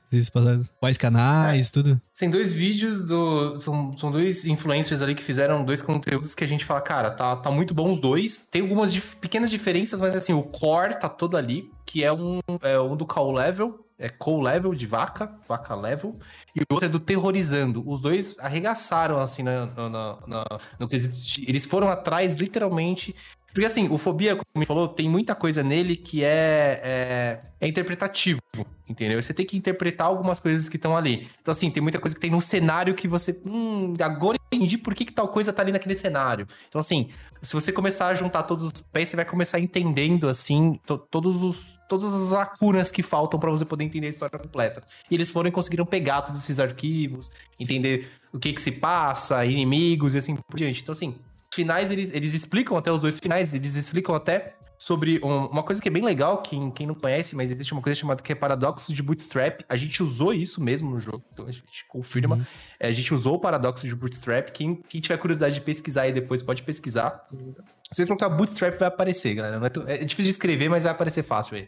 [0.80, 2.00] quais canais, tudo.
[2.18, 3.60] Tem dois vídeos do.
[3.60, 7.36] São, são dois influencers ali que fizeram dois conteúdos que a gente fala, cara, tá,
[7.36, 8.48] tá muito bom os dois.
[8.50, 12.40] Tem algumas dif- pequenas diferenças, mas assim, o core tá todo ali, que é um,
[12.62, 16.18] é um do call level, é call level de vaca, vaca level,
[16.56, 17.84] e o outro é do terrorizando.
[17.88, 19.90] Os dois arregaçaram, assim, na, na,
[20.28, 21.18] na- no quesito.
[21.48, 23.16] Eles foram atrás, literalmente.
[23.54, 27.68] Porque assim, o Fobia, como me falou, tem muita coisa nele que é, é, é
[27.68, 28.40] interpretativo,
[28.88, 29.22] entendeu?
[29.22, 31.28] Você tem que interpretar algumas coisas que estão ali.
[31.42, 33.42] Então, assim, tem muita coisa que tem no cenário que você.
[33.46, 36.48] Hum, agora entendi por que, que tal coisa tá ali naquele cenário.
[36.68, 37.10] Então, assim,
[37.42, 41.42] se você começar a juntar todos os pés, você vai começar entendendo, assim, to- todos
[41.44, 44.82] os, todas as lacunas que faltam pra você poder entender a história completa.
[45.10, 49.46] E eles foram e conseguiram pegar todos esses arquivos, entender o que que se passa,
[49.46, 50.82] inimigos e assim por diante.
[50.82, 51.16] Então, assim,
[51.54, 55.82] finais, eles, eles explicam até os dois finais, eles explicam até sobre um- uma coisa
[55.82, 58.36] que é bem legal, quem, quem não conhece, mas existe uma coisa chamada que é
[58.36, 59.60] paradoxo de bootstrap.
[59.68, 62.38] A gente usou isso mesmo no jogo, então a gente confirma.
[62.38, 62.46] Uhum.
[62.80, 64.52] É, a gente usou o paradoxo de bootstrap.
[64.52, 67.28] Quem, quem tiver curiosidade de pesquisar aí depois, pode pesquisar.
[67.92, 69.60] Se você colocar bootstrap, vai aparecer, galera.
[69.60, 71.68] Não é, tu- é difícil de escrever, mas vai aparecer fácil aí.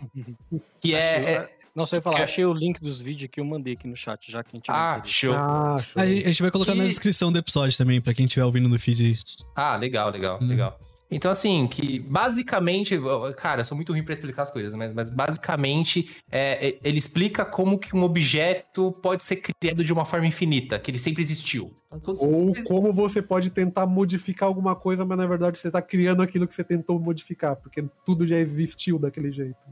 [0.79, 2.23] Que é- é, Não, só ia falar, É.
[2.23, 4.69] achei o link dos vídeos que eu mandei aqui no chat, já que a gente
[4.69, 5.33] Ah, não show.
[5.33, 6.01] Ah, show.
[6.01, 8.43] A gente a gente vai colocar na Que- descrição do episódio também, pra quem estiver
[8.45, 9.11] ouvindo no feed aí.
[9.55, 10.47] Ah, legal, legal, Hum.
[10.47, 10.77] legal.
[11.11, 12.97] Então, assim, que basicamente,
[13.35, 16.97] cara, eu sou muito ruim pra explicar as coisas, mas, mas basicamente é, é, ele
[16.97, 21.21] explica como que um objeto pode ser criado de uma forma infinita, que ele sempre
[21.21, 21.75] existiu.
[22.19, 26.47] Ou como você pode tentar modificar alguma coisa, mas na verdade você tá criando aquilo
[26.47, 29.67] que você tentou modificar, porque tudo já existiu daquele jeito.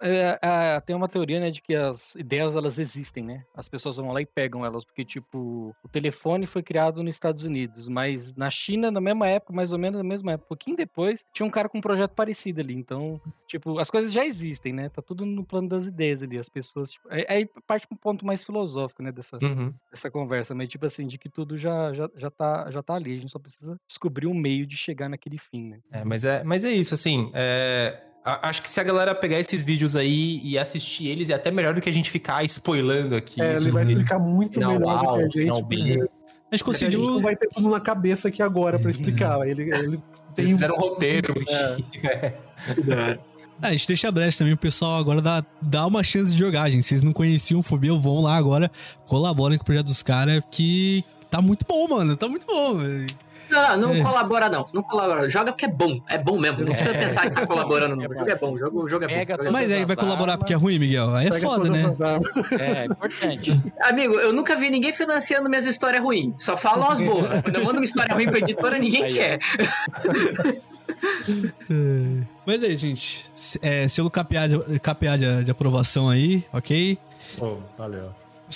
[0.00, 3.44] É, é, tem uma teoria, né, de que as ideias elas existem, né?
[3.54, 7.44] As pessoas vão lá e pegam elas, porque tipo, o telefone foi criado nos Estados
[7.44, 10.76] Unidos, mas na China, na mesma época, mais ou menos na mesma época, um pouquinho
[10.76, 12.74] depois, tinha um cara com um projeto parecido ali.
[12.74, 14.88] Então, tipo, as coisas já existem, né?
[14.88, 16.38] Tá tudo no plano das ideias ali.
[16.38, 19.72] As pessoas, tipo, aí aí parte pra um ponto mais filosófico, né, dessa, Uhum.
[19.90, 23.16] dessa conversa, mas tipo assim, de que tudo já, já, já, tá, já tá ali.
[23.16, 25.78] A gente só precisa descobrir um meio de chegar naquele fim, né?
[25.90, 27.30] É, mas é, mas é isso, assim.
[27.34, 31.50] é, acho que se a galera pegar esses vídeos aí e assistir eles, é até
[31.50, 33.40] melhor do que a gente ficar spoilando aqui.
[33.40, 36.00] É, ele vai explicar muito final melhor do A, que a gente, porque A gente
[36.00, 36.04] porque
[36.50, 37.04] a gente conseguiu.
[37.04, 39.40] não vai ter tudo na cabeça aqui agora pra explicar.
[39.46, 40.02] Ele, ele Eles
[40.34, 41.34] tem um fizeram um roteiro.
[41.48, 42.34] É.
[43.60, 46.68] É, a gente deixa brecha também, o pessoal agora dá, dá uma chance de jogar,
[46.68, 46.82] gente.
[46.84, 48.68] Vocês não conheciam o Fobia, vão lá agora,
[49.06, 52.16] colaborem com o projeto dos caras, que tá muito bom, mano.
[52.16, 52.74] Tá muito bom.
[52.76, 53.06] velho.
[53.52, 54.00] Não, não É.
[54.00, 54.66] colabora não.
[54.72, 55.28] Não colabora.
[55.28, 56.00] Joga porque é bom.
[56.08, 56.60] É bom mesmo.
[56.60, 58.06] Não precisa pensar que tá colaborando não.
[58.06, 58.52] O jogo é bom.
[58.52, 59.14] O jogo, o jogo é bom.
[59.14, 60.38] Pega é todas Mas aí vai colaborar armas.
[60.38, 61.14] porque é ruim, Miguel?
[61.14, 61.84] Aí é pega foda, né?
[61.84, 62.52] armas.
[62.52, 63.52] É, importante.
[63.52, 63.70] bom.
[63.82, 66.34] Amigo, eu nunca vi ninguém financiando minhas histórias ruins.
[66.38, 67.26] Só falam as boas.
[67.42, 69.38] Quando eu mando uma história ruim pra editora, ninguém Aí, quer.
[71.70, 72.22] É.
[72.46, 73.24] Mas aí, gente,
[73.60, 76.98] é, selo KPA, de, KPA de, de aprovação aí, ok?
[77.38, 78.10] Pô, valeu.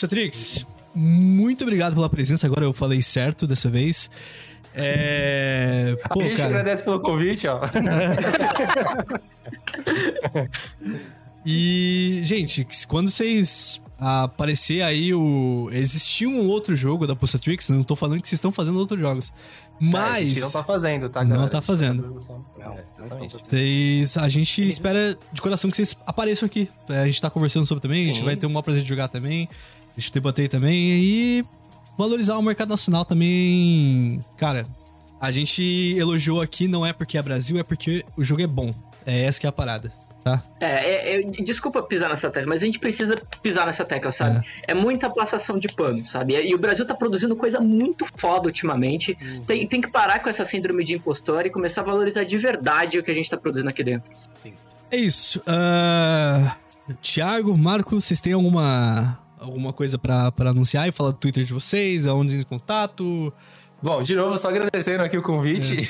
[0.09, 2.47] Trix, muito obrigado pela presença.
[2.47, 4.11] Agora eu falei certo dessa vez.
[4.77, 5.97] É.
[6.05, 6.49] a Pô, gente cara.
[6.51, 7.61] agradece pelo convite, ó.
[11.49, 15.69] E, gente, quando vocês aparecer aí o.
[15.73, 18.99] Existia um outro jogo da Pulsa Trix, não tô falando que vocês estão fazendo outros
[19.01, 19.33] jogos.
[19.81, 20.29] É, a Mas.
[20.31, 21.51] gente não tá fazendo, tá, Não galera?
[21.51, 22.03] tá fazendo.
[22.03, 26.69] Não, É, não estamos Vocês, a gente espera de coração que vocês apareçam aqui.
[26.91, 28.25] É, A gente tá conversando sobre também, a gente Sim.
[28.25, 29.49] vai ter um maior prazer de jogar também.
[29.97, 31.45] A gente debater também e
[31.97, 34.25] valorizar o mercado nacional também.
[34.37, 34.67] Cara,
[35.21, 38.75] a gente elogiou aqui não é porque é Brasil, é porque o jogo é bom.
[39.05, 39.93] É essa que é a parada,
[40.25, 40.43] tá?
[40.61, 44.45] É, é, é, desculpa pisar nessa tecla, mas a gente precisa pisar nessa tecla, sabe?
[44.67, 46.35] É, muita passação de pano, sabe?
[46.35, 49.17] E o Brasil tá produzindo coisa muito foda ultimamente.
[49.47, 52.99] Tem, tem que parar com essa síndrome de impostor e começar a valorizar de verdade
[52.99, 54.11] o que a gente tá produzindo aqui dentro.
[54.91, 55.41] É isso.
[55.47, 56.57] Ah,
[57.01, 61.53] Thiago, Marco, vocês têm alguma, alguma coisa pra, pra anunciar e falar do Twitter de
[61.53, 63.33] vocês, aonde em contato?
[63.83, 65.89] Bom, de novo, só agradecendo aqui o convite.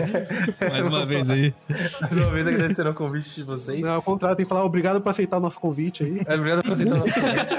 [0.70, 1.54] Mais uma vez aí.
[2.00, 3.80] Mais uma vez agradecendo o convite de vocês.
[3.82, 6.22] Não, ao contrário, tem que falar obrigado por aceitar nosso convite aí.
[6.26, 7.56] É, Obrigado por aceitar o nosso convite.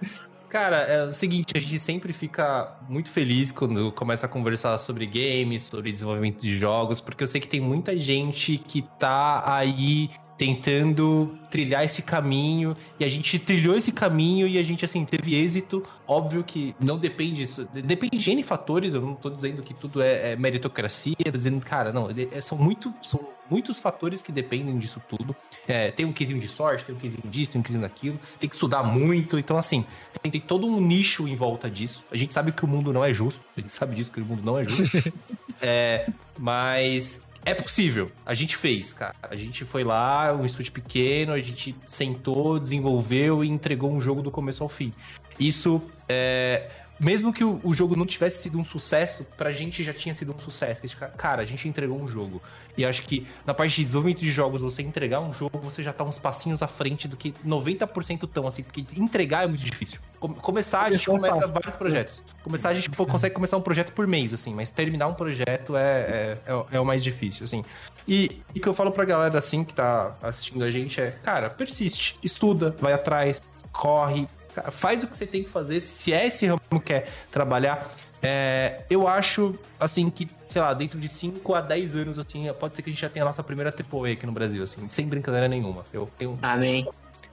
[0.50, 5.06] Cara, é o seguinte, a gente sempre fica muito feliz quando começa a conversar sobre
[5.06, 10.10] games, sobre desenvolvimento de jogos, porque eu sei que tem muita gente que tá aí
[10.36, 15.34] tentando trilhar esse caminho, e a gente trilhou esse caminho e a gente, assim, teve
[15.34, 15.84] êxito.
[16.08, 20.02] Óbvio que não depende disso, depende de N fatores, eu não tô dizendo que tudo
[20.02, 23.20] é, é meritocracia, tô dizendo, cara, não, é- são, muito, são
[23.50, 25.34] muitos fatores que dependem disso tudo.
[25.66, 28.48] É, tem um quesinho de sorte, tem um quesinho disso, tem um quesinho daquilo, tem
[28.48, 29.84] que estudar muito, então, assim,
[30.22, 32.04] tem, tem todo um nicho em volta disso.
[32.10, 34.24] A gente sabe que o mundo não é justo, a gente sabe disso, que o
[34.24, 35.12] mundo não é justo.
[35.62, 36.08] É,
[36.38, 38.10] mas é possível.
[38.24, 39.14] A gente fez, cara.
[39.22, 44.22] A gente foi lá, um estúdio pequeno, a gente sentou, desenvolveu e entregou um jogo
[44.22, 44.92] do começo ao fim.
[45.38, 46.68] Isso é.
[47.00, 50.34] Mesmo que o, o jogo não tivesse sido um sucesso, pra gente já tinha sido
[50.34, 50.82] um sucesso.
[51.16, 52.42] Cara, a gente entregou um jogo.
[52.76, 55.94] E acho que na parte de desenvolvimento de jogos, você entregar um jogo, você já
[55.94, 59.98] tá uns passinhos à frente do que 90% estão, assim, porque entregar é muito difícil.
[60.18, 61.54] Com- começar, a gente é começa fácil.
[61.54, 62.22] vários projetos.
[62.44, 65.80] Começar, a gente consegue começar um projeto por mês, assim, mas terminar um projeto é,
[65.82, 67.64] é, é, é o mais difícil, assim.
[68.06, 71.48] E o que eu falo pra galera, assim, que tá assistindo a gente é, cara,
[71.48, 74.28] persiste, estuda, vai atrás, corre,
[74.70, 77.88] faz o que você tem que fazer, se é esse ramo que quer trabalhar.
[78.22, 82.76] É, eu acho, assim, que, sei lá, dentro de 5 a 10 anos, assim, pode
[82.76, 85.06] ser que a gente já tenha a nossa primeira AAA aqui no Brasil, assim, sem
[85.06, 85.84] brincadeira nenhuma.
[85.92, 86.86] Eu tenho Amém.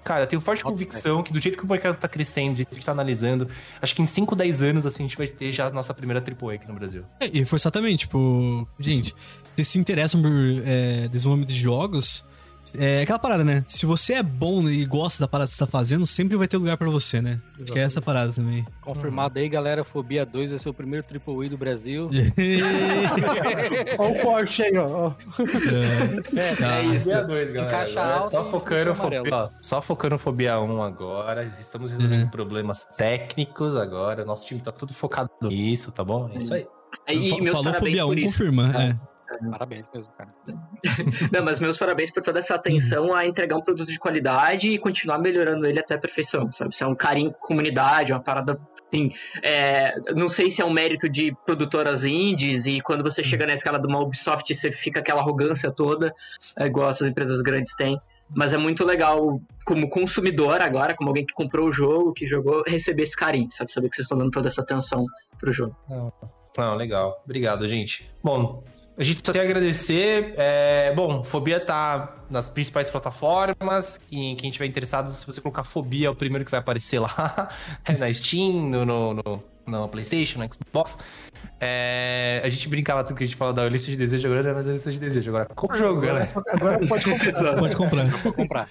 [0.07, 2.69] Cara, eu tenho forte convicção que do jeito que o mercado tá crescendo, do jeito
[2.69, 3.49] que a gente tá analisando,
[3.81, 6.23] acho que em 5, 10 anos, assim, a gente vai ter já a nossa primeira
[6.23, 7.03] AAA aqui no Brasil.
[7.19, 9.13] É, e foi exatamente, tipo, gente,
[9.53, 10.31] vocês se interessam por
[10.65, 12.23] é, desenvolvimento de jogos,
[12.77, 13.63] é aquela parada, né?
[13.67, 16.57] Se você é bom e gosta da parada que você tá fazendo, sempre vai ter
[16.57, 17.39] lugar pra você, né?
[17.61, 18.65] Acho que é essa parada também.
[18.81, 19.83] Confirmado aí, galera.
[19.83, 22.09] Fobia 2 vai ser o primeiro AAA do Brasil.
[23.97, 25.11] Olha o corte aí, ó.
[26.35, 26.75] É, Tá.
[26.77, 26.99] é isso.
[27.05, 27.65] Fobia 2, galera.
[27.73, 31.51] Encaixa é alto só focando, fobia, ó, só focando Fobia 1 agora.
[31.59, 34.25] Estamos resolvendo problemas técnicos agora.
[34.25, 36.29] Nosso time tá tudo focado nisso, tá bom?
[36.33, 36.65] É isso aí.
[37.09, 38.27] E Falou Fobia 1, por isso.
[38.27, 38.81] confirma.
[38.81, 38.95] É.
[39.51, 40.29] Parabéns mesmo, cara.
[41.31, 44.77] Não, mas meus parabéns por toda essa atenção a entregar um produto de qualidade e
[44.77, 46.73] continuar melhorando ele até a perfeição, sabe?
[46.73, 48.59] Isso é um carinho com comunidade, uma parada.
[48.91, 49.11] Assim,
[49.43, 53.53] é, não sei se é um mérito de produtoras indies e quando você chega na
[53.53, 56.15] escala de uma Ubisoft você fica aquela arrogância toda,
[56.57, 57.99] é, igual essas empresas grandes têm.
[58.29, 62.61] Mas é muito legal, como consumidor agora, como alguém que comprou o jogo, que jogou,
[62.65, 63.71] receber esse carinho, sabe?
[63.71, 65.05] Saber que vocês estão dando toda essa atenção
[65.39, 65.75] pro jogo.
[66.57, 67.21] Não, legal.
[67.23, 68.09] Obrigado, gente.
[68.23, 68.63] Bom,
[68.97, 70.33] a gente só tem a agradecer.
[70.37, 73.99] É, bom, Fobia tá nas principais plataformas.
[74.09, 77.49] Quem, quem tiver interessado, se você colocar Fobia, é o primeiro que vai aparecer lá.
[77.85, 80.97] É na Steam, no, no, no, no PlayStation, no Xbox.
[81.59, 84.49] É, a gente brincava tanto que a gente fala da lista de desejo agora, não
[84.49, 85.29] é mais a lista de desejo.
[85.29, 86.27] Agora, compra o jogo, galera.
[86.49, 87.55] Agora pode comprar.
[87.57, 88.05] Pode comprar.
[88.05, 88.69] Vou comprar.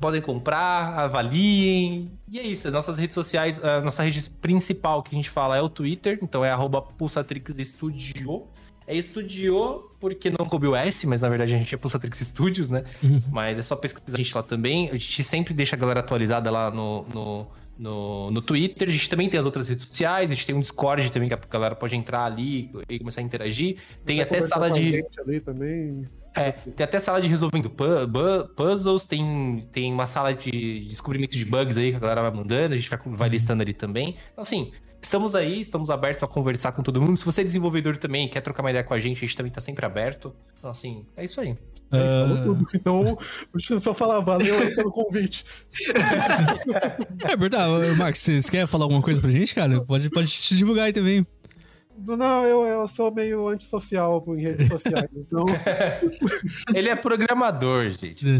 [0.00, 2.10] Podem comprar, avaliem.
[2.28, 2.68] E é isso.
[2.72, 6.44] Nossas redes sociais, a nossa rede principal que a gente fala é o Twitter, então
[6.44, 8.48] é arroba Pulsatrix Studio.
[8.86, 12.68] É Studio porque não coube o S, mas na verdade a gente é Pulsatrix Studios,
[12.68, 12.84] né?
[13.32, 14.88] Mas é só pesquisar a gente lá também.
[14.90, 17.46] A gente sempre deixa a galera atualizada lá no, no,
[17.78, 18.88] no, no Twitter.
[18.88, 20.30] A gente também tem as outras redes sociais.
[20.30, 23.24] A gente tem um Discord também que a galera pode entrar ali e começar a
[23.24, 23.78] interagir.
[24.04, 25.02] Tem até sala de.
[25.18, 26.06] ali também.
[26.36, 27.70] É, tem até sala de resolvendo
[28.56, 32.74] puzzles, tem, tem uma sala de descobrimento de bugs aí que a galera vai mandando,
[32.74, 34.16] a gente vai, vai listando ali também.
[34.32, 34.72] Então, assim,
[35.04, 37.16] estamos aí, estamos abertos a conversar com todo mundo.
[37.16, 39.52] Se você é desenvolvedor também, quer trocar uma ideia com a gente, a gente também
[39.52, 40.34] tá sempre aberto.
[40.58, 41.56] Então, assim, é isso aí.
[41.92, 42.66] É, tudo.
[42.74, 43.18] Então,
[43.54, 45.44] deixa eu só falar, valeu aí pelo convite.
[47.24, 49.80] é verdade, Max, você quer falar alguma coisa pra gente, cara?
[49.82, 51.24] Pode, pode te divulgar aí também.
[51.96, 55.44] Não, Não, eu, eu sou meio antissocial em redes sociais, então
[56.74, 58.24] Ele é programador, gente.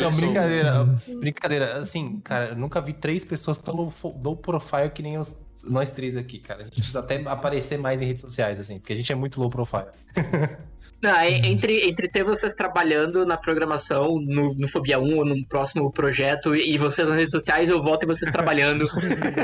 [0.00, 0.84] Não, brincadeira,
[1.20, 1.76] brincadeira.
[1.76, 5.90] Assim, cara, eu nunca vi três pessoas tão low, low profile que nem os- nós
[5.90, 6.62] três aqui, cara.
[6.62, 9.40] A gente precisa até aparecer mais em redes sociais, assim, porque a gente é muito
[9.40, 9.86] low profile.
[11.02, 15.44] Não, é- entre, entre ter vocês trabalhando na programação, no, no Fobia 1 ou no
[15.46, 18.86] próximo projeto, e, e vocês nas redes sociais, eu volto e vocês trabalhando.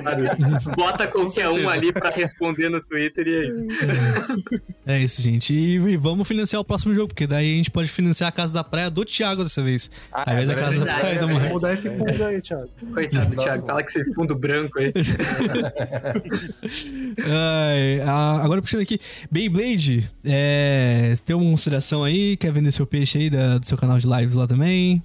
[0.75, 3.65] Bota qualquer um ali pra responder no Twitter e é isso.
[4.86, 5.52] É isso, gente.
[5.52, 8.52] E, e vamos financiar o próximo jogo, porque daí a gente pode financiar a casa
[8.52, 9.91] da praia do Thiago dessa vez.
[10.10, 11.52] Ah, Ao invés da agora casa da praia é Marcos.
[11.52, 12.70] mudar esse fundo aí, Thiago.
[12.94, 14.93] Coitado do Thiago, tá lá com esse fundo branco aí.
[17.19, 18.99] Ai, a- agora puxando aqui,
[19.31, 22.36] Beyblade, é, tem uma consideração aí?
[22.36, 25.00] Quer vender seu peixe aí da- do seu canal de lives lá também?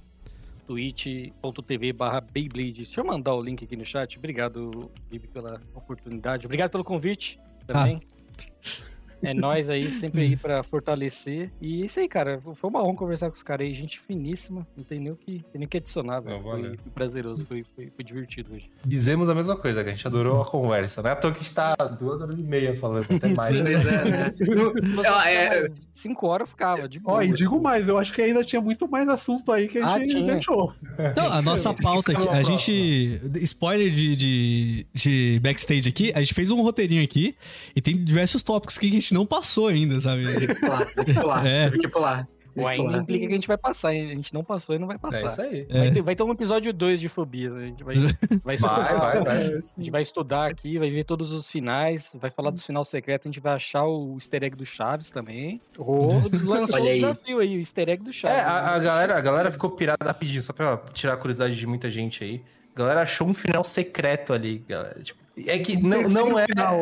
[0.66, 2.72] twitch.tv barra Beyblade.
[2.72, 4.18] Deixa eu mandar o link aqui no chat.
[4.18, 6.44] Obrigado, Bibi, pela oportunidade.
[6.44, 8.00] Obrigado pelo convite também.
[9.22, 11.50] É nós aí, sempre aí pra fortalecer.
[11.60, 12.40] E é isso aí, cara.
[12.54, 13.74] Foi uma honra conversar com os caras aí.
[13.74, 14.66] Gente finíssima.
[14.76, 16.42] Não tem nem o que, nem o que adicionar, velho.
[16.42, 18.70] Foi, foi prazeroso, foi, foi, foi divertido hoje.
[18.84, 21.10] Dizemos a mesma coisa, que a gente adorou a conversa, né?
[21.10, 23.48] À toa que a gente tá duas horas e meia falando, até mais.
[23.54, 23.60] Sim.
[23.60, 24.34] É, né?
[24.94, 27.16] Você Ah, é- mais cinco horas eu ficava, de boa.
[27.18, 29.86] Ó, e digo mais, eu acho que ainda tinha muito mais assunto aí que a
[29.86, 30.34] Ah, gente tinha.
[30.34, 30.72] deixou.
[31.10, 33.20] Então, a nossa pauta aqui, a gente.
[33.42, 37.34] Spoiler de, de, de backstage aqui, a gente fez um roteirinho aqui
[37.74, 40.26] e tem diversos tópicos que a gente não passou ainda, sabe?
[40.32, 41.64] Teve que pular, teve que pular, É.
[41.66, 42.28] teve que pular.
[42.58, 44.06] O ainda implica que a gente vai passar, hein?
[44.12, 45.26] A gente não passou e não vai É passar.
[45.26, 45.66] isso aí.
[45.70, 45.90] Vai, É.
[45.90, 47.50] ter, vai ter um episódio 2 de fobia.
[47.50, 47.64] né?
[47.64, 47.96] A gente vai,
[48.42, 49.36] vai, estudar, Vai, vai, vai.
[49.46, 53.26] A gente vai estudar aqui, vai ver todos os finais, vai falar dos final secretos,
[53.26, 55.60] a gente vai achar o easter egg do Chaves também.
[55.76, 56.08] Ô,
[56.44, 56.94] Lançou aí.
[56.94, 58.38] desafio aí, o easter egg do Chaves.
[58.38, 58.84] É, a, a né?
[58.86, 62.42] galera, a galera ficou pirada rapidinho, só pra tirar a curiosidade de muita gente aí.
[62.74, 64.98] A galera achou um final secreto ali, galera.
[65.02, 66.46] Tipo, é que não, não é.
[66.46, 66.78] Final,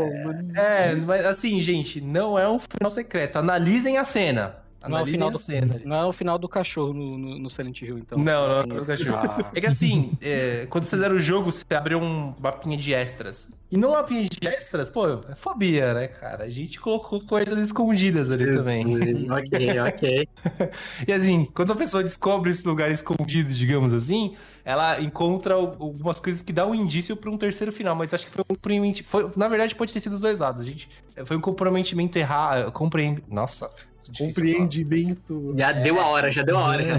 [0.57, 3.37] É, mas assim, gente, não é um final secreto.
[3.37, 4.63] Analisem a cena.
[4.87, 5.81] Não é o Analisem final do- cena.
[5.87, 8.19] Não é o final do cachorro no, no, no Silent Hill, então.
[8.19, 9.17] Não, não é o cachorro.
[9.17, 12.93] Ah, É que assim, é, quando você zera o jogo, você abre um mapinha de
[12.93, 13.49] extras.
[13.73, 16.45] E no mapinha de extras, pô, é fobia, né, cara?
[16.45, 19.27] A gente colocou coisas escondidas ali também.
[19.33, 20.29] ok, ok.
[21.09, 26.19] E assim, quando a pessoa descobre esse lugar escondido, digamos assim, ela encontra al- algumas
[26.19, 29.05] coisas que dão um indício para um terceiro final, mas acho que foi um comprometimento.
[29.09, 30.63] Foi, na verdade, pode ter sido dos dois lados.
[30.63, 30.89] A gente,
[31.25, 32.73] foi um comprometimento errado.
[32.73, 33.23] Compre...
[33.29, 33.71] Nossa,
[34.09, 35.55] difícil Compreendimento.
[35.57, 36.83] Já deu a hora, já deu a hora.
[36.83, 36.95] Já.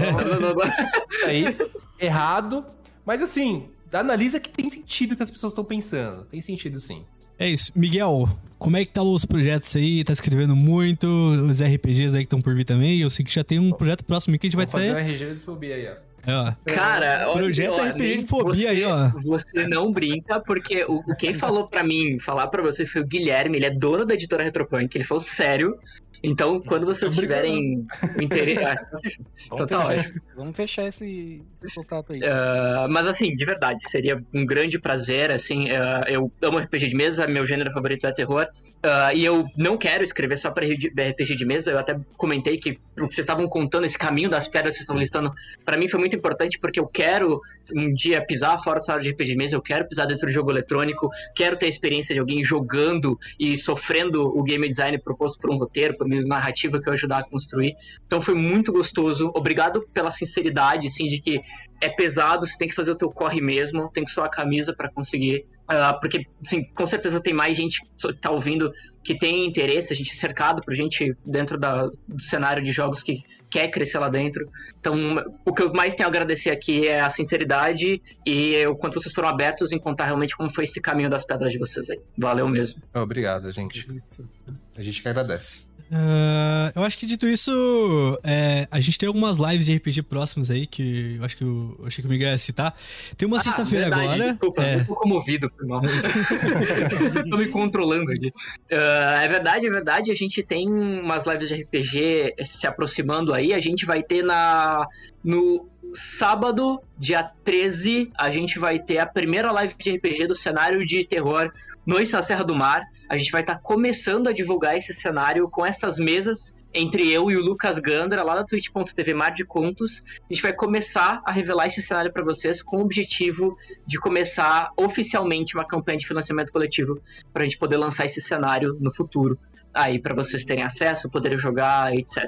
[1.26, 1.56] aí,
[1.98, 2.64] errado.
[3.04, 6.24] Mas assim, analisa que tem sentido o que as pessoas estão pensando.
[6.24, 7.04] Tem sentido sim.
[7.38, 7.70] É isso.
[7.74, 8.28] Miguel,
[8.58, 10.02] como é que tá os projetos aí?
[10.02, 11.06] Tá escrevendo muito?
[11.06, 12.98] Os RPGs aí que estão por vir também?
[12.98, 15.02] Eu sei que já tem um projeto próximo que a gente vai Vamos fazer ter.
[15.02, 16.05] um RG de fobia aí, ó.
[16.26, 16.52] É, ó.
[16.74, 19.08] Cara, olha, Projeto olha, RPG de fobia aí, você- ó.
[19.24, 23.06] Você não brinca, porque o, o quem falou pra mim, falar pra você foi o
[23.06, 25.78] Guilherme, ele é dono da editora Retropunk, ele falou sério.
[26.22, 27.86] Então, quando vocês tiverem
[28.20, 28.84] interesse.
[28.90, 29.18] Vamos,
[29.52, 30.00] Então tá fechar, ótimo.
[30.00, 32.20] esse, vamos fechar esse, esse contato aí.
[32.24, 36.96] Ah, mas assim, de verdade, seria um grande prazer, assim, ah, eu amo RPG de
[36.96, 38.48] mesa, meu gênero favorito é terror,
[38.82, 42.78] ah, e eu não quero escrever só para RPG de mesa, eu até comentei que
[43.00, 45.32] o que vocês estavam contando, esse caminho das pedras que vocês estão listando,
[45.64, 47.40] para mim foi muito importante, porque eu quero
[47.74, 50.32] um dia pisar fora do cenário de RPG de mesa, eu quero pisar dentro do
[50.32, 55.40] jogo eletrônico, quero ter a experiência de alguém jogando e sofrendo o game design proposto
[55.40, 57.74] por um roteiro, por uma narrativa que eu ajudar a construir.
[58.06, 59.32] Então foi muito gostoso.
[59.34, 61.40] Obrigado pela sinceridade, assim, de que
[61.80, 64.74] é pesado, você tem que fazer o teu corre mesmo, tem que suar a camisa
[64.74, 65.44] pra conseguir.
[65.68, 68.72] Ah, porque, assim, com certeza tem mais gente que tá ouvindo
[69.02, 73.02] que tem interesse, a gente é cercado por gente dentro da- do cenário de jogos
[73.02, 74.48] que quer crescer lá dentro.
[74.80, 74.96] Então,
[75.44, 79.14] o que eu mais tenho a agradecer aqui é a sinceridade e o quanto vocês
[79.14, 82.00] foram abertos em contar realmente como foi esse caminho das pedras de vocês aí.
[82.18, 82.82] Valeu mesmo.
[82.94, 83.86] Obrigado, gente.
[83.96, 84.28] Isso.
[84.76, 85.66] A gente que agradece.
[85.90, 90.50] Ah, eu acho que dito isso, é, a gente tem algumas lives de RPG próximas
[90.50, 92.74] aí que eu acho que eu, eu achei que o Miguel ia citar.
[93.16, 94.30] Tem uma Ah, sexta-feira agora.
[94.30, 95.80] Desculpa, é, eu tô comovido, mal.
[97.30, 98.32] tô me controlando aqui.
[98.72, 100.10] Ah, é verdade, é verdade.
[100.10, 103.54] A gente tem umas lives de RPG se aproximando aí.
[103.54, 104.84] A gente vai ter na
[105.22, 110.84] no sábado, dia 13, a gente vai ter a primeira live de RPG do cenário
[110.84, 111.52] de terror
[111.86, 112.82] Noite na Serra do Mar.
[113.08, 117.36] A gente vai estar começando a divulgar esse cenário com essas mesas entre eu e
[117.36, 120.02] o Lucas Gandra, lá da twitch.tv Mar de Contos.
[120.28, 123.56] A gente vai começar a revelar esse cenário para vocês com o objetivo
[123.86, 127.00] de começar oficialmente uma campanha de financiamento coletivo
[127.32, 129.38] para a gente poder lançar esse cenário no futuro.
[129.76, 132.22] Aí, para vocês terem acesso, poderem jogar, etc.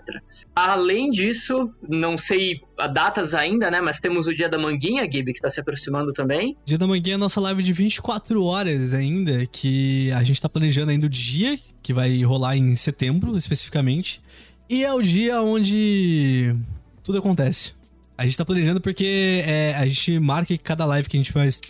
[0.55, 2.61] Além disso, não sei
[2.93, 3.81] datas ainda, né?
[3.81, 6.57] Mas temos o Dia da Manguinha, Gibi, que tá se aproximando também.
[6.65, 10.91] Dia da Manguinha é nossa live de 24 horas ainda, que a gente tá planejando
[10.91, 14.21] ainda o dia, que vai rolar em setembro, especificamente.
[14.69, 16.55] E é o dia onde
[17.03, 17.73] tudo acontece.
[18.19, 21.33] A gente tá planejando porque é, a gente marca que cada live que a gente
[21.33, 21.61] faz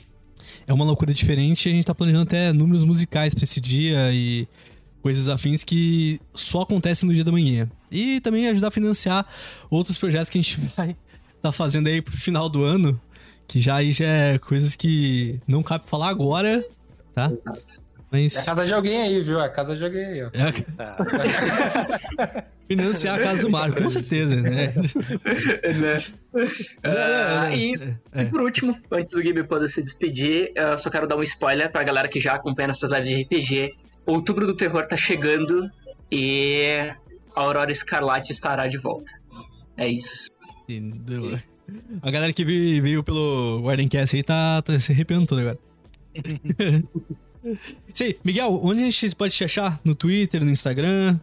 [0.66, 4.12] é uma loucura diferente e a gente tá planejando até números musicais pra esse dia
[4.12, 4.48] e
[5.02, 7.68] coisas afins que só acontecem no dia da manhã.
[7.90, 9.26] E também ajudar a financiar
[9.70, 10.96] outros projetos que a gente vai
[11.40, 13.00] tá fazendo aí pro final do ano,
[13.46, 16.64] que já aí já é coisas que não cabe falar agora,
[17.14, 17.30] tá?
[18.10, 19.38] Mas É a casa de alguém aí, viu?
[19.38, 20.30] É a casa de alguém aí, ó.
[20.32, 20.96] é a- Tá.
[22.68, 24.72] financiar a casa do Marco, com certeza, né?
[26.82, 27.74] Ah, e,
[28.14, 28.22] é.
[28.22, 31.70] e por último, antes do Gibi poder se despedir, eu só quero dar um spoiler
[31.72, 33.74] pra galera que já acompanha nossas lives de RPG.
[34.08, 35.70] Outubro do Terror tá chegando
[36.10, 36.90] e
[37.36, 39.12] a Aurora Escarlate estará de volta.
[39.76, 40.30] É isso.
[42.00, 45.58] A galera que veio, veio pelo Wardencast aí tá, tá se arrependendo todo agora.
[47.92, 49.78] Sei, Miguel, onde a gente pode te achar?
[49.84, 51.20] No Twitter, no Instagram?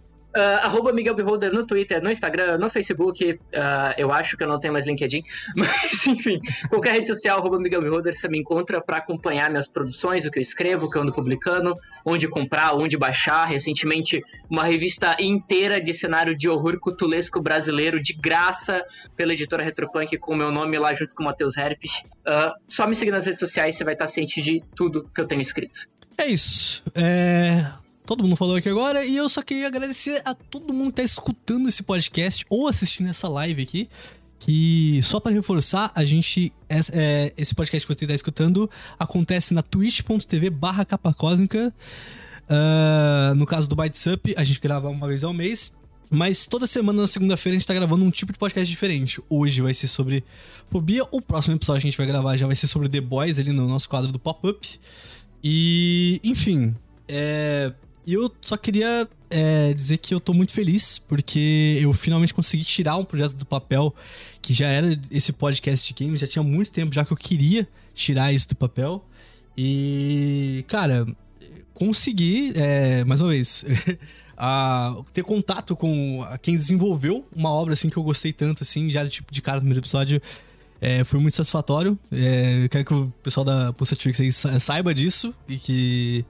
[0.62, 3.40] Arroba Miguel Beholder no Twitter, no Instagram, no Facebook.
[3.54, 5.24] ah, eu acho que eu não tenho mais LinkedIn.
[5.56, 6.40] Mas, enfim,
[6.70, 10.40] qualquer rede social, arroba Miguel Beholder, você me encontra para acompanhar minhas produções, o que
[10.40, 13.46] eu escrevo, o que eu ando publicando, onde comprar, onde baixar.
[13.46, 18.84] Recentemente, uma revista inteira de cenário de horror cutulesco brasileiro, de graça,
[19.16, 22.04] pela editora Retropunk, com o meu nome lá junto com o Matheus Herpes.
[22.26, 25.28] Ah, só me seguir nas redes sociais, você vai estar ciente de tudo que eu
[25.28, 25.88] tenho escrito.
[26.18, 26.84] É isso.
[26.94, 27.85] É.
[28.06, 31.04] Todo mundo falou aqui agora e eu só queria agradecer a todo mundo que tá
[31.04, 33.90] escutando esse podcast ou assistindo essa live aqui.
[34.38, 36.54] Que só pra reforçar, a gente.
[36.70, 38.70] é, esse podcast que você tá escutando
[39.00, 41.74] acontece na twitch.tv barra capa cósmica.
[42.48, 45.74] Ah, no caso do Bites Up, a gente grava uma vez ao mês.
[46.10, 49.20] Mas toda semana, na segunda-feira, a gente tá gravando um tipo de podcast diferente.
[49.28, 50.24] Hoje vai ser sobre
[50.70, 51.04] fobia.
[51.12, 53.52] O próximo episódio que a gente vai gravar já vai ser sobre The Boys ali
[53.52, 54.80] no nosso quadro do pop-up.
[55.44, 56.76] E, enfim,
[57.08, 57.74] é,
[58.14, 62.98] eu só queria é, dizer que eu tô muito feliz porque eu finalmente consegui tirar
[62.98, 63.94] um projeto do papel
[64.42, 67.68] que já era esse podcast de games, já tinha muito tempo já que eu queria
[67.94, 69.04] tirar isso do papel.
[69.58, 71.06] E, cara,
[71.74, 73.66] consegui, é, mais uma vez,
[74.38, 79.08] a ter contato com quem desenvolveu uma obra assim que eu gostei tanto, assim, já
[79.08, 80.22] tipo de cara no primeiro episódio.
[80.82, 81.98] É, foi muito satisfatório.
[82.12, 86.26] É, eu quero que o pessoal da Pulsatrix aí sa- saiba disso e que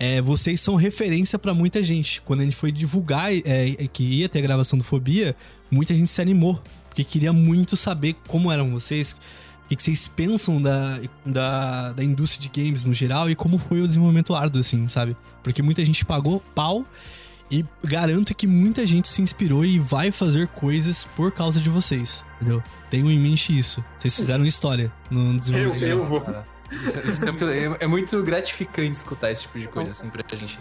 [0.00, 2.22] é, vocês são referência pra muita gente.
[2.22, 5.36] Quando a gente foi divulgar é, que ia ter a gravação do Fobia,
[5.70, 6.60] muita gente se animou.
[6.88, 12.02] Porque queria muito saber como eram vocês, o que, que vocês pensam da, da, da
[12.02, 15.14] indústria de games no geral e como foi o desenvolvimento árduo, assim, sabe?
[15.42, 16.84] Porque muita gente pagou pau
[17.50, 22.24] e garanto que muita gente se inspirou e vai fazer coisas por causa de vocês,
[22.36, 22.62] entendeu?
[22.88, 23.84] Tenham em mente isso.
[23.98, 26.20] Vocês fizeram história no desenvolvimento de Eu, eu vou.
[26.22, 26.46] Cara,
[26.84, 30.22] isso, isso é, muito, é- é muito gratificante escutar esse tipo de coisa, assim, pra
[30.36, 30.58] gente.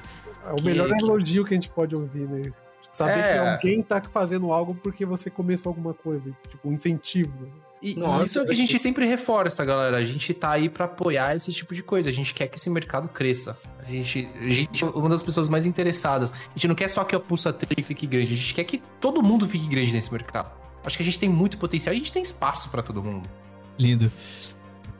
[0.47, 2.51] É o melhor que- elogio que a gente pode ouvir, né?
[2.91, 3.33] Saber É.
[3.33, 6.35] que alguém tá fazendo algo porque você começou alguma coisa.
[6.49, 7.47] Tipo, um incentivo.
[7.81, 9.97] E Nossa, isso é o que a gente sempre reforça, galera.
[9.97, 12.09] A gente tá aí pra apoiar esse tipo de coisa.
[12.09, 13.57] A gente quer que esse mercado cresça.
[13.87, 16.31] A gente, a gente é uma das pessoas mais interessadas.
[16.33, 18.33] A gente não quer só que a Pulsa Trix fique grande.
[18.33, 20.51] A gente quer que todo mundo fique grande nesse mercado.
[20.83, 23.29] Acho que a gente tem muito potencial e a gente tem espaço pra todo mundo.
[23.77, 24.11] Lindo.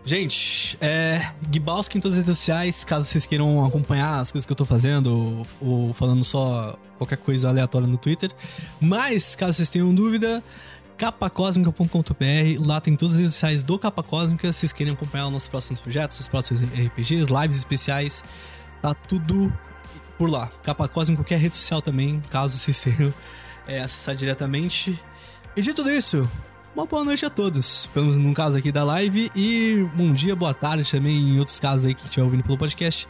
[0.03, 1.31] Gente, é.
[1.51, 4.65] Gibowski em todas as redes sociais, caso vocês queiram acompanhar as coisas que eu tô
[4.65, 8.31] fazendo, ou, ou falando só qualquer coisa aleatória no Twitter.
[8.79, 10.43] Mas, caso vocês tenham dúvida,
[10.97, 15.31] capacosmica.com.br, lá tem todas as redes sociais do Capa Cósmica, se vocês querem acompanhar os
[15.31, 18.23] nossos próximos projetos, os próximos RPGs, lives especiais,
[18.81, 19.51] tá tudo
[20.17, 20.47] por lá.
[20.63, 23.13] Capa Cósmica, qualquer rede social também, caso vocês tenham
[23.67, 25.01] é, acessar diretamente.
[25.55, 26.29] E de tudo isso,
[26.79, 27.87] uma boa noite a todos.
[27.87, 29.29] Pelo menos num caso aqui da live.
[29.35, 33.05] E bom dia, boa tarde também em outros casos aí que estiver ouvindo pelo podcast.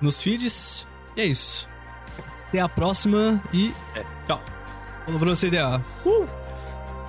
[0.00, 0.86] Nos feeds.
[1.16, 1.68] E é isso.
[2.48, 3.74] Até a próxima e
[4.26, 4.40] tchau.
[5.04, 5.82] Falou pra você, DA.
[6.06, 6.28] Uh!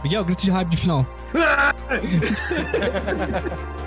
[0.03, 1.05] Miguel, grito de hype de final.